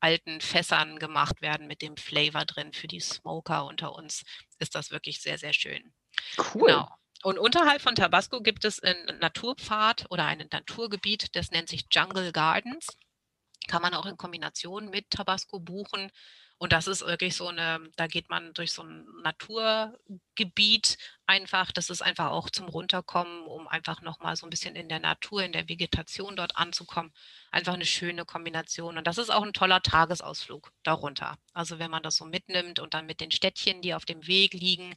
[0.01, 2.72] alten Fässern gemacht werden mit dem Flavor drin.
[2.72, 4.22] Für die Smoker unter uns
[4.59, 5.93] ist das wirklich sehr, sehr schön.
[6.55, 6.68] Cool.
[6.68, 6.89] Genau.
[7.22, 12.32] Und unterhalb von Tabasco gibt es einen Naturpfad oder ein Naturgebiet, das nennt sich Jungle
[12.32, 12.86] Gardens.
[13.70, 16.10] Kann man auch in Kombination mit Tabasco buchen.
[16.59, 21.70] Und das ist wirklich so eine, da geht man durch so ein Naturgebiet einfach.
[21.70, 25.44] Das ist einfach auch zum Runterkommen, um einfach nochmal so ein bisschen in der Natur,
[25.44, 27.12] in der Vegetation dort anzukommen.
[27.52, 28.98] Einfach eine schöne Kombination.
[28.98, 31.38] Und das ist auch ein toller Tagesausflug darunter.
[31.55, 34.52] Also wenn man das so mitnimmt und dann mit den Städtchen, die auf dem Weg
[34.52, 34.97] liegen,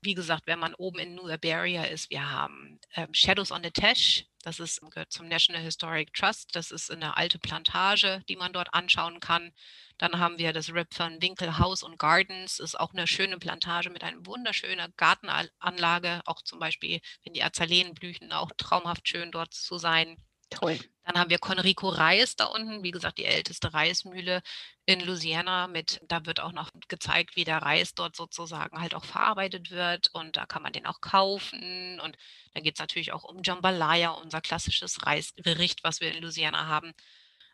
[0.00, 3.70] wie gesagt, wenn man oben in New Iberia ist, wir haben ähm, Shadows on the
[3.70, 8.52] Teche, das ist, gehört zum National Historic Trust, das ist eine alte Plantage, die man
[8.52, 9.52] dort anschauen kann.
[9.98, 13.90] Dann haben wir das Rip Van Winkle House and Gardens, ist auch eine schöne Plantage
[13.90, 19.52] mit einer wunderschönen Gartenanlage, auch zum Beispiel, wenn die Azaleen blühen, auch traumhaft schön dort
[19.52, 20.16] zu sein.
[20.50, 20.78] Toll.
[21.04, 24.42] Dann haben wir Conrico Reis da unten, wie gesagt, die älteste Reismühle
[24.86, 29.04] in Louisiana mit, da wird auch noch gezeigt, wie der Reis dort sozusagen halt auch
[29.04, 32.16] verarbeitet wird und da kann man den auch kaufen und
[32.54, 36.92] dann geht es natürlich auch um Jambalaya, unser klassisches Reisgericht, was wir in Louisiana haben.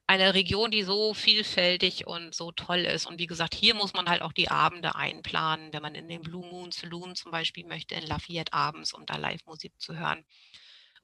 [0.06, 3.06] Eine Region, die so vielfältig und so toll ist.
[3.06, 6.22] Und wie gesagt, hier muss man halt auch die Abende einplanen, wenn man in den
[6.22, 10.24] Blue Moon Saloon zum Beispiel möchte, in Lafayette abends, um da Live-Musik zu hören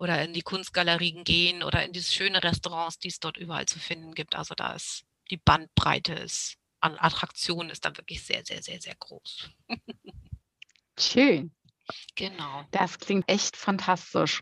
[0.01, 3.79] oder in die Kunstgalerien gehen oder in diese schöne Restaurants, die es dort überall zu
[3.79, 4.35] finden gibt.
[4.35, 8.95] Also da ist die Bandbreite ist an Attraktionen ist da wirklich sehr, sehr, sehr, sehr
[8.95, 9.51] groß.
[10.99, 11.55] Schön.
[12.15, 12.65] Genau.
[12.71, 14.41] Das klingt echt fantastisch.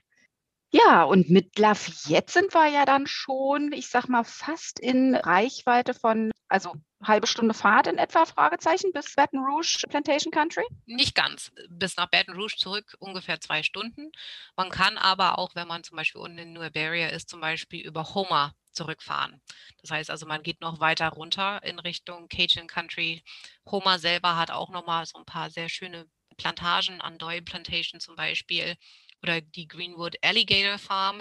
[0.70, 5.94] Ja, und mit Lafayette sind wir ja dann schon, ich sag mal, fast in Reichweite
[5.94, 10.64] von, also halbe Stunde Fahrt in etwa, Fragezeichen, bis Baton Rouge Plantation Country.
[10.86, 11.52] Nicht ganz.
[11.68, 14.10] Bis nach Baton Rouge zurück ungefähr zwei Stunden.
[14.56, 17.86] Man kann aber auch, wenn man zum Beispiel unten in New Iberia ist, zum Beispiel
[17.86, 19.40] über Homer zurückfahren.
[19.80, 23.22] Das heißt also, man geht noch weiter runter in Richtung Cajun Country.
[23.70, 26.06] Homer selber hat auch nochmal so ein paar sehr schöne
[26.36, 28.76] Plantagen, Andoy Plantation zum Beispiel
[29.22, 31.20] oder die Greenwood Alligator Farm,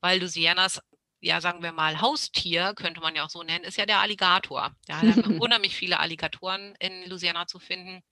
[0.00, 0.80] weil Louisianas,
[1.22, 4.74] ja sagen wir mal, Haustier, könnte man ja auch so nennen, ist ja der Alligator.
[4.86, 5.06] Da haben
[5.40, 8.02] unheimlich viele Alligatoren in Louisiana zu finden.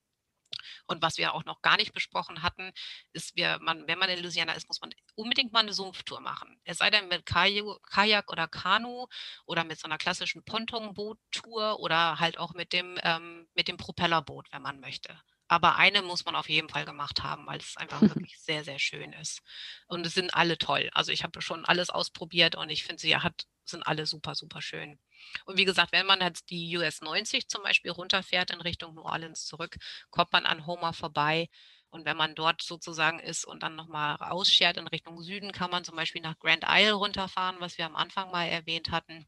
[0.86, 2.72] Und was wir auch noch gar nicht besprochen hatten,
[3.12, 6.60] ist, wir, man, wenn man in Louisiana ist, muss man unbedingt mal eine Sumpftour machen.
[6.64, 9.06] Es sei denn mit Kajak oder Kanu
[9.46, 14.48] oder mit so einer klassischen Pontonboot-Tour oder halt auch mit dem, ähm, mit dem Propellerboot,
[14.52, 15.20] wenn man möchte.
[15.50, 18.78] Aber eine muss man auf jeden Fall gemacht haben, weil es einfach wirklich sehr, sehr
[18.78, 19.42] schön ist.
[19.88, 20.88] Und es sind alle toll.
[20.92, 24.62] Also ich habe schon alles ausprobiert und ich finde, sie hat, sind alle super, super
[24.62, 25.00] schön.
[25.46, 29.02] Und wie gesagt, wenn man jetzt die US 90 zum Beispiel runterfährt in Richtung New
[29.02, 29.76] Orleans zurück,
[30.10, 31.48] kommt man an Homer vorbei.
[31.88, 35.82] Und wenn man dort sozusagen ist und dann nochmal ausschert in Richtung Süden, kann man
[35.82, 39.26] zum Beispiel nach Grand Isle runterfahren, was wir am Anfang mal erwähnt hatten.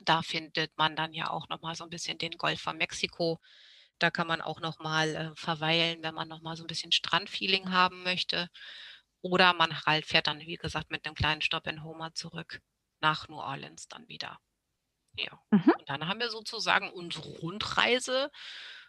[0.00, 3.38] Da findet man dann ja auch nochmal so ein bisschen den Golf von Mexiko.
[3.98, 8.02] Da kann man auch nochmal äh, verweilen, wenn man nochmal so ein bisschen Strandfeeling haben
[8.02, 8.48] möchte.
[9.22, 12.60] Oder man halt fährt dann, wie gesagt, mit einem kleinen Stopp in Homer zurück
[13.00, 14.38] nach New Orleans dann wieder.
[15.16, 15.40] Ja.
[15.50, 15.72] Mhm.
[15.78, 18.30] Und dann haben wir sozusagen unsere Rundreise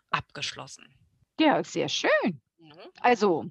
[0.09, 0.93] abgeschlossen.
[1.39, 2.41] Ja, sehr schön.
[2.57, 2.79] Mhm.
[3.01, 3.45] Also,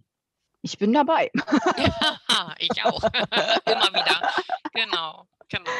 [0.63, 1.31] ich bin dabei.
[1.77, 3.03] Ja, ich auch.
[3.67, 4.33] Immer wieder.
[4.73, 5.71] Genau, genau.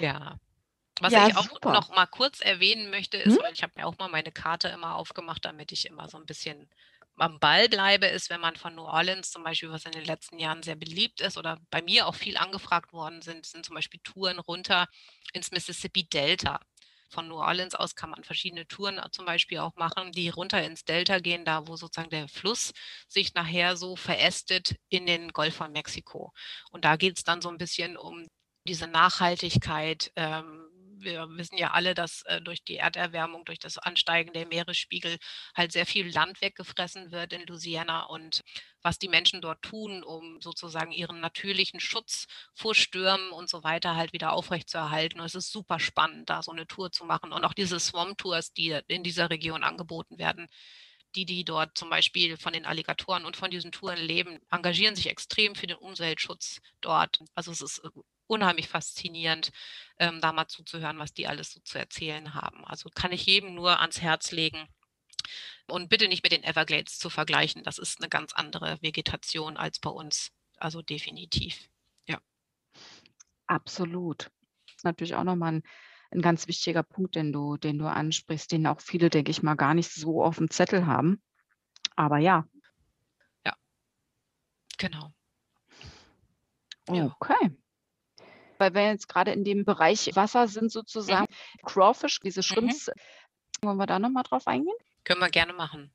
[0.00, 0.38] Ja.
[1.00, 1.72] Was ja, ich auch super.
[1.72, 3.42] noch mal kurz erwähnen möchte, ist, hm?
[3.42, 6.26] weil ich habe mir auch mal meine Karte immer aufgemacht, damit ich immer so ein
[6.26, 6.68] bisschen
[7.16, 10.38] am Ball bleibe, ist, wenn man von New Orleans zum Beispiel, was in den letzten
[10.38, 14.00] Jahren sehr beliebt ist oder bei mir auch viel angefragt worden sind, sind zum Beispiel
[14.02, 14.88] Touren runter
[15.32, 16.60] ins Mississippi Delta.
[17.08, 20.84] Von New Orleans aus kann man verschiedene Touren zum Beispiel auch machen, die runter ins
[20.84, 22.72] Delta gehen, da wo sozusagen der Fluss
[23.08, 26.32] sich nachher so verästet in den Golf von Mexiko.
[26.70, 28.26] Und da geht es dann so ein bisschen um
[28.66, 30.69] diese Nachhaltigkeit, ähm,
[31.00, 35.18] wir wissen ja alle, dass äh, durch die Erderwärmung, durch das Ansteigen der Meeresspiegel
[35.56, 38.42] halt sehr viel Land weggefressen wird in Louisiana und
[38.82, 43.96] was die Menschen dort tun, um sozusagen ihren natürlichen Schutz vor Stürmen und so weiter
[43.96, 45.20] halt wieder aufrechtzuerhalten.
[45.20, 48.78] Es ist super spannend, da so eine Tour zu machen und auch diese Swamp-Tours, die
[48.88, 50.48] in dieser Region angeboten werden
[51.14, 55.08] die, die dort zum Beispiel von den Alligatoren und von diesen Touren leben, engagieren sich
[55.08, 57.18] extrem für den Umweltschutz dort.
[57.34, 57.88] Also es ist äh,
[58.30, 59.50] unheimlich faszinierend,
[59.98, 62.64] ähm, da mal zuzuhören, was die alles so zu erzählen haben.
[62.64, 64.68] Also kann ich jedem nur ans Herz legen.
[65.68, 67.62] Und bitte nicht mit den Everglades zu vergleichen.
[67.64, 70.30] Das ist eine ganz andere Vegetation als bei uns.
[70.56, 71.68] Also definitiv.
[72.08, 72.18] Ja.
[73.46, 74.30] Absolut.
[74.66, 75.62] Das ist natürlich auch nochmal ein,
[76.10, 79.54] ein ganz wichtiger Punkt, den du, den du ansprichst, den auch viele, denke ich mal,
[79.54, 81.22] gar nicht so auf dem Zettel haben.
[81.96, 82.46] Aber ja.
[83.44, 83.54] Ja.
[84.78, 85.12] Genau.
[86.88, 87.50] Okay
[88.60, 91.66] weil wir jetzt gerade in dem Bereich Wasser sind sozusagen, mhm.
[91.66, 93.66] Crawfish, diese Shrimps, mhm.
[93.66, 94.76] wollen wir da nochmal drauf eingehen?
[95.04, 95.92] Können wir gerne machen.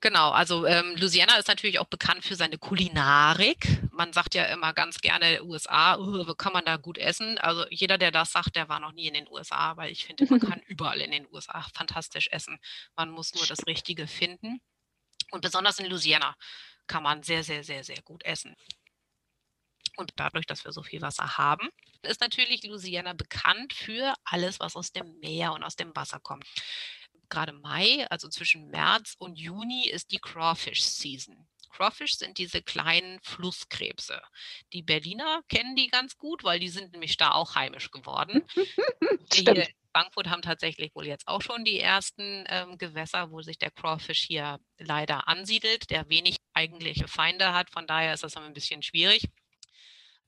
[0.00, 3.80] Genau, also ähm, Louisiana ist natürlich auch bekannt für seine Kulinarik.
[3.90, 7.36] Man sagt ja immer ganz gerne USA, wo kann man da gut essen?
[7.38, 10.26] Also jeder, der das sagt, der war noch nie in den USA, weil ich finde,
[10.30, 12.60] man kann überall in den USA fantastisch essen.
[12.94, 14.60] Man muss nur das Richtige finden.
[15.32, 16.36] Und besonders in Louisiana
[16.86, 18.54] kann man sehr, sehr, sehr, sehr gut essen.
[19.98, 21.68] Und dadurch, dass wir so viel Wasser haben,
[22.02, 26.46] ist natürlich Louisiana bekannt für alles, was aus dem Meer und aus dem Wasser kommt.
[27.28, 31.48] Gerade Mai, also zwischen März und Juni, ist die Crawfish Season.
[31.70, 34.22] Crawfish sind diese kleinen Flusskrebse.
[34.72, 38.44] Die Berliner kennen die ganz gut, weil die sind nämlich da auch heimisch geworden.
[39.32, 43.58] hier in Frankfurt haben tatsächlich wohl jetzt auch schon die ersten ähm, Gewässer, wo sich
[43.58, 47.70] der Crawfish hier leider ansiedelt, der wenig eigentliche Feinde hat.
[47.70, 49.28] Von daher ist das ein bisschen schwierig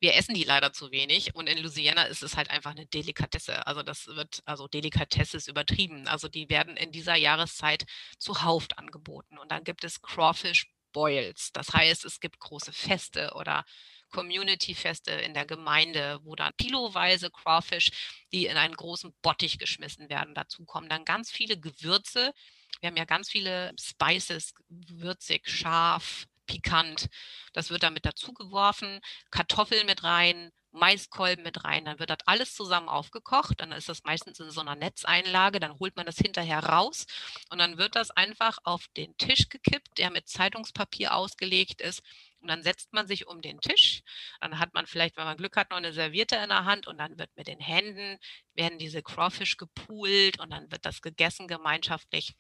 [0.00, 3.66] wir essen die leider zu wenig und in Louisiana ist es halt einfach eine Delikatesse.
[3.66, 6.08] Also das wird, also Delikatesse ist übertrieben.
[6.08, 7.84] Also die werden in dieser Jahreszeit
[8.18, 11.52] zuhauf angeboten und dann gibt es Crawfish Boils.
[11.52, 13.64] Das heißt, es gibt große Feste oder
[14.10, 17.90] Community-Feste in der Gemeinde, wo dann kiloweise Crawfish,
[18.32, 20.34] die in einen großen Bottich geschmissen werden.
[20.34, 22.32] Dazu kommen dann ganz viele Gewürze.
[22.80, 27.08] Wir haben ja ganz viele Spices, würzig, scharf, pikant.
[27.52, 32.88] Das wird damit dazugeworfen, Kartoffeln mit rein, Maiskolben mit rein, dann wird das alles zusammen
[32.88, 37.06] aufgekocht, dann ist das meistens in so einer Netzeinlage, dann holt man das hinterher raus.
[37.50, 42.02] Und dann wird das einfach auf den Tisch gekippt, der mit Zeitungspapier ausgelegt ist.
[42.40, 44.02] Und dann setzt man sich um den Tisch,
[44.40, 46.86] dann hat man vielleicht, wenn man Glück hat, noch eine Serviette in der Hand.
[46.86, 48.18] Und dann wird mit den Händen,
[48.54, 52.34] werden diese Crawfish gepoolt und dann wird das gegessen gemeinschaftlich.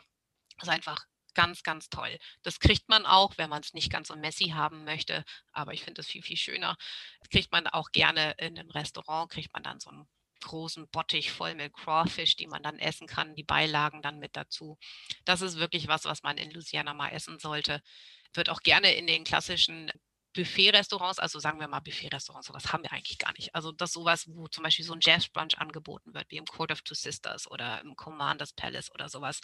[0.56, 2.18] Das ist einfach ganz, ganz toll.
[2.42, 5.82] Das kriegt man auch, wenn man es nicht ganz so messy haben möchte, aber ich
[5.82, 6.76] finde es viel, viel schöner.
[7.20, 10.08] Das kriegt man auch gerne in einem Restaurant, kriegt man dann so einen
[10.40, 14.78] großen Bottich voll mit Crawfish, die man dann essen kann, die Beilagen dann mit dazu.
[15.24, 17.82] Das ist wirklich was, was man in Louisiana mal essen sollte.
[18.34, 19.90] Wird auch gerne in den klassischen
[20.34, 23.54] Buffet-Restaurants, also sagen wir mal Buffet-Restaurants, sowas haben wir eigentlich gar nicht.
[23.54, 26.82] Also das sowas, wo zum Beispiel so ein Jazz-Brunch angeboten wird, wie im Court of
[26.82, 29.40] Two Sisters oder im Commanders Palace oder sowas.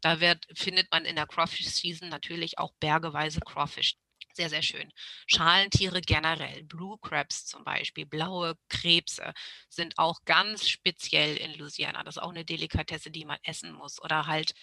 [0.00, 3.96] Da wird, findet man in der Crawfish-Season natürlich auch bergeweise Crawfish.
[4.34, 4.90] Sehr, sehr schön.
[5.26, 9.34] Schalentiere generell, Blue Crabs zum Beispiel, blaue Krebse
[9.68, 12.02] sind auch ganz speziell in Louisiana.
[12.02, 14.00] Das ist auch eine Delikatesse, die man essen muss.
[14.00, 14.54] Oder halt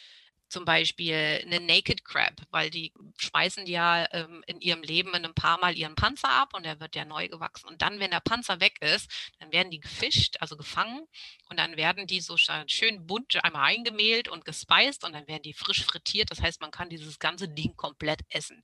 [0.50, 5.60] zum Beispiel eine Naked Crab, weil die schmeißen ja ähm, in ihrem Leben ein paar
[5.60, 7.68] Mal ihren Panzer ab und der wird ja neu gewachsen.
[7.68, 11.06] Und dann, wenn der Panzer weg ist, dann werden die gefischt, also gefangen
[11.50, 15.54] und dann werden die so schön bunt einmal eingemehlt und gespeist und dann werden die
[15.54, 16.32] frisch frittiert.
[16.32, 18.64] Das heißt, man kann dieses ganze Ding komplett essen.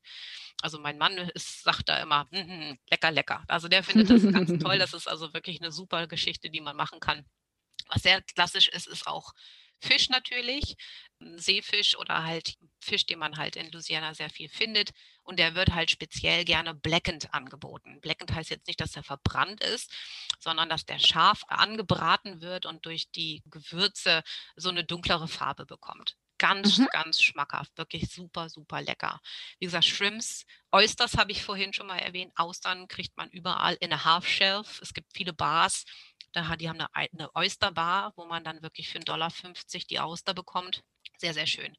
[0.61, 3.43] Also mein Mann ist, sagt da immer, mm, mm, lecker, lecker.
[3.47, 4.80] Also der findet das ganz toll.
[4.85, 7.25] Das ist also wirklich eine super Geschichte, die man machen kann.
[7.88, 9.33] Was sehr klassisch ist, ist auch
[9.79, 10.75] Fisch natürlich,
[11.19, 14.91] Seefisch oder halt Fisch, den man halt in Louisiana sehr viel findet.
[15.23, 17.99] Und der wird halt speziell gerne blackened angeboten.
[18.01, 19.91] Blackened heißt jetzt nicht, dass er verbrannt ist,
[20.39, 24.23] sondern dass der scharf angebraten wird und durch die Gewürze
[24.55, 26.15] so eine dunklere Farbe bekommt.
[26.37, 26.87] Ganz, mhm.
[26.91, 29.21] ganz schmackhaft, wirklich super, super lecker.
[29.59, 32.33] Wie gesagt, Shrimps, Oysters habe ich vorhin schon mal erwähnt.
[32.35, 34.81] Austern kriegt man überall in a Half Shelf.
[34.81, 35.85] Es gibt viele Bars,
[36.35, 39.31] da, die haben eine, eine Oysterbar, wo man dann wirklich für 1,50 Dollar
[39.89, 40.83] die Auster bekommt.
[41.17, 41.75] Sehr, sehr schön.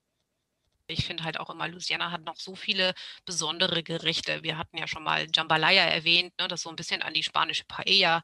[0.89, 2.95] Ich finde halt auch immer, Louisiana hat noch so viele
[3.25, 4.43] besondere Gerichte.
[4.43, 7.65] Wir hatten ja schon mal Jambalaya erwähnt, ne, das so ein bisschen an die spanische
[7.65, 8.23] Paella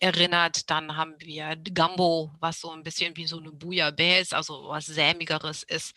[0.00, 0.68] erinnert.
[0.70, 5.62] Dann haben wir Gambo, was so ein bisschen wie so eine Bouillabaisse, also was sämigeres
[5.62, 5.94] ist.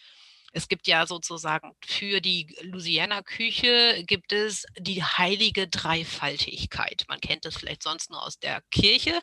[0.53, 7.06] Es gibt ja sozusagen für die Louisiana-Küche gibt es die heilige Dreifaltigkeit.
[7.08, 9.20] Man kennt das vielleicht sonst nur aus der Kirche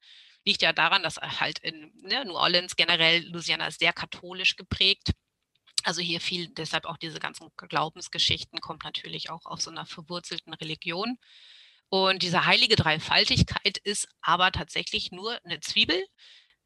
[0.50, 5.12] liegt ja daran, dass halt in ne, New Orleans generell Louisiana ist sehr katholisch geprägt.
[5.84, 10.52] Also hier viel, deshalb auch diese ganzen Glaubensgeschichten kommt natürlich auch aus so einer verwurzelten
[10.54, 11.18] Religion.
[11.88, 16.04] Und diese heilige Dreifaltigkeit ist aber tatsächlich nur eine Zwiebel,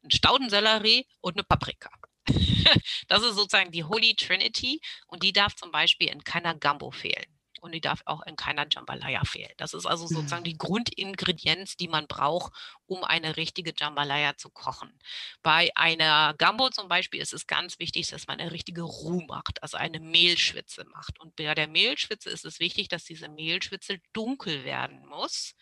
[0.03, 1.91] ein Staudensellerie und eine Paprika.
[3.07, 7.34] das ist sozusagen die Holy Trinity und die darf zum Beispiel in keiner Gumbo fehlen
[7.65, 9.51] und die darf auch in keiner Jambalaya fehlen.
[9.57, 10.45] Das ist also sozusagen mhm.
[10.45, 12.53] die Grundingredienz, die man braucht,
[12.85, 14.97] um eine richtige Jambalaya zu kochen.
[15.41, 19.61] Bei einer Gumbo zum Beispiel ist es ganz wichtig, dass man eine richtige Roux macht,
[19.63, 21.19] also eine Mehlschwitze macht.
[21.19, 25.55] Und bei der Mehlschwitze ist es wichtig, dass diese Mehlschwitze dunkel werden muss,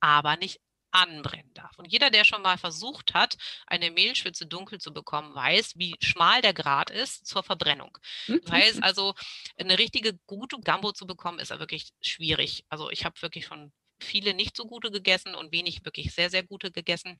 [0.00, 0.60] aber nicht
[0.90, 1.78] anbrennen darf.
[1.78, 3.36] Und jeder, der schon mal versucht hat,
[3.66, 7.96] eine Mehlschwitze dunkel zu bekommen, weiß, wie schmal der Grad ist zur Verbrennung.
[8.26, 9.14] Das heißt also,
[9.58, 12.64] eine richtige gute Gambo zu bekommen, ist ja wirklich schwierig.
[12.68, 16.42] Also ich habe wirklich schon viele nicht so gute gegessen und wenig wirklich sehr, sehr
[16.42, 17.18] gute gegessen.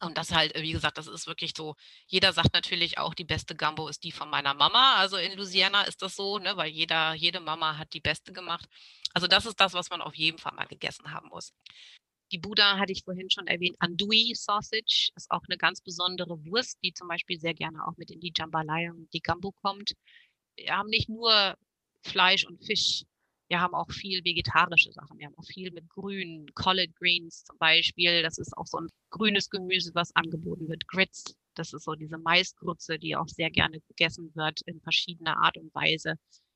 [0.00, 1.76] Und das halt, wie gesagt, das ist wirklich so.
[2.06, 4.96] Jeder sagt natürlich auch, die beste Gambo ist die von meiner Mama.
[4.96, 8.66] Also in Louisiana ist das so, ne, weil jeder, jede Mama hat die beste gemacht.
[9.14, 11.52] Also das ist das, was man auf jeden Fall mal gegessen haben muss.
[12.32, 13.76] Die Buddha hatte ich vorhin schon erwähnt.
[13.78, 18.10] Andouille Sausage ist auch eine ganz besondere Wurst, die zum Beispiel sehr gerne auch mit
[18.10, 19.92] in die Jambalaya und die Gambo kommt.
[20.56, 21.56] Wir haben nicht nur
[22.02, 23.04] Fleisch und Fisch,
[23.52, 25.18] wir haben auch viel vegetarische Sachen.
[25.18, 28.22] Wir haben auch viel mit Grün, Collard Greens zum Beispiel.
[28.22, 30.88] Das ist auch so ein grünes Gemüse, was angeboten wird.
[30.88, 35.58] Grits, das ist so diese Maisgrütze, die auch sehr gerne gegessen wird in verschiedener Art
[35.58, 36.14] und Weise.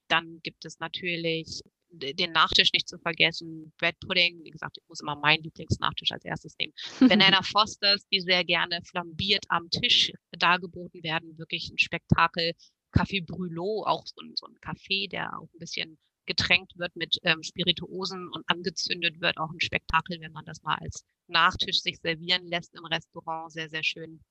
[0.08, 3.72] Dann gibt es natürlich den Nachtisch nicht zu vergessen.
[3.78, 6.72] Bread Pudding, wie gesagt, ich muss immer meinen Lieblingsnachtisch als erstes nehmen.
[7.00, 11.38] Banana Fosters, die sehr gerne flambiert am Tisch dargeboten werden.
[11.38, 12.52] Wirklich ein Spektakel.
[12.92, 17.18] Kaffee Brûlot, auch so ein, so ein Kaffee, der auch ein bisschen getränkt wird mit
[17.22, 19.38] ähm, Spirituosen und angezündet wird.
[19.38, 23.52] Auch ein Spektakel, wenn man das mal als Nachtisch sich servieren lässt im Restaurant.
[23.52, 24.22] Sehr, sehr schön.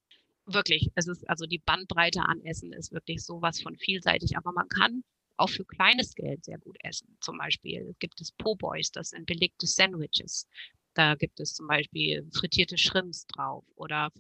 [0.46, 4.68] Wirklich, es ist also die Bandbreite an Essen ist wirklich sowas von vielseitig, aber man
[4.68, 5.04] kann
[5.38, 7.18] auch für kleines Geld sehr gut essen.
[7.22, 10.48] Zum Beispiel gibt es Po-Boys, das sind belegte Sandwiches.
[10.96, 14.12] Da gibt es zum Beispiel frittierte Shrimps drauf oder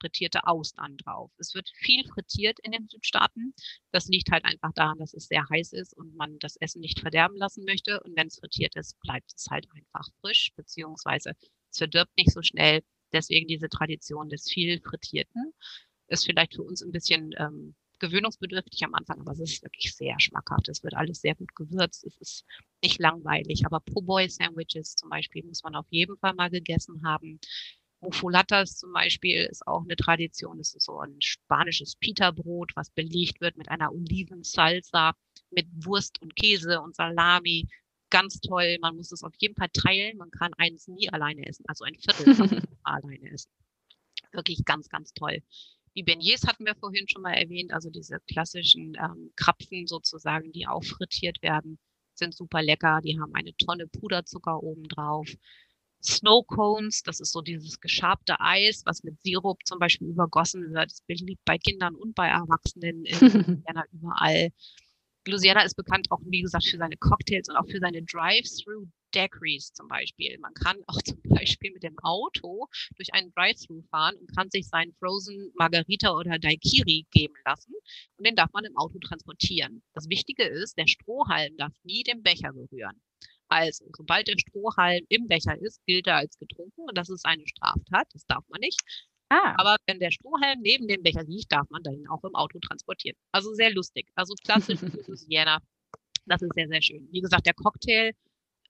[0.00, 1.30] frittierte Austern drauf.
[1.38, 3.54] Es wird viel frittiert in den Südstaaten.
[3.92, 6.98] Das liegt halt einfach daran, dass es sehr heiß ist und man das Essen nicht
[6.98, 8.00] verderben lassen möchte.
[8.02, 11.34] Und wenn es frittiert ist, bleibt es halt einfach frisch, beziehungsweise
[11.70, 12.82] es verdirbt nicht so schnell.
[13.12, 15.52] Deswegen diese Tradition des viel Frittierten
[16.08, 20.18] ist vielleicht für uns ein bisschen ähm, gewöhnungsbedürftig am Anfang, aber es ist wirklich sehr
[20.18, 20.68] schmackhaft.
[20.68, 22.04] Es wird alles sehr gut gewürzt.
[22.04, 22.44] Es ist
[22.82, 23.66] nicht langweilig.
[23.66, 27.40] Aber Po Boy Sandwiches zum Beispiel muss man auf jeden Fall mal gegessen haben.
[28.04, 30.60] Mufulatas zum Beispiel ist auch eine Tradition.
[30.60, 35.14] Es ist so ein spanisches Pita-Brot, was belegt wird mit einer Olivensalsa,
[35.50, 37.66] mit Wurst und Käse und Salami.
[38.10, 38.76] Ganz toll.
[38.80, 40.18] Man muss es auf jeden Fall teilen.
[40.18, 41.64] Man kann eins nie alleine essen.
[41.66, 43.50] Also ein Viertel alleine essen.
[44.32, 45.42] Wirklich ganz, ganz toll.
[45.96, 50.66] Die Beignets hatten wir vorhin schon mal erwähnt, also diese klassischen ähm, Krapfen sozusagen, die
[50.66, 51.78] auch frittiert werden,
[52.14, 53.00] sind super lecker.
[53.02, 55.28] Die haben eine Tonne Puderzucker oben drauf.
[56.02, 60.90] Snow Cones, das ist so dieses geschabte Eis, was mit Sirup zum Beispiel übergossen wird.
[60.90, 63.14] Das beliebt bei Kindern und bei Erwachsenen in,
[63.92, 64.50] überall.
[65.26, 69.72] Louisiana ist bekannt auch, wie gesagt, für seine Cocktails und auch für seine Drive-Through Daiquiris
[69.72, 70.38] zum Beispiel.
[70.38, 74.68] Man kann auch zum Beispiel mit dem Auto durch einen Drive-Thru fahren und kann sich
[74.68, 77.74] seinen Frozen Margarita oder Daiquiri geben lassen
[78.16, 79.82] und den darf man im Auto transportieren.
[79.94, 83.00] Das Wichtige ist, der Strohhalm darf nie den Becher berühren.
[83.48, 87.46] Also, sobald der Strohhalm im Becher ist, gilt er als getrunken und das ist eine
[87.46, 88.08] Straftat.
[88.12, 88.80] Das darf man nicht.
[89.28, 89.54] Ah.
[89.56, 93.16] Aber wenn der Strohhalm neben dem Becher liegt, darf man den auch im Auto transportieren.
[93.32, 94.08] Also sehr lustig.
[94.14, 95.58] Also klassisch Louisiana.
[96.26, 97.08] Das ist sehr, sehr schön.
[97.10, 98.12] Wie gesagt, der Cocktail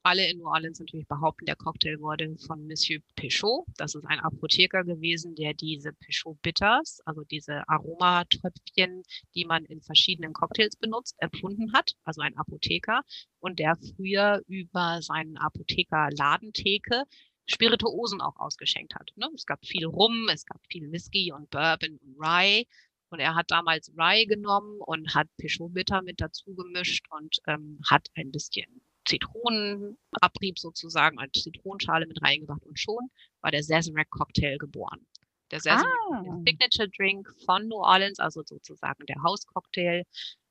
[0.04, 3.64] alle in New Orleans natürlich behaupten, der Cocktail wurde von Monsieur Pechot.
[3.78, 9.02] Das ist ein Apotheker gewesen, der diese Pechot Bitters, also diese Aromatröpfchen,
[9.34, 11.94] die man in verschiedenen Cocktails benutzt, erfunden hat.
[12.04, 13.00] Also ein Apotheker
[13.40, 17.04] und der früher über seinen Apotheker-Ladentheke
[17.46, 19.10] Spirituosen auch ausgeschenkt hat.
[19.16, 19.28] Ne?
[19.34, 22.66] Es gab viel Rum, es gab viel Whisky und Bourbon und Rye.
[23.08, 27.80] Und er hat damals Rye genommen und hat Peugeot Bitter mit dazu gemischt und ähm,
[27.88, 33.10] hat ein bisschen Zitronenabrieb sozusagen, als Zitronenschale mit reingebracht und schon
[33.40, 35.06] war der Sazerac Cocktail geboren.
[35.50, 36.40] Der Sazerac ah.
[36.46, 40.04] Signature Drink von New Orleans, also sozusagen der Hauscocktail.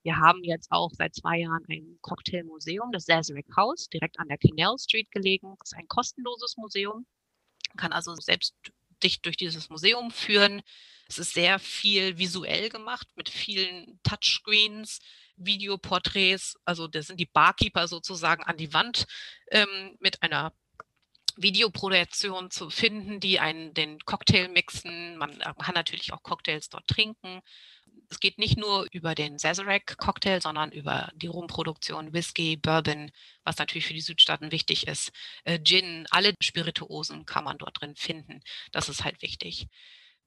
[0.03, 4.37] Wir haben jetzt auch seit zwei Jahren ein Cocktailmuseum, das Sazerac House, direkt an der
[4.37, 5.55] Canal Street gelegen.
[5.59, 7.05] Das ist ein kostenloses Museum.
[7.69, 8.53] Man kann also selbst
[9.03, 10.61] dich durch dieses Museum führen.
[11.07, 14.99] Es ist sehr viel visuell gemacht mit vielen Touchscreens,
[15.35, 16.57] Videoporträts.
[16.65, 19.05] Also da sind die Barkeeper sozusagen an die Wand
[19.51, 20.53] ähm, mit einer
[21.35, 25.17] Videoproduktion zu finden, die einen den Cocktail mixen.
[25.17, 27.41] Man äh, kann natürlich auch Cocktails dort trinken.
[28.09, 33.11] Es geht nicht nur über den Sazerac Cocktail, sondern über die Rumproduktion, Whisky, Bourbon,
[33.43, 35.11] was natürlich für die Südstaaten wichtig ist,
[35.45, 38.41] äh, Gin, alle Spirituosen kann man dort drin finden.
[38.71, 39.67] Das ist halt wichtig.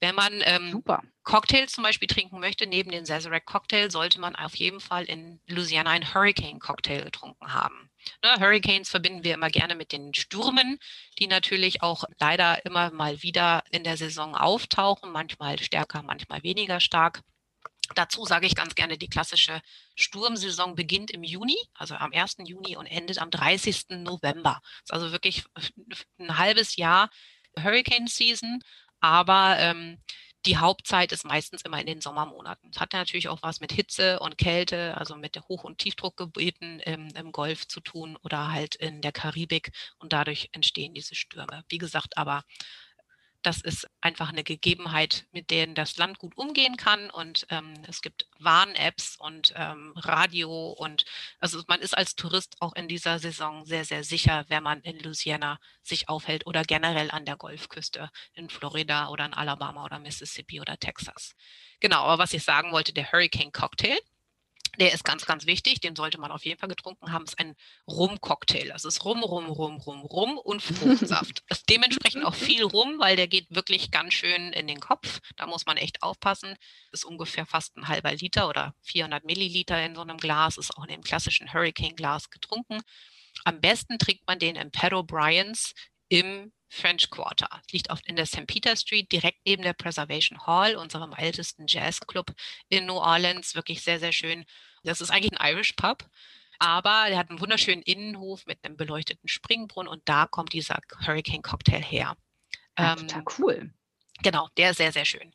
[0.00, 0.82] Wenn man ähm,
[1.22, 5.40] Cocktails zum Beispiel trinken möchte, neben den Sazerac Cocktail, sollte man auf jeden Fall in
[5.46, 7.90] Louisiana einen Hurricane Cocktail getrunken haben.
[8.22, 10.78] Ne, Hurricanes verbinden wir immer gerne mit den Stürmen,
[11.18, 16.78] die natürlich auch leider immer mal wieder in der Saison auftauchen, manchmal stärker, manchmal weniger
[16.78, 17.22] stark.
[17.94, 19.60] Dazu sage ich ganz gerne, die klassische
[19.94, 22.36] Sturmsaison beginnt im Juni, also am 1.
[22.44, 23.86] Juni und endet am 30.
[23.90, 24.60] November.
[24.62, 25.44] Das ist also wirklich
[26.18, 27.10] ein halbes Jahr
[27.58, 28.60] Hurricane Season
[29.00, 29.98] aber ähm,
[30.46, 32.70] die Hauptzeit ist meistens immer in den Sommermonaten.
[32.72, 37.08] Es hat natürlich auch was mit Hitze und Kälte, also mit Hoch- und Tiefdruckgebieten im,
[37.08, 41.64] im, Golf zu tun oder halt in der Karibik und dadurch entstehen diese Stürme.
[41.68, 42.44] Wie gesagt, aber
[43.46, 47.10] das ist einfach eine Gegebenheit, mit denen das Land gut umgehen kann.
[47.10, 50.72] Und ähm, es gibt Warn-Apps und ähm, Radio.
[50.72, 51.04] Und
[51.38, 54.98] also man ist als Tourist auch in dieser Saison sehr, sehr sicher, wenn man in
[54.98, 60.60] Louisiana sich aufhält oder generell an der Golfküste in Florida oder in Alabama oder Mississippi
[60.60, 61.36] oder Texas.
[61.78, 63.98] Genau, aber was ich sagen wollte, der Hurricane Cocktail,
[64.78, 65.80] der ist ganz, ganz wichtig.
[65.80, 67.24] Den sollte man auf jeden Fall getrunken haben.
[67.24, 67.54] Es ist ein
[67.88, 68.68] Rum-Cocktail.
[68.68, 71.42] Das ist Rum, Rum, Rum, Rum, Rum und Fruchtsaft.
[71.48, 75.20] Es ist dementsprechend auch viel Rum, weil der geht wirklich ganz schön in den Kopf.
[75.36, 76.54] Da muss man echt aufpassen.
[76.90, 80.58] Das ist ungefähr fast ein halber Liter oder 400 Milliliter in so einem Glas.
[80.58, 82.80] Ist auch in dem klassischen Hurricane-Glas getrunken.
[83.44, 85.72] Am besten trinkt man den im Pat O'Briens
[86.08, 87.48] im French Quarter.
[87.70, 88.46] Liegt oft in der St.
[88.46, 92.32] Peter Street, direkt neben der Preservation Hall, unserem ältesten Jazzclub
[92.68, 93.54] in New Orleans.
[93.54, 94.44] Wirklich sehr, sehr schön.
[94.82, 96.08] Das ist eigentlich ein Irish Pub,
[96.58, 101.42] aber der hat einen wunderschönen Innenhof mit einem beleuchteten Springbrunnen und da kommt dieser Hurricane
[101.42, 102.16] Cocktail her.
[102.78, 103.74] Ja, ähm, total cool.
[104.22, 105.34] Genau, der ist sehr, sehr schön.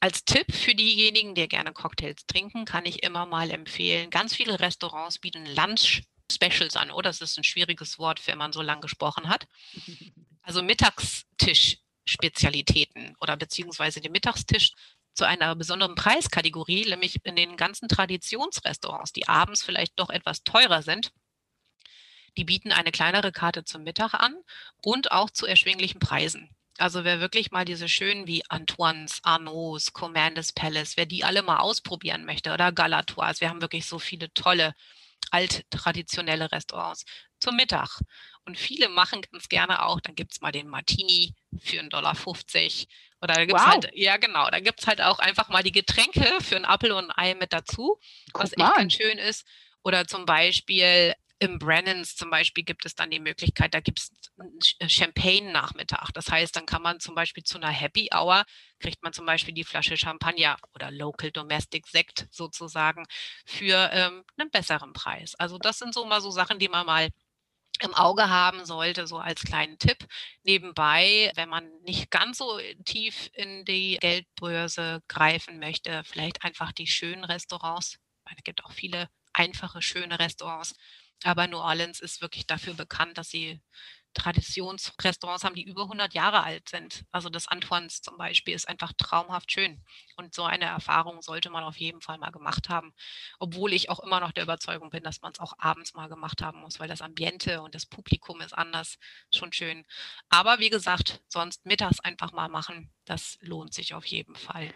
[0.00, 4.60] Als Tipp für diejenigen, die gerne Cocktails trinken, kann ich immer mal empfehlen, ganz viele
[4.60, 6.90] Restaurants bieten Lunch Specials an.
[6.90, 9.48] Oh, das ist ein schwieriges Wort, wenn man so lang gesprochen hat.
[10.48, 14.72] Also Mittagstisch-Spezialitäten oder beziehungsweise den Mittagstisch
[15.12, 20.80] zu einer besonderen Preiskategorie, nämlich in den ganzen Traditionsrestaurants, die abends vielleicht doch etwas teurer
[20.80, 21.12] sind.
[22.38, 24.34] Die bieten eine kleinere Karte zum Mittag an
[24.82, 26.48] und auch zu erschwinglichen Preisen.
[26.78, 31.58] Also wer wirklich mal diese schönen wie Antoine's, Arnaud's, Commander's Palace, wer die alle mal
[31.58, 34.74] ausprobieren möchte oder Galatoirs, wir haben wirklich so viele tolle
[35.30, 37.04] alttraditionelle Restaurants
[37.40, 38.00] zum Mittag.
[38.44, 42.16] Und viele machen ganz gerne auch, dann gibt es mal den Martini für 1,50 Dollar.
[43.20, 43.72] Oder da gibt es wow.
[43.72, 46.92] halt, ja genau, da gibt es halt auch einfach mal die Getränke für ein Apfel
[46.92, 47.98] und ein Ei mit dazu,
[48.32, 49.46] Guck was echt ganz schön ist.
[49.82, 54.10] Oder zum Beispiel im Brennans zum Beispiel gibt es dann die Möglichkeit, da gibt es
[54.80, 56.10] äh, Champagne-Nachmittag.
[56.14, 58.44] Das heißt, dann kann man zum Beispiel zu einer Happy Hour,
[58.80, 63.04] kriegt man zum Beispiel die Flasche Champagner oder Local Domestic Sekt sozusagen
[63.46, 65.34] für ähm, einen besseren Preis.
[65.36, 67.08] Also das sind so mal so Sachen, die man mal
[67.80, 70.06] im Auge haben sollte, so als kleinen Tipp.
[70.42, 76.86] Nebenbei, wenn man nicht ganz so tief in die Geldbörse greifen möchte, vielleicht einfach die
[76.88, 77.98] schönen Restaurants.
[78.36, 80.74] Es gibt auch viele einfache, schöne Restaurants.
[81.24, 83.60] Aber New Orleans ist wirklich dafür bekannt, dass sie
[84.14, 87.04] Traditionsrestaurants haben, die über 100 Jahre alt sind.
[87.12, 89.82] Also das Antoines zum Beispiel ist einfach traumhaft schön.
[90.16, 92.92] Und so eine Erfahrung sollte man auf jeden Fall mal gemacht haben.
[93.38, 96.42] Obwohl ich auch immer noch der Überzeugung bin, dass man es auch abends mal gemacht
[96.42, 98.98] haben muss, weil das Ambiente und das Publikum ist anders.
[99.32, 99.84] Schon schön.
[100.28, 102.90] Aber wie gesagt, sonst mittags einfach mal machen.
[103.04, 104.72] Das lohnt sich auf jeden Fall.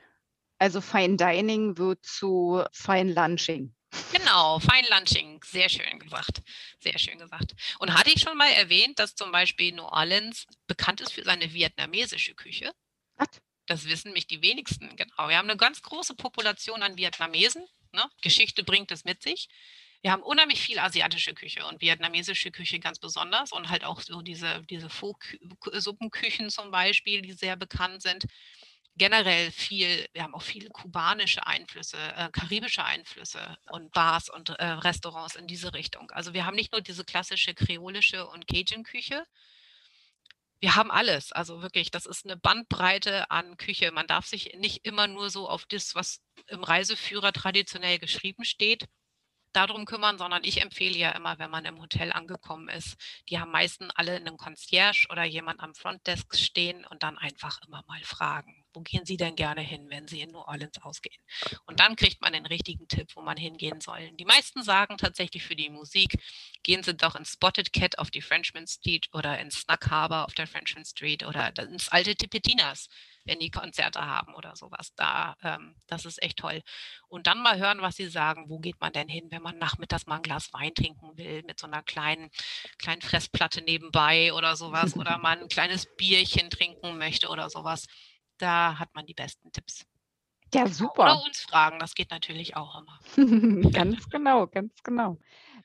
[0.59, 3.75] Also Fine Dining wird zu Fine Lunching.
[4.13, 6.43] Genau, Fine Lunching, sehr schön gesagt,
[6.81, 7.55] sehr schön gesagt.
[7.79, 11.53] Und hatte ich schon mal erwähnt, dass zum Beispiel New Orleans bekannt ist für seine
[11.53, 12.73] vietnamesische Küche?
[13.17, 13.29] Was?
[13.67, 15.29] Das wissen nämlich die wenigsten, genau.
[15.29, 17.67] Wir haben eine ganz große Population an Vietnamesen.
[17.93, 18.05] Ne?
[18.23, 19.49] Geschichte bringt es mit sich.
[20.01, 24.21] Wir haben unheimlich viel asiatische Küche und vietnamesische Küche ganz besonders und halt auch so
[24.21, 28.25] diese, diese Pho-Suppenküchen zum Beispiel, die sehr bekannt sind
[28.97, 34.65] generell viel, wir haben auch viele kubanische Einflüsse, äh, karibische Einflüsse und Bars und äh,
[34.65, 36.11] Restaurants in diese Richtung.
[36.11, 39.25] Also wir haben nicht nur diese klassische kreolische und Cajun-Küche,
[40.63, 41.33] wir haben alles.
[41.33, 43.91] Also wirklich, das ist eine Bandbreite an Küche.
[43.91, 48.87] Man darf sich nicht immer nur so auf das, was im Reiseführer traditionell geschrieben steht,
[49.53, 52.97] darum kümmern, sondern ich empfehle ja immer, wenn man im Hotel angekommen ist,
[53.29, 57.85] die haben meistens alle einen Concierge oder jemand am Frontdesk stehen und dann einfach immer
[57.87, 61.23] mal fragen, wo gehen Sie denn gerne hin, wenn Sie in New Orleans ausgehen?
[61.67, 64.11] Und dann kriegt man den richtigen Tipp, wo man hingehen soll.
[64.13, 66.19] Die meisten sagen tatsächlich für die Musik,
[66.63, 70.35] gehen Sie doch ins Spotted Cat auf die Frenchman Street oder ins Snack Harbor auf
[70.35, 72.89] der Frenchman Street oder ins alte Tipetinas
[73.25, 74.95] wenn die Konzerte haben oder sowas.
[74.97, 76.63] Da, ähm, das ist echt toll.
[77.09, 78.49] Und dann mal hören, was sie sagen.
[78.49, 81.59] Wo geht man denn hin, wenn man nachmittags mal ein Glas Wein trinken will, mit
[81.59, 82.31] so einer kleinen,
[82.79, 87.87] kleinen Fressplatte nebenbei oder sowas, oder mal ein kleines Bierchen trinken möchte oder sowas.
[88.39, 89.87] Da hat man die besten Tipps.
[90.55, 91.05] Ja, super.
[91.05, 93.01] Oder uns fragen, das geht natürlich auch immer.
[93.73, 95.19] ganz genau, ganz genau.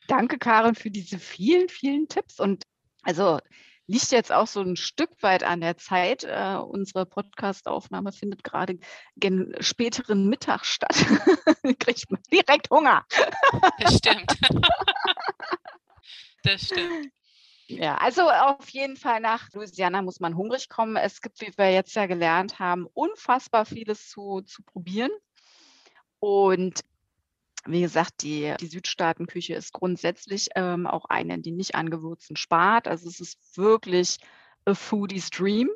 [0.08, 2.40] Danke, Karin, für diese vielen, vielen Tipps.
[2.40, 2.66] Und
[3.04, 3.40] also
[3.88, 6.24] liegt jetzt auch so ein Stück weit an der Zeit.
[6.24, 8.78] Äh, unsere Podcast-Aufnahme findet gerade
[9.16, 10.96] gen späteren Mittag statt.
[11.80, 13.06] Kriegt man direkt Hunger.
[13.80, 14.38] Das stimmt.
[16.44, 17.12] das stimmt.
[17.70, 20.96] Ja, also auf jeden Fall nach Louisiana muss man hungrig kommen.
[20.96, 25.12] Es gibt, wie wir jetzt ja gelernt haben, unfassbar vieles zu, zu probieren.
[26.20, 26.82] Und
[27.68, 32.88] wie gesagt, die, die Südstaatenküche ist grundsätzlich ähm, auch eine, die nicht an Gewürzen spart.
[32.88, 34.18] Also es ist wirklich
[34.66, 35.70] a foodie's dream,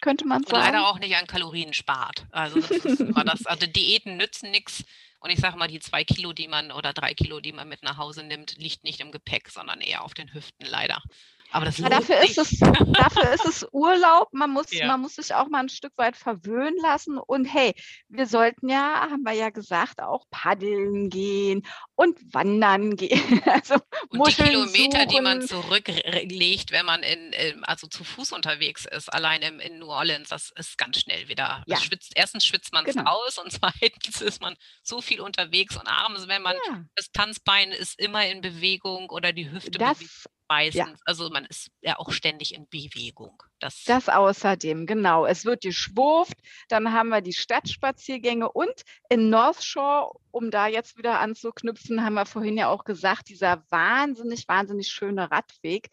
[0.00, 0.56] könnte man sagen.
[0.56, 2.26] Und leider auch nicht an Kalorien spart.
[2.30, 3.46] Also das ist immer das.
[3.46, 4.84] Also Diäten nützen nichts.
[5.20, 7.82] Und ich sage mal, die zwei Kilo, die man oder drei Kilo, die man mit
[7.82, 11.02] nach Hause nimmt, liegt nicht im Gepäck, sondern eher auf den Hüften, leider.
[11.50, 14.28] Aber das ja, dafür, ist es, dafür ist es Urlaub.
[14.32, 14.86] Man muss, ja.
[14.86, 17.18] man muss sich auch mal ein Stück weit verwöhnen lassen.
[17.18, 17.74] Und hey,
[18.08, 23.42] wir sollten ja, haben wir ja gesagt, auch paddeln gehen und wandern gehen.
[23.46, 23.76] Also
[24.10, 25.08] und die Kilometer, suchen.
[25.08, 29.88] die man zurücklegt, wenn man in, also zu Fuß unterwegs ist, allein in, in New
[29.88, 31.62] Orleans, das ist ganz schnell wieder.
[31.66, 31.78] Ja.
[31.78, 33.10] Schwitzt, erstens schwitzt man genau.
[33.10, 36.84] aus und zweitens ist man so viel unterwegs und abends, wenn man ja.
[36.94, 40.90] das Tanzbein ist immer in Bewegung oder die Hüfte das, bewegt meistens.
[40.90, 40.96] Ja.
[41.04, 43.42] Also man ist ja auch ständig in Bewegung.
[43.60, 45.26] Das, das außerdem, genau.
[45.26, 46.36] Es wird geschwurft,
[46.68, 52.14] dann haben wir die Stadtspaziergänge und in North Shore, um da jetzt wieder anzuknüpfen, haben
[52.14, 55.90] wir vorhin ja auch gesagt, dieser wahnsinnig, wahnsinnig schöne Radweg,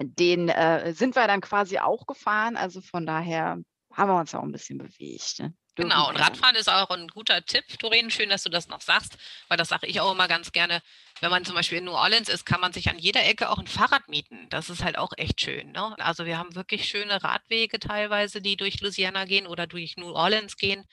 [0.00, 2.56] den äh, sind wir dann quasi auch gefahren.
[2.56, 3.58] Also von daher
[3.92, 5.40] haben wir uns auch ein bisschen bewegt.
[5.40, 5.54] Ne?
[5.78, 8.10] Genau, und Radfahren ist auch ein guter Tipp, Doreen.
[8.10, 9.16] Schön, dass du das noch sagst,
[9.46, 10.82] weil das sage ich auch immer ganz gerne.
[11.20, 13.58] Wenn man zum Beispiel in New Orleans ist, kann man sich an jeder Ecke auch
[13.58, 14.48] ein Fahrrad mieten.
[14.50, 15.70] Das ist halt auch echt schön.
[15.70, 15.94] Ne?
[16.00, 20.56] Also wir haben wirklich schöne Radwege teilweise, die durch Louisiana gehen oder durch New Orleans
[20.56, 20.84] gehen.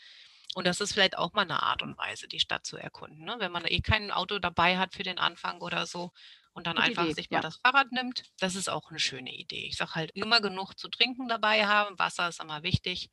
[0.53, 3.25] Und das ist vielleicht auch mal eine Art und Weise, die Stadt zu erkunden.
[3.25, 3.37] Ne?
[3.39, 6.11] Wenn man eh kein Auto dabei hat für den Anfang oder so
[6.53, 7.41] und dann Gute einfach Idee, sich mal ja.
[7.41, 9.65] das Fahrrad nimmt, das ist auch eine schöne Idee.
[9.65, 11.97] Ich sage halt immer genug zu trinken dabei haben.
[11.97, 13.09] Wasser ist immer wichtig.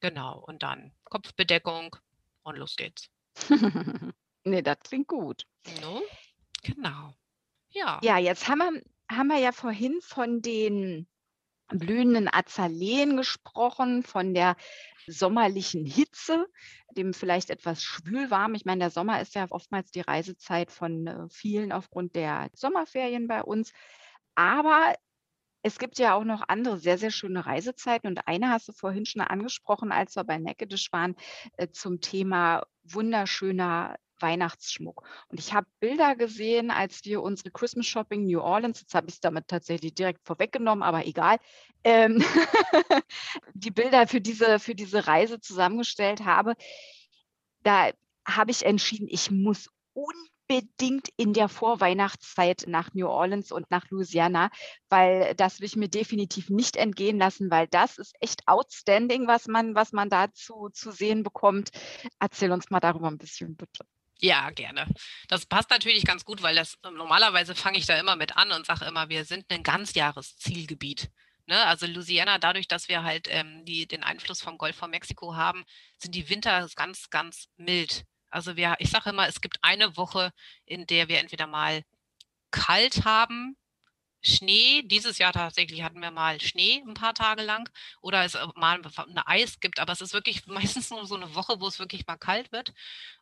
[0.00, 1.96] Genau, und dann Kopfbedeckung
[2.42, 3.10] und los geht's.
[4.44, 5.46] nee, das klingt gut.
[5.80, 6.02] No?
[6.62, 7.14] Genau.
[7.70, 8.00] Ja.
[8.02, 11.08] Ja, jetzt haben wir, haben wir ja vorhin von den
[11.68, 14.56] blühenden Azaleen gesprochen, von der
[15.06, 16.46] sommerlichen Hitze,
[16.96, 18.54] dem vielleicht etwas schwülwarm.
[18.54, 23.26] Ich meine, der Sommer ist ja oftmals die Reisezeit von äh, vielen aufgrund der Sommerferien
[23.26, 23.72] bei uns.
[24.34, 24.94] Aber
[25.64, 29.06] es gibt ja auch noch andere sehr, sehr schöne Reisezeiten und eine hast du vorhin
[29.06, 31.16] schon angesprochen, als wir bei Neckidisch waren,
[31.56, 35.02] äh, zum Thema wunderschöner Weihnachtsschmuck.
[35.28, 39.14] Und ich habe Bilder gesehen, als wir unsere Christmas Shopping New Orleans, jetzt habe ich
[39.14, 41.38] es damit tatsächlich direkt vorweggenommen, aber egal,
[41.82, 42.22] ähm,
[43.54, 46.56] die Bilder für diese, für diese Reise zusammengestellt habe.
[47.62, 47.90] Da
[48.26, 53.88] habe ich entschieden, ich muss unbedingt unbedingt in der Vorweihnachtszeit nach New Orleans und nach
[53.90, 54.50] Louisiana,
[54.88, 59.46] weil das will ich mir definitiv nicht entgehen lassen, weil das ist echt outstanding, was
[59.46, 61.70] man, was man dazu zu sehen bekommt.
[62.18, 63.84] Erzähl uns mal darüber ein bisschen, bitte.
[64.20, 64.86] Ja, gerne.
[65.28, 68.64] Das passt natürlich ganz gut, weil das normalerweise fange ich da immer mit an und
[68.64, 71.10] sage immer, wir sind ein Ganzjahreszielgebiet.
[71.46, 71.62] Ne?
[71.66, 75.64] Also Louisiana, dadurch, dass wir halt ähm, die, den Einfluss vom Golf von Mexiko haben,
[75.98, 78.04] sind die Winter ganz, ganz mild.
[78.34, 80.32] Also wir, ich sage immer, es gibt eine Woche,
[80.66, 81.84] in der wir entweder mal
[82.50, 83.56] kalt haben,
[84.26, 84.82] Schnee.
[84.82, 87.68] Dieses Jahr tatsächlich hatten wir mal Schnee ein paar Tage lang
[88.00, 91.60] oder es mal eine Eis gibt, aber es ist wirklich meistens nur so eine Woche,
[91.60, 92.72] wo es wirklich mal kalt wird.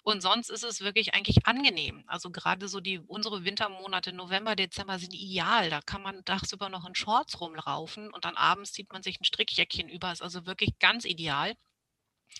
[0.04, 2.04] Und sonst ist es wirklich eigentlich angenehm.
[2.06, 5.70] Also gerade so die unsere Wintermonate November, Dezember sind ideal.
[5.70, 9.24] Da kann man tagsüber noch in Shorts rumlaufen und dann abends zieht man sich ein
[9.24, 10.12] Strickjäckchen über.
[10.12, 11.54] Ist also wirklich ganz ideal.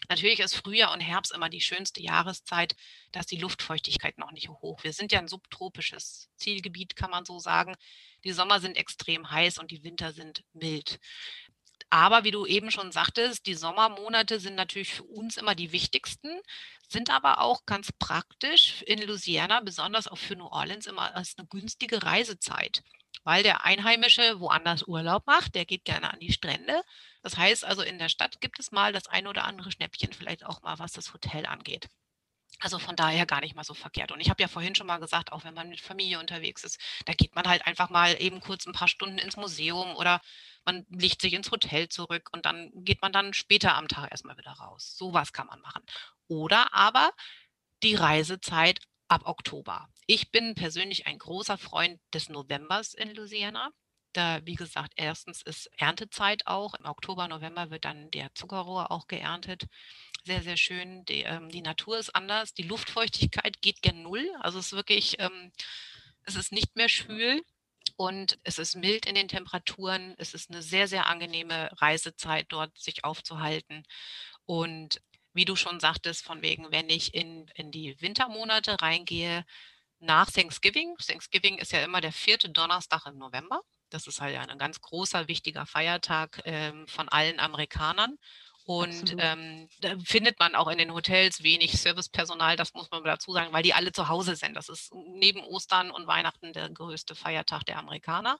[0.08, 2.74] Natürlich ist Frühjahr und Herbst immer die schönste Jahreszeit.
[3.12, 4.82] Da ist die Luftfeuchtigkeit noch nicht hoch.
[4.84, 7.74] Wir sind ja ein subtropisches Zielgebiet, kann man so sagen.
[8.24, 10.98] Die Sommer sind extrem heiß und die Winter sind mild.
[11.90, 16.40] Aber wie du eben schon sagtest, die Sommermonate sind natürlich für uns immer die wichtigsten,
[16.88, 21.46] sind aber auch ganz praktisch in Louisiana, besonders auch für New Orleans, immer als eine
[21.48, 22.82] günstige Reisezeit.
[23.24, 26.82] Weil der Einheimische woanders Urlaub macht, der geht gerne an die Strände.
[27.22, 30.44] Das heißt also, in der Stadt gibt es mal das ein oder andere Schnäppchen, vielleicht
[30.44, 31.88] auch mal, was das Hotel angeht.
[32.60, 34.12] Also von daher gar nicht mal so verkehrt.
[34.12, 36.78] Und ich habe ja vorhin schon mal gesagt, auch wenn man mit Familie unterwegs ist,
[37.06, 40.20] da geht man halt einfach mal eben kurz ein paar Stunden ins Museum oder
[40.64, 44.38] man legt sich ins Hotel zurück und dann geht man dann später am Tag erstmal
[44.38, 44.96] wieder raus.
[44.96, 45.82] Sowas kann man machen.
[46.28, 47.10] Oder aber
[47.82, 49.88] die Reisezeit ab Oktober.
[50.06, 53.70] Ich bin persönlich ein großer Freund des Novembers in Louisiana.
[54.12, 56.74] Da, wie gesagt, erstens ist Erntezeit auch.
[56.74, 59.66] Im Oktober, November wird dann der Zuckerrohr auch geerntet.
[60.24, 61.04] Sehr, sehr schön.
[61.06, 62.54] Die, ähm, die Natur ist anders.
[62.54, 64.30] Die Luftfeuchtigkeit geht gen Null.
[64.40, 65.52] Also es ist wirklich, ähm,
[66.24, 67.42] es ist nicht mehr schwül
[67.96, 70.14] und es ist mild in den Temperaturen.
[70.18, 73.84] Es ist eine sehr, sehr angenehme Reisezeit, dort sich aufzuhalten.
[74.44, 75.00] Und
[75.34, 79.44] wie du schon sagtest, von wegen, wenn ich in, in die Wintermonate reingehe,
[80.02, 80.96] nach Thanksgiving.
[80.98, 83.62] Thanksgiving ist ja immer der vierte Donnerstag im November.
[83.92, 88.18] Das ist halt ein ganz großer, wichtiger Feiertag ähm, von allen Amerikanern.
[88.64, 93.32] Und ähm, da findet man auch in den Hotels wenig Servicepersonal, das muss man dazu
[93.32, 94.54] sagen, weil die alle zu Hause sind.
[94.54, 98.38] Das ist neben Ostern und Weihnachten der größte Feiertag der Amerikaner.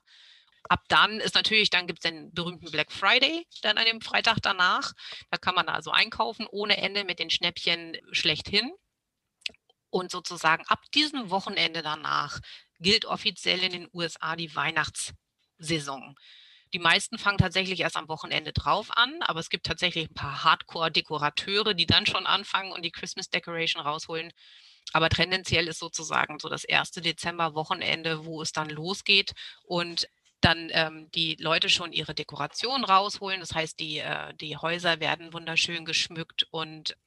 [0.69, 4.37] Ab dann ist natürlich, dann gibt es den berühmten Black Friday, dann an dem Freitag
[4.41, 4.93] danach.
[5.29, 8.71] Da kann man also einkaufen ohne Ende mit den Schnäppchen schlechthin.
[9.89, 12.39] Und sozusagen ab diesem Wochenende danach
[12.79, 14.55] gilt offiziell in den USA die
[15.63, 16.15] Weihnachtssaison.
[16.73, 20.43] Die meisten fangen tatsächlich erst am Wochenende drauf an, aber es gibt tatsächlich ein paar
[20.43, 24.31] Hardcore-Dekorateure, die dann schon anfangen und die Christmas Decoration rausholen.
[24.91, 29.33] Aber tendenziell ist sozusagen so das erste Dezember-Wochenende, wo es dann losgeht
[29.65, 30.07] und
[30.41, 33.39] dann ähm, die Leute schon ihre Dekoration rausholen.
[33.39, 36.97] Das heißt, die, äh, die Häuser werden wunderschön geschmückt und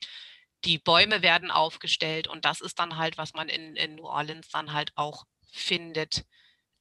[0.64, 4.48] die Bäume werden aufgestellt und das ist dann halt, was man in, in New Orleans
[4.48, 6.24] dann halt auch findet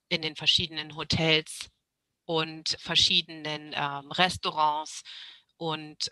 [0.10, 1.70] in den verschiedenen Hotels
[2.26, 5.04] und verschiedenen ähm, Restaurants.
[5.58, 6.10] Und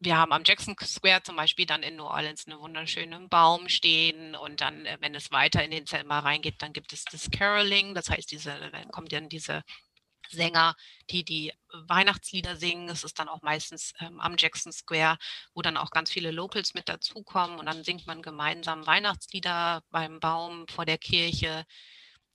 [0.00, 4.36] wir haben am Jackson Square zum Beispiel dann in New Orleans einen wunderschönen Baum stehen
[4.36, 7.94] und dann, äh, wenn es weiter in den Zimmer reingeht, dann gibt es das Caroling,
[7.94, 9.62] das heißt, diese, dann kommt dann diese
[10.30, 10.76] Sänger,
[11.10, 12.88] die die Weihnachtslieder singen.
[12.88, 15.18] Es ist dann auch meistens ähm, am Jackson Square,
[15.54, 20.20] wo dann auch ganz viele Locals mit dazukommen und dann singt man gemeinsam Weihnachtslieder beim
[20.20, 21.64] Baum vor der Kirche.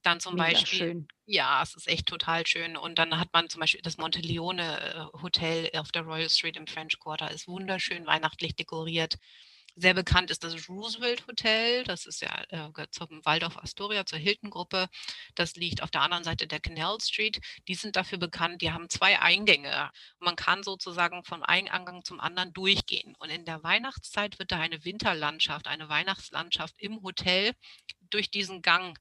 [0.04, 1.08] Dann zum Mega Beispiel, schön.
[1.26, 2.78] ja, es ist echt total schön.
[2.78, 6.68] Und dann hat man zum Beispiel das Monteleone äh, Hotel auf der Royal Street im
[6.68, 9.18] French Quarter, ist wunderschön weihnachtlich dekoriert.
[9.76, 11.84] Sehr bekannt ist das Roosevelt Hotel.
[11.86, 14.88] Das ist ja äh, gehört zum Waldorf Astoria, zur Hilton-Gruppe.
[15.34, 17.40] Das liegt auf der anderen Seite der Canal Street.
[17.68, 19.90] Die sind dafür bekannt, die haben zwei Eingänge.
[20.20, 23.16] Man kann sozusagen von einem Eingang zum anderen durchgehen.
[23.18, 27.54] Und in der Weihnachtszeit wird da eine Winterlandschaft, eine Weihnachtslandschaft im Hotel
[28.12, 29.00] durch diesen Gang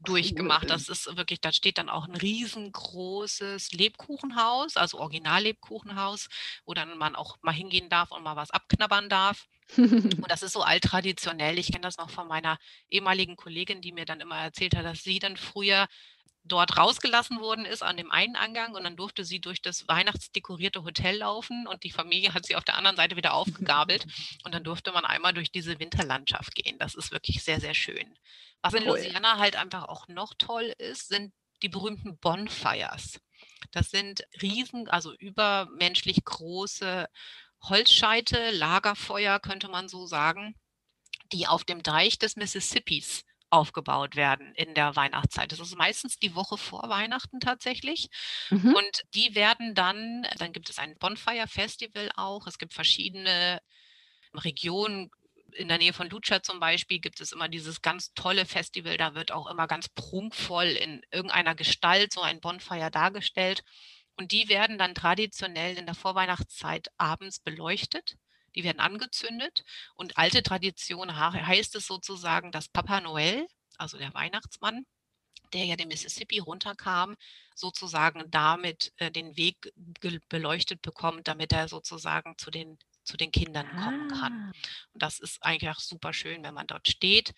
[0.00, 0.70] durchgemacht.
[0.70, 6.28] Das ist wirklich, da steht dann auch ein riesengroßes Lebkuchenhaus, also Original-Lebkuchenhaus,
[6.64, 9.46] wo dann man auch mal hingehen darf und mal was abknabbern darf.
[9.76, 11.58] Und das ist so alttraditionell.
[11.58, 15.02] Ich kenne das noch von meiner ehemaligen Kollegin, die mir dann immer erzählt hat, dass
[15.02, 15.86] sie dann früher
[16.44, 20.82] dort rausgelassen worden ist an dem einen Eingang und dann durfte sie durch das weihnachtsdekorierte
[20.82, 24.06] Hotel laufen und die Familie hat sie auf der anderen Seite wieder aufgegabelt
[24.44, 26.78] und dann durfte man einmal durch diese Winterlandschaft gehen.
[26.78, 28.14] Das ist wirklich sehr, sehr schön.
[28.62, 28.84] Was in.
[28.84, 31.32] Louisiana halt einfach auch noch toll ist, sind
[31.62, 33.20] die berühmten Bonfires.
[33.72, 37.06] Das sind riesen, also übermenschlich große
[37.62, 40.54] Holzscheite, Lagerfeuer könnte man so sagen,
[41.32, 45.52] die auf dem Deich des Mississippis aufgebaut werden in der Weihnachtszeit.
[45.52, 48.08] Das ist meistens die Woche vor Weihnachten tatsächlich.
[48.50, 48.74] Mhm.
[48.74, 52.46] Und die werden dann, dann gibt es ein Bonfire Festival auch.
[52.46, 53.60] Es gibt verschiedene
[54.34, 55.10] Regionen,
[55.54, 59.14] in der Nähe von Lucha zum Beispiel gibt es immer dieses ganz tolle Festival, da
[59.14, 63.62] wird auch immer ganz prunkvoll in irgendeiner Gestalt so ein Bonfire dargestellt.
[64.18, 68.16] Und die werden dann traditionell in der Vorweihnachtszeit abends beleuchtet.
[68.56, 69.64] Die werden angezündet.
[69.94, 74.84] Und alte Tradition heißt es sozusagen, dass Papa Noel, also der Weihnachtsmann,
[75.52, 77.14] der ja den Mississippi runterkam,
[77.54, 79.72] sozusagen damit äh, den Weg
[80.28, 84.32] beleuchtet bekommt, damit er sozusagen zu den zu den Kindern kommen kann.
[84.32, 84.52] Ah.
[84.92, 87.32] Und das ist eigentlich auch super schön, wenn man dort steht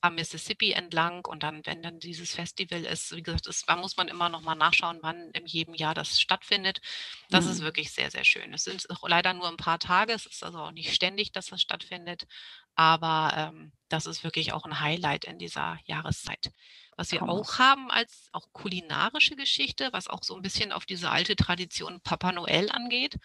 [0.00, 3.96] am Mississippi entlang und dann, wenn dann dieses Festival ist, wie gesagt, ist, da muss
[3.96, 6.80] man immer noch mal nachschauen, wann in jedem Jahr das stattfindet.
[7.30, 7.62] Das ist Mhm.
[7.62, 8.52] wirklich sehr, sehr schön.
[8.54, 11.60] Es sind leider nur ein paar Tage, es ist also auch nicht ständig, dass das
[11.60, 12.24] stattfindet,
[12.74, 16.50] aber ähm, das ist wirklich auch ein Highlight in dieser Jahreszeit.
[16.96, 21.10] Was wir auch haben als auch kulinarische Geschichte, was auch so ein bisschen auf diese
[21.10, 23.16] alte Tradition Papa Noel angeht.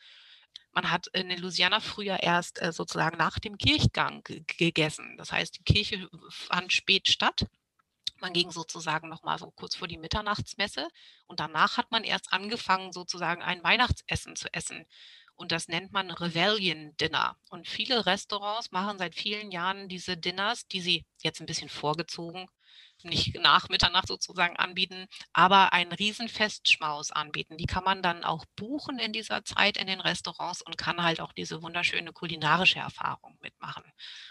[0.71, 5.15] Man hat in Louisiana früher erst äh, sozusagen nach dem Kirchgang ge- gegessen.
[5.17, 7.45] Das heißt, die Kirche fand spät statt.
[8.21, 10.87] Man ging sozusagen noch mal so kurz vor die Mitternachtsmesse
[11.27, 14.85] und danach hat man erst angefangen, sozusagen ein Weihnachtsessen zu essen.
[15.35, 17.37] Und das nennt man Revellion Dinner.
[17.49, 22.47] Und viele Restaurants machen seit vielen Jahren diese Dinners, die sie jetzt ein bisschen vorgezogen,
[23.03, 27.57] nicht nach Mitternacht sozusagen anbieten, aber einen Riesenfestschmaus anbieten.
[27.57, 31.21] Die kann man dann auch buchen in dieser Zeit in den Restaurants und kann halt
[31.21, 33.83] auch diese wunderschöne kulinarische Erfahrung mitmachen,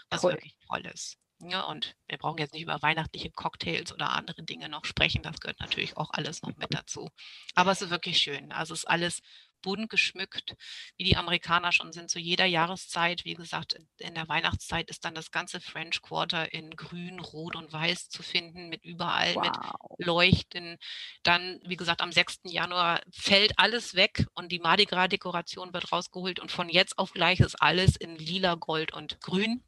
[0.09, 0.33] was Toll.
[0.33, 1.17] wirklich toll ist.
[1.41, 5.23] Ja, und wir brauchen jetzt nicht über weihnachtliche Cocktails oder andere Dinge noch sprechen.
[5.23, 7.09] Das gehört natürlich auch alles noch mit dazu.
[7.55, 8.51] Aber es ist wirklich schön.
[8.51, 9.21] Also es ist alles
[9.61, 10.55] bunt geschmückt,
[10.97, 13.25] wie die Amerikaner schon sind, zu jeder Jahreszeit.
[13.25, 17.71] Wie gesagt, in der Weihnachtszeit ist dann das ganze French Quarter in grün, rot und
[17.71, 19.97] weiß zu finden, mit überall mit Wow.
[19.97, 20.77] Leuchten.
[21.23, 22.51] Dann, wie gesagt, am 6.
[22.51, 27.11] Januar fällt alles weg und die Mardi Gras Dekoration wird rausgeholt und von jetzt auf
[27.13, 29.63] gleich ist alles in lila, gold und grün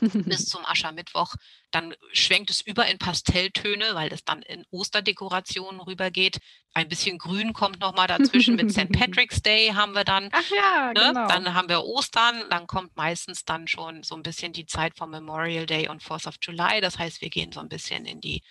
[0.00, 1.34] bis zum Aschermittwoch.
[1.70, 6.38] Dann schwenkt es über in Pastelltöne, weil es dann in Osterdekorationen rübergeht.
[6.74, 8.56] Ein bisschen Grün kommt nochmal dazwischen.
[8.56, 8.88] Mit St.
[8.92, 11.12] Patrick's Day haben wir dann Ach ja, Ne?
[11.12, 11.28] genau.
[11.28, 15.10] Dann haben wir Ostern, dann kommt meistens dann schon so ein bisschen die Zeit vom
[15.10, 16.80] Memorial Day und Fourth of July.
[16.80, 18.42] Das heißt, wir gehen so ein bisschen in die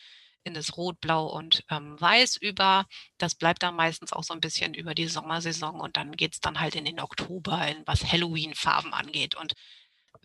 [0.46, 2.86] in das Rot, Blau und ähm, Weiß über.
[3.18, 6.40] Das bleibt dann meistens auch so ein bisschen über die Sommersaison und dann geht es
[6.40, 9.36] dann halt in den Oktober, in was Halloween-Farben angeht.
[9.36, 9.54] Und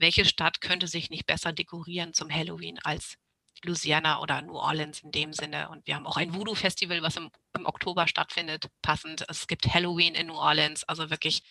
[0.01, 3.17] welche Stadt könnte sich nicht besser dekorieren zum Halloween als
[3.65, 5.69] Louisiana oder New Orleans in dem Sinne.
[5.69, 9.25] Und wir haben auch ein Voodoo-Festival, was im, im Oktober stattfindet, passend.
[9.29, 11.43] Es gibt Halloween in New Orleans, also wirklich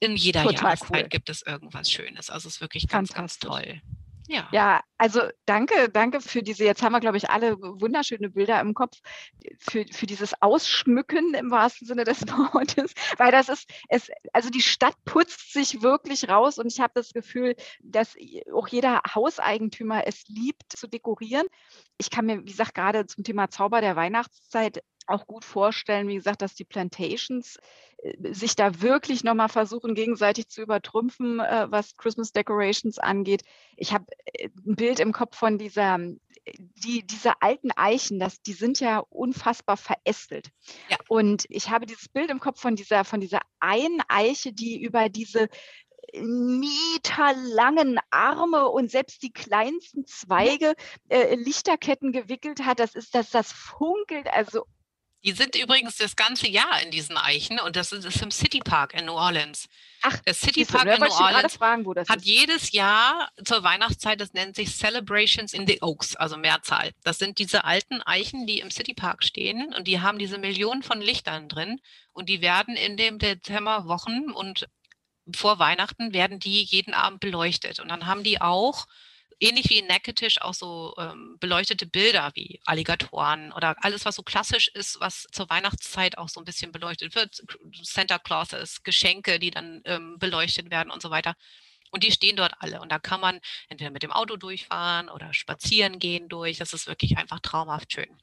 [0.00, 1.08] in jeder Total Jahreszeit cool.
[1.08, 2.30] gibt es irgendwas Schönes.
[2.30, 3.80] Also es ist wirklich ganz, ganz toll.
[4.28, 4.46] Ja.
[4.52, 8.74] Ja, also danke, danke für diese, jetzt haben wir, glaube ich, alle wunderschöne Bilder im
[8.74, 8.98] Kopf,
[9.58, 12.20] für, für dieses Ausschmücken im wahrsten Sinne des
[12.52, 16.92] Wortes, weil das ist, es, also die Stadt putzt sich wirklich raus und ich habe
[16.94, 18.16] das Gefühl, dass
[18.52, 21.46] auch jeder Hauseigentümer es liebt zu dekorieren.
[21.96, 26.16] Ich kann mir, wie gesagt, gerade zum Thema Zauber der Weihnachtszeit auch gut vorstellen, wie
[26.16, 27.58] gesagt, dass die Plantations
[27.98, 33.42] äh, sich da wirklich nochmal versuchen, gegenseitig zu übertrümpfen, äh, was Christmas Decorations angeht.
[33.76, 35.98] Ich habe äh, ein Bild im Kopf von dieser,
[36.56, 40.50] die, diese alten Eichen, das, die sind ja unfassbar verästelt.
[40.88, 40.96] Ja.
[41.08, 45.08] Und ich habe dieses Bild im Kopf von dieser, von dieser einen Eiche, die über
[45.08, 45.48] diese
[46.14, 50.74] meterlangen Arme und selbst die kleinsten Zweige
[51.08, 52.80] äh, Lichterketten gewickelt hat.
[52.80, 54.66] Das ist das, das funkelt also
[55.24, 58.94] Die sind übrigens das ganze Jahr in diesen Eichen und das ist, im City Park
[58.94, 59.68] in New Orleans.
[60.02, 62.24] Ach, Der City Park in New Orleans fragen, hat ist.
[62.24, 66.92] jedes Jahr zur Weihnachtszeit, das nennt sich Celebrations in the Oaks, also Mehrzahl.
[67.02, 70.84] Das sind diese alten Eichen, die im City Park stehen und die haben diese Millionen
[70.84, 71.80] von Lichtern drin
[72.12, 74.68] und die werden in den Dezemberwochen und
[75.34, 78.86] vor Weihnachten werden die jeden Abend beleuchtet und dann haben die auch
[79.40, 84.22] ähnlich wie in Neckartisch auch so ähm, beleuchtete Bilder wie Alligatoren oder alles, was so
[84.22, 87.42] klassisch ist, was zur Weihnachtszeit auch so ein bisschen beleuchtet wird.
[87.82, 91.34] Santa Clauses, Geschenke, die dann ähm, beleuchtet werden und so weiter.
[91.90, 92.80] Und die stehen dort alle.
[92.80, 96.58] Und da kann man entweder mit dem Auto durchfahren oder spazieren gehen durch.
[96.58, 98.20] Das ist wirklich einfach traumhaft schön.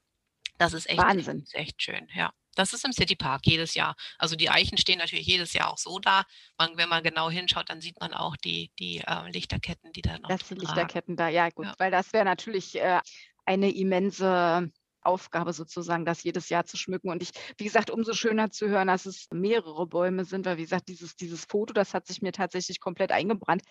[0.58, 1.42] Das ist echt, Wahnsinn.
[1.42, 2.32] ist echt schön, ja.
[2.56, 3.96] Das ist im City Park jedes Jahr.
[4.18, 6.24] Also die Eichen stehen natürlich jedes Jahr auch so da.
[6.58, 10.18] Man, wenn man genau hinschaut, dann sieht man auch die, die äh, Lichterketten, die da
[10.20, 10.62] noch Das ragen.
[10.62, 11.76] Lichterketten da, ja gut, Ja.
[11.78, 13.00] weil das wäre natürlich äh,
[13.46, 17.10] eine immense Aufgabe sozusagen, das jedes Jahr zu schmücken.
[17.10, 20.64] Und ich, wie gesagt, umso schöner zu hören, dass es mehrere Bäume sind, weil wie
[20.64, 23.62] gesagt, dieses, dieses Foto, das hat sich mir tatsächlich komplett eingebrannt.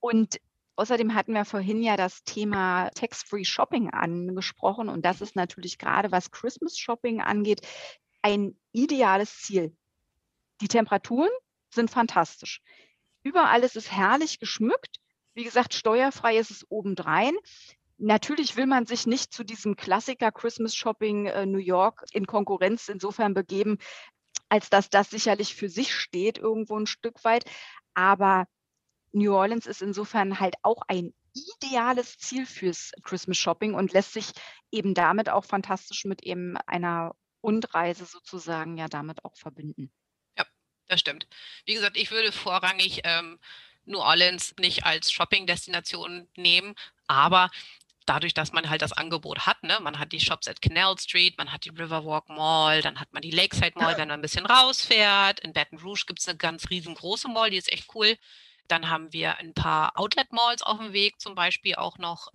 [0.00, 0.38] Und
[0.74, 6.10] Außerdem hatten wir vorhin ja das Thema Tax-Free Shopping angesprochen und das ist natürlich gerade,
[6.10, 7.60] was Christmas Shopping angeht,
[8.22, 9.76] ein ideales Ziel.
[10.60, 11.30] Die Temperaturen
[11.70, 12.62] sind fantastisch.
[13.22, 14.98] Überall ist es herrlich geschmückt.
[15.34, 17.34] Wie gesagt, steuerfrei ist es obendrein.
[17.98, 22.88] Natürlich will man sich nicht zu diesem Klassiker Christmas Shopping äh, New York in Konkurrenz
[22.88, 23.78] insofern begeben,
[24.48, 27.44] als dass das sicherlich für sich steht irgendwo ein Stück weit.
[27.94, 28.46] Aber
[29.12, 34.32] New Orleans ist insofern halt auch ein ideales Ziel fürs Christmas Shopping und lässt sich
[34.70, 39.90] eben damit auch fantastisch mit eben einer Rundreise sozusagen ja damit auch verbinden.
[40.36, 40.46] Ja,
[40.88, 41.26] das stimmt.
[41.64, 43.38] Wie gesagt, ich würde vorrangig ähm,
[43.84, 46.74] New Orleans nicht als Shopping-Destination nehmen,
[47.06, 47.50] aber
[48.06, 49.78] dadurch, dass man halt das Angebot hat, ne?
[49.80, 53.22] man hat die Shops at Canal Street, man hat die Riverwalk Mall, dann hat man
[53.22, 55.40] die Lakeside Mall, wenn man ein bisschen rausfährt.
[55.40, 58.16] In Baton Rouge gibt es eine ganz riesengroße Mall, die ist echt cool.
[58.68, 62.28] Dann haben wir ein paar Outlet-Malls auf dem Weg, zum Beispiel auch noch,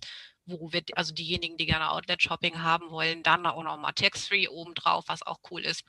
[0.48, 5.06] wo wir, also diejenigen, die gerne Outlet-Shopping haben wollen, dann auch noch mal Tax-Free obendrauf,
[5.08, 5.84] was auch cool ist.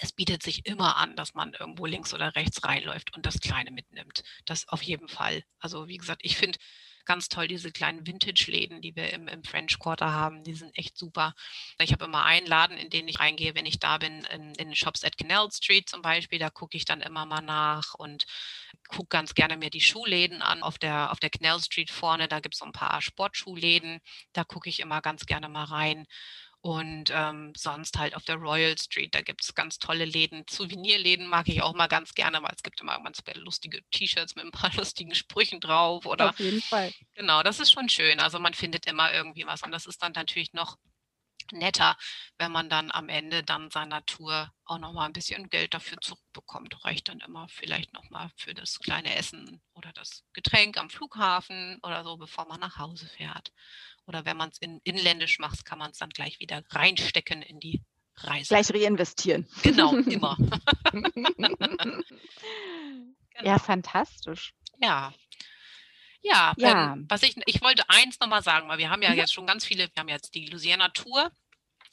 [0.00, 3.70] Es bietet sich immer an, dass man irgendwo links oder rechts reinläuft und das Kleine
[3.70, 4.22] mitnimmt.
[4.44, 5.42] Das auf jeden Fall.
[5.58, 6.58] Also wie gesagt, ich finde,
[7.06, 10.44] ganz toll, diese kleinen Vintage-Läden, die wir im, im, French Quarter haben.
[10.44, 11.34] Die sind echt super.
[11.80, 14.74] Ich habe immer einen Laden, in den ich reingehe, wenn ich da bin, in, in
[14.74, 16.38] Shops at Canal Street zum Beispiel.
[16.38, 18.26] Da gucke ich dann immer mal nach und
[18.88, 20.62] gucke ganz gerne mir die Schuhläden an.
[20.62, 24.00] Auf der, auf der Canal Street vorne, da gibt es so ein paar Sportschuhläden.
[24.32, 26.06] Da gucke ich immer ganz gerne mal rein.
[26.60, 30.44] Und ähm, sonst halt auf der Royal Street, da gibt es ganz tolle Läden.
[30.50, 34.44] Souvenirläden mag ich auch mal ganz gerne, weil es gibt immer ganz lustige T-Shirts mit
[34.44, 36.06] ein paar lustigen Sprüchen drauf.
[36.06, 36.92] Oder, auf jeden Fall.
[37.14, 38.18] Genau, das ist schon schön.
[38.18, 39.62] Also man findet immer irgendwie was.
[39.62, 40.76] Und das ist dann natürlich noch
[41.52, 41.96] netter,
[42.38, 46.84] wenn man dann am Ende dann seiner Tour auch nochmal ein bisschen Geld dafür zurückbekommt.
[46.84, 52.04] Reicht dann immer vielleicht nochmal für das kleine Essen oder das Getränk am Flughafen oder
[52.04, 53.52] so, bevor man nach Hause fährt.
[54.06, 57.60] Oder wenn man es in, inländisch macht, kann man es dann gleich wieder reinstecken in
[57.60, 57.82] die
[58.18, 58.48] Reise.
[58.48, 59.48] Gleich reinvestieren.
[59.62, 60.36] Genau, immer.
[60.92, 62.02] genau.
[63.42, 64.54] Ja, fantastisch.
[64.80, 65.12] Ja.
[66.28, 66.92] Ja, ja.
[66.92, 69.16] Ähm, was ich, ich wollte eins nochmal sagen, weil wir haben ja mhm.
[69.16, 71.30] jetzt schon ganz viele, wir haben jetzt die Louisiana Tour,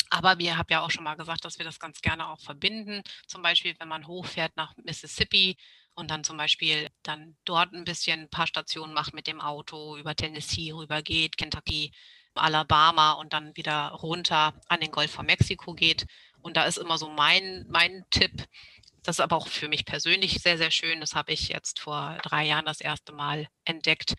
[0.09, 3.03] aber wir haben ja auch schon mal gesagt, dass wir das ganz gerne auch verbinden.
[3.27, 5.57] Zum Beispiel, wenn man hochfährt nach Mississippi,
[5.95, 9.97] und dann zum Beispiel dann dort ein bisschen ein paar Stationen macht mit dem Auto,
[9.97, 11.91] über Tennessee rübergeht, Kentucky,
[12.35, 16.05] Alabama und dann wieder runter an den Golf von Mexiko geht.
[16.41, 18.31] Und da ist immer so mein, mein Tipp.
[19.03, 21.01] Das ist aber auch für mich persönlich sehr, sehr schön.
[21.01, 24.13] Das habe ich jetzt vor drei Jahren das erste Mal entdeckt.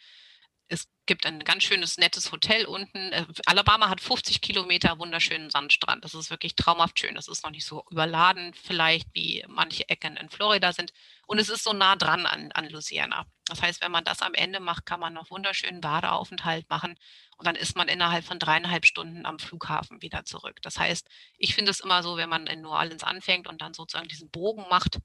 [0.74, 3.12] Es gibt ein ganz schönes, nettes Hotel unten.
[3.12, 6.04] Äh, Alabama hat 50 Kilometer wunderschönen Sandstrand.
[6.04, 7.14] Das ist wirklich traumhaft schön.
[7.14, 10.92] Das ist noch nicht so überladen vielleicht, wie manche Ecken in Florida sind.
[11.26, 13.24] Und es ist so nah dran an, an Louisiana.
[13.46, 16.96] Das heißt, wenn man das am Ende macht, kann man noch wunderschönen Badeaufenthalt machen.
[17.36, 20.60] Und dann ist man innerhalb von dreieinhalb Stunden am Flughafen wieder zurück.
[20.62, 21.06] Das heißt,
[21.38, 24.30] ich finde es immer so, wenn man in New Orleans anfängt und dann sozusagen diesen
[24.30, 24.98] Bogen macht,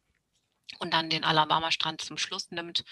[0.77, 2.83] und dann den Alabama-Strand zum Schluss nimmt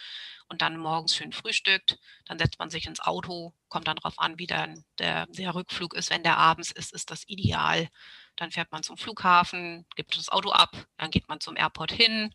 [0.49, 1.99] und dann morgens schön frühstückt.
[2.25, 5.93] Dann setzt man sich ins Auto, kommt dann darauf an, wie dann der, der Rückflug
[5.93, 6.09] ist.
[6.09, 7.87] Wenn der abends ist, ist das ideal.
[8.35, 12.33] Dann fährt man zum Flughafen, gibt das Auto ab, dann geht man zum Airport hin,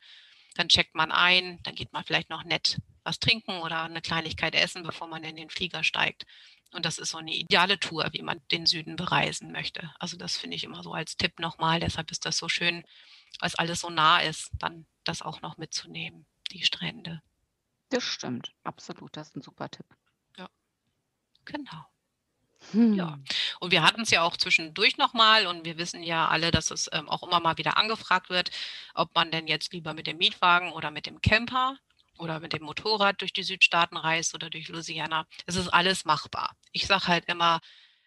[0.55, 4.55] dann checkt man ein, dann geht man vielleicht noch nett was trinken oder eine Kleinigkeit
[4.55, 6.25] essen, bevor man in den Flieger steigt.
[6.73, 9.93] Und das ist so eine ideale Tour, wie man den Süden bereisen möchte.
[9.99, 11.81] Also das finde ich immer so als Tipp nochmal.
[11.81, 12.83] Deshalb ist das so schön,
[13.41, 17.23] weil alles so nah ist, dann das auch noch mitzunehmen, die Strände.
[17.89, 19.87] Das stimmt, absolut, das ist ein super Tipp.
[20.37, 20.49] Ja,
[21.45, 21.87] genau.
[22.71, 22.95] Hm.
[22.95, 23.19] Ja,
[23.61, 26.89] und wir hatten es ja auch zwischendurch nochmal und wir wissen ja alle, dass es
[26.93, 28.51] ähm, auch immer mal wieder angefragt wird,
[28.95, 31.77] ob man denn jetzt lieber mit dem Mietwagen oder mit dem Camper
[32.19, 35.27] oder mit dem Motorrad durch die Südstaaten reist oder durch Louisiana.
[35.47, 36.55] Es ist alles machbar.
[36.71, 37.61] Ich sage halt immer,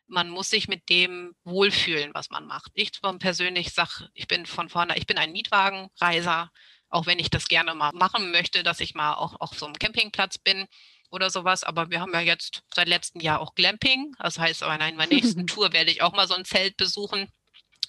[0.08, 2.72] man muss sich mit dem wohlfühlen, was man macht.
[2.74, 6.52] Ich persönlich sage, ich bin von vorne, ich bin ein Mietwagenreiser,
[6.90, 9.78] auch wenn ich das gerne mal machen möchte, dass ich mal auch auf so einem
[9.78, 10.68] Campingplatz bin
[11.10, 11.64] oder sowas.
[11.64, 14.16] Aber wir haben ja jetzt seit letztem Jahr auch Glamping.
[14.20, 17.28] Das heißt, in meiner nächsten Tour werde ich auch mal so ein Zelt besuchen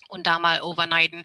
[0.08, 1.24] und da mal overnighten.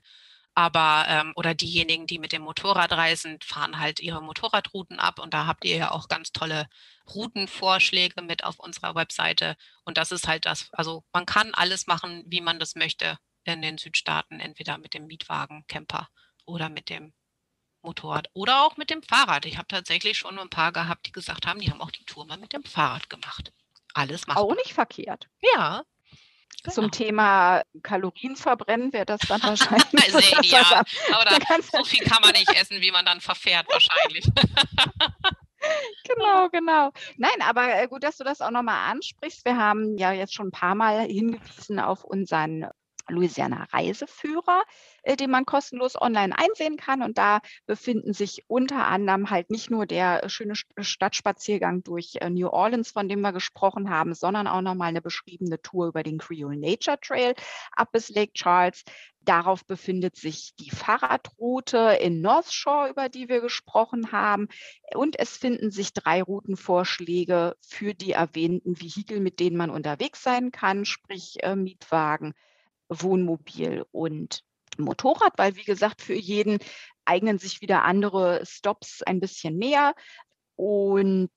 [0.54, 5.20] Aber, ähm, oder diejenigen, die mit dem Motorrad reisen, fahren halt ihre Motorradrouten ab.
[5.20, 6.68] Und da habt ihr ja auch ganz tolle
[7.14, 9.56] Routenvorschläge mit auf unserer Webseite.
[9.86, 13.62] Und das ist halt das, also man kann alles machen, wie man das möchte in
[13.62, 16.10] den Südstaaten, entweder mit dem Mietwagen, Camper
[16.46, 17.14] oder mit dem
[17.82, 19.46] Motorrad oder auch mit dem Fahrrad.
[19.46, 22.26] Ich habe tatsächlich schon ein paar gehabt, die gesagt haben, die haben auch die Tour
[22.26, 23.52] mal mit dem Fahrrad gemacht.
[23.94, 24.38] Alles machen.
[24.38, 25.28] Auch nicht verkehrt.
[25.56, 25.84] Ja,
[26.64, 26.74] Genau.
[26.74, 30.06] Zum Thema Kalorien verbrennen wäre das dann wahrscheinlich.
[30.12, 30.84] Sehr ideal.
[31.14, 34.26] Aber da, so viel kann man nicht essen, wie man dann verfährt wahrscheinlich.
[36.04, 36.92] Genau, genau.
[37.18, 39.46] Nein, aber äh, gut, dass du das auch nochmal ansprichst.
[39.46, 42.66] Wir haben ja jetzt schon ein paar Mal hingewiesen auf unseren
[43.12, 44.64] Louisiana Reiseführer,
[45.04, 47.02] äh, den man kostenlos online einsehen kann.
[47.02, 52.48] Und da befinden sich unter anderem halt nicht nur der schöne Stadtspaziergang durch äh, New
[52.48, 56.58] Orleans, von dem wir gesprochen haben, sondern auch nochmal eine beschriebene Tour über den Creole
[56.58, 57.36] Nature Trail
[57.76, 58.84] ab bis Lake Charles.
[59.24, 64.48] Darauf befindet sich die Fahrradroute in North Shore, über die wir gesprochen haben.
[64.96, 70.52] Und es finden sich drei Routenvorschläge für die erwähnten Vehikel, mit denen man unterwegs sein
[70.52, 72.34] kann, sprich äh, Mietwagen,
[72.92, 74.44] Wohnmobil und
[74.78, 76.60] Motorrad, weil wie gesagt, für jeden
[77.06, 79.94] eignen sich wieder andere Stops ein bisschen mehr.
[80.56, 81.32] Und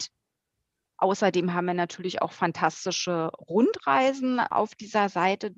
[0.98, 5.54] außerdem haben wir natürlich auch fantastische Rundreisen auf dieser Seite.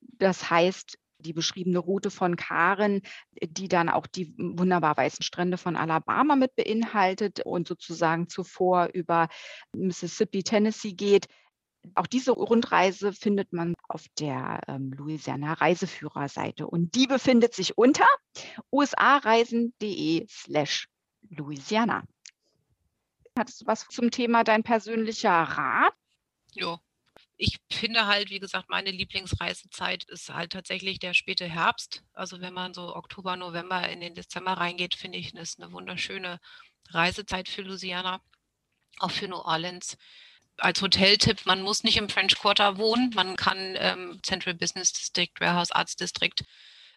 [0.00, 3.00] Das heißt, die beschriebene Route von Karen,
[3.40, 9.28] die dann auch die wunderbar weißen Strände von Alabama mit beinhaltet und sozusagen zuvor über
[9.72, 11.28] Mississippi, Tennessee geht,
[11.94, 18.06] auch diese Rundreise findet man auf der ähm, Louisiana Reiseführerseite und die befindet sich unter
[18.70, 20.88] usareisen.de slash
[21.28, 22.04] Louisiana.
[23.38, 25.94] Hattest du was zum Thema dein persönlicher Rat?
[26.52, 26.78] Ja,
[27.36, 32.04] ich finde halt, wie gesagt, meine Lieblingsreisezeit ist halt tatsächlich der späte Herbst.
[32.12, 36.38] Also wenn man so Oktober, November in den Dezember reingeht, finde ich, ist eine wunderschöne
[36.90, 38.20] Reisezeit für Louisiana,
[38.98, 39.96] auch für New Orleans
[40.62, 43.10] als Hoteltipp, man muss nicht im French Quarter wohnen.
[43.14, 46.44] Man kann ähm, Central Business District, Warehouse Arts District,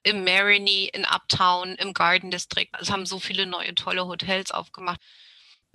[0.04, 2.70] im Marigny, in Uptown, im Garden District.
[2.80, 5.02] Es haben so viele neue tolle Hotels aufgemacht.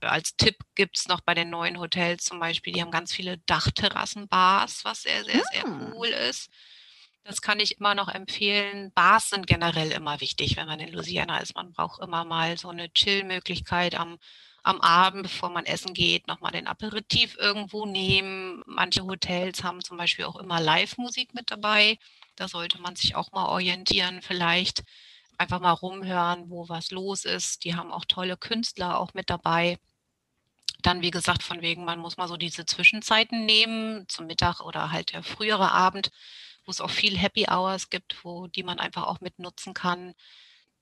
[0.01, 3.39] Als Tipp gibt es noch bei den neuen Hotels zum Beispiel, die haben ganz viele
[3.39, 5.93] Dachterrassenbars, was sehr, sehr, sehr hm.
[5.93, 6.49] cool ist.
[7.25, 8.93] Das kann ich immer noch empfehlen.
[8.95, 11.55] Bars sind generell immer wichtig, wenn man in Louisiana ist.
[11.55, 14.19] Man braucht immer mal so eine Chill-Möglichkeit am
[14.63, 18.63] am Abend, bevor man essen geht, nochmal den Aperitif irgendwo nehmen.
[18.67, 21.99] Manche Hotels haben zum Beispiel auch immer Live-Musik mit dabei.
[22.37, 24.83] Da sollte man sich auch mal orientieren, vielleicht
[25.39, 27.65] einfach mal rumhören, wo was los ist.
[27.65, 29.79] Die haben auch tolle Künstler auch mit dabei.
[30.83, 34.93] Dann, wie gesagt, von wegen, man muss mal so diese Zwischenzeiten nehmen, zum Mittag oder
[34.93, 36.11] halt der frühere Abend,
[36.65, 40.15] wo es auch viel Happy Hours gibt, wo die man einfach auch mitnutzen kann.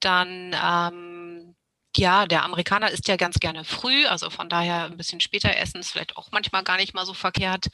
[0.01, 1.57] Dann ähm,
[1.99, 5.81] ja, der Amerikaner isst ja ganz gerne früh, also von daher ein bisschen später essen
[5.81, 7.69] ist vielleicht auch manchmal gar nicht mal so verkehrt,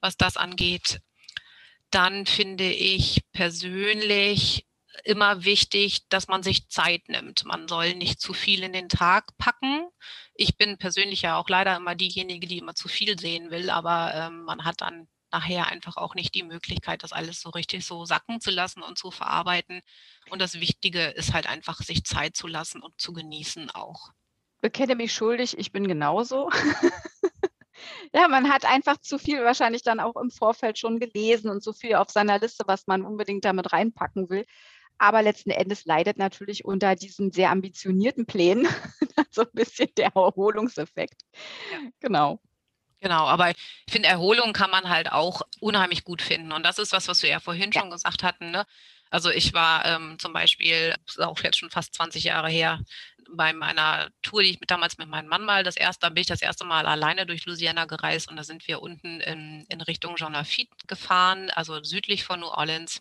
[0.00, 1.00] was das angeht.
[1.90, 4.66] Dann finde ich persönlich
[5.04, 7.44] immer wichtig, dass man sich Zeit nimmt.
[7.44, 9.88] Man soll nicht zu viel in den Tag packen.
[10.34, 14.12] Ich bin persönlich ja auch leider immer diejenige, die immer zu viel sehen will, aber
[14.14, 18.04] ähm, man hat dann nachher einfach auch nicht die Möglichkeit, das alles so richtig so
[18.04, 19.80] sacken zu lassen und zu verarbeiten.
[20.30, 24.10] Und das Wichtige ist halt einfach, sich Zeit zu lassen und zu genießen auch.
[24.60, 26.50] Bekenne mich schuldig, ich bin genauso.
[28.12, 31.72] ja, man hat einfach zu viel wahrscheinlich dann auch im Vorfeld schon gelesen und so
[31.72, 34.44] viel auf seiner Liste, was man unbedingt damit reinpacken will.
[34.98, 38.68] Aber letzten Endes leidet natürlich unter diesen sehr ambitionierten Plänen
[39.30, 41.22] so ein bisschen der Erholungseffekt.
[42.00, 42.38] Genau.
[43.00, 43.56] Genau, aber ich
[43.88, 46.52] finde, Erholung kann man halt auch unheimlich gut finden.
[46.52, 47.80] Und das ist was, was wir ja vorhin ja.
[47.80, 48.50] schon gesagt hatten.
[48.50, 48.66] Ne?
[49.10, 52.78] Also ich war ähm, zum Beispiel, auch jetzt schon fast 20 Jahre her,
[53.32, 56.22] bei meiner Tour, die ich mit, damals mit meinem Mann mal das erste, da bin
[56.22, 59.80] ich das erste Mal alleine durch Louisiana gereist und da sind wir unten in, in
[59.80, 63.00] Richtung Jean Lafitte gefahren, also südlich von New Orleans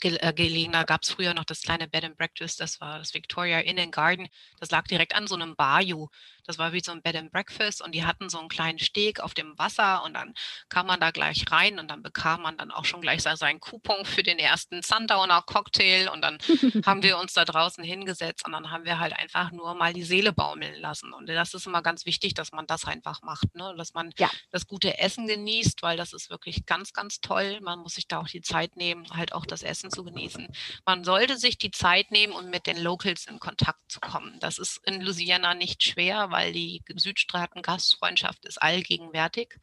[0.00, 0.72] gelegen.
[0.72, 3.78] Da gab es früher noch das kleine Bed and Breakfast, das war das Victoria Inn
[3.78, 4.28] and Garden.
[4.58, 6.08] Das lag direkt an so einem Bayou.
[6.46, 9.20] Das war wie so ein Bed and Breakfast und die hatten so einen kleinen Steg
[9.20, 10.34] auf dem Wasser und dann
[10.68, 14.04] kam man da gleich rein und dann bekam man dann auch schon gleich seinen Coupon
[14.04, 16.38] für den ersten Sundowner Cocktail und dann
[16.86, 20.02] haben wir uns da draußen hingesetzt und dann haben wir halt einfach nur mal die
[20.02, 21.12] Seele baumeln lassen.
[21.12, 23.74] Und das ist immer ganz wichtig, dass man das einfach macht, ne?
[23.76, 24.30] dass man ja.
[24.50, 27.60] das gute Essen genießt, weil das ist wirklich ganz, ganz toll.
[27.62, 30.48] Man muss sich da auch die Zeit nehmen, halt auch das Essen zu genießen.
[30.84, 34.38] Man sollte sich die Zeit nehmen, um mit den Locals in Kontakt zu kommen.
[34.40, 39.56] Das ist in Louisiana nicht schwer, weil die Südstaaten-Gastfreundschaft ist allgegenwärtig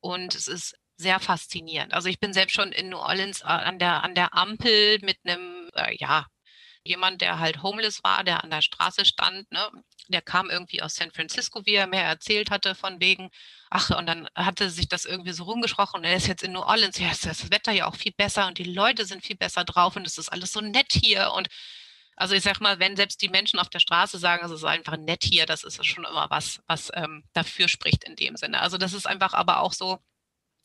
[0.00, 1.94] und es ist sehr faszinierend.
[1.94, 5.18] Also ich bin selbst schon in New Orleans äh, an der, an der Ampel mit
[5.24, 6.26] einem, äh, ja,
[6.84, 9.70] jemand, der halt homeless war, der an der Straße stand, ne?
[10.08, 13.30] der kam irgendwie aus San Francisco, wie er mir erzählt hatte, von wegen,
[13.70, 16.98] ach, und dann hatte sich das irgendwie so rumgesprochen er ist jetzt in New Orleans,
[16.98, 19.96] ja, ist das Wetter ja auch viel besser und die Leute sind viel besser drauf
[19.96, 21.48] und es ist alles so nett hier und
[22.20, 24.98] also ich sag mal, wenn selbst die Menschen auf der Straße sagen, es ist einfach
[24.98, 28.60] nett hier, das ist schon immer was, was ähm, dafür spricht in dem Sinne.
[28.60, 30.00] Also das ist einfach aber auch so,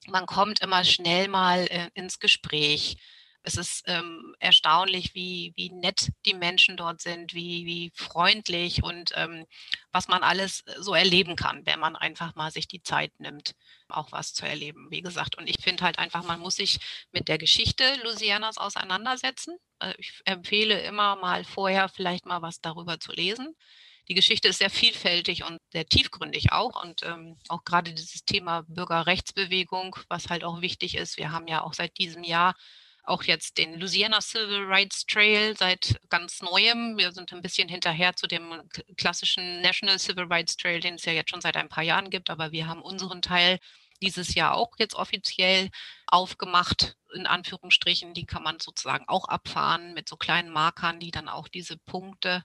[0.07, 2.97] man kommt immer schnell mal äh, ins Gespräch.
[3.45, 9.11] Es ist ähm, erstaunlich, wie, wie nett die Menschen dort sind, wie, wie freundlich und
[9.15, 9.45] ähm,
[9.91, 13.53] was man alles so erleben kann, wenn man einfach mal sich die Zeit nimmt,
[13.87, 14.87] auch was zu erleben.
[14.89, 16.79] Wie gesagt, und ich finde halt einfach, man muss sich
[17.11, 19.57] mit der Geschichte Louisianas auseinandersetzen.
[19.79, 23.55] Äh, ich empfehle immer mal vorher vielleicht mal was darüber zu lesen
[24.07, 26.81] die Geschichte ist sehr vielfältig und sehr tiefgründig auch.
[26.81, 31.17] Und ähm, auch gerade dieses Thema Bürgerrechtsbewegung, was halt auch wichtig ist.
[31.17, 32.55] Wir haben ja auch seit diesem Jahr
[33.05, 36.97] auch jetzt den Louisiana Civil Rights Trail seit ganz neuem.
[36.97, 38.61] Wir sind ein bisschen hinterher zu dem
[38.97, 42.29] klassischen National Civil Rights Trail, den es ja jetzt schon seit ein paar Jahren gibt,
[42.29, 43.59] aber wir haben unseren Teil
[44.01, 45.69] dieses Jahr auch jetzt offiziell
[46.07, 48.13] aufgemacht, in Anführungsstrichen.
[48.13, 52.43] Die kann man sozusagen auch abfahren mit so kleinen Markern, die dann auch diese Punkte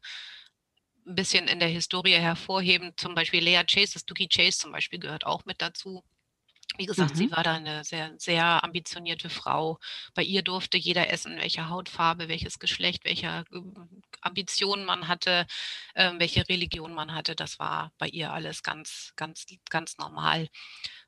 [1.07, 2.93] ein bisschen in der Historie hervorheben.
[2.97, 6.05] Zum Beispiel Lea Chase, das Dookie Chase zum Beispiel gehört auch mit dazu.
[6.81, 7.17] Wie gesagt, mhm.
[7.17, 9.79] sie war da eine sehr, sehr ambitionierte Frau.
[10.15, 15.47] Bei ihr durfte jeder essen, welche Hautfarbe, welches Geschlecht, welche ähm, Ambitionen man hatte,
[15.93, 17.37] äh, welche Religion man hatte.
[17.37, 20.49] Das war bei ihr alles ganz, ganz, ganz normal.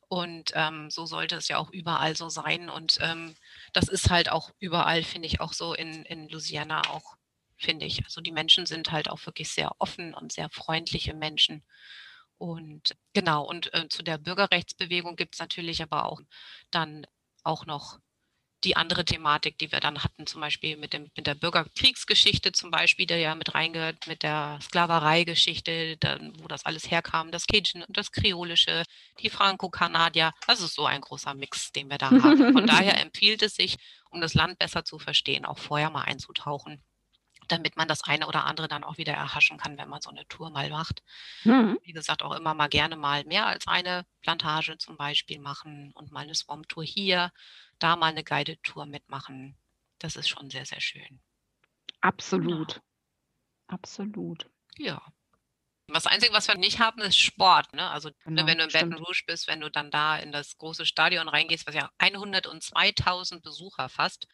[0.08, 2.68] Und ähm, so sollte es ja auch überall so sein.
[2.68, 3.34] Und ähm,
[3.72, 7.16] das ist halt auch überall, finde ich, auch so in, in Louisiana auch
[7.56, 8.04] finde ich.
[8.04, 11.62] Also die Menschen sind halt auch wirklich sehr offen und sehr freundliche Menschen.
[12.42, 16.20] Und genau, und äh, zu der Bürgerrechtsbewegung gibt es natürlich aber auch
[16.72, 17.06] dann
[17.44, 18.00] auch noch
[18.64, 22.72] die andere Thematik, die wir dann hatten, zum Beispiel mit, dem, mit der Bürgerkriegsgeschichte zum
[22.72, 27.84] Beispiel, der ja mit reingehört, mit der Sklavereigeschichte, dann, wo das alles herkam, das Cajun
[27.84, 28.82] und das Kreolische,
[29.20, 30.32] die Franco-Kanadier.
[30.48, 32.52] Das ist so ein großer Mix, den wir da haben.
[32.52, 33.76] Von daher empfiehlt es sich,
[34.10, 36.82] um das Land besser zu verstehen, auch vorher mal einzutauchen
[37.52, 40.26] damit man das eine oder andere dann auch wieder erhaschen kann, wenn man so eine
[40.28, 41.02] Tour mal macht.
[41.44, 41.78] Mhm.
[41.82, 46.10] Wie gesagt, auch immer mal gerne mal mehr als eine Plantage zum Beispiel machen und
[46.10, 47.32] mal eine Swamp-Tour hier,
[47.78, 49.56] da mal eine Guided-Tour mitmachen.
[49.98, 51.20] Das ist schon sehr, sehr schön.
[52.00, 52.74] Absolut.
[52.74, 52.82] Ja.
[53.68, 54.50] Absolut.
[54.76, 55.00] Ja.
[55.88, 57.72] Das Einzige, was wir nicht haben, ist Sport.
[57.74, 57.88] Ne?
[57.90, 60.56] Also ne, genau, wenn du in Baton Rouge bist, wenn du dann da in das
[60.56, 64.26] große Stadion reingehst, was ja 102.000 Besucher fast,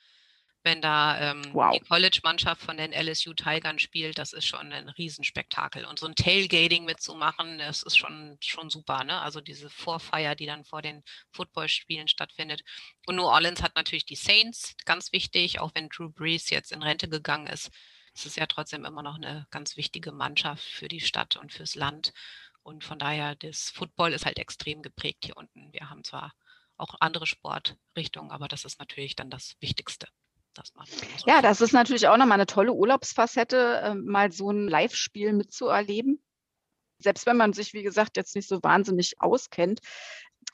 [0.68, 1.72] wenn da ähm, wow.
[1.72, 5.86] die College-Mannschaft von den LSU Tigern spielt, das ist schon ein Riesenspektakel.
[5.86, 9.02] Und so ein Tailgating mitzumachen, das ist schon, schon super.
[9.02, 9.18] Ne?
[9.18, 12.64] Also diese Vorfeier, die dann vor den Footballspielen stattfindet.
[13.06, 16.82] Und New Orleans hat natürlich die Saints, ganz wichtig, auch wenn Drew Brees jetzt in
[16.82, 17.70] Rente gegangen ist.
[18.14, 21.76] Es ist ja trotzdem immer noch eine ganz wichtige Mannschaft für die Stadt und fürs
[21.76, 22.12] Land.
[22.62, 25.72] Und von daher, das Football ist halt extrem geprägt hier unten.
[25.72, 26.34] Wir haben zwar
[26.76, 30.08] auch andere Sportrichtungen, aber das ist natürlich dann das Wichtigste
[30.58, 30.90] das machen.
[31.26, 36.22] Ja, das ist natürlich auch nochmal eine tolle Urlaubsfacette, äh, mal so ein Live-Spiel mitzuerleben.
[36.98, 39.80] Selbst wenn man sich, wie gesagt, jetzt nicht so wahnsinnig auskennt,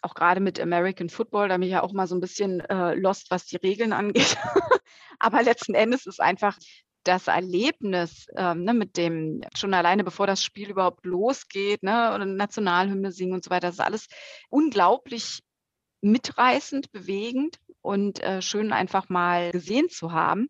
[0.03, 2.95] auch gerade mit American Football, da bin ich ja auch mal so ein bisschen äh,
[2.95, 4.37] lost, was die Regeln angeht.
[5.19, 6.59] Aber letzten Endes ist einfach
[7.05, 12.25] das Erlebnis ähm, ne, mit dem, schon alleine bevor das Spiel überhaupt losgeht, ne, oder
[12.25, 14.07] Nationalhymne singen und so weiter, das ist alles
[14.49, 15.41] unglaublich
[16.01, 20.49] mitreißend, bewegend und äh, schön einfach mal gesehen zu haben.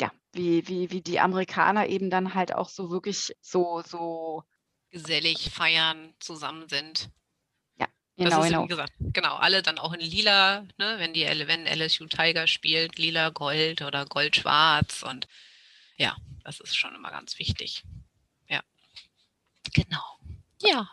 [0.00, 4.42] Ja, wie, wie, wie die Amerikaner eben dann halt auch so wirklich so, so
[4.90, 7.08] gesellig feiern zusammen sind.
[7.76, 8.64] Ja, genau, das ist, genau.
[8.64, 12.98] Wie gesagt, genau, alle dann auch in lila, ne, wenn die wenn LSU Tiger spielt,
[12.98, 15.28] lila Gold oder Gold Schwarz und
[15.96, 17.84] ja, das ist schon immer ganz wichtig.
[18.48, 18.60] Ja.
[19.72, 20.18] Genau.
[20.62, 20.88] Ja.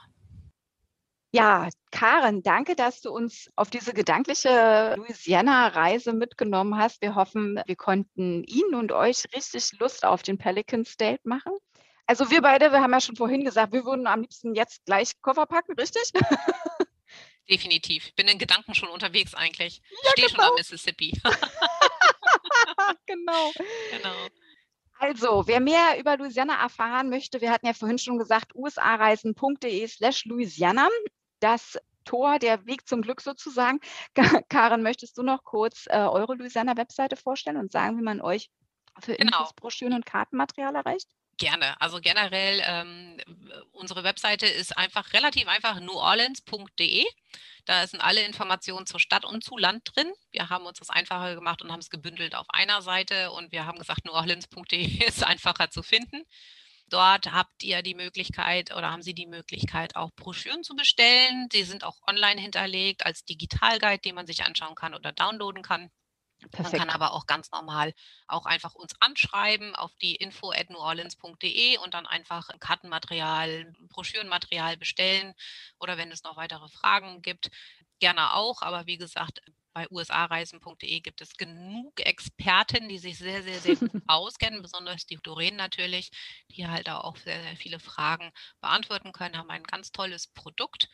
[1.32, 7.02] Ja, Karen, danke, dass du uns auf diese gedankliche Louisiana-Reise mitgenommen hast.
[7.02, 11.54] Wir hoffen, wir konnten Ihnen und euch richtig Lust auf den Pelican State machen.
[12.06, 15.22] Also wir beide, wir haben ja schon vorhin gesagt, wir würden am liebsten jetzt gleich
[15.22, 16.12] Koffer packen, richtig?
[17.50, 18.08] Definitiv.
[18.08, 19.82] Ich bin in Gedanken schon unterwegs eigentlich.
[20.04, 20.44] Ja, Stehe genau.
[20.44, 21.22] schon am Mississippi.
[23.06, 23.52] genau.
[23.92, 24.16] Genau.
[25.00, 30.26] Also, wer mehr über Louisiana erfahren möchte, wir hatten ja vorhin schon gesagt, usareisen.de slash
[30.26, 30.90] Louisiana
[31.40, 33.80] das Tor, der Weg zum Glück sozusagen.
[34.50, 38.50] Karen, möchtest du noch kurz äh, eure Louisiana-Webseite vorstellen und sagen, wie man euch
[39.00, 39.40] für genau.
[39.40, 41.10] Infos, Broschüren und Kartenmaterial erreicht?
[41.38, 41.80] Gerne.
[41.80, 43.18] Also generell, ähm,
[43.72, 47.06] unsere Webseite ist einfach relativ einfach neworleans.de.
[47.66, 50.12] Da sind alle Informationen zur Stadt und zu Land drin.
[50.32, 53.68] Wir haben uns das einfacher gemacht und haben es gebündelt auf einer Seite und wir
[53.68, 56.24] haben gesagt, neworleans.de ist einfacher zu finden.
[56.90, 61.50] Dort habt ihr die Möglichkeit oder haben Sie die Möglichkeit, auch Broschüren zu bestellen.
[61.50, 65.92] Die sind auch online hinterlegt als Digitalguide, den man sich anschauen kann oder downloaden kann.
[66.52, 66.78] Perfekt.
[66.78, 67.94] Man kann aber auch ganz normal
[68.28, 75.34] auch einfach uns anschreiben auf die info at neworleans.de und dann einfach Kartenmaterial, Broschürenmaterial bestellen
[75.80, 77.50] oder wenn es noch weitere Fragen gibt,
[78.00, 78.62] gerne auch.
[78.62, 79.42] Aber wie gesagt,
[79.78, 85.20] bei usareisen.de gibt es genug Experten, die sich sehr, sehr, sehr gut auskennen, besonders die
[85.22, 86.10] Doreen natürlich,
[86.50, 90.90] die halt auch sehr, sehr viele Fragen beantworten können, haben ein ganz tolles Produkt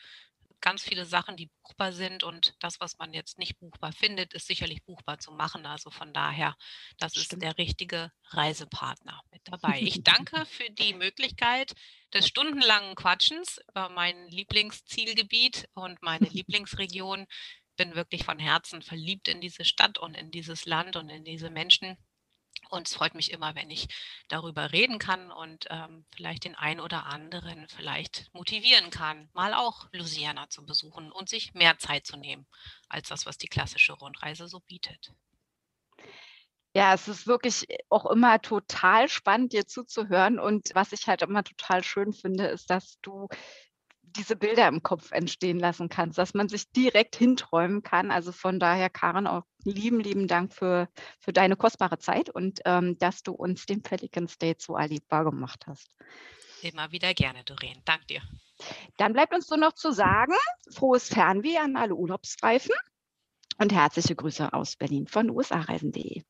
[0.63, 4.47] ganz viele Sachen, die buchbar sind und das, was man jetzt nicht buchbar findet, ist
[4.47, 5.65] sicherlich buchbar zu machen.
[5.65, 6.55] Also von daher,
[6.97, 7.33] das Stimmt.
[7.33, 9.81] ist der richtige Reisepartner mit dabei.
[9.81, 11.73] Ich danke für die Möglichkeit
[12.13, 17.27] des stundenlangen Quatschens über mein Lieblingszielgebiet und meine Lieblingsregion.
[17.75, 21.49] Bin wirklich von Herzen verliebt in diese Stadt und in dieses Land und in diese
[21.49, 21.97] Menschen.
[22.69, 23.87] Und es freut mich immer, wenn ich
[24.29, 29.87] darüber reden kann und ähm, vielleicht den einen oder anderen vielleicht motivieren kann, mal auch
[29.91, 32.47] Louisiana zu besuchen und sich mehr Zeit zu nehmen
[32.89, 35.13] als das, was die klassische Rundreise so bietet.
[36.75, 40.39] Ja, es ist wirklich auch immer total spannend, dir zuzuhören.
[40.39, 43.27] Und was ich halt immer total schön finde, ist, dass du
[44.15, 48.11] diese Bilder im Kopf entstehen lassen kannst, dass man sich direkt hinträumen kann.
[48.11, 52.97] Also von daher, Karen, auch lieben, lieben Dank für, für deine kostbare Zeit und ähm,
[52.99, 55.89] dass du uns den Pelican State so erlebbar gemacht hast.
[56.61, 57.81] Immer wieder gerne, Doreen.
[57.85, 58.21] Dank dir.
[58.97, 60.33] Dann bleibt uns nur noch zu sagen,
[60.71, 62.73] frohes Fernweh an alle Urlaubsreifen
[63.57, 66.23] und herzliche Grüße aus Berlin von usareisen.de.